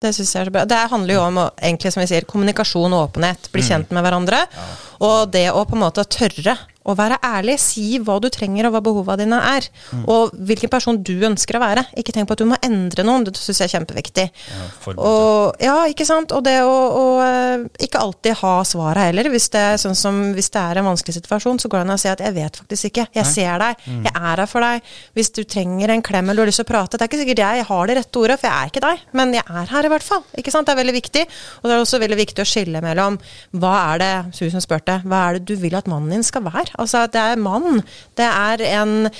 Det 0.00 0.14
synes 0.16 0.30
jeg 0.32 0.40
er 0.40 0.48
så 0.48 0.52
bra. 0.54 0.64
Det 0.64 0.76
handler 0.88 1.12
jo 1.12 1.22
om 1.26 1.38
å, 1.42 1.46
egentlig, 1.60 1.90
som 1.92 2.00
vi 2.00 2.08
sier, 2.08 2.24
kommunikasjon 2.28 2.94
og 2.96 3.10
åpenhet. 3.10 3.50
Bli 3.52 3.60
mm. 3.60 3.66
kjent 3.66 3.90
med 3.92 4.06
hverandre. 4.06 4.38
Ja. 4.48 4.68
Og 5.04 5.18
det 5.34 5.46
å 5.52 5.66
på 5.68 5.76
en 5.76 5.82
måte 5.82 6.06
tørre 6.08 6.54
å 6.88 6.94
være 6.96 7.18
ærlig. 7.24 7.56
Si 7.60 7.98
hva 8.00 8.16
du 8.22 8.28
trenger, 8.32 8.68
og 8.68 8.74
hva 8.74 8.82
behova 8.84 9.16
dine 9.20 9.36
er. 9.50 9.66
Mm. 9.92 10.04
Og 10.10 10.34
hvilken 10.48 10.72
person 10.72 10.98
du 11.04 11.14
ønsker 11.28 11.58
å 11.58 11.62
være. 11.62 11.84
Ikke 12.00 12.14
tenk 12.16 12.28
på 12.30 12.36
at 12.36 12.42
du 12.42 12.48
må 12.48 12.58
endre 12.64 13.04
noen. 13.06 13.26
Det 13.26 13.34
syns 13.36 13.60
jeg 13.60 13.68
er 13.68 13.74
kjempeviktig. 13.74 14.26
Ja, 14.30 14.68
og, 14.94 15.60
ja, 15.60 15.76
ikke 15.90 16.06
sant. 16.08 16.32
Og 16.36 16.44
det 16.46 16.56
å, 16.64 16.72
å 16.72 17.04
eh, 17.24 17.66
ikke 17.86 18.00
alltid 18.00 18.38
ha 18.40 18.54
svaret 18.68 19.10
heller. 19.10 19.30
Hvis 19.32 19.50
det, 19.52 19.64
er 19.74 19.82
sånn 19.82 19.98
som, 19.98 20.22
hvis 20.36 20.50
det 20.54 20.62
er 20.62 20.80
en 20.80 20.88
vanskelig 20.88 21.18
situasjon, 21.18 21.60
så 21.60 21.70
går 21.70 21.82
det 21.82 21.88
an 21.88 21.96
å 21.96 22.00
si 22.00 22.10
at 22.12 22.24
'jeg 22.24 22.36
vet 22.36 22.62
faktisk 22.62 22.90
ikke'. 22.90 23.08
Jeg 23.20 23.28
ser 23.28 23.60
deg. 23.60 23.84
Mm. 23.86 24.02
Jeg 24.08 24.14
er 24.16 24.42
her 24.42 24.46
for 24.50 24.64
deg. 24.64 24.90
Hvis 25.16 25.32
du 25.36 25.42
trenger 25.44 25.92
en 25.92 26.02
klem 26.02 26.30
eller 26.30 26.40
du 26.40 26.46
har 26.46 26.52
lyst 26.52 26.62
til 26.62 26.68
å 26.68 26.72
prate 26.72 26.96
Det 26.96 27.04
er 27.04 27.10
ikke 27.10 27.20
sikkert 27.20 27.44
jeg 27.44 27.64
har 27.68 27.86
det 27.86 27.96
rette 27.98 28.20
ordet, 28.20 28.38
for 28.40 28.48
jeg 28.48 28.56
er 28.56 28.72
ikke 28.72 28.84
deg. 28.86 29.04
Men 29.12 29.34
jeg 29.34 29.44
er 29.44 29.66
her 29.74 29.84
i 29.84 29.92
hvert 29.92 30.06
fall. 30.06 30.24
Ikke 30.38 30.54
sant? 30.54 30.66
Det 30.66 30.74
er 30.74 30.80
veldig 30.80 30.96
viktig. 30.96 31.26
Og 31.60 31.68
det 31.68 31.76
er 31.76 31.84
også 31.84 32.00
veldig 32.00 32.20
viktig 32.20 32.44
å 32.44 32.48
skille 32.48 32.80
mellom 32.84 33.18
hva 33.60 33.74
er 33.92 34.00
det 34.00 34.12
Susan 34.38 34.62
spurte, 34.64 35.00
hva 35.04 35.28
er 35.28 35.38
det 35.38 35.50
du 35.50 35.56
vil 35.60 35.76
at 35.76 35.88
mannen 35.90 36.12
din 36.14 36.24
skal 36.26 36.44
være? 36.46 36.69
Altså, 36.78 37.06
det 37.10 37.20
er 37.20 37.40
mann. 37.40 37.82
Det 38.18 38.26
er 38.26 38.66
en 38.80 39.10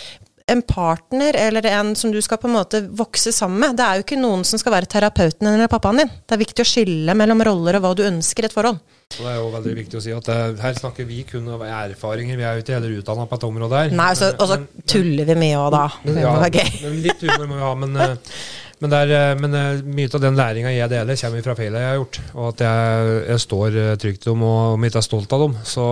en 0.51 0.63
partner 0.67 1.37
eller 1.39 1.67
en 1.67 1.93
som 1.97 2.11
du 2.13 2.19
skal 2.23 2.39
på 2.43 2.49
en 2.49 2.57
måte 2.57 2.81
vokse 2.99 3.33
sammen 3.33 3.61
med. 3.63 3.77
Det 3.79 3.85
er 3.87 3.99
jo 3.99 4.07
ikke 4.07 4.19
noen 4.19 4.43
som 4.47 4.59
skal 4.59 4.75
være 4.75 4.89
terapeuten 4.91 5.47
din 5.47 5.55
eller 5.55 5.71
pappaen 5.71 6.03
din. 6.03 6.11
Det 6.27 6.35
er 6.35 6.43
viktig 6.43 6.65
å 6.65 6.71
skille 6.71 7.15
mellom 7.15 7.45
roller 7.47 7.79
og 7.79 7.85
hva 7.85 7.93
du 7.95 8.03
ønsker 8.09 8.47
i 8.47 8.51
et 8.51 8.57
forhold. 8.57 8.81
Og 9.11 9.21
det 9.27 9.31
er 9.31 9.39
jo 9.41 9.47
veldig 9.55 9.75
viktig 9.75 9.99
å 9.99 10.03
si 10.03 10.13
at 10.15 10.27
det, 10.27 10.37
eh, 10.39 10.63
her 10.63 10.75
snakker 10.79 11.07
vi 11.07 11.23
kun 11.27 11.49
om 11.51 11.63
erfaringer. 11.67 12.39
Vi 12.39 12.47
er 12.47 12.59
jo 12.59 12.65
ikke 12.65 12.77
heller 12.77 12.97
utdanna 12.99 13.27
på 13.31 13.39
et 13.39 13.47
område 13.49 13.81
her. 13.81 13.95
Nei, 14.01 14.11
og 14.11 14.47
så 14.47 14.59
tuller 14.87 15.27
vi 15.27 15.39
mye 15.39 15.59
òg, 15.59 15.71
da. 15.75 15.87
Men, 16.05 16.21
ja, 16.23 16.35
men 16.83 17.01
litt 17.03 17.25
humor 17.27 17.47
må 17.47 17.59
vi 17.59 17.65
ha. 17.67 17.73
Men, 17.75 17.97
eh, 17.97 18.17
men, 18.81 18.93
der, 18.93 19.15
eh, 19.17 19.33
men 19.41 19.57
mye 19.95 20.11
av 20.11 20.23
den 20.25 20.39
læringa 20.39 20.73
jeg 20.75 20.93
deler, 20.93 21.19
kommer 21.21 21.47
fra 21.47 21.57
feilene 21.59 21.83
jeg 21.85 21.93
har 21.93 22.01
gjort. 22.01 22.21
Og 22.35 22.47
at 22.51 22.65
jeg, 22.67 23.17
jeg 23.31 23.45
står 23.47 23.81
trygt 24.03 24.29
om, 24.33 24.45
og 24.49 24.61
om 24.75 24.85
jeg 24.87 24.93
ikke 24.93 25.03
er 25.03 25.09
stolt 25.09 25.37
av 25.37 25.47
dem, 25.47 25.59
så, 25.73 25.87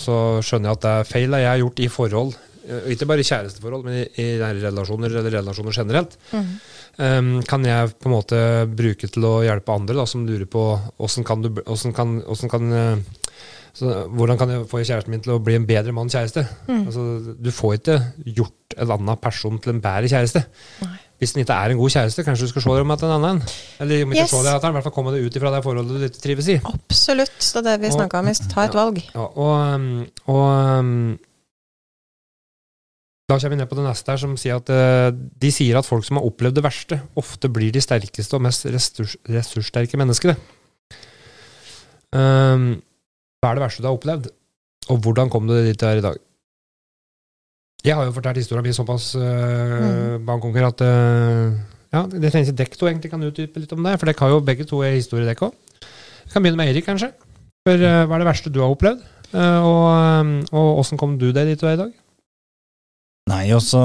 så 0.00 0.18
skjønner 0.44 0.70
jeg 0.70 0.78
at 0.78 0.84
det 0.84 0.94
er 0.94 1.10
feil 1.12 1.38
jeg 1.40 1.50
har 1.50 1.62
gjort 1.62 1.84
i 1.84 1.90
forhold. 1.92 2.36
Ikke 2.92 3.08
bare 3.08 3.20
i 3.20 3.28
kjæresteforhold, 3.28 3.82
men 3.84 3.98
i, 4.00 4.06
i 4.22 4.28
relasjoner 4.40 5.12
eller 5.12 5.36
relasjoner 5.40 5.76
generelt. 5.76 6.16
Mm. 6.32 6.54
Um, 6.94 7.30
kan 7.42 7.64
jeg 7.66 7.90
på 7.98 8.06
en 8.06 8.14
måte 8.14 8.38
bruke 8.70 9.08
til 9.10 9.26
å 9.26 9.34
hjelpe 9.42 9.74
andre 9.74 9.96
da, 9.98 10.06
som 10.06 10.22
lurer 10.28 10.46
på 10.46 10.62
åssen 11.02 11.26
kan 11.26 11.42
du 11.42 11.50
hvordan 11.50 11.94
kan, 11.96 12.12
hvordan 12.22 12.52
kan 12.52 12.68
så, 13.74 14.04
hvordan 14.06 14.38
kan 14.38 14.52
jeg 14.52 14.66
få 14.70 14.84
kjæresten 14.84 15.10
min 15.10 15.22
til 15.24 15.34
å 15.34 15.40
bli 15.42 15.56
en 15.58 15.66
bedre 15.66 15.92
mann 15.94 16.10
kjæreste? 16.12 16.44
Mm. 16.68 16.84
Altså, 16.84 17.34
du 17.34 17.50
får 17.50 17.80
ikke 17.80 17.96
gjort 18.36 18.76
en 18.78 18.92
annen 18.94 19.18
person 19.22 19.58
til 19.58 19.74
en 19.74 19.80
bedre 19.82 20.10
kjæreste. 20.12 20.44
Nei. 20.84 20.98
Hvis 21.22 21.32
den 21.34 21.44
ikke 21.44 21.56
er 21.56 21.72
en 21.72 21.78
god 21.78 21.92
kjæreste, 21.94 22.24
kanskje 22.26 22.48
du 22.48 22.50
skal 22.50 22.64
se 22.64 22.72
deg 22.74 22.84
om 22.84 22.92
etter 22.94 23.06
en 23.08 23.14
annen? 23.16 23.52
Eller 23.80 24.02
om 24.04 24.14
ikke 24.14 24.24
yes. 24.24 24.32
se 24.32 24.40
deg 24.42 24.56
etter, 24.56 24.72
i 24.72 24.76
hvert 24.76 24.86
fall 24.88 24.94
komme 24.96 25.12
deg 25.14 25.28
ut 25.28 25.36
ifra 25.38 25.52
det 25.54 25.60
forholdet 25.64 26.00
du 26.00 26.08
ikke 26.08 26.24
trives 26.24 26.48
i. 26.50 26.56
Absolutt. 26.72 27.38
Det 27.38 27.60
er 27.60 27.68
det 27.68 27.76
vi 27.84 27.92
snakka 27.94 28.24
om. 28.24 28.32
Ta 28.50 28.66
et 28.66 28.74
valg. 28.76 28.98
Ja, 29.14 29.28
og, 29.30 29.86
og 30.34 30.50
da 33.24 33.38
kommer 33.38 33.54
vi 33.54 33.60
ned 33.62 33.70
på 33.70 33.78
det 33.78 33.86
neste 33.86 34.12
her, 34.12 34.20
som 34.20 34.34
sier 34.36 34.58
at 34.60 34.68
uh, 34.74 35.08
de 35.14 35.52
sier 35.54 35.78
at 35.80 35.88
folk 35.88 36.04
som 36.04 36.20
har 36.20 36.26
opplevd 36.28 36.58
det 36.58 36.66
verste, 36.66 37.00
ofte 37.16 37.48
blir 37.48 37.72
de 37.72 37.80
sterkeste 37.80 38.36
og 38.36 38.44
mest 38.44 38.66
ressurs 38.68 39.16
ressurssterke 39.30 40.00
menneskene. 40.00 40.36
Um, 42.14 42.74
hva 43.40 43.50
er 43.50 43.56
det 43.56 43.64
verste 43.64 43.80
du 43.80 43.88
har 43.88 43.96
opplevd, 43.96 44.28
og 44.92 45.00
hvordan 45.06 45.32
kom 45.32 45.48
du 45.48 45.56
dit 45.56 45.80
du 45.80 45.86
er 45.88 46.02
i 46.02 46.04
dag? 46.04 46.20
Jeg 47.84 47.98
har 47.98 48.06
jo 48.06 48.14
fortalt 48.16 48.40
historien 48.40 48.64
min 48.64 48.72
såpass 48.72 49.10
uh, 49.20 50.16
mm. 50.16 50.28
at 50.64 50.82
uh, 50.86 51.56
ja, 51.92 52.00
Det 52.08 52.30
trengs 52.32 52.52
dekk 52.56 52.78
to 52.80 52.88
egentlig 52.88 53.10
kan 53.12 53.22
utdype 53.22 53.60
litt 53.60 53.72
om 53.76 53.84
det, 53.84 53.98
for 54.00 54.08
dere 54.08 54.24
har 54.24 54.30
jo 54.32 54.44
begge 54.44 54.64
to 54.68 54.80
historiedekk 54.80 55.42
òg. 55.44 55.58
Vi 56.24 56.32
kan 56.32 56.42
begynne 56.42 56.56
med 56.56 56.70
Eirik, 56.72 56.86
kanskje. 56.86 57.10
For 57.68 57.76
uh, 57.76 58.06
Hva 58.08 58.16
er 58.16 58.22
det 58.22 58.28
verste 58.30 58.52
du 58.52 58.62
har 58.62 58.72
opplevd, 58.72 59.10
og 59.34 60.78
åssen 60.78 60.98
kom 61.00 61.16
du 61.18 61.32
deg 61.34 61.48
dit 61.50 61.58
du 61.58 61.66
er 61.66 61.74
i 61.74 61.80
dag? 61.80 61.94
Nei, 63.32 63.48
også 63.56 63.80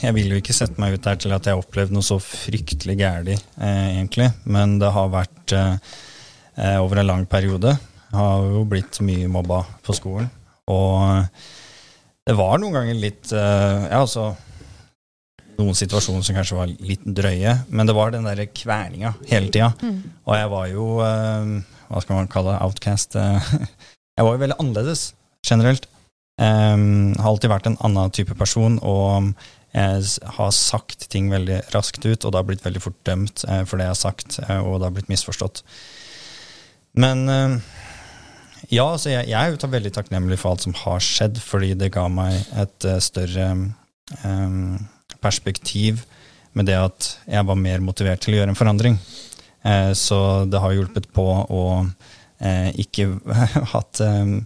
Jeg 0.00 0.14
vil 0.16 0.30
jo 0.32 0.38
ikke 0.40 0.56
sette 0.56 0.80
meg 0.80 0.96
ut 0.96 1.04
der 1.04 1.18
til 1.20 1.34
at 1.36 1.44
jeg 1.44 1.52
har 1.52 1.60
opplevd 1.60 1.92
noe 1.92 2.06
så 2.06 2.16
fryktelig 2.22 2.96
gærent, 2.96 3.44
eh, 3.58 3.88
egentlig. 3.98 4.30
Men 4.46 4.78
det 4.80 4.88
har 4.94 5.10
vært 5.12 5.54
over 6.78 7.02
en 7.02 7.10
lang 7.10 7.26
periode. 7.28 7.74
Jeg 8.08 8.18
har 8.18 8.46
jo 8.54 8.64
blitt 8.70 8.98
mye 9.04 9.28
mobba 9.30 9.60
på 9.84 9.94
skolen. 9.98 10.30
Og 10.72 11.28
det 12.28 12.36
var 12.36 12.60
noen 12.60 12.76
ganger 12.76 12.98
litt 12.98 13.32
eh, 13.32 13.88
Ja, 13.88 14.02
altså 14.02 14.34
Noen 15.58 15.74
situasjoner 15.74 16.22
som 16.22 16.36
kanskje 16.36 16.54
var 16.58 16.70
litt 16.70 17.02
drøye, 17.02 17.56
men 17.74 17.88
det 17.88 17.94
var 17.96 18.12
den 18.14 18.28
derre 18.28 18.44
kverninga 18.46 19.10
hele 19.26 19.48
tida. 19.50 19.72
Mm. 19.82 19.96
Og 20.22 20.36
jeg 20.36 20.50
var 20.52 20.66
jo 20.70 20.84
eh, 21.02 21.48
Hva 21.88 22.02
skal 22.04 22.14
man 22.20 22.28
kalle 22.30 22.52
det? 22.52 22.60
Outcast. 22.62 23.16
Eh, 23.18 23.48
jeg 24.20 24.26
var 24.28 24.36
jo 24.36 24.42
veldig 24.44 24.58
annerledes 24.62 25.08
generelt. 25.48 25.88
Um, 26.38 27.16
har 27.18 27.32
alltid 27.32 27.50
vært 27.50 27.66
en 27.66 27.80
annen 27.82 28.12
type 28.14 28.36
person 28.38 28.76
og 28.86 29.32
har 29.74 30.52
sagt 30.54 31.08
ting 31.10 31.32
veldig 31.32 31.58
raskt 31.74 32.04
ut, 32.06 32.22
og 32.22 32.30
det 32.30 32.38
har 32.38 32.46
blitt 32.46 32.62
veldig 32.64 32.80
fort 32.82 32.96
dømt 33.06 33.42
for 33.68 33.78
det 33.78 33.88
jeg 33.88 33.92
har 33.92 33.98
sagt, 33.98 34.38
og 34.62 34.78
det 34.78 34.86
har 34.86 34.94
blitt 34.94 35.10
misforstått. 35.10 35.60
Men 36.98 37.60
ja, 38.68 38.84
altså 38.84 39.12
jeg, 39.12 39.28
jeg, 39.30 39.38
er 39.38 39.54
jo 39.54 39.70
veldig 39.70 39.92
takknemlig 39.94 40.38
for 40.40 40.52
alt 40.52 40.66
som 40.66 40.76
har 40.76 41.02
skjedd, 41.04 41.40
fordi 41.42 41.74
det 41.78 41.92
ga 41.94 42.06
meg 42.12 42.36
et 42.58 42.86
større 43.04 43.50
um, 44.24 44.78
perspektiv 45.22 46.04
med 46.58 46.68
det 46.68 46.78
at 46.78 47.10
jeg 47.28 47.46
var 47.46 47.58
mer 47.60 47.82
motivert 47.84 48.22
til 48.24 48.34
å 48.34 48.40
gjøre 48.40 48.54
en 48.54 48.58
forandring. 48.58 48.96
så 49.94 50.18
det 50.48 50.60
har 50.62 50.72
hjulpet 50.74 51.06
på 51.14 51.24
å 51.54 51.64
ikke 52.80 53.06
hatt 53.74 54.00
um, 54.02 54.40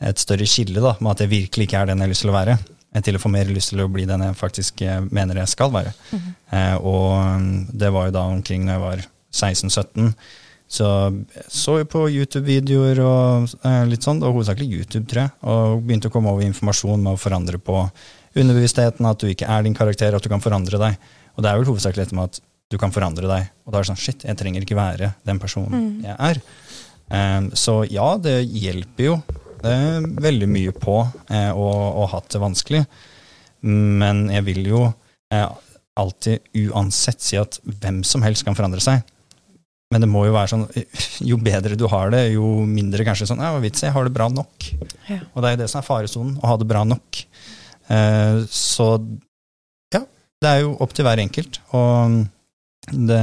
et 0.00 0.22
større 0.22 0.46
skille 0.48 0.80
da, 0.80 0.94
med 1.00 1.12
at 1.12 1.24
jeg 1.24 1.32
virkelig 1.32 1.66
ikke 1.68 1.82
er 1.82 1.90
den 1.90 2.00
jeg 2.00 2.08
har 2.08 2.12
lyst 2.12 2.24
til 2.24 2.32
å 2.32 2.36
være. 2.36 2.56
Til 3.04 3.16
å 3.16 3.22
få 3.22 3.30
mer 3.32 3.50
lyst 3.52 3.72
til 3.72 3.82
å 3.84 3.88
bli 3.90 4.06
den 4.08 4.24
jeg 4.24 4.38
faktisk 4.38 4.84
mener 5.10 5.42
jeg 5.42 5.52
skal 5.52 5.72
være. 5.72 5.92
Mm 6.12 6.20
-hmm. 6.20 6.76
og 6.80 7.78
det 7.80 7.92
var 7.92 8.06
jo 8.06 8.16
da 8.16 8.22
omkring 8.22 8.64
når 8.64 8.72
jeg 8.72 8.80
var 8.80 9.04
16-17. 9.32 10.12
Så 10.72 10.88
så 11.52 11.74
jo 11.82 11.88
på 11.92 12.06
YouTube-videoer 12.08 13.00
og 13.04 13.50
eh, 13.68 13.82
litt 13.90 14.06
sånn, 14.06 14.22
og 14.24 14.38
hovedsakelig 14.38 14.70
YouTube, 14.70 15.04
tror 15.10 15.26
jeg. 15.26 15.32
Og 15.52 15.82
begynte 15.84 16.08
å 16.08 16.14
komme 16.14 16.32
over 16.32 16.46
informasjon 16.46 17.02
med 17.02 17.12
å 17.12 17.20
forandre 17.20 17.60
på 17.60 17.82
underbevisstheten, 18.32 19.04
at 19.08 19.20
du 19.20 19.28
ikke 19.28 19.50
er 19.52 19.66
din 19.66 19.76
karakter, 19.76 20.16
at 20.16 20.24
du 20.24 20.30
kan 20.32 20.40
forandre 20.44 20.80
deg. 20.80 20.96
Og 21.36 21.44
det 21.44 21.50
er 21.50 21.60
vel 21.60 21.68
hovedsakelig 21.68 22.06
dette 22.06 22.16
med 22.16 22.30
at 22.30 22.40
du 22.72 22.78
kan 22.80 22.94
forandre 22.94 23.28
deg. 23.28 23.52
Og 23.66 23.74
da 23.74 23.78
er 23.78 23.84
det 23.84 23.90
sånn 23.92 24.00
shit, 24.00 24.24
jeg 24.24 24.40
trenger 24.40 24.64
ikke 24.64 24.78
være 24.78 25.12
den 25.28 25.40
personen 25.42 25.76
mm. 25.76 25.92
jeg 26.06 26.16
er. 26.30 26.42
Um, 27.12 27.50
så 27.58 27.82
ja, 27.92 28.08
det 28.16 28.38
hjelper 28.48 29.10
jo 29.10 29.18
det 29.62 29.76
veldig 30.24 30.48
mye 30.50 30.72
på 30.74 30.96
eh, 31.30 31.52
å 31.52 32.06
hatt 32.10 32.32
det 32.32 32.40
vanskelig. 32.42 32.80
Men 33.68 34.24
jeg 34.32 34.46
vil 34.48 34.64
jo 34.72 34.80
eh, 35.30 35.44
alltid 36.00 36.64
uansett 36.64 37.22
si 37.22 37.38
at 37.38 37.60
hvem 37.62 38.00
som 38.06 38.24
helst 38.26 38.46
kan 38.46 38.56
forandre 38.58 38.82
seg. 38.82 39.04
Men 39.92 40.04
det 40.04 40.08
må 40.08 40.24
jo 40.24 40.32
være 40.32 40.52
sånn 40.54 40.64
jo 41.28 41.36
bedre 41.42 41.76
du 41.76 41.84
har 41.92 42.12
det, 42.14 42.22
jo 42.32 42.62
mindre 42.68 43.04
kanskje 43.04 43.28
sånn 43.28 43.42
ja, 43.44 43.52
vits, 43.60 43.84
jeg 43.84 43.92
har 43.92 44.08
det 44.08 44.14
bra 44.14 44.30
nok. 44.32 44.68
Ja. 45.10 45.20
Og 45.34 45.42
det 45.42 45.50
er 45.50 45.56
jo 45.56 45.62
det 45.62 45.68
som 45.72 45.82
er 45.82 45.88
faresonen, 45.88 46.38
å 46.40 46.48
ha 46.48 46.56
det 46.60 46.68
bra 46.70 46.84
nok. 46.88 47.22
Eh, 47.92 48.38
så 48.48 48.88
ja, 49.92 50.02
det 50.40 50.52
er 50.52 50.62
jo 50.64 50.74
opp 50.80 50.96
til 50.96 51.06
hver 51.08 51.20
enkelt. 51.22 51.60
Og 51.76 52.22
det 52.90 53.22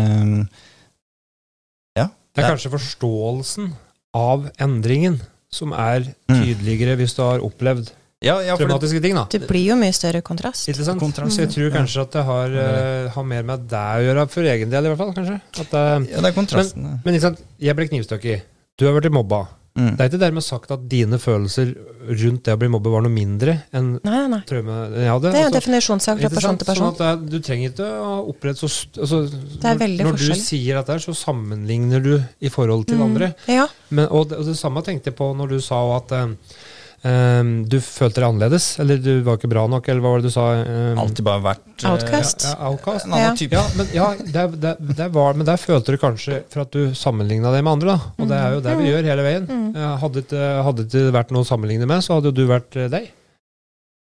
Ja. 1.98 2.08
Det 2.08 2.44
er 2.44 2.54
kanskje 2.54 2.72
forståelsen 2.78 3.74
av 4.16 4.50
endringen 4.62 5.20
som 5.52 5.74
er 5.74 6.06
mm. 6.30 6.36
tydeligere 6.38 7.00
hvis 7.00 7.16
du 7.18 7.24
har 7.26 7.44
opplevd 7.46 7.90
ja, 8.20 8.36
ja, 8.44 8.56
traumatiske 8.60 9.00
ting. 9.02 9.16
da. 9.16 9.26
Det 9.32 9.48
blir 9.48 9.70
jo 9.70 9.78
mye 9.80 9.96
større 9.96 10.20
kontrast. 10.26 10.68
Interessant. 10.68 11.00
Kontrast. 11.00 11.38
Så 11.38 11.46
jeg 11.46 11.54
tror 11.54 11.70
kanskje 11.78 12.04
at 12.04 12.18
det 12.18 12.24
har, 12.28 12.58
uh, 12.58 13.12
har 13.16 13.30
mer 13.32 13.46
med 13.48 13.70
deg 13.72 14.02
å 14.02 14.08
gjøre, 14.10 14.26
for 14.34 14.50
egen 14.56 14.74
del 14.74 14.90
i 14.90 14.92
hvert 14.92 15.00
fall. 15.00 15.14
kanskje. 15.16 15.38
At, 15.64 15.72
uh, 15.72 15.94
ja, 16.04 16.20
det 16.20 16.32
er 16.34 16.36
kontrasten. 16.36 16.90
Men, 16.90 17.00
men 17.06 17.22
sant, 17.24 17.40
jeg 17.64 17.80
ble 17.80 17.88
knivstukket. 17.88 18.52
Du 18.80 18.88
har 18.88 19.00
blitt 19.00 19.16
mobba. 19.16 19.46
Mm. 19.80 19.94
Det 19.96 20.04
er 20.04 20.10
ikke 20.10 20.20
dermed 20.20 20.44
sagt 20.44 20.72
at 20.74 20.82
dine 20.92 21.20
følelser 21.22 21.72
rundt 22.10 22.42
det 22.48 22.56
å 22.56 22.60
bli 22.60 22.70
mobbet 22.74 22.92
var 22.92 23.04
noe 23.06 23.14
mindre 23.14 23.54
enn 23.76 23.92
nei, 24.04 24.22
nei. 24.32 24.40
traume 24.50 24.78
jeg 24.96 25.12
hadde. 25.12 25.30
Det 25.30 25.30
er 25.30 25.38
en 25.38 25.46
altså, 25.46 25.56
definisjonssak 25.56 26.20
fra 26.20 26.32
person 26.34 26.60
til 26.60 26.70
person. 26.70 26.96
Sånn 26.98 27.06
er, 27.06 27.20
du 27.30 27.38
trenger 27.46 27.72
ikke 27.72 27.90
å 28.02 28.16
opprette 28.32 28.60
så 28.60 28.70
altså, 28.98 29.22
Det 29.30 29.70
er 29.70 29.80
veldig 29.84 30.08
Når 30.08 30.18
forskjell. 30.18 30.42
du 30.42 30.48
sier 30.48 30.80
dette, 30.82 30.98
så 31.06 31.16
sammenligner 31.22 32.04
du 32.04 32.12
i 32.18 32.52
forhold 32.52 32.88
til 32.90 33.00
mm. 33.00 33.06
andre. 33.06 33.32
Ja. 33.52 33.68
Men, 33.94 34.10
og, 34.10 34.28
det, 34.32 34.42
og, 34.42 34.50
det, 34.50 34.58
samme 34.60 34.84
tenkte 34.86 35.14
jeg 35.14 35.20
på 35.22 35.30
når 35.38 35.54
du 35.54 35.60
sa 35.64 35.80
at 35.96 36.16
uh, 36.18 36.58
Um, 37.00 37.52
du 37.72 37.78
følte 37.80 38.20
deg 38.20 38.26
annerledes, 38.28 38.66
eller 38.84 38.98
du 39.00 39.22
var 39.24 39.38
ikke 39.40 39.50
bra 39.52 39.62
nok, 39.72 39.86
eller 39.88 40.04
hva 40.04 40.10
var 40.12 40.24
det 40.24 40.32
du 40.32 40.34
sa? 40.34 40.48
Um, 40.60 40.98
Alltid 41.00 41.24
bare 41.24 41.44
vært 41.46 41.86
uh, 41.86 41.94
Outcast. 41.94 42.44
Ja, 42.44 42.56
ja, 42.56 42.72
outcast. 42.72 43.08
En 43.08 43.16
annen 43.16 43.38
type. 43.40 43.56
Ja, 43.56 43.64
men, 43.80 43.94
ja 43.96 44.08
det, 44.20 44.44
det, 44.60 44.74
det 44.98 45.08
var, 45.16 45.38
men 45.40 45.48
der 45.48 45.62
følte 45.62 45.96
du 45.96 46.02
kanskje 46.02 46.42
for 46.52 46.66
at 46.66 46.76
du 46.76 46.92
sammenligna 46.98 47.54
det 47.56 47.62
med 47.64 47.78
andre, 47.78 47.96
da. 47.96 48.12
Og 48.20 48.28
det 48.32 48.42
er 48.42 48.58
jo 48.58 48.66
det 48.66 48.74
vi 48.82 48.84
mm. 48.84 48.90
gjør 48.90 49.08
hele 49.14 49.30
veien. 49.30 49.48
Mm. 49.48 49.80
Hadde 50.04 50.26
det 50.26 50.90
ikke 50.90 51.06
vært 51.16 51.32
noe 51.36 51.48
å 51.48 51.50
sammenligne 51.54 51.88
med, 51.88 52.04
så 52.04 52.18
hadde 52.18 52.34
jo 52.34 52.38
du 52.42 52.44
vært 52.52 52.76
uh, 52.76 52.90
deg. 52.92 53.08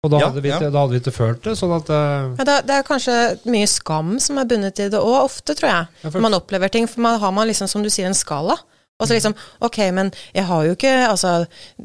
Og 0.02 0.10
da, 0.10 0.18
ja, 0.18 0.28
hadde 0.32 0.42
vi, 0.42 0.50
ja. 0.50 0.58
da 0.66 0.80
hadde 0.82 0.96
vi 0.96 0.98
ikke 0.98 1.14
følt 1.14 1.44
det. 1.46 1.52
sånn 1.54 1.72
at... 1.76 1.88
Uh... 1.88 2.32
Ja, 2.40 2.46
det, 2.66 2.74
er 2.74 2.84
kanskje 2.84 3.16
mye 3.46 3.68
skam 3.70 4.16
som 4.20 4.40
er 4.42 4.48
bundet 4.50 4.80
i 4.82 4.88
det 4.90 4.98
òg, 4.98 5.28
ofte, 5.28 5.54
tror 5.54 5.70
jeg. 5.70 5.90
Ja, 6.02 6.10
for... 6.10 6.18
Man 6.24 6.34
opplever 6.34 6.72
ting, 6.74 6.88
for 6.90 7.04
man 7.04 7.20
har 7.22 7.32
man 7.32 7.46
liksom, 7.46 7.70
som 7.70 7.86
du 7.86 7.88
sier, 7.88 8.10
en 8.10 8.18
skala. 8.18 8.58
Og 9.02 9.08
så 9.08 9.16
liksom 9.16 9.34
Ok, 9.66 9.78
men 9.94 10.12
jeg 10.32 10.46
har 10.46 10.66
jo 10.66 10.76
ikke 10.76 10.92
Altså, 11.08 11.32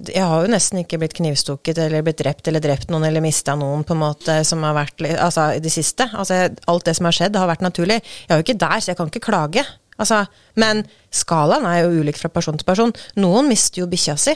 jeg 0.07 0.23
har 0.23 0.45
jo 0.45 0.53
nesten 0.53 0.83
ikke 0.83 0.99
blitt 1.01 1.15
knivstukket 1.17 1.81
eller 1.87 2.05
blitt 2.05 2.21
drept 2.21 2.47
eller 2.47 2.63
drept 2.63 2.93
noen 2.93 3.07
eller 3.09 3.23
mista 3.25 3.57
noen, 3.57 3.83
på 3.87 3.95
en 3.95 4.03
måte, 4.03 4.39
som 4.47 4.63
har 4.67 4.77
vært 4.77 5.03
Altså, 5.17 5.49
i 5.57 5.63
det 5.63 5.73
siste. 5.73 6.09
Altså, 6.13 6.45
alt 6.69 6.87
det 6.87 6.95
som 6.97 7.09
har 7.09 7.17
skjedd, 7.17 7.37
har 7.39 7.49
vært 7.49 7.65
naturlig. 7.65 7.99
Jeg 7.99 8.33
er 8.33 8.41
jo 8.41 8.45
ikke 8.45 8.61
der, 8.61 8.79
så 8.79 8.91
jeg 8.91 8.99
kan 8.99 9.11
ikke 9.11 9.25
klage. 9.27 9.65
Altså, 9.97 10.23
men 10.61 10.83
skalaen 11.13 11.65
er 11.65 11.83
jo 11.83 12.03
ulik 12.03 12.19
fra 12.21 12.29
person 12.33 12.57
til 12.57 12.67
person. 12.67 12.93
Noen 13.17 13.49
mister 13.49 13.81
jo 13.81 13.89
bikkja 13.89 14.17
si, 14.21 14.35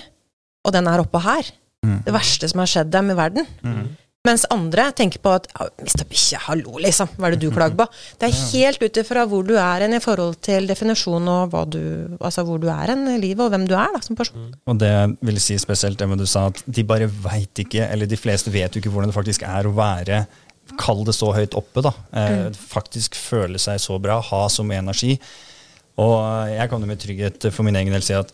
og 0.65 0.73
den 0.73 0.89
er 0.89 1.03
oppå 1.03 1.21
her. 1.21 1.51
Mm. 1.85 2.01
Det 2.05 2.13
verste 2.13 2.49
som 2.49 2.61
har 2.61 2.69
skjedd 2.69 2.91
dem 2.93 3.11
i 3.13 3.17
verden. 3.17 3.47
Mm. 3.65 3.85
Mens 4.21 4.43
andre 4.53 4.83
tenker 4.93 5.17
på 5.17 5.31
at 5.33 5.47
'mista 5.81 6.05
bikkja, 6.05 6.43
hallo', 6.45 6.77
liksom. 6.83 7.09
Hva 7.17 7.27
er 7.27 7.33
det 7.33 7.41
du 7.41 7.49
klager 7.49 7.73
på? 7.79 7.87
Det 8.21 8.27
er 8.27 8.41
helt 8.51 8.83
ut 8.83 8.99
ifra 9.01 9.23
hvor 9.25 9.41
du 9.47 9.55
er 9.57 9.81
hen 9.81 9.95
i 9.97 10.01
forhold 10.03 10.35
til 10.45 10.67
definisjon 10.69 11.25
og 11.31 11.55
du, 11.73 11.81
altså 12.21 12.45
hvor 12.45 12.61
du 12.61 12.67
er 12.69 12.93
hen 12.93 13.07
i 13.09 13.17
livet, 13.17 13.41
og 13.41 13.49
hvem 13.49 13.65
du 13.65 13.73
er 13.73 13.89
da, 13.95 14.01
som 14.05 14.15
person. 14.15 14.37
Mm. 14.37 14.53
Og 14.67 14.77
det 14.77 14.93
vil 15.25 15.41
si 15.41 15.57
spesielt 15.57 15.97
det 15.97 16.07
med 16.07 16.21
du 16.21 16.27
sa, 16.29 16.45
at 16.53 16.61
de 16.67 16.83
bare 16.85 17.09
veit 17.09 17.63
ikke, 17.65 17.89
eller 17.89 18.05
de 18.05 18.17
fleste 18.17 18.53
vet 18.53 18.69
jo 18.69 18.83
ikke 18.83 18.93
hvordan 18.93 19.09
det 19.09 19.17
faktisk 19.17 19.41
er 19.47 19.65
å 19.65 19.75
være 19.75 20.25
Kall 20.79 21.01
det 21.03 21.11
så 21.17 21.33
høyt 21.35 21.55
oppe, 21.57 21.81
da. 21.83 21.91
Eh, 22.15 22.35
mm. 22.47 22.53
faktisk 22.55 23.17
føle 23.19 23.59
seg 23.59 23.81
så 23.81 23.97
bra, 23.99 24.21
ha 24.23 24.45
så 24.47 24.63
mye 24.63 24.79
energi. 24.79 25.17
Og 25.99 26.47
jeg 26.47 26.69
kan 26.69 26.79
jo 26.79 26.87
med 26.87 27.01
trygghet 27.01 27.47
for 27.51 27.67
min 27.67 27.75
egen 27.75 27.91
del 27.91 28.05
si 28.05 28.15
at 28.15 28.31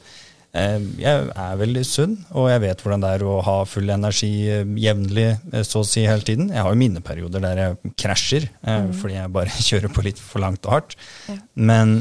jeg 0.56 1.30
er 1.30 1.58
veldig 1.60 1.84
sunn, 1.86 2.16
og 2.32 2.50
jeg 2.50 2.64
vet 2.64 2.82
hvordan 2.82 3.04
det 3.04 3.14
er 3.18 3.26
å 3.28 3.38
ha 3.46 3.58
full 3.70 3.90
energi 3.94 4.32
eh, 4.50 4.68
jevnlig, 4.82 5.28
eh, 5.52 5.66
så 5.68 5.84
å 5.84 5.88
si 5.88 6.06
hele 6.08 6.26
tiden. 6.26 6.52
Jeg 6.54 6.64
har 6.66 6.74
jo 6.74 6.82
minneperioder 6.82 7.44
der 7.44 7.64
jeg 7.64 7.96
krasjer 8.00 8.48
mm. 8.64 8.94
fordi 9.02 9.18
jeg 9.20 9.34
bare 9.36 9.64
kjører 9.70 9.94
på 9.94 10.06
litt 10.08 10.22
for 10.22 10.44
langt 10.44 10.66
og 10.66 10.78
hardt. 10.78 10.98
Ja. 11.28 11.40
Men 11.70 12.00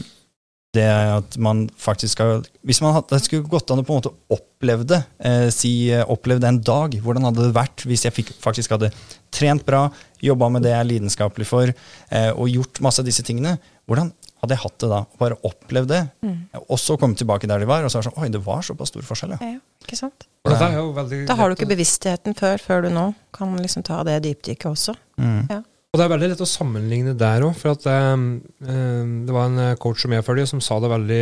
det 0.77 0.87
at 0.87 1.37
man 1.41 1.67
faktisk 1.81 2.17
skal 2.17 2.43
Hvis 2.67 2.83
man 2.85 2.95
hadde, 2.97 3.19
skulle 3.25 3.49
gått 3.49 3.71
an 3.73 3.81
å 3.81 3.87
på 3.87 3.95
en 3.95 4.01
måte 4.03 4.13
oppleve 4.33 4.87
det, 4.89 4.99
eh, 5.25 5.49
si 5.55 5.89
oppleve 6.05 6.43
det 6.43 6.51
en 6.51 6.61
dag, 6.61 6.97
hvordan 7.03 7.29
hadde 7.29 7.47
det 7.47 7.57
vært 7.57 7.87
hvis 7.89 8.07
jeg 8.07 8.17
fikk, 8.17 8.35
faktisk 8.43 8.75
hadde 8.75 8.93
trent 9.35 9.65
bra, 9.67 9.87
jobba 10.25 10.51
med 10.53 10.65
det 10.67 10.73
jeg 10.73 10.83
er 10.83 10.91
lidenskapelig 10.91 11.49
for, 11.49 11.73
eh, 12.11 12.31
og 12.33 12.53
gjort 12.53 12.83
masse 12.85 13.03
av 13.03 13.09
disse 13.09 13.25
tingene? 13.27 13.57
Hvordan 13.87 14.13
hadde 14.47 14.57
jeg 14.57 14.65
hatt 14.65 14.79
det 14.83 14.91
da, 14.95 15.03
og 15.05 15.21
bare 15.21 15.39
opplevd 15.51 15.93
det, 15.93 16.03
mm. 16.25 16.37
og 16.65 16.81
så 16.81 16.97
kommet 17.01 17.21
tilbake 17.21 17.51
der 17.51 17.63
de 17.63 17.69
var, 17.69 17.85
og 17.85 17.93
så 17.93 18.01
er 18.01 18.07
det 18.07 18.11
sånn 18.11 18.23
Oi, 18.25 18.31
det 18.33 18.43
var 18.47 18.65
såpass 18.67 18.95
stor 18.95 19.05
forskjell, 19.07 19.37
ja. 19.37 19.53
ja 19.53 19.87
ikke 19.87 19.99
sant? 19.99 20.27
Da 20.47 21.37
har 21.39 21.51
du 21.51 21.57
ikke 21.57 21.69
bevisstheten 21.71 22.37
før, 22.39 22.63
før 22.63 22.87
du 22.87 22.91
nå 22.95 23.09
kan 23.37 23.53
liksom 23.61 23.85
ta 23.87 24.01
det 24.07 24.21
dypdykket 24.25 24.71
også. 24.71 24.95
Mm. 25.21 25.43
Ja. 25.51 25.61
Og 25.95 26.01
det 26.01 26.05
er 26.05 26.11
veldig 26.13 26.29
lett 26.29 26.41
å 26.45 26.49
sammenligne 26.49 27.13
der 27.17 27.45
òg. 27.47 27.55
For 27.57 27.73
at 27.73 27.87
um, 27.89 28.25
det 28.61 29.33
var 29.33 29.47
en 29.49 29.63
eh, 29.63 29.77
coach 29.81 30.03
som 30.03 30.13
jeg 30.13 30.25
følger, 30.27 30.49
som 30.51 30.61
sa 30.61 30.77
det 30.83 30.91
veldig 30.93 31.21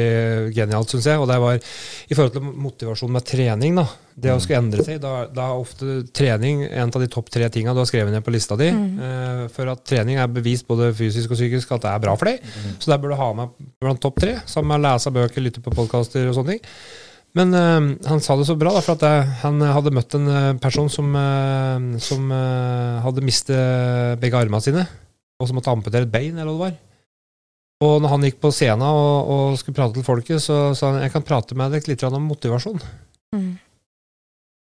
genialt, 0.56 0.90
syns 0.90 1.06
jeg. 1.12 1.20
Og 1.22 1.28
det 1.30 1.36
var 1.44 1.60
i 1.60 2.16
forhold 2.16 2.32
til 2.34 2.48
motivasjon 2.64 3.12
med 3.14 3.26
trening. 3.28 3.78
da. 3.78 3.84
Det 4.18 4.32
å 4.34 4.40
skulle 4.42 4.64
endre 4.64 4.82
seg. 4.86 4.98
Da, 5.02 5.28
da 5.30 5.46
er 5.46 5.62
ofte 5.62 6.00
trening 6.16 6.64
en 6.66 6.90
av 6.90 7.04
de 7.04 7.10
topp 7.10 7.30
tre 7.34 7.46
tinga 7.54 7.74
du 7.74 7.84
har 7.84 7.88
skrevet 7.90 8.14
ned 8.14 8.26
på 8.26 8.34
lista 8.34 8.58
di. 8.58 8.72
Mm. 8.74 8.90
Uh, 8.98 9.44
for 9.54 9.70
at 9.70 9.86
trening 9.86 10.18
er 10.18 10.34
bevist 10.34 10.66
både 10.66 10.90
fysisk 10.98 11.36
og 11.36 11.38
psykisk 11.38 11.76
at 11.78 11.86
det 11.86 11.94
er 11.94 12.04
bra 12.08 12.18
for 12.18 12.32
deg. 12.32 12.42
Mm. 12.42 12.76
Så 12.82 12.90
der 12.90 13.02
bør 13.04 13.14
du 13.14 13.20
ha 13.20 13.30
med 13.44 13.56
blant 13.84 14.02
topp 14.02 14.18
tre. 14.26 14.40
Sammen 14.50 14.72
med 14.74 14.82
å 14.82 14.86
lese 14.88 15.14
bøker, 15.14 15.44
lytte 15.44 15.62
på 15.62 15.76
podkaster 15.76 16.26
og 16.32 16.38
sånne 16.40 16.56
ting. 16.56 16.66
Men 17.34 17.50
uh, 17.50 17.94
han 18.06 18.22
sa 18.22 18.36
det 18.38 18.46
så 18.46 18.54
bra, 18.58 18.70
da, 18.76 18.82
for 18.84 18.94
at 18.94 19.04
jeg, 19.04 19.22
eh, 19.24 19.30
han 19.42 19.62
hadde 19.74 19.92
møtt 19.94 20.14
en 20.14 20.28
uh, 20.30 20.50
person 20.62 20.86
som, 20.92 21.08
uh, 21.18 21.98
som 22.02 22.30
hadde 22.30 23.24
mistet 23.26 24.20
begge 24.22 24.38
armene 24.38 24.62
sine, 24.62 24.84
og 25.40 25.50
som 25.50 25.58
måtte 25.58 25.72
amputere 25.72 26.06
et 26.06 26.12
bein, 26.12 26.36
eller 26.38 26.52
hva 26.52 26.70
det 26.70 26.76
var. 26.76 26.76
Og 27.84 27.96
når 28.00 28.12
han 28.12 28.24
gikk 28.28 28.38
på 28.40 28.52
scenen 28.54 28.86
og, 28.86 29.32
og 29.34 29.58
skulle 29.58 29.76
prate 29.76 29.98
til 29.98 30.06
folket, 30.06 30.40
så 30.40 30.70
sa 30.78 30.92
han 30.92 31.02
jeg 31.02 31.12
kan 31.12 31.26
prate 31.26 31.58
med 31.58 31.74
deg 31.74 31.90
litt 31.90 32.06
om 32.06 32.30
motivasjon. 32.30 32.78
Mm. 33.34 33.50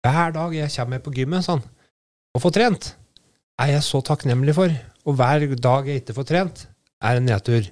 Hver 0.06 0.36
dag 0.38 0.54
jeg 0.56 0.74
kommer 0.78 1.02
på 1.04 1.14
gymmet, 1.18 1.44
sånn, 1.50 1.66
og 2.38 2.44
får 2.46 2.56
trent, 2.56 2.92
er 3.60 3.74
jeg 3.74 3.84
så 3.84 4.00
takknemlig 4.06 4.56
for. 4.56 4.78
Og 5.10 5.18
hver 5.18 5.50
dag 5.58 5.90
jeg 5.90 6.04
ikke 6.04 6.16
får 6.22 6.30
trent, 6.30 6.68
er 7.02 7.18
en 7.18 7.28
nedtur. 7.28 7.66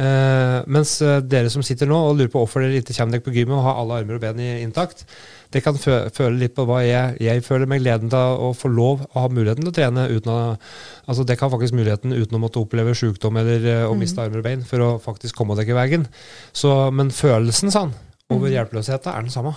Uh, 0.00 0.64
mens 0.72 0.94
uh, 1.04 1.18
dere 1.20 1.50
som 1.52 1.62
sitter 1.62 1.86
nå 1.86 1.94
og 1.94 2.16
lurer 2.16 2.30
på 2.32 2.40
hvorfor 2.40 2.64
dere 2.64 2.80
ikke 2.80 2.94
kommer 2.96 3.12
dere 3.12 3.24
på 3.26 3.34
gymmet 3.34 3.58
og 3.58 3.66
har 3.66 3.76
alle 3.82 3.98
armer 4.00 4.16
og 4.16 4.22
ben 4.22 4.40
intakt, 4.40 5.04
det 5.52 5.60
kan 5.62 5.76
føle 5.76 6.32
litt 6.40 6.54
på 6.56 6.64
hva 6.66 6.78
jeg, 6.80 7.18
jeg 7.20 7.42
føler 7.44 7.68
med 7.68 7.82
gleden 7.84 8.10
til 8.10 8.40
å 8.46 8.48
få 8.56 8.70
lov 8.72 9.04
å 9.04 9.26
ha 9.26 9.28
muligheten 9.28 9.66
til 9.66 9.70
å 9.70 9.76
trene. 9.76 10.06
uten 10.08 10.32
å, 10.32 10.38
altså 11.04 11.26
Det 11.28 11.36
kan 11.38 11.52
faktisk 11.52 11.76
muligheten 11.76 12.16
uten 12.16 12.38
å 12.38 12.40
måtte 12.40 12.62
oppleve 12.62 12.96
sykdom 12.96 13.36
eller 13.42 13.68
uh, 13.68 13.90
å 13.90 13.98
miste 13.98 14.16
mm. 14.16 14.24
armer 14.24 14.40
og 14.40 14.48
bein 14.48 14.64
for 14.66 14.86
å 14.86 14.90
faktisk 15.02 15.36
komme 15.36 15.58
deg 15.60 15.70
i 15.70 15.76
veien. 15.76 16.08
Så, 16.56 16.72
men 16.90 17.12
følelsen 17.12 17.74
sånn, 17.74 17.92
over 18.32 18.48
mm. 18.48 18.54
hjelpeløsheten 18.56 19.12
er 19.12 19.28
den 19.28 19.34
samme. 19.34 19.54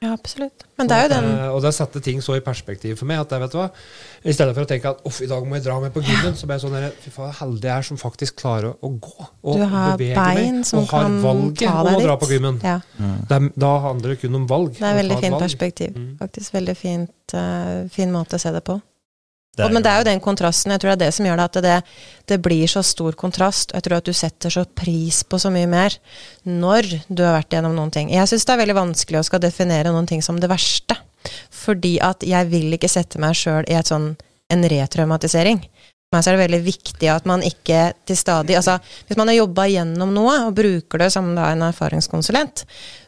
Ja, 0.00 0.14
absolutt. 0.16 0.64
Men 0.80 0.88
det 0.88 0.96
er 0.96 1.02
jo 1.04 1.08
den 1.12 1.26
uh, 1.28 1.42
Og 1.52 1.58
det 1.60 1.74
setter 1.76 2.00
ting 2.00 2.22
så 2.24 2.38
i 2.38 2.40
perspektiv 2.40 2.96
for 2.96 3.08
meg 3.10 3.20
at 3.20 3.34
jeg 3.34 3.42
vet 3.42 3.52
du 3.52 3.58
hva, 3.58 3.66
i 4.24 4.32
stedet 4.32 4.54
for 4.56 4.64
å 4.64 4.68
tenke 4.70 4.92
at 4.94 5.02
uff, 5.04 5.18
i 5.20 5.28
dag 5.28 5.44
må 5.44 5.58
jeg 5.58 5.66
dra 5.66 5.76
meg 5.82 5.92
på 5.92 6.00
gymmen, 6.06 6.38
så 6.38 6.48
blir 6.48 6.56
jeg 6.56 6.64
sånn 6.64 6.76
der, 6.78 6.86
fy 7.04 7.12
faen, 7.12 7.34
heldig 7.36 7.68
jeg 7.68 7.74
er 7.74 7.88
som 7.90 8.00
faktisk 8.00 8.38
klarer 8.40 8.72
å 8.72 8.92
gå 8.96 9.12
og 9.20 9.60
du 9.60 9.66
har 9.68 9.98
bevege 10.00 10.16
bein 10.16 10.62
meg. 10.62 10.72
Og 10.80 10.94
har 10.94 11.10
valget 11.26 11.66
om 11.68 11.90
å 11.92 12.00
dra 12.06 12.16
på 12.22 12.30
gymmen. 12.32 12.62
Ja. 12.64 12.78
Mm. 12.96 13.18
Det, 13.28 13.40
da 13.66 13.72
handler 13.90 14.14
det 14.14 14.20
kun 14.22 14.40
om 14.40 14.48
valg. 14.48 14.72
Det 14.78 14.88
er 14.88 15.00
veldig 15.02 15.20
fint 15.26 15.40
perspektiv. 15.44 15.92
Mm. 15.96 16.14
Faktisk 16.22 16.56
veldig 16.56 16.76
fint, 16.80 17.36
uh, 17.36 17.84
fin 17.92 18.16
måte 18.16 18.40
å 18.40 18.42
se 18.42 18.56
det 18.56 18.64
på. 18.64 18.80
Det 19.56 19.66
og, 19.66 19.74
men 19.74 19.82
det 19.82 19.90
er 19.90 20.00
jo 20.00 20.06
den 20.06 20.22
kontrasten. 20.22 20.70
Jeg 20.70 20.82
tror 20.82 20.92
det 20.92 20.96
er 20.96 21.02
det 21.08 21.14
som 21.16 21.26
gjør 21.26 21.40
det 21.40 21.46
at 21.48 21.58
det, 21.64 21.76
det, 22.30 22.38
blir 22.42 22.70
så 22.70 22.84
stor 22.86 23.16
kontrast. 23.18 23.74
Jeg 23.74 23.86
tror 23.86 23.98
at 23.98 24.06
du 24.06 24.14
setter 24.14 24.52
så 24.54 24.64
pris 24.64 25.22
på 25.26 25.40
så 25.42 25.50
mye 25.52 25.68
mer 25.70 25.96
når 26.46 26.88
du 27.08 27.24
har 27.26 27.34
vært 27.40 27.56
gjennom 27.56 27.74
noen 27.74 27.90
ting. 27.94 28.12
Jeg 28.14 28.30
syns 28.30 28.46
det 28.46 28.54
er 28.54 28.62
veldig 28.62 28.78
vanskelig 28.78 29.20
å 29.20 29.26
skal 29.26 29.42
definere 29.42 29.92
noen 29.92 30.08
ting 30.10 30.22
som 30.22 30.38
det 30.40 30.50
verste. 30.50 30.96
Fordi 31.52 31.98
at 32.04 32.22
jeg 32.24 32.48
vil 32.52 32.78
ikke 32.78 32.88
sette 32.88 33.20
meg 33.20 33.34
sjøl 33.36 33.66
i 33.68 33.76
et 33.76 33.90
sånn, 33.90 34.14
en 34.50 34.66
retraumatisering 34.70 35.60
meg 36.10 36.24
så 36.26 36.32
er 36.32 36.34
det 36.34 36.42
veldig 36.42 36.58
viktig 36.66 37.06
at 37.06 37.26
man 37.28 37.42
ikke 37.46 37.92
til 38.08 38.16
stadig 38.18 38.56
altså 38.58 38.80
Hvis 39.06 39.18
man 39.18 39.28
har 39.30 39.36
jobba 39.36 39.68
gjennom 39.70 40.10
noe 40.10 40.32
og 40.48 40.56
bruker 40.58 40.98
det 40.98 41.06
som 41.14 41.28
da 41.36 41.52
en 41.52 41.62
erfaringskonsulent, 41.62 42.64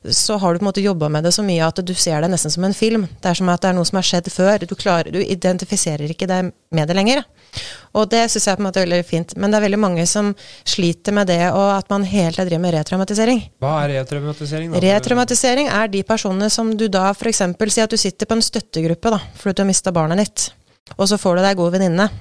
så 0.06 0.36
har 0.38 0.54
du 0.54 0.60
på 0.60 0.62
en 0.62 0.68
måte 0.68 0.84
jobba 0.84 1.08
med 1.10 1.26
det 1.26 1.32
så 1.34 1.42
mye 1.42 1.66
at 1.66 1.80
du 1.82 1.92
ser 1.98 2.22
det 2.22 2.30
nesten 2.30 2.54
som 2.54 2.62
en 2.62 2.76
film. 2.76 3.08
Det 3.18 3.32
er 3.32 3.40
som 3.40 3.50
at 3.50 3.64
det 3.64 3.72
er 3.72 3.76
noe 3.76 3.88
som 3.90 3.98
har 3.98 4.06
skjedd 4.06 4.30
før. 4.30 4.62
Du, 4.70 4.76
klarer, 4.78 5.10
du 5.10 5.18
identifiserer 5.18 6.14
ikke 6.14 6.30
deg 6.30 6.54
med 6.70 6.90
det 6.90 6.98
lenger. 6.98 7.24
Og 7.98 8.06
det 8.14 8.22
syns 8.30 8.46
jeg 8.46 8.58
på 8.58 8.62
en 8.62 8.70
måte 8.70 8.82
er 8.82 8.86
veldig 8.86 9.10
fint. 9.10 9.34
Men 9.34 9.50
det 9.50 9.58
er 9.58 9.66
veldig 9.66 9.82
mange 9.82 10.06
som 10.06 10.32
sliter 10.62 11.18
med 11.18 11.30
det, 11.34 11.42
og 11.50 11.74
at 11.74 11.90
man 11.90 12.06
hele 12.06 12.30
tiden 12.36 12.52
driver 12.52 12.66
med 12.68 12.76
retraumatisering. 12.78 13.46
Hva 13.62 13.76
er 13.82 13.96
retraumatisering? 13.98 14.74
Da? 14.74 14.82
Retraumatisering 14.86 15.72
er 15.74 15.90
de 15.90 16.06
personene 16.06 16.50
som 16.54 16.70
du 16.78 16.86
da 16.86 17.08
f.eks. 17.10 17.48
sier 17.66 17.90
at 17.90 17.94
du 17.94 17.98
sitter 17.98 18.30
på 18.30 18.38
en 18.38 18.46
støttegruppe 18.46 19.18
da, 19.18 19.24
fordi 19.42 19.58
du 19.58 19.64
har 19.66 19.74
mista 19.74 19.94
barnet 19.94 20.22
ditt, 20.22 20.52
og 20.94 21.08
så 21.10 21.18
får 21.18 21.40
du 21.40 21.50
deg 21.50 21.58
god 21.58 21.80
venninne. 21.80 22.12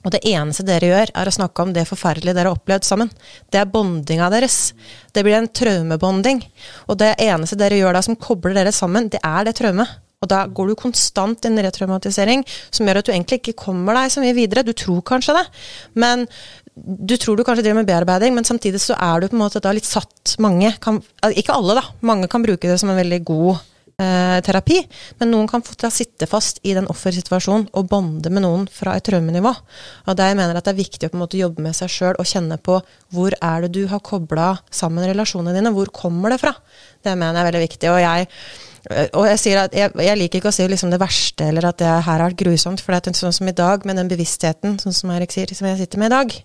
Og 0.00 0.14
det 0.14 0.22
eneste 0.30 0.64
dere 0.64 0.88
gjør, 0.88 1.10
er 1.12 1.28
å 1.28 1.34
snakke 1.34 1.64
om 1.64 1.72
det 1.76 1.88
forferdelige 1.88 2.36
dere 2.36 2.48
har 2.52 2.56
opplevd 2.56 2.86
sammen. 2.88 3.10
Det 3.52 3.60
er 3.60 3.68
bondinga 3.68 4.30
deres. 4.32 4.72
Det 5.12 5.24
blir 5.26 5.36
en 5.36 5.50
traumebonding. 5.52 6.40
Og 6.88 7.00
det 7.02 7.16
eneste 7.20 7.58
dere 7.60 7.80
gjør 7.80 7.98
da 7.98 8.04
som 8.06 8.16
kobler 8.16 8.56
dere 8.56 8.72
sammen, 8.72 9.10
det 9.12 9.20
er 9.20 9.44
det 9.48 9.58
traumet. 9.60 9.98
Og 10.20 10.28
da 10.28 10.42
går 10.52 10.68
du 10.68 10.76
konstant 10.76 11.44
i 11.44 11.48
en 11.48 11.60
retraumatisering 11.64 12.42
som 12.68 12.88
gjør 12.88 13.00
at 13.00 13.08
du 13.08 13.12
egentlig 13.14 13.40
ikke 13.40 13.60
kommer 13.62 13.96
deg 13.96 14.12
så 14.12 14.24
mye 14.24 14.36
videre. 14.36 14.64
Du 14.64 14.74
tror 14.76 15.00
kanskje 15.08 15.36
det, 15.38 15.46
men 16.00 16.26
du 16.76 17.16
tror 17.20 17.36
du 17.36 17.44
kanskje 17.44 17.64
driver 17.64 17.80
med 17.80 17.88
bearbeiding, 17.88 18.34
men 18.36 18.46
samtidig 18.46 18.82
så 18.84 18.96
er 19.00 19.20
du 19.20 19.30
på 19.30 19.36
en 19.36 19.42
måte 19.42 19.62
da 19.64 19.72
litt 19.74 19.88
satt 19.88 20.36
Mange 20.40 20.70
kan, 20.80 21.00
Ikke 21.36 21.56
alle, 21.56 21.80
da. 21.80 21.82
Mange 22.06 22.28
kan 22.30 22.44
bruke 22.44 22.68
det 22.68 22.78
som 22.80 22.92
en 22.92 23.00
veldig 23.00 23.20
god 23.28 23.64
eh, 24.00 24.38
terapi. 24.44 24.80
Men 25.20 25.32
noen 25.34 25.48
kan 25.50 25.64
få 25.64 25.76
sitte 25.92 26.28
fast 26.30 26.60
i 26.66 26.74
den 26.76 26.88
offersituasjonen 26.90 27.68
og 27.76 27.90
bonde 27.90 28.32
med 28.32 28.44
noen 28.44 28.66
fra 28.72 28.96
et 28.96 29.06
traumenivå. 29.06 29.52
Og 30.06 30.18
der 30.18 30.34
mener 30.34 30.54
jeg 30.54 30.62
at 30.62 30.70
det 30.70 30.74
er 30.74 30.80
viktig 30.80 31.08
å 31.08 31.12
på 31.12 31.18
en 31.18 31.24
måte 31.24 31.40
jobbe 31.40 31.64
med 31.64 31.76
seg 31.76 31.92
sjøl 31.92 32.18
og 32.18 32.28
kjenne 32.28 32.58
på 32.60 32.80
hvor 33.14 33.36
er 33.36 33.66
det 33.66 33.72
du 33.76 33.84
har 33.90 34.02
kobla 34.04 34.54
sammen 34.72 35.06
relasjonene 35.08 35.56
dine. 35.56 35.74
Hvor 35.76 35.92
kommer 35.94 36.34
det 36.34 36.40
fra? 36.42 36.54
Det 37.04 37.14
mener 37.14 37.38
jeg 37.38 37.44
er 37.44 37.50
veldig 37.50 37.64
viktig. 37.66 37.92
Og 37.92 38.02
jeg 38.02 38.28
eh, 38.90 39.08
og 39.18 39.30
jeg, 39.30 39.40
sier 39.44 39.64
at 39.64 39.76
jeg, 39.76 39.94
jeg, 39.94 40.20
liker 40.24 40.40
ikke 40.40 40.52
å 40.52 40.58
si 40.58 40.68
liksom 40.68 40.92
det 40.92 41.02
verste, 41.02 41.50
eller 41.52 41.70
at 41.70 41.80
det 41.82 41.90
her 41.90 42.06
har 42.06 42.26
vært 42.28 42.40
grusomt. 42.42 42.82
For 42.82 42.96
det 42.96 43.12
er 43.12 43.20
sånn 43.20 43.36
som 43.36 43.50
i 43.50 43.56
dag, 43.56 43.84
med 43.88 44.00
den 44.00 44.12
bevisstheten, 44.12 44.80
sånn 44.82 44.96
som 44.96 45.12
Erik 45.14 45.34
sier, 45.34 45.52
som 45.54 45.68
jeg 45.68 45.82
sitter 45.82 46.02
med 46.02 46.12
i 46.12 46.16
dag, 46.16 46.38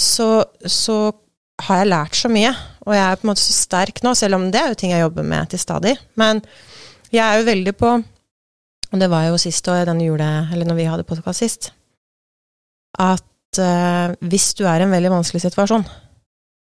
så, 0.00 0.28
så 0.66 0.96
har 1.62 1.80
jeg 1.80 1.90
lært 1.90 2.18
så 2.18 2.30
mye. 2.32 2.50
Og 2.84 2.94
jeg 2.96 3.04
er 3.04 3.18
på 3.18 3.26
en 3.26 3.30
måte 3.30 3.44
så 3.44 3.54
sterk 3.56 4.02
nå, 4.04 4.14
selv 4.18 4.38
om 4.38 4.48
det 4.52 4.60
er 4.60 4.72
jo 4.72 4.78
ting 4.78 4.94
jeg 4.94 5.04
jobber 5.04 5.26
med 5.26 5.50
til 5.50 5.62
stadig. 5.62 5.96
Men 6.20 6.42
Jeg 7.14 7.22
er 7.22 7.38
jo 7.38 7.46
veldig 7.46 7.76
på 7.78 7.88
Og 8.92 9.00
det 9.00 9.10
var 9.10 9.24
jo 9.28 9.38
sist 9.38 9.68
år, 9.68 9.84
denne 9.86 10.04
jule... 10.04 10.48
Eller 10.52 10.66
når 10.66 10.74
vi 10.74 10.84
hadde 10.84 11.06
podkast 11.06 11.38
sist. 11.38 11.72
At 12.98 13.58
uh, 13.58 14.14
hvis 14.20 14.54
du 14.54 14.64
er 14.66 14.80
i 14.80 14.86
en 14.86 14.90
veldig 14.90 15.10
vanskelig 15.10 15.42
situasjon, 15.42 15.84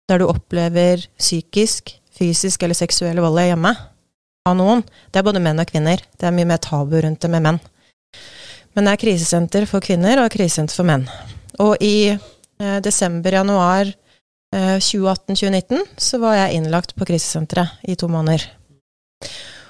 der 0.08 0.18
du 0.18 0.26
opplever 0.28 1.04
psykisk, 1.18 1.92
fysisk 2.16 2.62
eller 2.62 2.74
seksuell 2.74 3.20
vold 3.20 3.40
hjemme 3.42 3.74
av 4.46 4.56
noen 4.56 4.82
Det 5.10 5.20
er 5.20 5.26
både 5.26 5.42
menn 5.42 5.60
og 5.60 5.68
kvinner. 5.68 6.00
Det 6.16 6.28
er 6.28 6.32
mye 6.32 6.48
mer 6.48 6.62
tabu 6.62 6.96
rundt 7.00 7.20
det 7.20 7.30
med 7.32 7.44
menn. 7.44 7.60
Men 8.74 8.86
det 8.86 8.94
er 8.94 9.02
krisesenter 9.02 9.66
for 9.68 9.84
kvinner 9.84 10.22
og 10.22 10.32
krisesenter 10.32 10.76
for 10.76 10.88
menn. 10.88 11.06
Og 11.60 11.76
i 11.84 12.12
eh, 12.12 12.78
desember-januar 12.84 13.90
eh, 13.90 14.05
2018-2019 14.54 15.82
så 16.00 16.20
var 16.22 16.36
jeg 16.38 16.60
innlagt 16.60 16.94
på 16.96 17.04
krisesenteret 17.08 17.82
i 17.90 17.96
to 17.98 18.06
måneder. 18.08 18.44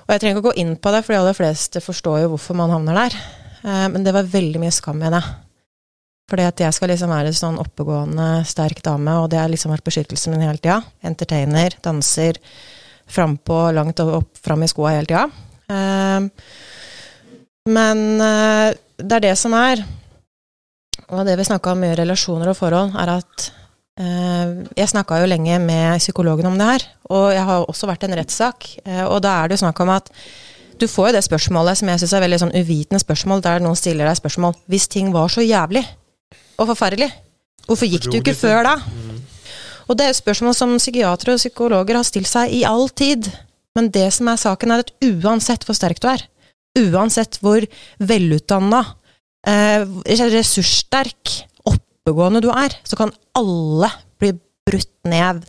Og 0.07 0.14
jeg 0.14 0.22
trenger 0.22 0.37
ikke 0.37 0.45
å 0.45 0.51
gå 0.53 0.61
inn 0.62 0.77
på 0.79 0.93
det, 0.95 1.03
for 1.03 1.14
de 1.14 1.18
aller 1.18 1.35
fleste 1.35 1.83
forstår 1.83 2.20
jo 2.22 2.31
hvorfor 2.35 2.59
man 2.59 2.70
havner 2.70 2.99
der. 3.01 3.16
Eh, 3.66 3.87
men 3.91 4.07
det 4.07 4.14
var 4.14 4.29
veldig 4.31 4.62
mye 4.62 4.74
skam 4.74 5.03
i 5.03 5.11
det. 5.11 5.22
Fordi 6.31 6.47
at 6.47 6.62
jeg 6.62 6.74
skal 6.74 6.91
liksom 6.91 7.11
være 7.14 7.31
en 7.31 7.39
sånn 7.39 7.59
oppegående, 7.62 8.29
sterk 8.47 8.83
dame, 8.87 9.16
og 9.22 9.29
det 9.31 9.41
har 9.41 9.51
liksom 9.51 9.74
vært 9.74 9.87
beskyttelsen 9.87 10.35
min 10.35 10.47
hele 10.47 10.62
tida. 10.62 10.81
Entertainer, 11.07 11.74
danser, 11.83 12.39
frampå, 13.07 13.61
langt 13.74 14.03
opp, 14.03 14.33
fram 14.43 14.64
i 14.66 14.70
skoa 14.70 14.95
hele 14.95 15.11
tida. 15.11 15.27
Eh, 15.74 16.31
men 17.74 18.03
eh, 18.22 18.70
det 19.03 19.18
er 19.18 19.27
det 19.27 19.37
som 19.39 19.55
er. 19.59 19.83
Og 21.07 21.22
det 21.27 21.37
vi 21.39 21.47
snakka 21.47 21.74
om 21.74 21.87
i 21.87 21.95
relasjoner 21.99 22.51
og 22.51 22.59
forhold, 22.59 22.95
er 22.99 23.16
at 23.18 23.49
eh, 23.51 23.66
Jeg 23.97 24.91
snakka 24.93 25.23
jo 25.23 25.29
lenge 25.31 25.57
med 25.63 26.03
psykologen 26.03 26.51
om 26.51 26.59
det 26.59 26.67
her, 26.69 26.83
og 27.09 27.31
jeg 27.33 27.45
har 27.49 27.65
også 27.65 27.89
vært 27.89 28.05
i 28.05 28.11
en 28.11 28.17
rettssak. 28.19 28.67
Eh, 28.85 29.05
og 29.07 29.23
da 29.25 29.39
er 29.39 29.49
det 29.49 29.57
jo 29.57 29.63
snakk 29.65 29.81
om 29.81 29.93
at 29.95 30.11
du 30.77 30.85
får 30.91 31.09
jo 31.09 31.15
det 31.17 31.23
spørsmålet 31.25 31.81
som 31.81 31.89
jeg 31.89 32.03
syns 32.03 32.13
er 32.13 32.25
veldig 32.27 32.41
sånn 32.43 32.57
uvitende 32.57 33.01
spørsmål, 33.01 33.41
der 33.45 33.65
noen 33.65 33.79
stiller 33.79 34.05
deg 34.05 34.19
spørsmål 34.19 34.53
Hvis 34.69 34.91
ting 34.93 35.09
var 35.15 35.33
så 35.33 35.41
jævlig 35.41 35.87
og 36.61 36.71
forferdelig, 36.71 37.09
hvorfor 37.69 37.89
gikk 37.89 38.07
du 38.09 38.19
ikke 38.21 38.37
før 38.37 38.63
da? 38.65 38.75
Mm. 38.81 39.17
Og 39.87 39.97
det 39.97 40.07
er 40.07 40.13
jo 40.13 40.21
spørsmål 40.21 40.55
som 40.57 40.77
psykiatere 40.81 41.35
og 41.35 41.41
psykologer 41.41 41.99
har 41.99 42.07
stilt 42.07 42.31
seg 42.31 42.53
i 42.53 42.63
all 42.69 42.89
tid. 42.89 43.29
Men 43.77 43.91
det 43.93 44.09
som 44.17 44.29
er 44.33 44.41
saken, 44.41 44.73
er 44.73 44.85
at 44.85 44.93
uansett 45.05 45.67
hvor 45.67 45.77
sterk 45.77 46.01
du 46.01 46.09
er, 46.11 46.25
uansett 46.81 47.39
hvor 47.45 47.65
velutdanna, 48.01 48.83
eh, 49.47 49.85
ressurssterk, 50.07 51.35
oppegående 52.07 52.45
du 52.45 52.53
er, 52.55 52.71
så 52.87 52.95
kan 52.99 53.11
alle 53.35 53.91
bli 54.21 54.31
brutt 54.67 55.09
ned 55.11 55.43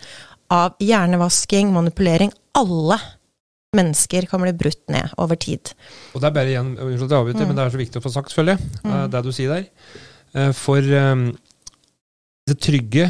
av 0.53 0.79
hjernevasking, 0.81 1.69
manipulering. 1.75 2.31
Alle 2.57 2.97
mennesker 3.77 4.25
kan 4.25 4.41
bli 4.41 4.55
brutt 4.57 4.81
ned 4.89 5.13
over 5.21 5.37
tid. 5.37 5.69
Og 6.15 6.23
det 6.23 6.31
er 6.31 6.33
bare 6.33 6.49
igjen, 6.49 6.73
unnskyld 6.73 7.05
at 7.05 7.13
jeg 7.13 7.21
avbryter, 7.21 7.43
mm. 7.43 7.51
men 7.51 7.59
det 7.59 7.65
er 7.65 7.75
så 7.75 7.81
viktig 7.83 8.01
å 8.01 8.05
få 8.07 8.13
sagt, 8.15 8.33
selvfølgelig, 8.33 8.71
mm. 8.81 8.89
Eh, 8.95 9.05
det 9.13 9.21
du 9.27 9.31
sier 9.35 9.53
der. 9.53 9.67
Eh, 10.33 10.51
for 10.57 10.89
um, 10.97 11.27
det 12.49 12.57
trygge 12.63 13.05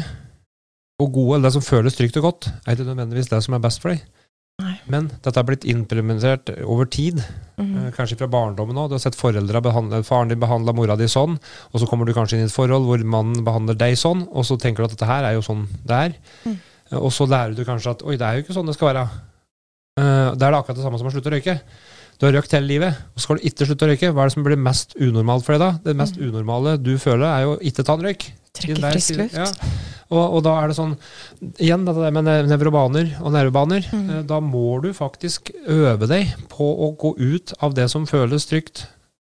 og 1.00 1.12
gode, 1.14 1.38
eller 1.38 1.48
det 1.48 1.56
som 1.56 1.64
føles 1.64 1.96
trygt 1.96 2.20
og 2.20 2.28
godt, 2.28 2.50
er 2.66 2.76
ikke 2.76 2.90
nødvendigvis 2.90 3.32
det 3.32 3.40
som 3.46 3.56
er 3.56 3.64
best 3.64 3.80
for 3.80 3.94
deg. 3.94 4.04
Nei. 4.58 4.72
Men 4.90 5.06
dette 5.22 5.38
har 5.38 5.46
blitt 5.46 5.66
implementert 5.70 6.50
over 6.66 6.88
tid, 6.90 7.20
mm 7.58 7.76
kanskje 7.94 8.18
fra 8.20 8.28
barndommen 8.30 8.76
òg. 8.78 8.90
Du 8.90 8.96
har 8.96 9.02
sett 9.02 9.16
foreldre 9.18 9.62
behandle, 9.64 10.02
faren 10.06 10.30
din 10.30 10.40
behandla 10.42 10.74
mora 10.76 10.96
di 10.98 11.06
sånn, 11.10 11.38
og 11.72 11.80
så 11.80 11.86
kommer 11.88 12.06
du 12.06 12.12
kanskje 12.14 12.36
inn 12.36 12.44
i 12.44 12.48
et 12.50 12.54
forhold 12.54 12.84
hvor 12.86 13.02
mannen 13.06 13.46
behandler 13.46 13.78
deg 13.78 13.96
sånn, 13.98 14.26
og 14.28 14.46
så 14.46 14.58
tenker 14.60 14.82
du 14.82 14.88
at 14.88 14.96
dette 14.96 15.08
her 15.08 15.26
er 15.26 15.36
jo 15.38 15.44
sånn 15.46 15.64
det 15.88 16.00
er. 16.08 16.16
Mm. 16.44 16.58
Og 17.00 17.10
så 17.14 17.26
lærer 17.28 17.56
du 17.56 17.64
kanskje 17.66 17.94
at 17.96 18.04
oi, 18.04 18.16
det 18.20 18.26
er 18.26 18.38
jo 18.38 18.44
ikke 18.44 18.56
sånn 18.56 18.68
det 18.68 18.76
skal 18.76 18.90
være. 18.90 19.06
Uh, 19.98 20.34
det 20.34 20.46
er 20.46 20.52
det 20.52 20.58
akkurat 20.60 20.78
det 20.78 20.84
samme 20.84 21.00
som 21.00 21.10
å 21.10 21.14
slutte 21.14 21.32
å 21.32 21.34
røyke. 21.34 21.56
Du 22.18 22.26
har 22.26 22.34
røykt 22.34 22.54
hele 22.56 22.66
livet, 22.66 22.98
og 23.14 23.22
skal 23.22 23.38
du 23.38 23.46
ikke 23.46 23.68
slutte 23.68 23.86
å 23.86 23.88
røyke. 23.92 24.10
Hva 24.10 24.24
er 24.24 24.30
det 24.30 24.34
som 24.34 24.46
blir 24.46 24.58
mest 24.58 24.96
unormalt 24.98 25.46
for 25.46 25.54
deg 25.54 25.62
da? 25.62 25.70
Det 25.84 25.94
mest 25.98 26.18
mm. 26.18 26.24
unormale 26.26 26.74
du 26.82 26.96
føler, 26.98 27.28
er 27.30 27.46
jo 27.46 27.54
ikke 27.70 27.86
ta 27.86 27.94
en 27.94 28.04
røyk. 28.08 28.26
Trekke 28.58 28.80
frisk 28.82 29.20
luft. 29.20 29.38
Ja. 29.38 29.46
Og, 30.08 30.22
og, 30.22 30.38
da 30.46 30.54
er 30.56 30.70
det 30.70 30.76
sånn 30.78 30.94
Igjen 31.60 31.84
dette 31.84 32.10
med 32.16 32.28
nevrobaner 32.48 33.10
og 33.20 33.34
nervebaner. 33.34 33.86
Mm. 33.92 34.04
Eh, 34.08 34.22
da 34.26 34.40
må 34.42 34.80
du 34.82 34.90
faktisk 34.96 35.52
øve 35.68 36.08
deg 36.10 36.32
på 36.50 36.66
å 36.66 36.92
gå 36.98 37.14
ut 37.20 37.52
av 37.62 37.76
det 37.76 37.86
som 37.92 38.08
føles 38.08 38.48
trygt. 38.50 38.86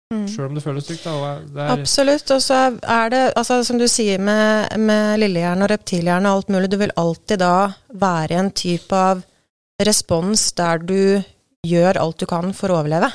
Mm. 0.09 0.25
Sjøl 0.25 0.47
om 0.47 0.55
det 0.57 0.63
føles 0.65 0.87
trygt. 0.87 1.05
Da, 1.05 1.33
det 1.45 1.71
Absolutt. 1.75 2.31
Og 2.33 2.41
så 2.41 2.61
er 2.81 3.11
det, 3.13 3.23
altså, 3.37 3.59
som 3.67 3.77
du 3.77 3.85
sier 3.91 4.21
med, 4.23 4.79
med 4.81 5.19
lillehjerne 5.21 5.67
og 5.67 5.73
reptilhjerne 5.75 6.31
og 6.31 6.39
alt 6.39 6.53
mulig, 6.55 6.71
du 6.73 6.79
vil 6.81 6.95
alltid 6.97 7.43
da 7.43 7.57
være 7.93 8.39
en 8.39 8.49
type 8.49 9.03
av 9.11 9.21
respons 9.85 10.49
der 10.57 10.81
du 10.81 11.01
gjør 11.67 11.99
alt 12.01 12.21
du 12.21 12.27
kan 12.29 12.53
for 12.55 12.71
å 12.71 12.79
overleve. 12.81 13.11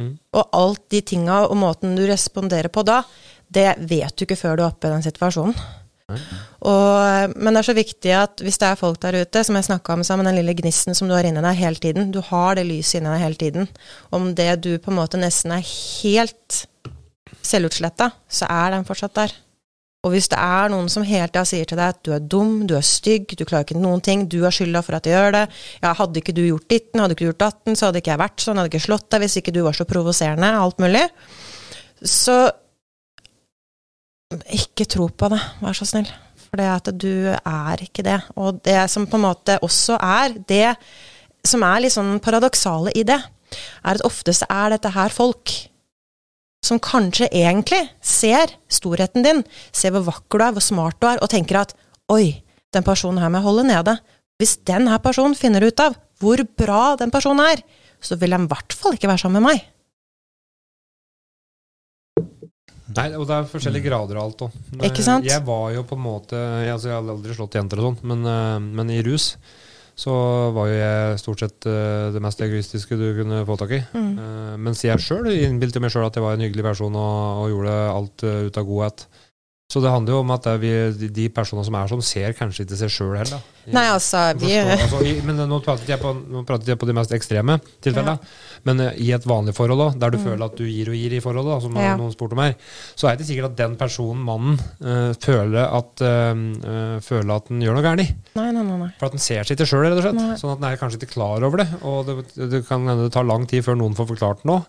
Mm. 0.00 0.16
Og 0.34 0.58
alt 0.58 0.84
de 0.90 1.00
tinga 1.06 1.44
og 1.46 1.56
måten 1.60 1.94
du 1.98 2.04
responderer 2.08 2.72
på 2.72 2.82
da, 2.86 3.02
det 3.54 3.74
vet 3.78 4.14
du 4.16 4.26
ikke 4.26 4.38
før 4.40 4.58
du 4.58 4.64
er 4.64 4.70
oppe 4.72 4.90
i 4.90 4.94
den 4.94 5.04
situasjonen. 5.04 5.56
Og, 6.04 7.32
men 7.40 7.54
det 7.54 7.60
er 7.62 7.66
så 7.66 7.74
viktig 7.76 8.10
at 8.12 8.42
hvis 8.44 8.58
det 8.60 8.68
er 8.68 8.80
folk 8.80 8.98
der 9.00 9.22
ute, 9.22 9.44
som 9.46 9.56
jeg 9.56 9.68
snakka 9.68 9.94
om 9.94 10.04
sammen, 10.04 10.28
den 10.28 10.36
lille 10.36 10.56
gnisten 10.58 10.96
som 10.96 11.08
du 11.08 11.14
har 11.16 11.24
inni 11.24 11.42
deg 11.44 11.60
hele 11.60 11.80
tiden, 11.80 12.10
du 12.12 12.20
har 12.24 12.58
det 12.58 12.66
lyset 12.68 13.00
inni 13.00 13.12
deg 13.12 13.24
hele 13.24 13.40
tiden. 13.40 13.70
Om 14.14 14.32
det 14.36 14.50
du 14.66 14.74
på 14.76 14.92
en 14.92 15.00
måte 15.00 15.20
nesten 15.20 15.54
er 15.56 15.64
helt 15.64 16.64
selvutsletta, 17.44 18.10
så 18.28 18.48
er 18.50 18.76
den 18.76 18.86
fortsatt 18.88 19.16
der. 19.16 19.34
Og 20.04 20.12
hvis 20.12 20.28
det 20.32 20.38
er 20.40 20.72
noen 20.72 20.90
som 20.92 21.06
hele 21.06 21.30
tida 21.30 21.44
sier 21.48 21.68
til 21.68 21.80
deg 21.80 21.94
at 21.94 22.00
du 22.04 22.12
er 22.12 22.24
dum, 22.34 22.66
du 22.68 22.74
er 22.76 22.84
stygg, 22.84 23.30
du 23.32 23.44
klarer 23.48 23.64
ikke 23.64 23.80
noen 23.80 24.02
ting, 24.04 24.26
du 24.28 24.42
har 24.44 24.52
skylda 24.52 24.82
for 24.84 24.98
at 24.98 25.08
jeg 25.08 25.16
gjør 25.16 25.36
det, 25.38 25.44
ja, 25.80 25.94
hadde 25.96 26.20
ikke 26.20 26.34
du 26.36 26.42
gjort 26.44 26.68
ditten, 26.68 27.00
hadde 27.00 27.16
ikke 27.16 27.24
du 27.24 27.30
gjort 27.30 27.44
datten, 27.46 27.78
så 27.78 27.88
hadde 27.88 28.02
ikke 28.02 28.12
jeg 28.12 28.22
vært 28.24 28.44
sånn, 28.44 28.60
hadde 28.60 28.72
ikke 28.72 28.84
slått 28.84 29.08
deg 29.14 29.24
hvis 29.24 29.38
ikke 29.40 29.54
du 29.56 29.62
var 29.64 29.78
så 29.78 29.88
provoserende, 29.88 30.52
alt 30.60 30.84
mulig, 30.84 31.06
så 32.04 32.36
ikke 34.52 34.88
tro 34.90 35.08
på 35.08 35.30
det, 35.32 35.40
vær 35.62 35.76
så 35.78 35.88
snill. 35.88 36.10
For 36.44 36.60
det 36.60 36.70
at 36.70 36.90
du 37.00 37.14
er 37.32 37.82
ikke 37.82 38.04
det. 38.06 38.20
Og 38.38 38.60
det 38.66 38.78
som 38.92 39.06
på 39.10 39.18
en 39.18 39.24
måte 39.24 39.56
også 39.64 39.96
er 39.98 40.36
det 40.48 40.74
som 41.44 41.64
er 41.66 41.84
litt 41.84 41.94
sånn 41.94 42.18
paradoksale 42.24 42.92
i 42.96 43.04
det, 43.06 43.20
er 43.84 43.96
at 43.96 44.04
oftest 44.06 44.46
er 44.50 44.74
dette 44.74 44.92
her 44.94 45.12
folk 45.14 45.52
som 46.64 46.80
kanskje 46.82 47.28
egentlig 47.28 47.82
ser 48.00 48.54
storheten 48.72 49.24
din, 49.26 49.42
ser 49.72 49.92
hvor 49.94 50.06
vakker 50.08 50.40
du 50.40 50.46
er, 50.46 50.56
hvor 50.56 50.64
smart 50.64 51.00
du 51.00 51.08
er, 51.10 51.20
og 51.20 51.30
tenker 51.32 51.60
at 51.60 51.76
oi, 52.12 52.40
den 52.74 52.86
personen 52.86 53.20
her 53.22 53.30
må 53.30 53.40
jeg 53.40 53.48
holde 53.48 53.66
nede. 53.68 53.98
Hvis 54.40 54.56
den 54.66 54.88
her 54.90 54.98
personen 55.04 55.36
finner 55.38 55.64
ut 55.64 55.84
av 55.84 55.94
hvor 56.22 56.40
bra 56.58 56.96
den 56.98 57.12
personen 57.14 57.44
er, 57.52 57.62
så 58.02 58.18
vil 58.20 58.34
den 58.34 58.48
i 58.48 58.50
hvert 58.50 58.74
fall 58.76 58.96
ikke 58.96 59.10
være 59.10 59.24
sammen 59.24 59.42
med 59.42 59.52
meg. 59.52 59.70
Nei, 62.94 63.08
og 63.16 63.24
det 63.26 63.36
er 63.36 63.46
forskjellige 63.50 63.88
grader 63.88 64.18
av 64.20 64.28
alt 64.28 64.42
òg. 64.46 64.56
Ikke 64.86 65.02
sant? 65.02 65.26
Jeg 65.26 65.42
var 65.46 65.70
jo 65.74 65.82
på 65.88 65.96
en 65.96 66.04
måte 66.04 66.36
Jeg, 66.38 66.74
altså, 66.76 66.90
jeg 66.90 66.94
har 66.94 67.14
aldri 67.14 67.34
slått 67.34 67.56
jenter 67.58 67.80
og 67.80 67.88
sånn, 67.88 67.96
men, 68.10 68.26
eh, 68.28 68.66
men, 68.78 68.92
i 68.92 69.00
rus 69.06 69.32
så 69.94 70.14
var 70.54 70.70
jo 70.70 70.78
jeg 70.78 71.18
stort 71.22 71.42
sett 71.44 71.66
uh, 71.70 72.10
det 72.14 72.22
mest 72.22 72.40
egoistiske 72.42 72.98
du 72.98 73.06
kunne 73.20 73.44
få 73.46 73.56
tak 73.60 73.76
i. 73.76 73.82
Mm. 73.94 74.08
Uh, 74.18 74.54
mens 74.66 74.82
jeg 74.82 75.02
sjøl 75.02 75.30
innbilte 75.32 75.82
meg 75.82 75.94
sjøl 75.94 76.08
at 76.08 76.18
jeg 76.18 76.24
var 76.24 76.34
en 76.34 76.42
hyggelig 76.42 76.66
person 76.66 76.98
og, 76.98 77.44
og 77.44 77.52
gjorde 77.52 77.76
alt 77.92 78.26
uh, 78.26 78.40
ut 78.48 78.58
av 78.58 78.66
godhet. 78.70 79.06
Så 79.72 79.80
det 79.80 79.90
handler 79.90 80.12
jo 80.12 80.18
om 80.20 80.30
at 80.34 80.44
vi, 80.60 80.70
de 81.08 81.24
personene 81.32 81.64
som 81.64 81.76
er 81.78 81.88
sånn, 81.88 82.02
ser 82.04 82.34
kanskje 82.36 82.66
ikke 82.66 82.76
seg 82.82 82.90
sjøl 82.92 83.14
heller. 83.16 83.40
Nei, 83.72 83.84
altså, 83.88 84.20
vi... 84.36 84.50
altså 84.60 85.00
Men 85.24 85.40
nå 85.48 85.58
pratet 85.64 85.88
jeg 85.88 85.98
på, 86.02 86.10
jeg 86.68 86.76
på 86.78 86.88
de 86.88 86.94
mest 86.94 87.14
ekstreme 87.16 87.56
tilfellene. 87.82 88.18
Ja. 88.20 88.60
Men 88.68 88.82
uh, 88.84 88.90
i 89.00 89.08
et 89.16 89.24
vanlig 89.26 89.54
forhold, 89.56 89.80
da, 89.80 89.86
der 90.04 90.12
du 90.12 90.18
mm. 90.20 90.26
føler 90.26 90.44
at 90.46 90.58
du 90.60 90.68
gir 90.68 90.90
og 90.92 90.98
gir 90.98 91.16
i 91.16 91.20
forholdet, 91.24 91.64
som 91.64 91.78
ja. 91.80 91.94
noen 91.96 92.12
spurte 92.12 92.36
om 92.36 92.42
her, 92.44 92.52
så 92.92 93.08
er 93.08 93.16
det 93.16 93.24
ikke 93.24 93.30
sikkert 93.30 93.54
at 93.54 93.62
den 93.62 93.78
personen, 93.80 94.20
mannen, 94.28 94.60
uh, 94.84 95.16
føler, 95.24 95.62
at, 95.64 96.04
uh, 96.04 96.98
føler 97.04 97.32
at 97.38 97.48
den 97.48 97.64
gjør 97.64 97.78
noe 97.78 97.86
gærent. 97.88 98.26
For 99.00 99.08
at 99.08 99.16
den 99.16 99.24
ser 99.24 99.48
seg 99.48 99.56
ikke 99.56 99.70
sjøl, 99.72 99.86
rett 99.88 99.96
og 99.96 100.04
slett. 100.04 100.20
Nei. 100.20 100.36
Sånn 100.44 100.52
at 100.52 100.60
den 100.60 100.68
er 100.70 100.82
kanskje 100.82 101.00
ikke 101.00 101.14
klar 101.16 101.48
over 101.48 101.64
det. 101.64 101.70
Og 101.88 102.04
det, 102.10 102.18
det 102.52 102.66
kan 102.68 102.84
hende 102.84 103.08
det 103.08 103.16
tar 103.16 103.24
lang 103.26 103.48
tid 103.48 103.64
før 103.64 103.80
noen 103.80 103.96
får 103.96 104.12
forklart 104.12 104.44
noe. 104.48 104.68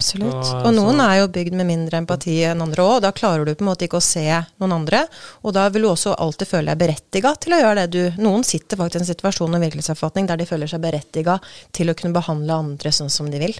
Absolutt. 0.00 0.52
Og 0.64 0.72
noen 0.72 1.00
er 1.04 1.18
jo 1.20 1.30
bygd 1.34 1.56
med 1.58 1.68
mindre 1.68 1.98
empati 2.00 2.38
enn 2.48 2.62
andre 2.64 2.84
òg. 2.86 3.02
Da 3.04 3.12
klarer 3.12 3.44
du 3.44 3.52
på 3.52 3.64
en 3.66 3.68
måte 3.68 3.84
ikke 3.84 4.00
å 4.00 4.04
se 4.04 4.24
noen 4.24 4.72
andre. 4.78 5.02
Og 5.44 5.52
da 5.56 5.66
vil 5.72 5.84
du 5.84 5.90
også 5.90 6.14
alltid 6.16 6.48
føle 6.48 6.72
deg 6.72 6.80
berettiga 6.80 7.34
til 7.36 7.56
å 7.56 7.60
gjøre 7.60 7.82
det 7.82 7.90
du 7.92 8.22
Noen 8.24 8.44
sitter 8.46 8.80
faktisk 8.80 8.98
i 8.98 9.02
en 9.02 9.10
situasjon 9.10 9.56
og 9.56 9.64
virkelighetsoppfatning 9.66 10.30
der 10.30 10.40
de 10.40 10.46
føler 10.48 10.70
seg 10.70 10.80
berettiga 10.82 11.36
til 11.76 11.92
å 11.92 11.96
kunne 11.98 12.16
behandle 12.16 12.62
andre 12.64 12.92
sånn 12.96 13.12
som 13.12 13.28
de 13.32 13.42
vil. 13.42 13.58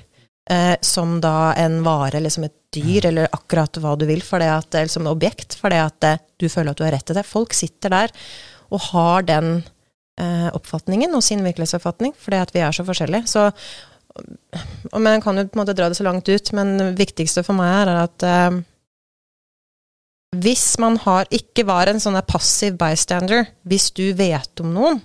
Eh, 0.51 0.77
som 0.81 1.19
da 1.21 1.53
en 1.61 1.83
vare 1.85 2.17
eller 2.19 2.33
som 2.33 2.47
et 2.47 2.57
dyr, 2.73 3.11
eller 3.11 3.29
akkurat 3.37 3.77
hva 3.83 3.93
du 4.01 4.07
vil, 4.09 4.23
for 4.25 4.43
det 4.43 4.49
at, 4.51 4.73
eller 4.75 4.91
som 4.91 5.05
et 5.05 5.13
objekt, 5.13 5.55
for 5.61 5.71
det 5.71 5.83
at 5.83 6.09
eh, 6.09 6.23
du 6.41 6.49
føler 6.49 6.73
at 6.73 6.81
du 6.81 6.87
har 6.87 6.97
rett 6.97 7.07
til 7.07 7.21
det. 7.21 7.27
Folk 7.29 7.55
sitter 7.55 7.93
der 7.93 8.17
og 8.71 8.89
har 8.89 9.29
den 9.29 9.61
eh, 9.61 10.49
oppfatningen 10.57 11.13
og 11.15 11.23
sin 11.27 11.45
virkelighetsoppfatning, 11.45 12.17
fordi 12.19 12.41
at 12.41 12.55
vi 12.57 12.65
er 12.65 12.75
så 12.75 12.87
forskjellige. 12.89 13.29
Så 13.31 13.51
og 14.91 15.01
Man 15.03 15.23
kan 15.23 15.39
jo 15.39 15.47
på 15.47 15.57
en 15.57 15.63
måte 15.63 15.77
dra 15.77 15.89
det 15.91 15.99
så 15.99 16.07
langt 16.07 16.29
ut, 16.29 16.53
men 16.57 16.75
det 16.81 16.91
viktigste 16.99 17.45
for 17.47 17.59
meg 17.59 17.71
er 17.85 18.03
at 18.03 18.27
eh, 18.27 18.61
hvis 20.41 20.79
man 20.83 20.99
har 21.03 21.31
ikke 21.35 21.67
var 21.67 21.91
en 21.91 22.03
sånn 22.03 22.19
passiv 22.27 22.77
bystander, 22.79 23.49
hvis 23.67 23.91
du 23.97 24.11
vet 24.19 24.63
om 24.63 24.75
noen 24.75 25.01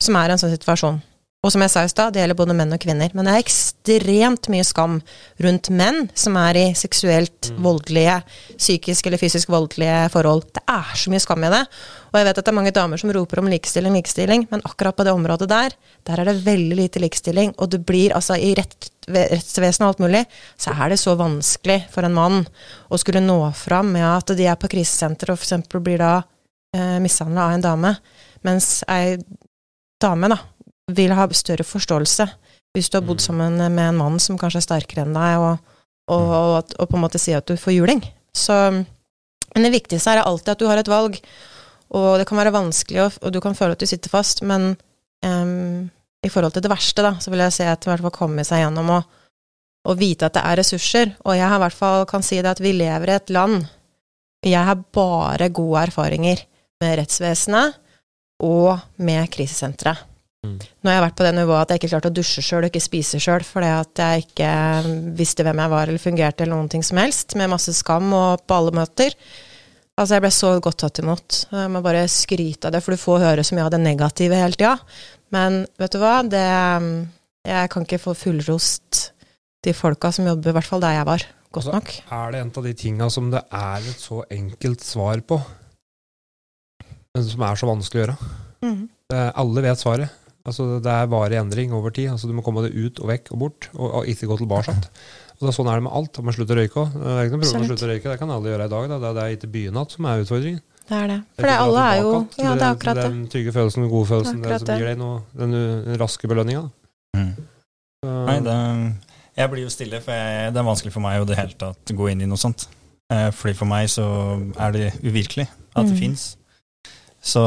som 0.00 0.16
er 0.16 0.30
i 0.30 0.34
en 0.34 0.40
sånn 0.40 0.54
situasjon, 0.54 1.00
Og 1.40 1.48
som 1.54 1.62
jeg 1.64 1.72
sa 1.72 1.82
i 1.86 1.88
stad, 1.88 2.12
det 2.12 2.20
gjelder 2.20 2.36
både 2.36 2.52
menn 2.52 2.74
og 2.76 2.82
kvinner. 2.82 3.12
Men 3.16 3.24
det 3.24 3.32
er 3.32 3.40
ekstremt 3.40 4.50
mye 4.52 4.64
skam 4.66 4.98
rundt 5.40 5.70
menn 5.72 6.02
som 6.12 6.34
er 6.36 6.58
i 6.60 6.64
seksuelt 6.76 7.48
mm. 7.54 7.62
voldelige, 7.64 8.18
psykisk 8.58 9.08
eller 9.08 9.22
fysisk 9.22 9.48
voldelige 9.48 10.02
forhold. 10.12 10.44
Det 10.52 10.60
er 10.68 10.90
så 11.00 11.12
mye 11.12 11.22
skam 11.24 11.46
i 11.48 11.52
det. 11.54 11.62
Og 12.10 12.18
jeg 12.20 12.28
vet 12.28 12.42
at 12.42 12.44
det 12.44 12.52
er 12.52 12.58
mange 12.58 12.74
damer 12.76 13.00
som 13.00 13.14
roper 13.16 13.40
om 13.40 13.48
likestilling, 13.48 13.96
likestilling, 13.96 14.44
men 14.52 14.66
akkurat 14.68 14.98
på 14.98 15.08
det 15.08 15.16
området 15.16 15.48
der, 15.48 15.78
der 16.10 16.20
er 16.20 16.28
det 16.28 16.36
veldig 16.44 16.80
lite 16.82 17.04
likestilling. 17.06 17.56
Og 17.56 17.72
det 17.72 17.80
blir 17.88 18.12
altså 18.20 18.36
i 18.36 18.52
rett, 18.60 18.90
rettsvesenet 19.08 19.86
og 19.86 19.94
alt 19.94 20.04
mulig, 20.04 20.24
så 20.60 20.76
er 20.76 20.92
det 20.92 21.00
så 21.00 21.16
vanskelig 21.16 21.80
for 21.96 22.04
en 22.04 22.20
mann 22.20 22.40
å 22.92 23.00
skulle 23.00 23.24
nå 23.24 23.40
fram 23.56 23.96
med 23.96 24.10
at 24.12 24.36
de 24.36 24.44
er 24.44 24.60
på 24.60 24.68
krisesenter 24.76 25.32
og 25.32 25.40
f.eks. 25.40 25.72
blir 25.72 26.04
da 26.04 26.18
eh, 26.76 26.98
mishandla 27.00 27.48
av 27.48 27.56
en 27.56 27.68
dame, 27.70 27.98
mens 28.44 28.74
ei 28.92 29.16
dame, 30.00 30.28
da, 30.32 30.42
vil 30.96 31.14
ha 31.16 31.26
større 31.36 31.66
forståelse 31.66 32.26
hvis 32.74 32.90
du 32.90 32.98
har 32.98 33.06
bodd 33.06 33.18
mm. 33.18 33.24
sammen 33.24 33.58
med 33.58 33.82
en 33.82 33.98
mann 33.98 34.18
som 34.22 34.38
kanskje 34.38 34.60
er 34.60 34.66
sterkere 34.66 35.02
enn 35.02 35.16
deg, 35.16 35.42
og, 35.42 35.78
og, 36.12 36.20
mm. 36.22 36.34
og, 36.38 36.74
og 36.78 36.90
på 36.90 36.98
en 36.98 37.02
måte 37.02 37.20
si 37.22 37.34
at 37.34 37.48
du 37.48 37.56
får 37.58 37.74
juling. 37.74 38.02
Så, 38.36 38.54
men 38.70 39.66
det 39.66 39.72
viktigste 39.74 40.14
er 40.14 40.22
alltid 40.22 40.52
at 40.54 40.60
du 40.62 40.68
har 40.70 40.78
et 40.78 40.90
valg, 40.90 41.18
og 41.90 42.10
det 42.20 42.28
kan 42.30 42.38
være 42.38 42.54
vanskelig, 42.54 43.08
og, 43.08 43.32
du 43.34 43.40
kan 43.42 43.56
føle 43.58 43.74
at 43.74 43.82
du 43.82 43.88
sitter 43.90 44.12
fast, 44.12 44.44
men 44.46 44.76
um, 45.26 45.88
i 46.22 46.30
forhold 46.30 46.54
til 46.54 46.62
det 46.62 46.70
verste, 46.70 47.02
da, 47.02 47.16
så 47.18 47.32
vil 47.32 47.42
jeg 47.42 47.56
si 47.56 47.66
at 47.66 47.86
i 47.86 47.90
hvert 47.90 48.04
fall 48.04 48.14
komme 48.14 48.44
seg 48.46 48.62
gjennom 48.62 48.92
og, 48.98 49.18
og 49.90 49.98
vite 49.98 50.28
at 50.28 50.36
det 50.36 50.44
er 50.44 50.60
ressurser. 50.60 51.14
Og 51.24 51.34
jeg 51.38 51.48
har 51.48 51.58
i 51.58 51.64
hvert 51.64 51.78
fall 51.78 52.06
kan 52.08 52.24
si 52.24 52.38
det 52.38 52.52
at 52.52 52.62
vi 52.62 52.74
lever 52.76 53.10
i 53.10 53.16
et 53.16 53.32
land 53.32 53.64
Jeg 54.44 54.64
har 54.64 54.84
bare 54.94 55.50
gode 55.52 55.82
erfaringer 55.88 56.44
med 56.80 56.94
rettsvesenet 57.00 57.80
og 58.44 58.78
med 58.96 59.28
krisesenteret. 59.32 60.09
Mm. 60.40 60.56
Nå 60.56 60.88
har 60.88 60.96
jeg 60.96 61.04
vært 61.04 61.16
på 61.18 61.24
det 61.26 61.34
nivået 61.36 61.60
at 61.60 61.72
jeg 61.72 61.80
ikke 61.82 61.90
klarte 61.92 62.08
å 62.08 62.16
dusje 62.16 62.42
sjøl 62.44 62.64
og 62.64 62.70
ikke 62.70 62.80
spise 62.80 63.18
sjøl 63.20 63.42
fordi 63.44 63.70
at 63.76 64.00
jeg 64.00 64.24
ikke 64.24 64.52
visste 65.18 65.44
hvem 65.44 65.60
jeg 65.60 65.72
var 65.74 65.90
eller 65.90 66.00
fungerte 66.00 66.46
eller 66.46 66.56
noen 66.56 66.70
ting 66.72 66.84
som 66.86 67.00
helst, 67.00 67.36
med 67.36 67.50
masse 67.52 67.74
skam 67.76 68.08
og 68.16 68.44
på 68.48 68.56
alle 68.56 68.72
møter. 68.80 69.16
Altså, 70.00 70.14
jeg 70.16 70.24
ble 70.24 70.30
så 70.32 70.52
godt 70.64 70.78
tatt 70.80 71.02
imot. 71.02 71.40
Jeg 71.52 71.70
må 71.74 71.82
bare 71.84 72.06
skryte 72.08 72.70
av 72.70 72.72
det, 72.72 72.80
for 72.80 72.96
du 72.96 73.02
får 73.02 73.24
høre 73.26 73.44
så 73.44 73.56
mye 73.56 73.66
av 73.66 73.74
det 73.74 73.82
negative 73.82 74.38
hele 74.38 74.56
tida. 74.56 74.78
Men 75.34 75.64
vet 75.80 75.92
du 75.92 76.00
hva, 76.00 76.20
det 76.24 76.46
Jeg 77.48 77.70
kan 77.72 77.84
ikke 77.84 78.00
få 78.00 78.14
fullrost 78.16 79.10
de 79.64 79.72
folka 79.76 80.10
som 80.12 80.26
jobber, 80.28 80.52
i 80.52 80.56
hvert 80.56 80.68
fall 80.68 80.80
der 80.80 80.96
jeg 80.96 81.08
var, 81.08 81.24
godt 81.52 81.66
altså, 81.66 81.76
nok. 81.76 81.92
Er 82.16 82.32
det 82.32 82.40
en 82.40 82.52
av 82.56 82.66
de 82.68 82.74
tinga 82.76 83.10
som 83.12 83.30
det 83.32 83.40
er 83.44 83.88
et 83.92 84.00
så 84.00 84.22
enkelt 84.30 84.84
svar 84.84 85.20
på, 85.20 85.40
men 87.12 87.26
som 87.28 87.44
er 87.44 87.60
så 87.60 87.68
vanskelig 87.68 88.00
å 88.00 88.04
gjøre? 88.04 88.16
Mm. 88.64 88.82
Alle 89.10 89.64
vet 89.64 89.80
svaret. 89.80 90.19
Altså, 90.48 90.66
det 90.80 90.92
er 90.92 91.10
varig 91.12 91.36
endring 91.40 91.74
over 91.76 91.92
tid. 91.94 92.10
Altså, 92.14 92.30
du 92.30 92.36
må 92.36 92.44
komme 92.44 92.64
deg 92.64 92.76
ut 92.76 93.02
og 93.02 93.10
vekk 93.10 93.32
og 93.34 93.42
bort, 93.42 93.68
og, 93.76 93.86
og 94.00 94.08
ikke 94.08 94.28
gå 94.30 94.40
tilbake. 94.40 94.76
Og 95.40 95.54
sånn 95.56 95.68
er 95.72 95.80
det 95.80 95.86
med 95.86 95.94
alt. 95.96 96.18
Om 96.20 96.26
man 96.28 96.36
slutter 96.36 96.56
å 96.56 96.64
røyke 96.64 96.82
òg. 96.82 96.96
Det 96.96 97.12
er 97.12 97.28
ikke 97.28 97.36
noe 97.36 97.44
problem 97.44 97.62
å 97.62 97.68
slutte 97.70 97.86
å 97.86 97.90
røyke, 97.90 98.08
det 98.12 98.18
kan 98.20 98.32
alle 98.34 98.52
gjøre 98.52 98.66
i 98.68 98.72
dag. 98.74 98.88
Da. 98.92 98.98
Det, 99.04 99.22
er 99.22 99.36
ikke 99.36 99.52
byen 99.54 99.78
igjen 99.78 99.92
som 99.94 100.08
er 100.08 100.24
utfordringen. 100.24 100.64
Det 100.90 100.98
er 100.98 101.06
det. 101.12 101.20
For 101.36 101.46
det, 101.46 101.54
alle 101.64 101.84
er 101.86 102.00
jo 102.00 102.10
Ja, 102.40 102.50
det 102.56 102.66
er 102.66 102.66
akkurat 102.70 102.98
det. 102.98 103.06
Den 103.06 103.22
trygge 103.32 103.54
følelsen, 103.54 103.84
den 103.84 103.92
gode 103.92 104.10
følelsen, 104.10 104.42
det, 104.42 104.58
som 104.64 104.80
gir 104.80 104.90
deg 104.90 104.98
noe, 105.00 105.22
den, 105.38 105.54
den 105.86 106.00
raske 106.00 106.30
belønninga. 106.30 106.66
Mm. 107.16 107.30
Nei, 108.10 108.36
det, 108.44 108.58
jeg 109.38 109.52
blir 109.52 109.64
jo 109.64 109.72
stille, 109.72 110.00
for 110.04 110.16
jeg, 110.16 110.52
det 110.52 110.60
er 110.60 110.66
vanskelig 110.66 110.92
for 110.96 111.04
meg 111.04 111.22
å 111.22 111.28
det 111.28 111.38
hele 111.38 111.56
tatt 111.60 111.94
gå 111.96 112.10
inn 112.10 112.24
i 112.24 112.28
noe 112.28 112.40
sånt. 112.40 112.66
Eh, 113.12 113.28
fordi 113.34 113.56
for 113.58 113.70
meg 113.70 113.88
så 113.92 114.06
er 114.60 114.76
det 114.76 114.90
uvirkelig 115.04 115.46
at 115.48 115.86
det 115.86 115.94
mm. 115.94 116.00
fins. 116.00 116.26
Så 117.20 117.40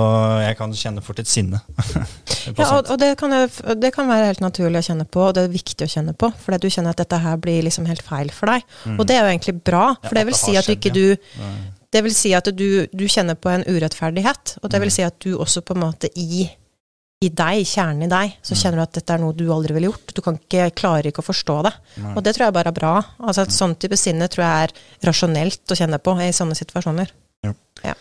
jeg 0.44 0.54
kan 0.60 0.74
kjenne 0.78 1.02
fort 1.02 1.20
et 1.24 1.30
sinne. 1.30 1.60
ja, 2.60 2.66
og, 2.68 2.92
og 2.94 2.98
det, 3.02 3.16
kan 3.18 3.34
jeg, 3.34 3.50
det, 3.82 3.90
kan 3.96 4.10
være 4.10 4.30
helt 4.30 4.44
naturlig 4.44 4.84
å 4.84 4.86
kjenne 4.86 5.08
på, 5.10 5.24
og 5.26 5.34
det 5.34 5.48
er 5.48 5.54
viktig 5.54 5.88
å 5.88 5.90
kjenne 5.90 6.14
på. 6.14 6.30
For 6.44 6.62
du 6.62 6.70
kjenner 6.70 6.94
at 6.94 7.02
dette 7.02 7.18
her 7.24 7.40
blir 7.42 7.66
liksom 7.66 7.88
helt 7.90 8.06
feil 8.06 8.30
for 8.34 8.54
deg. 8.54 8.68
Mm. 8.86 9.00
Og 9.00 9.08
det 9.10 9.18
er 9.18 9.26
jo 9.26 9.32
egentlig 9.34 9.56
bra, 9.66 9.86
for 10.04 10.14
ja, 10.14 10.20
det 10.22 10.28
vil 10.30 10.38
si 10.38 10.54
at 10.60 10.70
du 10.70 10.76
ikke 10.76 10.94
du 10.94 11.08
Det 11.94 12.02
vil 12.06 12.14
si 12.18 12.34
at 12.38 12.50
du, 12.54 12.86
du, 12.90 13.06
kjenner 13.10 13.38
på 13.38 13.50
en 13.50 13.66
urettferdighet, 13.66 14.60
og 14.62 14.70
det 14.70 14.82
vil 14.82 14.94
mm. 14.94 14.96
si 14.96 15.08
at 15.10 15.18
du 15.26 15.34
også 15.38 15.66
på 15.66 15.76
en 15.76 15.84
måte 15.88 16.10
i, 16.18 16.46
i 17.26 17.34
deg, 17.34 17.66
kjernen 17.70 18.06
i 18.06 18.14
deg, 18.14 18.38
så 18.46 18.54
mm. 18.54 18.62
kjenner 18.62 18.82
du 18.82 18.86
at 18.86 18.96
dette 19.02 19.18
er 19.18 19.26
noe 19.26 19.38
du 19.38 19.46
aldri 19.54 19.74
ville 19.74 19.90
gjort. 19.90 20.14
Du 20.14 20.22
kan 20.26 20.38
ikke, 20.38 20.70
klarer 20.78 21.10
ikke 21.10 21.26
å 21.26 21.30
forstå 21.32 21.60
det. 21.66 21.74
Nei. 22.06 22.14
Og 22.14 22.26
det 22.26 22.38
tror 22.38 22.48
jeg 22.48 22.58
bare 22.62 22.74
er 22.74 22.78
bra. 22.78 22.96
Altså 23.26 23.48
Et 23.48 23.54
mm. 23.54 23.58
sånn 23.58 23.78
type 23.82 23.98
sinne 23.98 24.30
tror 24.30 24.46
jeg 24.46 24.70
er 24.70 25.10
rasjonelt 25.10 25.74
å 25.74 25.82
kjenne 25.82 26.02
på 26.02 26.18
i 26.22 26.34
sånne 26.34 26.58
situasjoner. 26.62 27.14
Ja. 27.46 27.58
ja. 27.90 27.98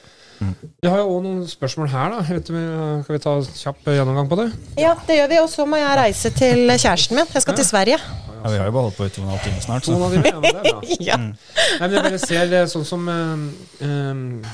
Vi 0.83 0.91
har 0.91 1.03
jo 1.03 1.15
òg 1.15 1.23
noen 1.25 1.47
spørsmål 1.51 1.91
her, 1.93 2.17
da. 2.17 2.25
Vet 2.29 2.51
kan 2.51 3.15
vi 3.17 3.23
ta 3.23 3.37
kjapp 3.47 3.93
gjennomgang 3.95 4.29
på 4.31 4.39
det? 4.43 4.49
Ja, 4.81 4.97
det 5.07 5.21
gjør 5.21 5.33
vi. 5.33 5.41
Og 5.45 5.49
så 5.53 5.67
må 5.69 5.81
jeg 5.81 5.97
reise 6.01 6.33
til 6.37 6.67
kjæresten 6.75 7.19
min. 7.19 7.31
Jeg 7.33 7.45
skal 7.47 7.59
til 7.59 7.69
Sverige. 7.69 8.01
Ja, 8.43 8.51
Vi 8.51 8.59
har 8.59 8.67
jo 8.67 8.75
bare 8.75 8.89
holdt 8.89 8.99
på 8.99 9.07
i 9.07 9.15
to 9.15 9.23
og 9.23 9.29
en 9.29 9.33
halv 9.37 9.45
time 9.47 9.63
snart. 9.63 9.87
Så. 9.87 9.95
Time, 9.95 10.27
ja, 10.27 10.41
det 10.43 10.51
er 10.51 10.69
bra. 10.73 10.83
ja. 11.11 11.17
Mm. 11.17 11.33
Nei, 11.33 11.87
men 11.87 11.97
jeg 11.97 12.05
bare 12.09 12.23
ser 12.23 12.51
det 12.51 12.63
sånn 12.73 12.87
som 12.87 13.09
um, 13.09 14.45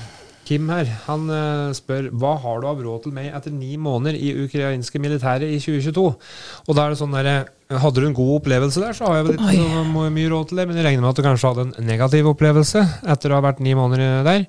Kim 0.48 0.68
her, 0.72 0.88
han 1.04 1.28
uh, 1.28 1.70
spør 1.76 2.08
hva 2.16 2.34
har 2.40 2.60
du 2.62 2.68
av 2.70 2.80
råd 2.80 3.02
til 3.04 3.12
meg 3.16 3.34
etter 3.36 3.52
ni 3.52 3.76
måneder 3.80 4.16
i 4.16 4.32
ukrainske 4.46 5.00
militæret 5.00 5.48
i 5.48 5.58
2022? 5.60 6.04
Og 6.64 6.76
da 6.76 6.84
er 6.84 6.94
det 6.94 7.00
sånn 7.00 7.16
der, 7.16 7.48
Hadde 7.68 8.00
du 8.00 8.06
en 8.08 8.16
god 8.16 8.38
opplevelse 8.38 8.80
der, 8.80 8.94
så 8.96 9.04
har 9.04 9.18
jeg 9.18 9.24
vel 9.26 9.34
litt 9.36 9.42
så, 9.44 10.04
mye 10.08 10.28
råd 10.32 10.46
til 10.48 10.56
det, 10.56 10.64
men 10.70 10.78
jeg 10.78 10.86
regner 10.86 11.02
med 11.04 11.10
at 11.10 11.18
du 11.18 11.26
kanskje 11.26 11.50
hadde 11.50 11.64
en 11.66 11.84
negativ 11.84 12.30
opplevelse 12.30 12.80
etter 13.12 13.34
å 13.34 13.36
ha 13.36 13.44
vært 13.44 13.60
ni 13.60 13.74
måneder 13.76 14.24
der. 14.24 14.46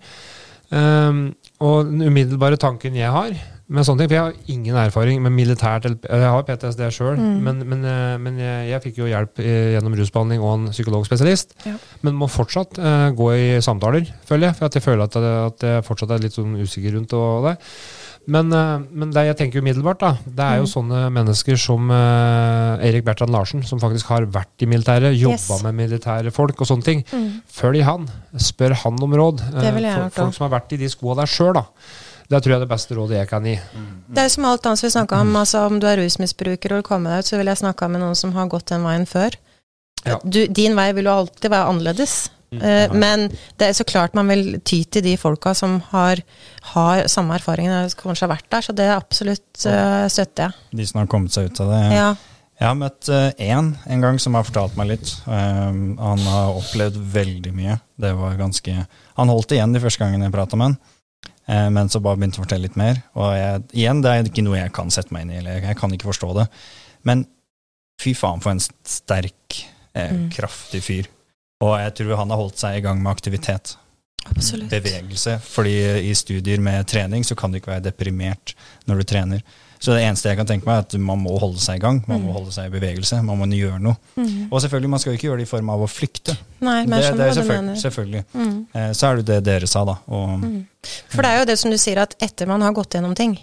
Um, 0.70 1.32
og 1.66 1.88
den 1.90 2.04
umiddelbare 2.06 2.60
tanken 2.62 2.98
jeg 2.98 3.10
har 3.10 3.34
med 3.70 3.86
sånne 3.86 4.02
ting, 4.02 4.10
For 4.10 4.18
jeg 4.18 4.26
har 4.26 4.54
ingen 4.54 4.78
erfaring 4.82 5.22
med 5.22 5.34
militært 5.34 5.86
Jeg 5.86 6.26
har 6.34 6.46
PTSD 6.46 6.84
sjøl, 6.94 7.20
mm. 7.20 7.36
men, 7.46 7.62
men, 7.70 7.86
eh, 7.86 8.16
men 8.22 8.40
jeg, 8.42 8.70
jeg, 8.72 8.84
fikk 8.86 9.02
jo 9.04 9.10
hjelp 9.10 9.42
gjennom 9.46 9.98
rusbehandling 10.00 10.42
og 10.42 10.54
en 10.56 10.68
psykologspesialist. 10.74 11.54
Ja. 11.70 11.76
Men 12.06 12.18
må 12.18 12.30
fortsatt 12.32 12.80
uh, 12.82 13.10
gå 13.18 13.30
i 13.36 13.48
samtaler, 13.66 14.10
føler 14.26 14.50
jeg. 14.50 14.58
For 14.58 14.80
jeg 14.80 14.86
føler 14.86 15.06
at, 15.06 15.20
at 15.22 15.68
jeg 15.70 15.86
fortsatt 15.86 16.16
er 16.16 16.24
litt 16.24 16.38
sånn 16.38 16.58
usikker 16.58 16.98
rundt 16.98 17.14
og 17.18 17.50
det. 17.50 17.56
Men, 18.30 18.52
uh, 18.54 18.82
men, 18.92 19.14
det 19.16 19.24
jeg 19.30 19.38
tenker 19.40 19.64
umiddelbart, 19.64 20.02
da, 20.04 20.12
det 20.26 20.46
er 20.46 20.60
jo 20.60 20.68
mm. 20.68 20.72
sånne 20.74 21.00
mennesker 21.16 21.58
som 21.60 21.90
uh, 21.90 22.82
Erik 22.86 23.06
Bertrand 23.08 23.34
Larsen, 23.34 23.64
som 23.66 23.82
faktisk 23.82 24.12
har 24.14 24.28
vært 24.30 24.66
i 24.66 24.70
militæret, 24.70 25.16
jobba 25.18 25.56
yes. 25.58 25.64
med 25.66 25.80
militære 25.80 26.34
folk 26.36 26.62
og 26.62 26.70
sånne 26.70 26.86
ting. 26.86 27.02
Mm. 27.10 27.32
Følg 27.60 27.86
han. 27.88 28.06
Spør 28.38 28.78
han 28.84 29.02
om 29.06 29.18
råd. 29.22 29.44
Uh, 29.56 29.66
folk 30.14 30.38
som 30.38 30.46
har 30.50 30.56
vært 30.60 30.78
i 30.78 30.82
de 30.84 30.92
skoa 30.92 31.18
der 31.22 31.32
sjøl, 31.32 31.56
da. 31.58 31.66
Det 32.30 32.44
tror 32.46 32.54
jeg 32.54 32.60
er 32.60 32.66
det 32.68 32.70
beste 32.70 32.94
rådet 32.94 33.18
jeg 33.18 33.30
kan 33.32 33.46
gi. 33.48 33.56
Mm. 33.58 33.86
Det 34.14 34.22
er 34.22 34.30
som 34.30 34.46
alt 34.46 34.68
annet 34.70 34.84
vi 34.86 34.92
snakka 34.94 35.22
om. 35.24 35.32
Altså, 35.40 35.64
om 35.66 35.80
du 35.82 35.88
er 35.90 35.98
rusmisbruker 35.98 36.76
og 36.76 36.84
vil 36.84 36.90
komme 36.92 37.10
deg 37.10 37.24
ut, 37.24 37.30
så 37.32 37.40
vil 37.40 37.50
jeg 37.50 37.62
snakke 37.64 37.90
med 37.90 38.04
noen 38.04 38.20
som 38.20 38.36
har 38.36 38.52
gått 38.52 38.70
den 38.70 38.86
veien 38.86 39.08
før. 39.10 39.38
Ja. 40.06 40.20
Du, 40.24 40.44
din 40.46 40.78
vei 40.78 40.92
vil 40.94 41.10
jo 41.10 41.16
alltid 41.24 41.50
være 41.50 41.72
annerledes. 41.74 42.20
Uh, 42.50 42.90
men 42.98 43.28
det 43.62 43.68
er 43.68 43.76
så 43.78 43.86
klart 43.86 44.16
man 44.18 44.30
vil 44.32 44.58
ty 44.66 44.82
til 44.90 45.06
de 45.06 45.14
folka 45.22 45.54
som 45.58 45.78
har, 45.92 46.22
har 46.72 47.06
samme 47.12 47.36
erfaringene, 47.38 47.92
kanskje 48.00 48.26
har 48.26 48.34
vært 48.34 48.50
der. 48.50 48.66
Så 48.66 48.76
det 48.76 48.88
er 48.88 48.96
absolutt 48.98 49.66
uh, 49.70 50.08
støtter 50.10 50.48
jeg. 50.50 50.68
De 50.82 50.88
som 50.90 51.02
har 51.04 51.10
kommet 51.12 51.36
seg 51.36 51.50
ut 51.50 51.64
av 51.66 51.74
det. 51.76 51.82
Ja. 51.94 52.10
Jeg 52.60 52.68
har 52.68 52.76
møtt 52.76 53.08
én 53.40 53.70
uh, 53.72 53.84
en 53.94 54.02
gang 54.04 54.18
som 54.20 54.36
har 54.36 54.48
fortalt 54.48 54.76
meg 54.80 54.90
litt. 54.96 55.12
han 55.26 56.26
har 56.26 56.58
opplevd 56.60 56.98
veldig 57.14 57.54
mye. 57.56 57.78
Det 58.00 58.12
var 58.18 58.40
ganske 58.40 58.74
Han 59.20 59.32
holdt 59.32 59.54
igjen 59.56 59.76
de 59.76 59.82
første 59.84 60.02
gangene 60.04 60.28
jeg 60.28 60.36
prata 60.36 60.60
med 60.60 60.74
han. 60.74 61.72
men 61.74 61.90
så 61.90 62.02
bare 62.04 62.20
begynte 62.20 62.42
å 62.42 62.44
fortelle 62.44 62.68
litt 62.68 62.76
mer. 62.78 63.00
Og 63.16 63.32
jeg, 63.38 63.62
igjen, 63.74 64.02
det 64.04 64.12
er 64.12 64.28
ikke 64.28 64.44
noe 64.46 64.60
jeg 64.60 64.74
kan 64.76 64.92
sette 64.92 65.14
meg 65.16 65.26
inn 65.26 65.32
i, 65.34 65.40
eller 65.40 65.64
jeg 65.64 65.78
kan 65.80 65.94
ikke 65.94 66.10
forstå 66.12 66.34
det. 66.42 66.50
Men 67.08 67.24
fy 68.02 68.14
faen 68.18 68.44
for 68.44 68.52
en 68.52 68.62
sterk, 68.62 69.62
mm. 69.96 70.28
kraftig 70.36 70.84
fyr. 70.84 71.10
Og 71.60 71.76
jeg 71.82 71.96
tror 72.00 72.20
han 72.22 72.32
har 72.32 72.40
holdt 72.40 72.62
seg 72.62 72.80
i 72.80 72.84
gang 72.86 73.02
med 73.04 73.12
aktivitet. 73.12 73.76
Absolutt. 74.30 74.70
Bevegelse. 74.72 75.40
Fordi 75.44 75.76
i 76.10 76.14
studier 76.16 76.62
med 76.64 76.88
trening 76.88 77.26
så 77.28 77.36
kan 77.40 77.52
du 77.52 77.60
ikke 77.60 77.74
være 77.74 77.90
deprimert 77.90 78.56
når 78.88 79.02
du 79.02 79.10
trener. 79.14 79.44
Så 79.80 79.94
det 79.96 80.04
eneste 80.04 80.28
jeg 80.28 80.36
kan 80.36 80.48
tenke 80.48 80.68
meg, 80.68 80.82
er 80.82 80.84
at 80.84 80.96
man 81.00 81.22
må 81.24 81.38
holde 81.40 81.60
seg 81.64 81.80
i 81.80 81.84
gang. 81.84 82.02
Man 82.04 82.20
må 82.20 82.34
mm. 82.34 82.36
holde 82.36 82.52
seg 82.52 82.68
i 82.68 82.74
bevegelse. 82.74 83.22
Man 83.24 83.40
må 83.40 83.48
gjøre 83.56 83.80
noe. 83.80 83.96
Mm. 84.20 84.50
Og 84.50 84.60
selvfølgelig, 84.60 84.92
man 84.92 85.00
skal 85.00 85.14
jo 85.14 85.20
ikke 85.20 85.30
gjøre 85.30 85.40
det 85.40 85.46
i 85.48 85.52
form 85.54 85.72
av 85.72 85.86
å 85.86 85.88
flykte. 85.88 86.36
Nei, 86.60 86.82
men 86.84 86.98
det, 87.00 87.14
det 87.16 87.28
er 87.30 87.38
selvfølgelig. 87.38 87.78
selvfølgelig. 87.86 88.24
Mm. 88.34 88.58
Eh, 88.76 88.90
så 89.00 89.08
er 89.08 89.22
det 89.22 89.26
det 89.30 89.40
dere 89.48 89.70
sa, 89.72 89.86
da. 89.88 89.96
Og, 90.12 90.34
mm. 90.44 90.90
For 91.14 91.24
det 91.24 91.32
er 91.32 91.40
jo 91.40 91.48
det 91.48 91.58
som 91.64 91.72
du 91.72 91.80
sier, 91.80 92.04
at 92.04 92.18
etter 92.28 92.52
man 92.52 92.68
har 92.68 92.76
gått 92.76 93.00
gjennom 93.00 93.16
ting, 93.16 93.38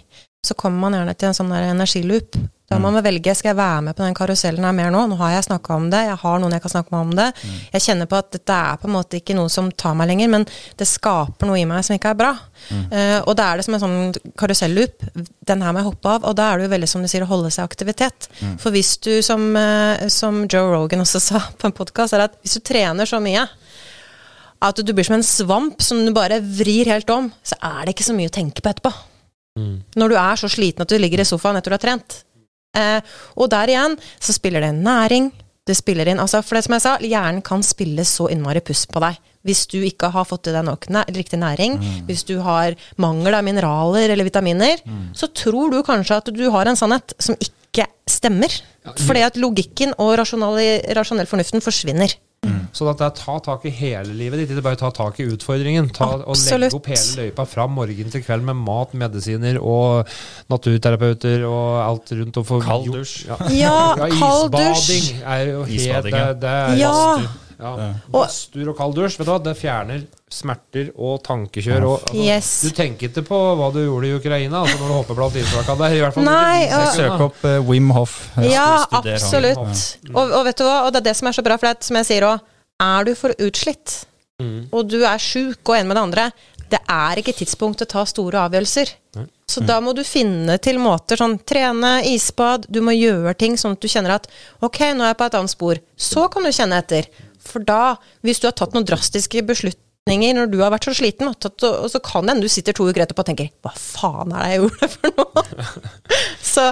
så 0.47 0.55
kommer 0.57 0.85
man 0.85 0.97
gjerne 0.97 1.17
til 1.17 1.29
en 1.29 1.37
sånn 1.37 1.55
energiloop. 1.57 2.39
Da 2.67 2.75
må 2.83 2.89
man 2.91 2.99
velge 2.99 3.31
skal 3.37 3.53
jeg 3.53 3.57
være 3.61 3.83
med 3.85 3.95
på 3.95 4.03
den 4.03 4.15
karusellen 4.15 4.65
her 4.67 4.73
mer 4.75 4.89
nå. 4.91 5.05
Nå 5.07 5.15
har 5.21 5.37
jeg 5.37 5.45
snakka 5.45 5.75
om 5.77 5.85
det, 5.91 6.01
jeg 6.09 6.17
har 6.19 6.41
noen 6.43 6.55
jeg 6.57 6.63
kan 6.65 6.73
snakke 6.73 6.91
med 6.91 7.05
om 7.05 7.13
det. 7.15 7.27
Mm. 7.31 7.53
Jeg 7.77 7.83
kjenner 7.85 8.09
på 8.11 8.17
at 8.19 8.33
dette 8.35 8.57
er 8.57 8.81
på 8.81 8.89
en 8.89 8.93
måte 8.97 9.21
ikke 9.21 9.37
noe 9.37 9.51
som 9.53 9.69
tar 9.71 9.95
meg 9.95 10.09
lenger, 10.11 10.33
men 10.33 10.45
det 10.79 10.89
skaper 10.89 11.47
noe 11.47 11.61
i 11.61 11.63
meg 11.69 11.85
som 11.87 11.95
ikke 11.95 12.11
er 12.11 12.19
bra. 12.19 12.33
Mm. 12.67 12.83
Uh, 12.91 13.19
og 13.21 13.37
da 13.39 13.47
er 13.47 13.61
det 13.61 13.67
som 13.69 13.77
en 13.77 13.83
sånn 13.85 14.35
karuselloop. 14.43 15.07
Den 15.47 15.63
her 15.63 15.71
må 15.71 15.79
jeg 15.79 15.89
hoppe 15.93 16.17
av. 16.17 16.27
Og 16.27 16.35
da 16.35 16.49
er 16.49 16.59
det 16.59 16.67
jo 16.67 16.75
veldig 16.75 16.91
som 16.91 17.05
du 17.05 17.11
sier, 17.11 17.23
å 17.23 17.31
holde 17.31 17.53
seg 17.55 17.63
i 17.63 17.71
aktivitet. 17.71 18.27
Mm. 18.41 18.57
For 18.59 18.75
hvis 18.75 18.93
du, 18.99 19.13
som, 19.23 19.47
uh, 19.55 20.03
som, 20.11 20.43
Joe 20.51 20.67
Rogan 20.75 21.07
også 21.07 21.23
sa 21.29 21.45
på 21.55 21.71
en 21.71 21.77
podkast, 21.77 22.19
er 22.19 22.27
at 22.27 22.35
hvis 22.43 22.59
du 22.59 22.67
trener 22.67 23.07
så 23.07 23.23
mye 23.23 23.47
at 24.67 24.79
du 24.81 24.89
blir 24.91 25.05
som 25.05 25.15
en 25.15 25.23
svamp 25.23 25.83
som 25.85 25.99
du 26.03 26.11
bare 26.11 26.41
vrir 26.41 26.89
helt 26.89 27.07
om, 27.13 27.29
så 27.45 27.55
er 27.61 27.85
det 27.85 27.93
ikke 27.95 28.09
så 28.09 28.15
mye 28.17 28.27
å 28.27 28.33
tenke 28.41 28.59
på 28.59 28.73
etterpå. 28.73 28.91
Mm. 29.57 29.75
Når 29.97 30.13
du 30.13 30.15
er 30.21 30.39
så 30.39 30.49
sliten 30.51 30.85
at 30.85 30.93
du 30.93 30.99
ligger 31.01 31.23
i 31.23 31.27
sofaen 31.27 31.57
etter 31.57 31.73
du 31.73 31.77
har 31.79 31.83
trent 31.83 32.21
Eh, 32.77 32.99
og 33.37 33.49
der 33.51 33.73
igjen 33.73 33.97
så 34.19 34.35
spiller 34.35 34.65
det 34.65 34.75
næring. 34.77 35.31
Det 35.67 35.75
spiller 35.75 36.07
inn, 36.07 36.21
altså 36.23 36.39
For 36.45 36.55
det 36.55 36.63
som 36.63 36.77
jeg 36.77 36.83
sa, 36.85 36.93
hjernen 37.03 37.43
kan 37.43 37.63
spille 37.65 38.05
så 38.07 38.29
innmari 38.31 38.61
puss 38.63 38.85
på 38.87 39.01
deg. 39.03 39.17
Hvis 39.47 39.65
du 39.71 39.81
ikke 39.83 40.09
har 40.11 40.27
fått 40.27 40.47
i 40.47 40.53
deg 40.55 40.63
nok 40.67 40.87
riktig 41.15 41.39
næring, 41.39 41.77
mm. 41.79 42.05
hvis 42.07 42.23
du 42.27 42.37
har 42.43 42.75
mangel 42.99 43.35
av 43.35 43.43
mineraler 43.47 44.11
eller 44.11 44.27
vitaminer, 44.27 44.79
mm. 44.83 45.11
så 45.15 45.27
tror 45.27 45.71
du 45.71 45.81
kanskje 45.83 46.19
at 46.19 46.31
du 46.35 46.45
har 46.51 46.67
en 46.67 46.79
sannhet 46.79 47.15
som 47.19 47.35
ikke 47.35 47.87
stemmer. 48.07 48.51
Fordi 49.03 49.23
at 49.27 49.39
logikken 49.39 49.91
og 49.99 50.15
rasjonell 50.19 51.27
fornuften 51.27 51.63
forsvinner. 51.63 52.15
Mm. 52.47 52.67
Så 52.75 52.87
det 52.87 53.07
er 53.07 53.15
ta 53.17 53.37
tak 53.43 53.65
i 53.67 53.73
hele 53.73 54.15
livet 54.17 54.41
ditt, 54.41 54.53
ikke 54.53 54.65
bare 54.65 54.79
ta 54.79 54.91
tak 54.95 55.19
i 55.23 55.27
utfordringen. 55.31 55.89
Ta, 55.95 56.09
og 56.23 56.37
legge 56.39 56.71
opp 56.77 56.91
hele 56.91 57.27
løypa 57.27 57.47
fra 57.49 57.67
morgen 57.71 58.13
til 58.13 58.23
kveld 58.25 58.45
med 58.47 58.59
mat, 58.61 58.93
medisiner 58.97 59.59
og 59.61 60.07
naturterapeuter 60.51 61.47
og 61.47 61.81
alt 61.83 62.13
rundt. 62.19 62.41
Og 62.41 62.63
kald 62.63 62.87
dusj. 62.93 63.17
Ja, 63.27 63.41
ja, 63.51 63.75
ja 64.03 64.13
kald 64.15 64.53
dusj. 64.55 64.95
Isbading 64.97 65.27
er 65.35 65.51
jo 65.51 65.67
helt 65.67 66.09
det, 66.11 66.23
det 66.43 66.55
er 66.61 66.79
ja. 66.81 66.95
Ja. 67.57 67.91
Badstur 68.13 68.69
og 68.69 68.77
kald 68.77 68.93
dusj, 68.97 69.17
vet 69.17 69.25
du 69.25 69.31
hva, 69.31 69.37
det 69.41 69.53
fjerner 69.57 70.03
smerter 70.29 70.91
og 70.93 71.21
tankekjør. 71.25 71.85
Og, 71.87 72.03
altså, 72.03 72.17
yes. 72.21 72.49
Du 72.67 72.75
tenker 72.77 73.09
ikke 73.09 73.23
på 73.25 73.39
hva 73.57 73.69
du 73.73 73.79
gjorde 73.81 74.09
i 74.09 74.17
Ukraina 74.17 74.61
altså 74.61 74.77
når 74.81 74.91
du 74.91 74.95
hopper 74.97 75.17
blant 75.17 75.39
isflakene 75.39 75.79
der. 75.81 75.95
I 75.95 76.03
hvert 76.03 76.17
fall 76.17 76.27
Nei, 76.27 76.59
og, 76.67 76.85
Søk 76.97 77.23
opp 77.29 77.47
uh, 77.47 77.55
Wim 77.69 77.89
Hof. 77.95 78.19
Ja, 78.45 78.67
absolutt. 78.99 79.63
Ja. 80.03 80.13
Og, 80.13 80.21
og, 80.27 80.43
vet 80.49 80.61
du 80.61 80.67
hva, 80.67 80.83
og 80.85 80.93
det 80.93 81.01
er 81.01 81.09
det 81.09 81.15
som 81.21 81.31
er 81.31 81.39
så 81.39 81.45
bra, 81.47 81.57
for 81.57 81.71
det, 81.71 81.87
som 81.87 81.99
jeg 82.01 82.09
sier 82.11 82.27
òg, 82.27 82.53
er 82.83 83.07
du 83.07 83.15
for 83.17 83.33
utslitt, 83.41 83.95
mm. 84.43 84.69
og 84.69 84.91
du 84.91 84.99
er 85.01 85.17
sjuk 85.21 85.65
og 85.65 85.79
en 85.79 85.89
med 85.89 85.97
det 85.97 86.05
andre, 86.05 86.29
det 86.67 86.79
er 86.91 87.21
ikke 87.21 87.35
tidspunkt 87.39 87.79
til 87.79 87.87
å 87.87 87.93
ta 87.95 88.03
store 88.05 88.43
avgjørelser. 88.45 88.91
Så 89.47 89.61
mm. 89.63 89.67
da 89.69 89.77
må 89.81 89.93
du 89.95 90.03
finne 90.03 90.57
til 90.61 90.77
måter 90.83 91.19
sånn 91.19 91.37
trene, 91.47 92.01
isbad, 92.11 92.67
du 92.67 92.81
må 92.83 92.93
gjøre 92.97 93.33
ting 93.39 93.55
sånn 93.57 93.77
at 93.77 93.81
du 93.81 93.87
kjenner 93.89 94.17
at 94.17 94.27
ok, 94.59 94.81
nå 94.91 95.05
er 95.05 95.13
jeg 95.13 95.19
på 95.21 95.29
et 95.29 95.37
annet 95.39 95.53
spor. 95.53 95.79
Så 95.95 96.27
kan 96.33 96.43
du 96.43 96.51
kjenne 96.51 96.81
etter. 96.83 97.07
For 97.47 97.63
da, 97.63 97.97
hvis 98.25 98.41
du 98.43 98.49
har 98.49 98.55
tatt 98.57 98.75
noen 98.75 98.87
drastiske 98.87 99.43
beslutninger 99.47 100.37
når 100.37 100.51
du 100.51 100.59
har 100.61 100.71
vært 100.73 100.87
så 100.87 100.95
sliten, 100.95 101.29
og, 101.31 101.39
tatt, 101.43 101.63
og 101.67 101.87
så 101.91 102.01
kan 102.03 102.27
det 102.27 102.35
hende 102.35 102.47
du 102.47 102.51
sitter 102.51 102.75
to 102.75 102.87
uker 102.87 103.03
etterpå 103.03 103.25
og 103.25 103.29
tenker 103.31 103.49
'hva 103.63 103.73
faen 103.75 104.35
er 104.35 104.43
det 104.43 104.51
jeg 104.51 104.61
gjorde 104.63 104.91
for 104.93 105.17
noe?' 105.17 105.65
så 106.53 106.67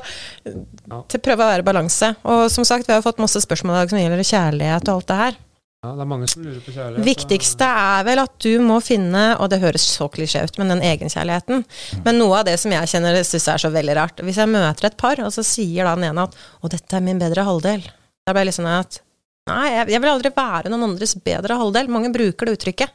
til 1.11 1.23
prøve 1.23 1.41
å 1.41 1.51
være 1.51 1.67
balanse. 1.67 2.13
Og 2.23 2.45
som 2.51 2.67
sagt, 2.67 2.88
vi 2.88 2.95
har 2.95 3.03
fått 3.05 3.23
masse 3.23 3.41
spørsmål 3.43 3.76
i 3.76 3.82
dag 3.82 3.91
som 3.91 3.99
gjelder 3.99 4.32
kjærlighet 4.32 4.88
og 4.89 4.95
alt 4.95 5.11
det 5.11 5.19
her. 5.23 5.41
Ja, 5.86 5.91
det 5.93 6.01
er 6.01 6.09
mange 6.09 6.28
som 6.32 6.41
lurer 6.41 6.61
på 6.65 6.73
kjærlighet. 6.73 7.05
Viktigste 7.05 7.65
er 7.67 8.05
vel 8.07 8.21
at 8.23 8.34
du 8.41 8.53
må 8.63 8.80
finne, 8.82 9.26
og 9.38 9.51
det 9.51 9.59
høres 9.61 9.86
så 9.86 10.07
klisjé 10.09 10.41
ut, 10.47 10.57
men 10.57 10.73
den 10.73 10.82
egenkjærligheten. 10.86 11.61
Mm. 11.61 12.01
Men 12.07 12.17
noe 12.17 12.39
av 12.39 12.47
det 12.47 12.55
som 12.61 12.73
jeg 12.73 12.89
kjenner 12.89 13.19
syns 13.21 13.45
er 13.53 13.61
så 13.61 13.69
veldig 13.73 13.97
rart 13.99 14.23
Hvis 14.26 14.39
jeg 14.41 14.49
møter 14.49 14.89
et 14.89 14.97
par, 14.97 15.21
og 15.21 15.30
så 15.36 15.45
sier 15.45 15.86
da 15.86 15.93
den 15.97 16.07
ene 16.09 16.26
at 16.26 16.34
'Å, 16.34 16.71
dette 16.73 16.97
er 16.97 17.05
min 17.05 17.21
bedre 17.21 17.45
halvdel', 17.45 17.86
da 18.26 18.34
blir 18.34 18.41
jeg 18.41 18.49
litt 18.49 18.57
sånn 18.57 18.71
at 18.71 19.01
Nei, 19.45 19.65
jeg, 19.69 19.89
jeg, 19.93 20.01
vil 20.01 20.09
aldri 20.09 20.31
være 20.33 20.71
noen 20.73 20.87
andres 20.87 21.13
bedre 21.21 21.57
halvdel. 21.59 21.89
Mange 21.93 22.09
bruker 22.13 22.49
det 22.49 22.55
uttrykket. 22.57 22.93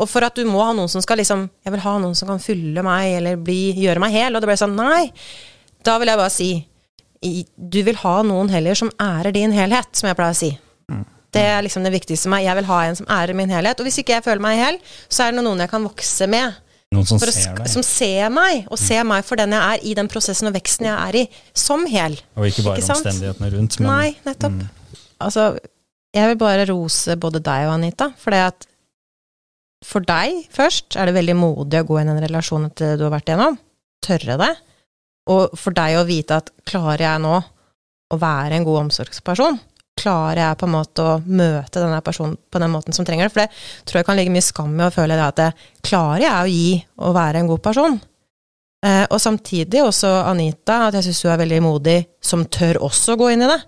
Og 0.00 0.08
for 0.08 0.24
at 0.24 0.36
du 0.36 0.44
må 0.48 0.60
ha 0.64 0.72
noen 0.72 0.88
som 0.88 1.02
skal 1.04 1.18
liksom 1.20 1.42
Jeg 1.66 1.72
vil 1.74 1.82
ha 1.84 1.92
noen 2.00 2.14
som 2.16 2.30
kan 2.30 2.38
fylle 2.40 2.80
meg, 2.84 3.18
eller 3.18 3.40
bli, 3.40 3.74
gjøre 3.80 4.00
meg 4.02 4.14
hel. 4.16 4.36
Og 4.36 4.42
det 4.42 4.48
ble 4.50 4.56
sånn 4.60 4.76
Nei. 4.76 5.10
Da 5.84 5.96
vil 6.00 6.12
jeg 6.12 6.20
bare 6.20 6.32
si 6.32 6.50
Du 7.56 7.80
vil 7.84 8.00
ha 8.00 8.14
noen 8.24 8.52
heller 8.52 8.76
som 8.76 8.92
ærer 9.00 9.32
din 9.36 9.52
helhet, 9.56 9.92
som 9.96 10.08
jeg 10.08 10.18
pleier 10.20 10.36
å 10.36 10.40
si. 10.40 10.50
Mm. 10.92 11.04
Det 11.30 11.44
er 11.46 11.62
liksom 11.64 11.84
det 11.86 11.92
viktigste 11.94 12.26
for 12.26 12.34
meg. 12.34 12.46
Jeg 12.48 12.58
vil 12.58 12.68
ha 12.72 12.80
en 12.86 12.98
som 12.98 13.12
ærer 13.16 13.36
min 13.38 13.52
helhet. 13.52 13.80
Og 13.80 13.88
hvis 13.88 14.00
ikke 14.02 14.18
jeg 14.18 14.26
føler 14.26 14.42
meg 14.44 14.60
hel, 14.60 14.80
så 15.08 15.26
er 15.26 15.36
det 15.36 15.44
noen 15.46 15.62
jeg 15.64 15.72
kan 15.72 15.84
vokse 15.86 16.28
med. 16.28 16.58
Noen 16.90 17.06
som 17.06 17.20
ser 17.22 17.54
deg. 17.54 17.68
Som 17.70 17.84
ser 17.86 18.32
meg, 18.34 18.64
og 18.66 18.80
ser 18.82 19.04
meg 19.06 19.22
for 19.22 19.38
den 19.38 19.54
jeg 19.54 19.62
er 19.62 19.84
i 19.86 19.94
den 19.94 20.10
prosessen 20.10 20.50
og 20.50 20.56
veksten 20.56 20.88
jeg 20.90 20.96
er 20.98 21.18
i, 21.20 21.24
som 21.54 21.86
hel. 21.86 22.18
Og 22.34 22.48
ikke 22.50 22.66
bare 22.66 22.82
ikke 22.82 22.96
omstendighetene 22.96 23.52
rundt. 23.54 23.78
Men, 23.78 23.92
Nei, 23.92 24.08
nettopp. 24.26 24.58
Mm. 24.58 24.79
Altså, 25.20 25.52
jeg 26.14 26.32
vil 26.32 26.40
bare 26.40 26.66
rose 26.70 27.16
både 27.20 27.42
deg 27.44 27.68
og 27.68 27.76
Anita, 27.76 28.10
for 28.18 28.34
det 28.34 28.42
at 28.48 28.66
for 29.86 30.04
deg 30.04 30.42
først 30.52 30.96
er 31.00 31.08
det 31.08 31.16
veldig 31.16 31.36
modig 31.40 31.80
å 31.80 31.86
gå 31.88 32.00
inn 32.00 32.10
i 32.10 32.14
en 32.14 32.24
relasjon 32.24 32.66
etter 32.68 32.98
du 33.00 33.06
har 33.06 33.14
vært 33.14 33.30
igjennom. 33.30 33.56
Tørre 34.04 34.36
det. 34.40 34.50
Og 35.32 35.56
for 35.58 35.76
deg 35.76 35.96
å 35.96 36.06
vite 36.08 36.40
at 36.40 36.52
klarer 36.68 37.06
jeg 37.06 37.22
nå 37.24 37.34
å 38.10 38.18
være 38.20 38.58
en 38.58 38.66
god 38.66 38.86
omsorgsperson? 38.86 39.58
Klarer 40.00 40.42
jeg 40.42 40.58
på 40.60 40.68
en 40.68 40.74
måte 40.74 41.04
å 41.04 41.16
møte 41.24 41.80
denne 41.80 42.00
personen 42.04 42.36
på 42.36 42.60
den 42.62 42.72
måten 42.72 42.96
som 42.96 43.06
trenger 43.08 43.28
det? 43.28 43.32
For 43.32 43.44
det 43.44 43.88
tror 43.88 44.00
jeg 44.00 44.08
kan 44.08 44.20
ligge 44.20 44.34
mye 44.34 44.44
skam 44.44 44.76
i 44.76 44.86
å 44.86 44.92
føle 44.94 45.16
det 45.16 45.26
at 45.26 45.40
det, 45.40 45.50
klarer 45.86 46.24
jeg 46.26 46.36
å 46.36 46.52
gi 46.52 46.70
og 47.00 47.16
være 47.16 47.42
en 47.42 47.50
god 47.50 47.64
person? 47.64 47.98
Eh, 48.84 49.04
og 49.04 49.20
samtidig 49.20 49.82
også 49.84 50.12
Anita, 50.24 50.86
at 50.88 50.96
jeg 50.98 51.08
syns 51.08 51.24
hun 51.24 51.34
er 51.34 51.42
veldig 51.42 51.60
modig, 51.64 51.98
som 52.24 52.46
tør 52.48 52.80
også 52.88 53.16
gå 53.20 53.32
inn 53.34 53.44
i 53.44 53.50
det. 53.50 53.60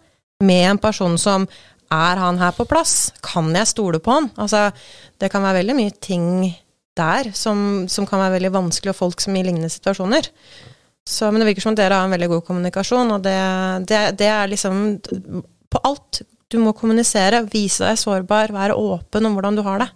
Med 0.42 0.66
en 0.72 0.80
person 0.82 1.14
som 1.20 1.46
er 1.92 2.20
han 2.20 2.40
her 2.40 2.54
på 2.56 2.66
plass? 2.68 3.12
Kan 3.24 3.52
jeg 3.56 3.70
stole 3.70 4.00
på 4.02 4.16
han? 4.16 4.28
Altså, 4.40 4.70
det 5.20 5.30
kan 5.32 5.44
være 5.44 5.60
veldig 5.60 5.78
mye 5.78 5.94
ting 6.02 6.26
der 6.98 7.30
som, 7.36 7.86
som 7.88 8.06
kan 8.08 8.20
være 8.20 8.36
veldig 8.36 8.52
vanskelig, 8.52 8.92
og 8.92 8.98
folk 8.98 9.22
som 9.24 9.36
i 9.36 9.44
lignende 9.44 9.70
situasjoner. 9.72 10.28
Så, 11.08 11.30
men 11.30 11.42
det 11.42 11.48
virker 11.50 11.64
som 11.64 11.74
at 11.74 11.80
dere 11.80 11.98
har 11.98 12.06
en 12.06 12.14
veldig 12.14 12.30
god 12.36 12.44
kommunikasjon, 12.46 13.14
og 13.16 13.24
det, 13.24 13.38
det, 13.90 14.02
det 14.20 14.28
er 14.30 14.50
liksom 14.52 14.82
på 15.72 15.82
alt. 15.88 16.22
Du 16.52 16.58
må 16.60 16.74
kommunisere, 16.76 17.42
vise 17.48 17.86
deg 17.86 18.00
sårbar, 18.00 18.52
være 18.54 18.76
åpen 18.76 19.28
om 19.28 19.38
hvordan 19.38 19.56
du 19.56 19.64
har 19.66 19.82
det. 19.82 19.88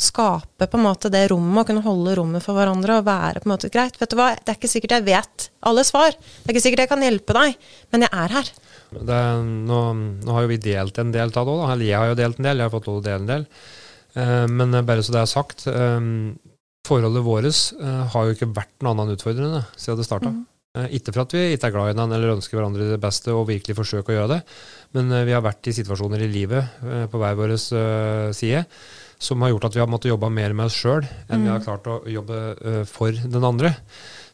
Skape 0.00 0.66
på 0.66 0.78
en 0.80 0.86
måte 0.88 1.10
det 1.12 1.28
rommet, 1.30 1.60
og 1.60 1.68
kunne 1.68 1.84
holde 1.84 2.16
rommet 2.18 2.42
for 2.42 2.56
hverandre 2.58 2.98
og 2.98 3.06
være 3.06 3.42
på 3.42 3.46
en 3.46 3.54
måte 3.54 3.70
greit. 3.70 4.00
Vet 4.00 4.10
du 4.10 4.18
hva, 4.18 4.32
det 4.34 4.50
er 4.50 4.58
ikke 4.58 4.72
sikkert 4.72 4.96
jeg 4.96 5.06
vet 5.06 5.48
alle 5.68 5.84
svar. 5.86 6.16
Det 6.16 6.48
er 6.48 6.56
ikke 6.56 6.64
sikkert 6.64 6.86
jeg 6.86 6.92
kan 6.96 7.04
hjelpe 7.04 7.36
deg, 7.36 7.68
men 7.94 8.06
jeg 8.06 8.24
er 8.24 8.38
her. 8.40 8.50
Det, 9.00 9.20
nå, 9.68 9.80
nå, 10.22 10.34
har 10.36 10.44
jo 10.44 10.52
vi 10.52 10.60
delt 10.62 10.98
en 11.00 11.14
del 11.14 11.32
av 11.32 11.48
det 11.48 11.54
òg. 11.54 11.64
Eller 11.72 11.88
jeg 11.88 11.98
har 12.00 12.12
jo 12.12 12.20
delt 12.20 12.40
en 12.40 12.48
del, 12.48 12.60
jeg 12.60 12.68
har 12.68 12.74
fått 12.74 12.90
lov 12.90 13.00
til 13.00 13.04
å 13.04 13.08
dele 13.08 13.22
en 13.22 13.32
del. 13.32 13.48
Eh, 14.14 14.46
men 14.50 14.74
bare 14.86 15.02
så 15.02 15.14
det 15.14 15.22
er 15.22 15.30
sagt, 15.30 15.66
eh, 15.66 16.00
forholdet 16.86 17.26
vårt 17.26 17.46
eh, 17.50 18.02
har 18.14 18.26
jo 18.26 18.34
ikke 18.36 18.52
vært 18.54 18.74
noe 18.82 18.94
annet 18.94 19.08
enn 19.08 19.16
utfordrende 19.18 19.62
siden 19.76 20.02
det 20.02 20.08
starta. 20.08 20.34
Mm. 20.34 20.42
Uh, 20.74 20.88
ikke 20.90 21.12
for 21.14 21.22
at 21.22 21.34
vi 21.36 21.40
ikke 21.54 21.68
er 21.68 21.72
glad 21.76 21.86
i 21.86 21.92
hverandre 21.92 22.16
eller 22.18 22.32
ønsker 22.32 22.58
hverandre 22.58 22.88
det 22.90 22.98
beste 22.98 23.30
og 23.30 23.44
virkelig 23.46 23.76
forsøker 23.78 24.10
å 24.10 24.16
gjøre 24.16 24.30
det, 24.32 24.38
men 24.98 25.12
vi 25.22 25.30
har 25.30 25.44
vært 25.44 25.68
i 25.70 25.74
situasjoner 25.76 26.24
i 26.24 26.26
livet 26.32 26.80
på 27.12 27.20
hver 27.22 27.36
vår 27.38 27.52
side 28.34 28.64
som 29.22 29.44
har 29.46 29.52
gjort 29.52 29.68
at 29.68 29.76
vi 29.76 29.82
har 29.84 29.92
måttet 29.92 30.10
jobbe 30.10 30.32
mer 30.34 30.50
med 30.58 30.66
oss 30.66 30.80
sjøl 30.80 31.06
enn 31.06 31.44
mm. 31.44 31.44
vi 31.44 31.52
har 31.52 31.62
klart 31.62 31.86
å 31.86 32.00
jobbe 32.10 32.40
for 32.90 33.14
den 33.14 33.46
andre. 33.46 33.70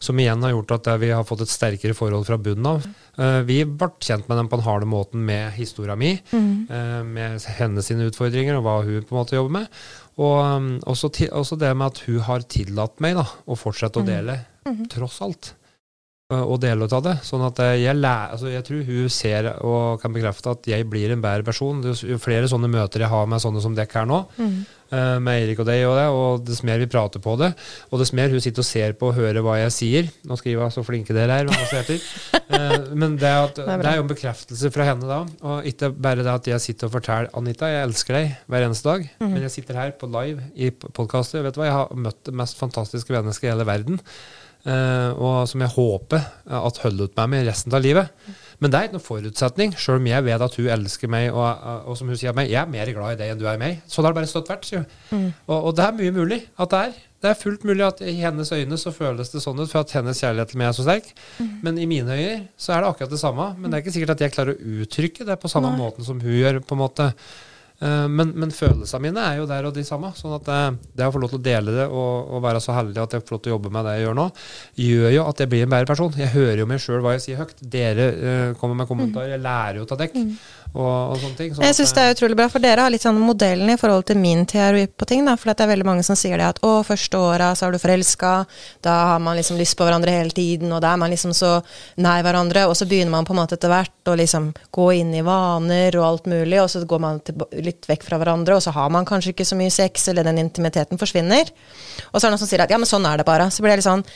Som 0.00 0.20
igjen 0.20 0.40
har 0.42 0.54
gjort 0.54 0.72
at 0.78 0.86
vi 1.02 1.10
har 1.12 1.26
fått 1.28 1.44
et 1.44 1.52
sterkere 1.52 1.96
forhold 1.96 2.24
fra 2.24 2.38
bunnen 2.40 2.68
av. 2.70 2.86
Uh, 3.20 3.42
vi 3.44 3.58
ble 3.68 3.90
kjent 4.00 4.30
med 4.30 4.40
dem 4.40 4.48
på 4.48 4.56
den 4.56 4.64
harde 4.64 4.88
måten 4.88 5.26
med 5.28 5.52
historia 5.58 5.96
mi, 6.00 6.14
mm. 6.32 6.52
uh, 6.72 7.02
med 7.04 7.44
hennes 7.60 7.90
sine 7.90 8.08
utfordringer 8.08 8.56
og 8.56 8.64
hva 8.64 8.78
hun 8.86 9.04
på 9.04 9.12
en 9.12 9.20
måte 9.20 9.36
jobber 9.36 9.58
med. 9.60 9.80
Og 10.20 10.36
um, 10.40 10.70
også, 10.88 11.12
også, 11.28 11.60
det 11.60 11.74
med 11.76 11.92
at 11.92 12.02
hun 12.08 12.20
har 12.26 12.48
tillatt 12.48 13.00
meg 13.04 13.20
da, 13.20 13.26
å 13.44 13.58
fortsette 13.60 14.00
å 14.00 14.06
mm. 14.06 14.10
dele, 14.10 14.38
mm. 14.68 14.84
tross 14.92 15.20
alt. 15.26 15.54
Og 16.30 16.60
dele 16.62 16.86
ut 16.86 16.92
av 16.94 17.02
det. 17.02 17.16
Sånn 17.26 17.42
at 17.42 17.58
jeg, 17.74 17.96
lærer, 17.98 18.34
altså 18.36 18.52
jeg 18.52 18.62
tror 18.66 18.84
hun 18.86 19.08
ser 19.10 19.48
og 19.66 20.02
kan 20.02 20.12
bekrefte 20.14 20.52
at 20.54 20.68
jeg 20.70 20.86
blir 20.86 21.10
en 21.10 21.24
bedre 21.24 21.46
person. 21.46 21.80
Jo 21.82 22.20
flere 22.22 22.50
sånne 22.50 22.70
møter 22.70 23.02
jeg 23.02 23.10
har 23.10 23.26
med 23.30 23.42
sånne 23.42 23.62
som 23.64 23.74
dere 23.74 23.90
her 23.90 24.06
nå, 24.06 24.22
mm. 24.38 24.60
Eh, 24.90 25.18
med 25.22 25.44
Eirik 25.44 25.60
og 25.62 25.68
deg 25.68 25.84
og 25.86 25.92
det, 25.94 26.06
og 26.10 26.40
dess 26.42 26.64
mer 26.66 26.80
vi 26.82 26.88
prater 26.90 27.22
på 27.22 27.36
det, 27.38 27.52
og 27.94 28.00
dess 28.00 28.10
mer 28.16 28.32
hun 28.32 28.42
sitter 28.42 28.64
og 28.64 28.66
ser 28.66 28.96
på 28.98 29.12
og 29.12 29.20
hører 29.20 29.44
hva 29.46 29.54
jeg 29.60 29.74
sier 29.76 30.08
Nå 30.26 30.34
skriver 30.40 30.66
hun 30.66 30.74
så 30.74 30.82
flinke 30.82 31.14
dere 31.14 31.36
er, 31.44 31.46
men 33.00 33.14
det 33.14 33.28
er, 33.28 33.44
at, 33.44 33.54
det, 33.54 33.68
er 33.68 33.84
det 33.84 33.86
er, 33.86 34.00
jo 34.00 34.02
en 34.02 34.10
bekreftelse 34.10 34.72
fra 34.74 34.88
henne 34.88 35.06
da, 35.06 35.20
og 35.46 35.68
ikke 35.70 35.92
bare 35.94 36.24
det 36.26 36.34
at 36.34 36.50
jeg 36.50 36.64
sitter 36.64 36.90
og 36.90 36.96
forteller 36.96 37.30
Anita, 37.38 37.70
jeg 37.70 37.86
elsker 37.86 38.18
deg 38.18 38.34
hver 38.50 38.66
eneste 38.66 38.90
dag, 38.90 39.06
mm 39.20 39.30
men 39.30 39.44
jeg 39.46 39.54
sitter 39.54 39.78
her 39.78 39.92
på 39.94 40.08
live 40.10 40.42
i 40.58 40.72
podkaster. 40.74 41.44
Vet 41.44 41.54
du 41.54 41.60
hva, 41.60 41.68
jeg 41.68 41.76
har 41.76 41.92
møtt 41.94 42.18
det 42.26 42.34
mest 42.34 42.58
fantastiske 42.58 43.14
mennesket 43.14 43.46
i 43.46 43.52
hele 43.52 43.66
verden, 43.68 44.00
og 44.64 45.48
som 45.48 45.62
jeg 45.64 45.72
håper 45.72 46.24
at 46.60 46.80
holder 46.82 47.08
ut 47.08 47.14
med 47.16 47.32
meg 47.32 47.46
resten 47.48 47.74
av 47.74 47.84
livet. 47.84 48.10
Men 48.60 48.72
det 48.72 48.76
er 48.76 48.88
ikke 48.88 48.98
noen 48.98 49.06
forutsetning, 49.06 49.70
sjøl 49.80 50.02
om 50.02 50.08
jeg 50.10 50.24
vet 50.26 50.42
at 50.44 50.56
hun 50.60 50.66
elsker 50.74 51.10
meg, 51.10 51.30
og, 51.32 51.62
og, 51.88 51.94
som 51.96 52.10
hun 52.12 52.18
sier 52.20 52.34
meg, 52.36 52.50
jeg 52.52 52.60
er 52.60 52.68
mer 52.68 52.90
glad 52.92 53.14
i 53.14 53.20
deg 53.22 53.32
enn 53.32 53.40
du 53.40 53.46
er 53.48 53.56
i 53.56 53.62
meg. 53.62 53.78
Sånn 53.88 54.04
har 54.04 54.12
det 54.12 54.20
bare 54.20 54.28
stått 54.28 54.50
verdt, 54.52 54.68
sier 54.68 54.82
hun. 54.82 54.90
Mm. 55.16 55.30
Og, 55.46 55.56
og, 55.56 55.70
det 55.78 55.86
er 55.86 55.96
mye 55.96 56.16
mulig 56.18 56.40
at 56.60 56.74
det 56.74 56.82
er. 56.90 56.98
Det 57.20 57.30
er 57.30 57.40
fullt 57.40 57.64
mulig 57.68 57.84
at 57.84 57.98
i 58.04 58.14
hennes 58.20 58.52
øyne 58.52 58.76
så 58.80 58.92
føles 58.96 59.32
det 59.32 59.42
sånn 59.44 59.60
ut, 59.60 59.68
for 59.68 59.80
at 59.80 59.94
hennes 59.96 60.20
kjærlighet 60.20 60.52
til 60.52 60.60
meg 60.60 60.70
er 60.70 60.76
så 60.76 60.84
sterk. 60.84 61.08
Mm. 61.38 61.50
Men 61.64 61.80
i 61.80 61.88
mine 61.88 62.16
øyne 62.20 62.36
så 62.60 62.76
er 62.76 62.84
det 62.84 62.92
akkurat 62.92 63.12
det 63.16 63.20
samme. 63.20 63.48
Men 63.56 63.68
det 63.68 63.78
er 63.78 63.84
ikke 63.84 63.96
sikkert 63.96 64.14
at 64.16 64.24
jeg 64.26 64.36
klarer 64.36 64.56
å 64.56 64.76
uttrykke 64.84 65.28
det 65.28 65.36
på 65.40 65.52
samme 65.52 65.72
Nei. 65.72 65.80
måten 65.80 66.04
som 66.04 66.20
hun 66.20 66.36
gjør. 66.36 66.60
på 66.64 66.76
en 66.76 66.84
måte. 66.84 67.10
Eh, 67.80 68.06
men, 68.12 68.34
men, 68.36 68.50
følelsene 68.52 69.00
mine 69.06 69.22
er 69.24 69.38
jo 69.38 69.46
der 69.48 69.64
og 69.64 69.72
de 69.76 69.84
samme. 69.86 70.12
sånn 70.16 70.36
at 70.36 70.48
eh, 70.52 70.66
det 70.98 71.06
å 71.08 71.14
få 71.14 71.22
lov 71.22 71.32
til 71.32 71.40
å 71.40 71.44
dele 71.46 71.76
det 71.78 71.86
og, 71.88 72.28
og, 72.28 72.42
være 72.44 72.60
så 72.60 72.76
heldig 72.76 73.00
at 73.00 73.16
jeg 73.16 73.24
får 73.24 73.36
lov 73.36 73.42
til 73.44 73.52
å 73.52 73.56
jobbe 73.56 73.72
med 73.72 73.88
det 73.88 73.94
jeg 73.96 74.04
gjør 74.04 74.18
nå, 74.18 74.26
gjør 74.84 75.14
jo 75.14 75.26
at 75.30 75.40
jeg 75.40 75.52
blir 75.54 75.64
en 75.64 75.72
bedre 75.72 75.88
person. 75.88 76.18
Jeg 76.20 76.34
hører 76.34 76.60
jo 76.60 76.68
meg 76.68 76.82
sjøl 76.84 77.00
hva 77.04 77.16
jeg 77.16 77.24
sier 77.24 77.40
høyt. 77.40 77.64
Dere 77.72 78.08
uh, 78.10 78.50
kommer 78.60 78.82
med 78.82 78.90
kommentarer. 78.90 79.32
Jeg 79.32 79.44
lærer 79.44 79.80
jo 79.80 79.86
av 79.88 80.00
dekk. 80.02 80.18
Mm. 80.18 80.34
Og, 80.74 81.12
og 81.12 81.16
sånne 81.18 81.36
ting. 81.38 81.54
Sånn 81.54 81.66
jeg 81.66 81.76
syns 81.78 81.92
det 81.96 82.02
er 82.04 82.14
utrolig 82.14 82.36
bra, 82.38 82.46
for 82.52 82.62
dere 82.62 82.84
har 82.84 82.92
litt 82.92 83.04
sånn 83.04 83.18
modellen 83.18 83.72
i 83.72 83.78
forhold 83.80 84.06
til 84.10 84.20
min 84.20 84.44
teori 84.48 84.86
på 84.86 85.08
ting. 85.08 85.24
da, 85.26 85.34
For 85.40 85.50
det 85.50 85.64
er 85.64 85.72
veldig 85.72 85.86
mange 85.88 86.04
som 86.06 86.18
sier 86.18 86.38
det 86.38 86.46
at 86.46 86.60
å, 86.66 86.72
første 86.86 87.18
åra 87.18 87.50
så 87.58 87.66
er 87.66 87.74
du 87.74 87.80
forelska, 87.82 88.32
da 88.86 88.96
har 89.12 89.22
man 89.24 89.38
liksom 89.38 89.58
lyst 89.58 89.76
på 89.78 89.86
hverandre 89.86 90.14
hele 90.14 90.34
tiden, 90.36 90.70
og 90.72 90.82
da 90.84 90.94
er 90.94 91.02
man 91.02 91.10
liksom 91.12 91.34
så 91.36 91.56
nær 92.00 92.22
hverandre, 92.26 92.66
og 92.70 92.76
så 92.78 92.88
begynner 92.90 93.14
man 93.16 93.26
på 93.26 93.34
en 93.34 93.42
måte 93.42 93.58
etter 93.58 93.72
hvert 93.72 94.10
å 94.12 94.16
liksom 94.18 94.50
gå 94.74 94.88
inn 95.00 95.14
i 95.18 95.24
vaner 95.26 95.98
og 95.98 96.06
alt 96.06 96.30
mulig, 96.30 96.60
og 96.62 96.70
så 96.72 96.84
går 96.86 97.02
man 97.02 97.22
litt 97.58 97.90
vekk 97.90 98.06
fra 98.06 98.20
hverandre, 98.22 98.58
og 98.58 98.64
så 98.64 98.74
har 98.76 98.90
man 98.94 99.08
kanskje 99.08 99.34
ikke 99.34 99.48
så 99.48 99.58
mye 99.58 99.74
sex, 99.74 100.08
eller 100.12 100.28
den 100.28 100.42
intimiteten 100.44 101.00
forsvinner. 101.00 101.50
Og 102.10 102.18
så 102.18 102.26
er 102.26 102.30
det 102.30 102.36
noen 102.36 102.44
som 102.44 102.50
sier 102.50 102.62
at 102.64 102.72
ja, 102.72 102.78
men 102.80 102.88
sånn 102.88 103.06
er 103.08 103.20
det 103.20 103.26
bare. 103.28 103.50
Så 103.50 103.64
blir 103.64 103.74
det 103.74 103.82
litt 103.82 103.90
sånn 103.90 104.06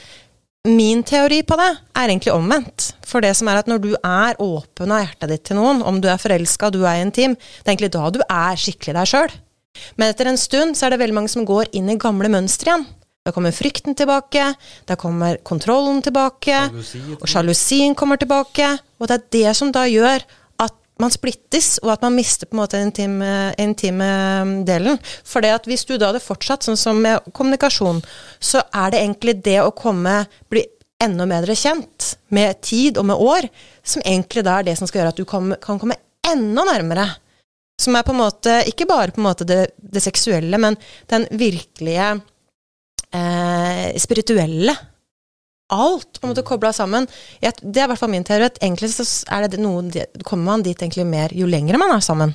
Min 0.64 1.02
teori 1.04 1.42
på 1.44 1.56
det 1.60 1.66
er 1.92 2.08
egentlig 2.08 2.32
omvendt. 2.32 2.94
For 3.04 3.20
det 3.20 3.34
som 3.36 3.50
er 3.52 3.58
at 3.60 3.66
når 3.68 3.80
du 3.84 3.90
er 3.98 4.38
åpen 4.40 4.94
av 4.96 5.02
hjertet 5.02 5.28
ditt 5.28 5.42
til 5.50 5.58
noen, 5.58 5.82
om 5.84 5.98
du 6.00 6.08
er 6.08 6.20
forelska, 6.20 6.70
du 6.72 6.86
er 6.88 7.02
intim, 7.04 7.34
det 7.36 7.68
er 7.68 7.74
egentlig 7.74 7.90
da 7.92 8.08
du 8.14 8.22
er 8.24 8.56
skikkelig 8.56 8.94
deg 8.96 9.10
sjøl. 9.10 9.34
Men 10.00 10.14
etter 10.14 10.30
en 10.30 10.40
stund 10.40 10.78
så 10.78 10.86
er 10.86 10.94
det 10.94 11.02
veldig 11.02 11.18
mange 11.18 11.32
som 11.34 11.44
går 11.44 11.68
inn 11.76 11.90
i 11.92 11.98
gamle 12.00 12.30
mønstre 12.32 12.72
igjen. 12.72 12.86
Da 13.24 13.32
kommer 13.32 13.52
frykten 13.56 13.96
tilbake, 13.96 14.50
da 14.88 14.96
kommer 15.00 15.36
kontrollen 15.44 16.00
tilbake, 16.04 16.56
og 17.20 17.28
sjalusien 17.28 17.96
kommer 17.96 18.20
tilbake. 18.20 18.70
Og 19.00 19.08
det 19.08 19.16
er 19.16 19.28
det 19.36 19.54
som 19.60 19.72
da 19.72 19.84
gjør 19.88 20.24
man 21.02 21.10
splittes, 21.10 21.78
og 21.82 21.90
at 21.94 22.04
man 22.04 22.14
mister 22.14 22.46
på 22.46 22.54
en 22.54 22.60
måte 22.62 22.78
den 22.78 22.92
intime, 22.92 23.30
intime 23.60 24.10
delen. 24.66 25.00
For 25.26 25.42
det 25.42 25.54
at 25.56 25.66
hvis 25.68 25.86
du 25.88 25.96
da 25.96 26.12
hadde 26.12 26.22
fortsatt 26.22 26.66
sånn 26.66 26.78
som 26.78 27.00
med 27.02 27.26
kommunikasjon, 27.34 28.02
så 28.38 28.62
er 28.70 28.94
det 28.94 29.02
egentlig 29.02 29.36
det 29.46 29.58
å 29.64 29.74
komme, 29.74 30.22
bli 30.52 30.62
enda 31.02 31.26
bedre 31.28 31.56
kjent 31.58 32.14
med 32.34 32.60
tid 32.64 33.00
og 33.00 33.08
med 33.10 33.20
år, 33.20 33.48
som 33.82 34.04
egentlig 34.06 34.44
da 34.46 34.60
er 34.60 34.70
det 34.70 34.78
som 34.78 34.88
skal 34.88 35.02
gjøre 35.02 35.14
at 35.16 35.20
du 35.20 35.26
kan, 35.28 35.56
kan 35.62 35.80
komme 35.82 35.98
enda 36.30 36.66
nærmere. 36.70 37.08
Som 37.80 37.98
er 37.98 38.06
på 38.06 38.14
en 38.14 38.22
måte 38.22 38.60
ikke 38.70 38.86
bare 38.86 39.10
på 39.10 39.18
en 39.18 39.26
måte 39.26 39.46
det, 39.48 39.74
det 39.76 40.02
seksuelle, 40.04 40.60
men 40.62 40.78
den 41.10 41.26
virkelige 41.34 42.12
eh, 43.10 43.88
spirituelle 43.98 44.76
alt 45.72 46.20
på 46.20 46.26
en 46.26 46.32
måte 46.32 46.44
kobla 46.46 46.72
sammen. 46.76 47.06
Jeg, 47.40 47.56
det 47.62 47.82
er 47.82 47.88
i 47.88 47.92
hvert 47.92 48.00
fall 48.00 48.12
min 48.12 48.26
teori. 48.26 48.50
Egentlig 48.60 48.90
så 48.94 49.06
er 49.32 49.48
det 49.48 49.60
noe, 49.62 50.06
kommer 50.24 50.52
man 50.52 50.64
dit 50.66 50.76
egentlig 50.76 51.06
mer 51.08 51.34
jo 51.34 51.48
lenger 51.50 51.80
man 51.80 51.94
er 51.96 52.04
sammen. 52.04 52.34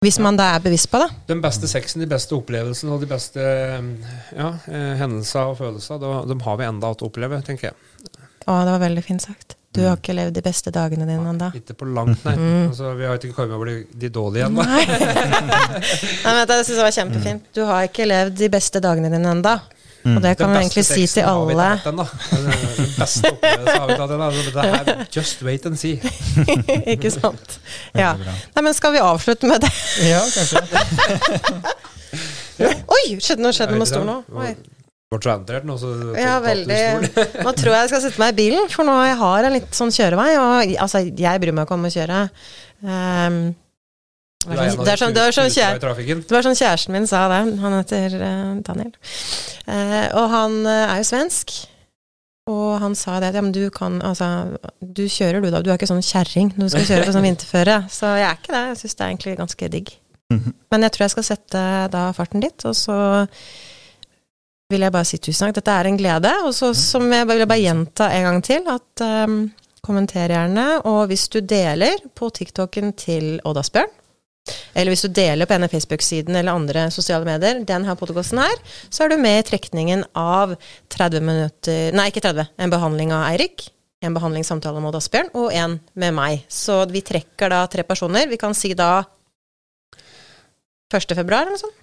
Hvis 0.00 0.16
man 0.22 0.38
da 0.38 0.54
er 0.54 0.62
bevisst 0.64 0.88
på 0.88 0.96
det. 1.02 1.10
Den 1.28 1.42
beste 1.44 1.68
sexen, 1.68 2.00
de 2.00 2.08
beste 2.08 2.32
opplevelsene 2.32 2.94
og 2.94 3.02
de 3.02 3.08
beste 3.10 3.42
ja, 3.44 4.46
eh, 4.72 4.92
hendelser 4.96 5.50
og 5.50 5.58
følelser, 5.58 6.00
de 6.00 6.36
har 6.46 6.56
vi 6.56 6.68
enda 6.70 6.88
å 6.88 6.96
oppleve, 7.04 7.42
tenker 7.44 7.68
jeg. 7.68 8.14
Å, 8.46 8.62
det 8.64 8.72
var 8.72 8.80
veldig 8.80 9.02
fint 9.04 9.20
sagt. 9.20 9.58
Du 9.76 9.82
har 9.84 10.00
ikke 10.00 10.16
levd 10.16 10.34
de 10.34 10.42
beste 10.42 10.72
dagene 10.74 11.04
dine 11.04 11.30
ennå? 11.30 11.50
Ikke 11.54 11.76
på 11.78 11.86
langt, 11.92 12.24
nei. 12.24 12.32
Mm. 12.34 12.70
Altså, 12.70 12.94
vi 12.98 13.06
har 13.06 13.20
ikke 13.20 13.36
kommet 13.36 13.54
over 13.58 13.68
de, 13.70 13.76
de 14.02 14.10
dårlige 14.10 14.48
ennå. 14.48 14.64
nei, 14.64 14.86
men 16.24 16.40
det 16.48 16.56
syns 16.64 16.72
jeg 16.78 16.86
var 16.86 16.96
kjempefint. 16.96 17.44
Du 17.54 17.60
har 17.68 17.84
ikke 17.86 18.08
levd 18.08 18.40
de 18.40 18.48
beste 18.56 18.82
dagene 18.82 19.12
dine 19.12 19.36
ennå. 19.36 19.54
Mm. 20.04 20.16
Og 20.16 20.22
det 20.24 20.32
kan 20.40 20.48
vi 20.52 20.62
egentlig 20.62 20.84
si 20.88 21.06
til 21.12 21.26
alle. 21.28 21.68
Den, 21.84 22.00
den 22.00 22.90
beste 22.96 23.32
opplevelsen 23.34 23.80
har 23.80 23.86
vi 23.90 23.98
tatt 23.98 24.12
den. 24.14 24.22
Altså, 24.24 24.40
det 24.54 24.64
her, 24.64 25.04
just 25.16 25.42
wait 25.44 25.66
and 25.68 25.76
see. 25.76 26.00
Ikke 26.94 27.12
sant. 27.12 27.60
Ja. 27.94 28.14
Nei, 28.16 28.64
men 28.64 28.76
skal 28.76 28.94
vi 28.96 29.04
avslutte 29.04 29.50
med 29.50 29.60
det? 29.66 29.72
ja, 30.08 30.22
kanskje. 30.24 30.64
Oi! 32.96 33.04
Skjedde 33.20 33.44
noe, 33.44 33.52
skjedde 33.56 33.74
noe 33.74 33.82
med 33.82 33.90
stolen 33.90 34.10
nå? 34.10 34.18
Oi. 34.40 34.52
Ble 35.10 35.18
så 35.24 35.32
entrert 35.34 35.64
nå, 35.66 35.74
så 35.80 35.88
ja, 36.14 36.36
veldig. 36.44 36.82
nå 37.44 37.52
tror 37.58 37.74
jeg 37.74 37.80
jeg 37.82 37.90
skal 37.90 38.02
sette 38.04 38.22
meg 38.22 38.36
i 38.36 38.38
bilen, 38.44 38.68
for 38.70 38.86
nå 38.86 38.94
har 38.94 39.40
jeg 39.42 39.48
en 39.48 39.56
litt 39.56 39.72
sånn 39.74 39.90
kjørevei. 39.94 40.28
Og 40.38 40.76
altså, 40.84 41.02
jeg 41.02 41.42
bryr 41.42 41.56
meg 41.56 41.66
ikke 41.66 41.76
om 41.76 41.88
å 41.88 41.90
kjøre. 41.96 42.20
Um, 42.86 43.40
det 44.40 44.56
var, 44.56 44.70
sånn, 44.72 44.84
det, 44.86 44.94
sånn, 44.96 45.12
det, 45.12 45.24
sånn 45.36 46.22
det 46.24 46.32
var 46.32 46.44
sånn 46.46 46.56
kjæresten 46.56 46.94
min 46.96 47.08
sa 47.08 47.26
det. 47.28 47.40
Han 47.60 47.74
heter 47.76 48.14
uh, 48.16 48.54
Daniel. 48.64 48.94
Uh, 49.66 50.06
og 50.16 50.30
han 50.32 50.54
uh, 50.64 50.86
er 50.94 51.02
jo 51.02 51.08
svensk. 51.10 51.52
Og 52.48 52.78
han 52.80 52.96
sa 52.96 53.18
det 53.20 53.34
ja, 53.36 53.42
men 53.44 53.52
du 53.52 53.66
kan 53.70 53.98
Altså, 54.02 54.26
du 54.80 55.04
kjører 55.04 55.44
du, 55.44 55.50
da. 55.52 55.60
Du 55.60 55.68
er 55.68 55.76
ikke 55.76 55.90
sånn 55.90 56.00
kjerring 56.02 56.54
når 56.56 56.70
du 56.70 56.72
skal 56.72 56.88
kjøre 56.88 57.10
på 57.10 57.16
sånn 57.18 57.26
vinterføre. 57.28 57.76
Så 57.92 58.14
jeg 58.16 58.28
er 58.30 58.40
ikke 58.40 58.54
det. 58.56 58.64
Jeg 58.70 58.80
syns 58.80 58.96
det 58.96 59.04
er 59.04 59.12
egentlig 59.12 59.36
ganske 59.42 59.70
digg. 59.76 59.92
Mhm. 60.32 60.56
Men 60.72 60.86
jeg 60.86 60.96
tror 60.96 61.04
jeg 61.04 61.14
skal 61.18 61.28
sette 61.28 61.66
da 61.92 62.06
farten 62.16 62.40
dit, 62.46 62.64
og 62.64 62.76
så 62.78 62.96
vil 64.70 64.86
jeg 64.86 64.94
bare 64.94 65.08
si 65.08 65.18
tusen 65.18 65.48
takk. 65.50 65.60
Dette 65.60 65.76
er 65.76 65.90
en 65.90 66.00
glede. 66.00 66.34
Og 66.48 66.56
så 66.56 66.72
som 66.78 67.04
jeg 67.12 67.28
vil 67.28 67.44
jeg 67.44 67.52
bare 67.52 67.66
gjenta 67.66 68.08
en 68.16 68.28
gang 68.30 68.44
til, 68.46 68.72
at 68.72 69.06
um, 69.28 69.40
kommenter 69.84 70.32
gjerne. 70.32 70.68
Og 70.88 71.10
hvis 71.12 71.28
du 71.28 71.42
deler 71.44 72.00
på 72.16 72.32
TikToken 72.40 72.94
til 72.96 73.34
Odd 73.44 73.60
Asbjørn 73.60 73.98
eller 74.74 74.92
hvis 74.92 75.04
du 75.04 75.10
deler 75.14 75.48
på 75.48 75.54
en 75.56 75.66
av 75.66 75.72
Facebook-siden 75.72 76.36
eller 76.36 76.56
andre 76.56 76.86
sosiale 76.94 77.26
medier, 77.28 77.60
den 77.66 77.84
her 77.86 77.98
podkasten 77.98 78.40
her, 78.42 78.56
så 78.88 79.04
er 79.04 79.12
du 79.12 79.18
med 79.20 79.40
i 79.40 79.46
trekningen 79.50 80.04
av 80.16 80.56
30 80.94 81.26
minutter 81.26 81.94
Nei, 81.96 82.08
ikke 82.10 82.24
30. 82.24 82.52
En 82.58 82.72
behandling 82.72 83.14
av 83.14 83.26
Eirik. 83.32 83.68
En 84.00 84.16
behandlingssamtale 84.16 84.80
med 84.80 84.96
Asbjørn, 84.96 85.28
og 85.36 85.52
en 85.52 85.76
med 86.00 86.14
meg. 86.16 86.46
Så 86.48 86.78
vi 86.88 87.02
trekker 87.04 87.52
da 87.52 87.66
tre 87.68 87.84
personer. 87.84 88.30
Vi 88.30 88.38
kan 88.40 88.56
si 88.56 88.72
da 88.78 89.02
1. 90.90 91.14
februar 91.14 91.44
eller 91.44 91.58
noe 91.58 91.60
sånt. 91.60 91.76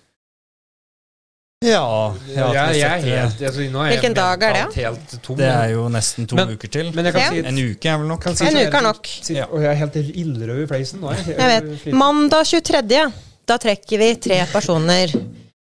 Ja, 1.66 2.14
ja 2.30 2.48
jeg, 2.54 2.76
jeg, 2.78 2.86
er 2.86 3.00
helt 3.02 3.40
altså, 3.42 3.64
Hvilken 3.66 4.14
dag 4.14 4.44
er 4.46 4.52
det? 4.54 4.66
Helt 4.76 5.14
tom, 5.26 5.40
det 5.40 5.48
er 5.50 5.72
jo 5.72 5.88
nesten 5.90 6.28
to 6.30 6.38
men, 6.38 6.52
uker 6.54 6.70
til. 6.70 6.92
Men 6.94 7.10
jeg 7.10 7.16
kan 7.16 7.34
si, 7.34 7.40
en 7.50 7.58
uke 7.58 7.90
er 7.90 7.98
vel 7.98 8.12
nok? 8.12 8.28
Si, 8.30 8.46
en 8.46 8.60
uke 8.60 8.78
er 8.78 8.86
nok. 8.86 9.10
Si, 9.10 9.38
og 9.42 9.64
jeg 9.64 9.72
er 9.72 9.80
helt 9.80 9.98
ildrød 10.22 10.60
i 10.62 10.68
fleisen 10.70 11.02
nå. 11.02 11.16
Jeg, 11.16 11.34
jeg 11.34 11.56
vet. 11.56 11.88
Mandag 11.98 12.46
23. 12.46 13.02
Da 13.50 13.58
trekker 13.64 14.04
vi 14.04 14.12
tre 14.28 14.38
personer 14.52 15.16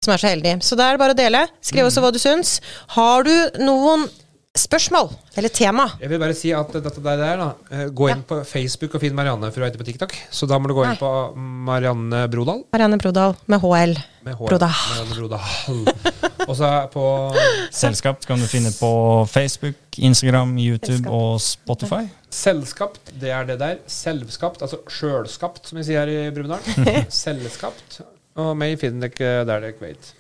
som 0.07 0.15
er 0.15 0.23
så 0.23 0.31
heldige. 0.31 0.61
Så 0.63 0.79
da 0.79 0.87
er 0.87 0.95
det 0.95 1.03
bare 1.03 1.17
å 1.17 1.21
dele. 1.25 1.43
Skriv 1.59 1.91
også 1.91 2.07
hva 2.07 2.15
du 2.15 2.21
syns. 2.23 2.61
Har 2.95 3.27
du 3.27 3.35
noen 3.59 4.07
spørsmål 4.59 5.13
eller 5.39 5.53
tema. 5.55 5.85
Jeg 6.01 6.11
vil 6.11 6.19
bare 6.19 6.35
si 6.35 6.51
at 6.55 6.73
dette 6.75 7.03
der, 7.05 7.21
da, 7.39 7.51
eh, 7.71 7.87
gå 7.95 8.09
inn 8.11 8.19
ja. 8.19 8.27
på 8.27 8.41
Facebook 8.45 8.97
og 8.99 9.05
finn 9.05 9.15
Marianne 9.15 9.53
for 9.55 9.63
å 9.63 9.71
på 9.79 9.87
TikTok. 9.87 10.15
Så 10.35 10.49
da 10.51 10.59
må 10.59 10.67
du 10.67 10.75
gå 10.75 10.83
inn 10.89 10.97
Nei. 10.97 10.99
på 10.99 11.11
Marianne 11.39 12.25
Brodal. 12.33 12.65
Marianne 12.75 12.99
Brodal 12.99 13.37
med 13.47 13.63
HL. 13.63 13.95
Med 14.27 14.35
HL. 14.35 14.51
Brodal. 14.51 14.83
Marianne 14.91 15.19
Brodal. 15.21 15.95
og 16.49 16.55
så 16.59 16.73
på 16.91 17.07
Selskap 17.71 18.27
kan 18.27 18.43
du 18.43 18.49
finne 18.51 18.75
på 18.75 18.93
Facebook, 19.31 19.79
Instagram, 19.97 20.57
YouTube 20.59 20.99
Selskap. 20.99 21.15
og 21.15 21.41
Spotify. 21.47 22.05
Selskapt, 22.31 23.15
det 23.23 23.31
er 23.31 23.47
det 23.47 23.61
der. 23.63 23.83
Selvskapt, 23.87 24.67
altså 24.67 24.83
sjølskapt, 24.91 25.63
som 25.71 25.79
vi 25.79 25.87
sier 25.87 26.03
her 26.03 26.11
i 26.11 26.35
Brumunddal. 26.35 27.07
Selvskapt. 27.23 28.03
Og 28.41 28.57
meg 28.59 28.81
finner 28.83 29.15
dere 29.15 29.45
der 29.47 29.71
dere 29.71 29.79
vet. 29.79 30.17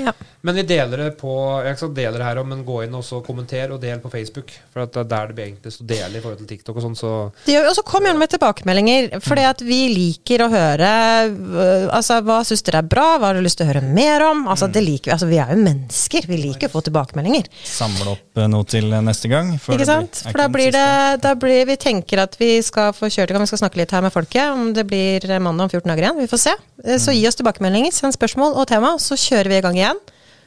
Ja. 0.00 0.12
Men 0.42 0.56
vi 0.56 0.62
deler 0.66 1.04
det 1.04 1.10
på 1.20 1.32
Jeg 1.62 1.76
skal 1.76 1.92
dele 1.94 2.16
det 2.16 2.24
her 2.24 2.40
òg, 2.40 2.46
men 2.48 2.64
gå 2.66 2.80
inn 2.86 2.94
og 2.96 3.04
kommenter 3.26 3.74
og 3.74 3.80
del 3.82 4.00
på 4.02 4.10
Facebook. 4.10 4.50
For 4.72 4.82
det 4.82 5.02
er 5.02 5.08
der 5.10 5.28
det 5.30 5.36
blir 5.36 5.50
enklest 5.52 5.82
å 5.84 5.86
dele 5.86 6.18
i 6.18 6.22
forhold 6.22 6.40
til 6.40 6.48
TikTok 6.50 6.78
og 6.80 6.86
sånn. 6.86 6.96
Så 6.98 7.10
og 7.12 7.74
så 7.76 7.84
kom 7.86 8.06
gjerne 8.08 8.20
med 8.20 8.32
tilbakemeldinger, 8.32 9.10
for 9.22 9.38
at 9.42 9.62
vi 9.62 9.80
liker 9.92 10.46
å 10.46 10.48
høre 10.52 10.90
øh, 11.28 11.86
Altså, 11.92 12.18
hva 12.24 12.40
syns 12.46 12.64
dere 12.66 12.80
er 12.82 12.88
bra? 12.88 13.04
Hva 13.20 13.30
har 13.30 13.38
du 13.38 13.44
lyst 13.44 13.60
til 13.60 13.66
å 13.68 13.70
høre 13.70 13.82
mer 13.84 14.24
om? 14.26 14.46
Altså, 14.50 14.68
det 14.72 14.82
liker 14.84 15.10
vi. 15.10 15.14
Altså, 15.14 15.28
vi 15.30 15.38
er 15.42 15.52
jo 15.52 15.60
mennesker. 15.62 16.26
Vi 16.30 16.40
liker 16.40 16.70
å 16.70 16.74
få 16.74 16.84
tilbakemeldinger. 16.88 17.50
Samle 17.68 18.14
opp 18.16 18.40
øh, 18.40 18.48
noe 18.50 18.66
til 18.72 18.88
neste 19.04 19.30
gang. 19.30 19.52
Ikke 19.58 19.88
sant? 19.88 20.24
For 20.24 20.40
da 20.40 20.48
blir 20.52 20.72
det 20.74 20.88
da 21.22 21.34
blir, 21.38 21.66
Vi 21.68 21.78
tenker 21.80 22.24
at 22.24 22.38
vi 22.40 22.54
skal 22.64 22.90
få 22.96 23.12
kjørt 23.12 23.30
i 23.30 23.36
gang. 23.36 23.44
Vi 23.44 23.52
skal 23.52 23.62
snakke 23.66 23.82
litt 23.82 23.94
her 23.94 24.02
med 24.04 24.14
folket. 24.14 24.56
Om 24.56 24.72
det 24.74 24.86
blir 24.88 25.28
mandag 25.38 25.68
om 25.68 25.70
14 25.70 25.86
dager 25.92 26.08
igjen. 26.08 26.20
Vi 26.24 26.30
får 26.32 26.44
se. 26.48 26.56
Så 27.02 27.14
gi 27.14 27.22
oss 27.28 27.38
tilbakemeldinger. 27.38 27.94
Send 27.94 28.16
spørsmål 28.16 28.56
og 28.58 28.66
tema, 28.72 28.96
så 29.02 29.18
kjører 29.18 29.52
vi 29.52 29.60
i 29.60 29.64
gang 29.64 29.81
igjen. 29.82 30.02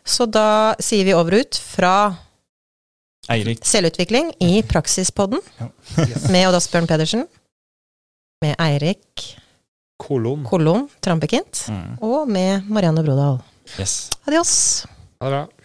Så 0.06 0.28
da 0.30 0.76
sier 0.84 1.06
vi 1.08 1.16
over 1.18 1.40
ut 1.42 1.58
fra 1.58 1.94
Eirik. 3.32 3.64
selvutvikling 3.66 4.34
i 4.44 4.60
Praksispodden 4.70 5.42
ja. 5.58 5.70
yes. 6.04 6.28
med 6.34 6.48
Odd 6.50 6.60
Asbjørn 6.60 6.88
Pedersen. 6.90 7.26
Med 8.46 8.54
Eirik 8.62 9.26
Kolon, 9.98 10.44
Kolon 10.46 10.90
Trampekint. 11.02 11.66
Mm. 11.72 11.98
Og 12.06 12.30
med 12.30 12.68
Marianne 12.70 13.04
Brodal. 13.06 13.40
Yes. 13.80 14.12
Adios. 14.28 14.86
Ha 15.22 15.30
det 15.30 15.38
bra. 15.38 15.65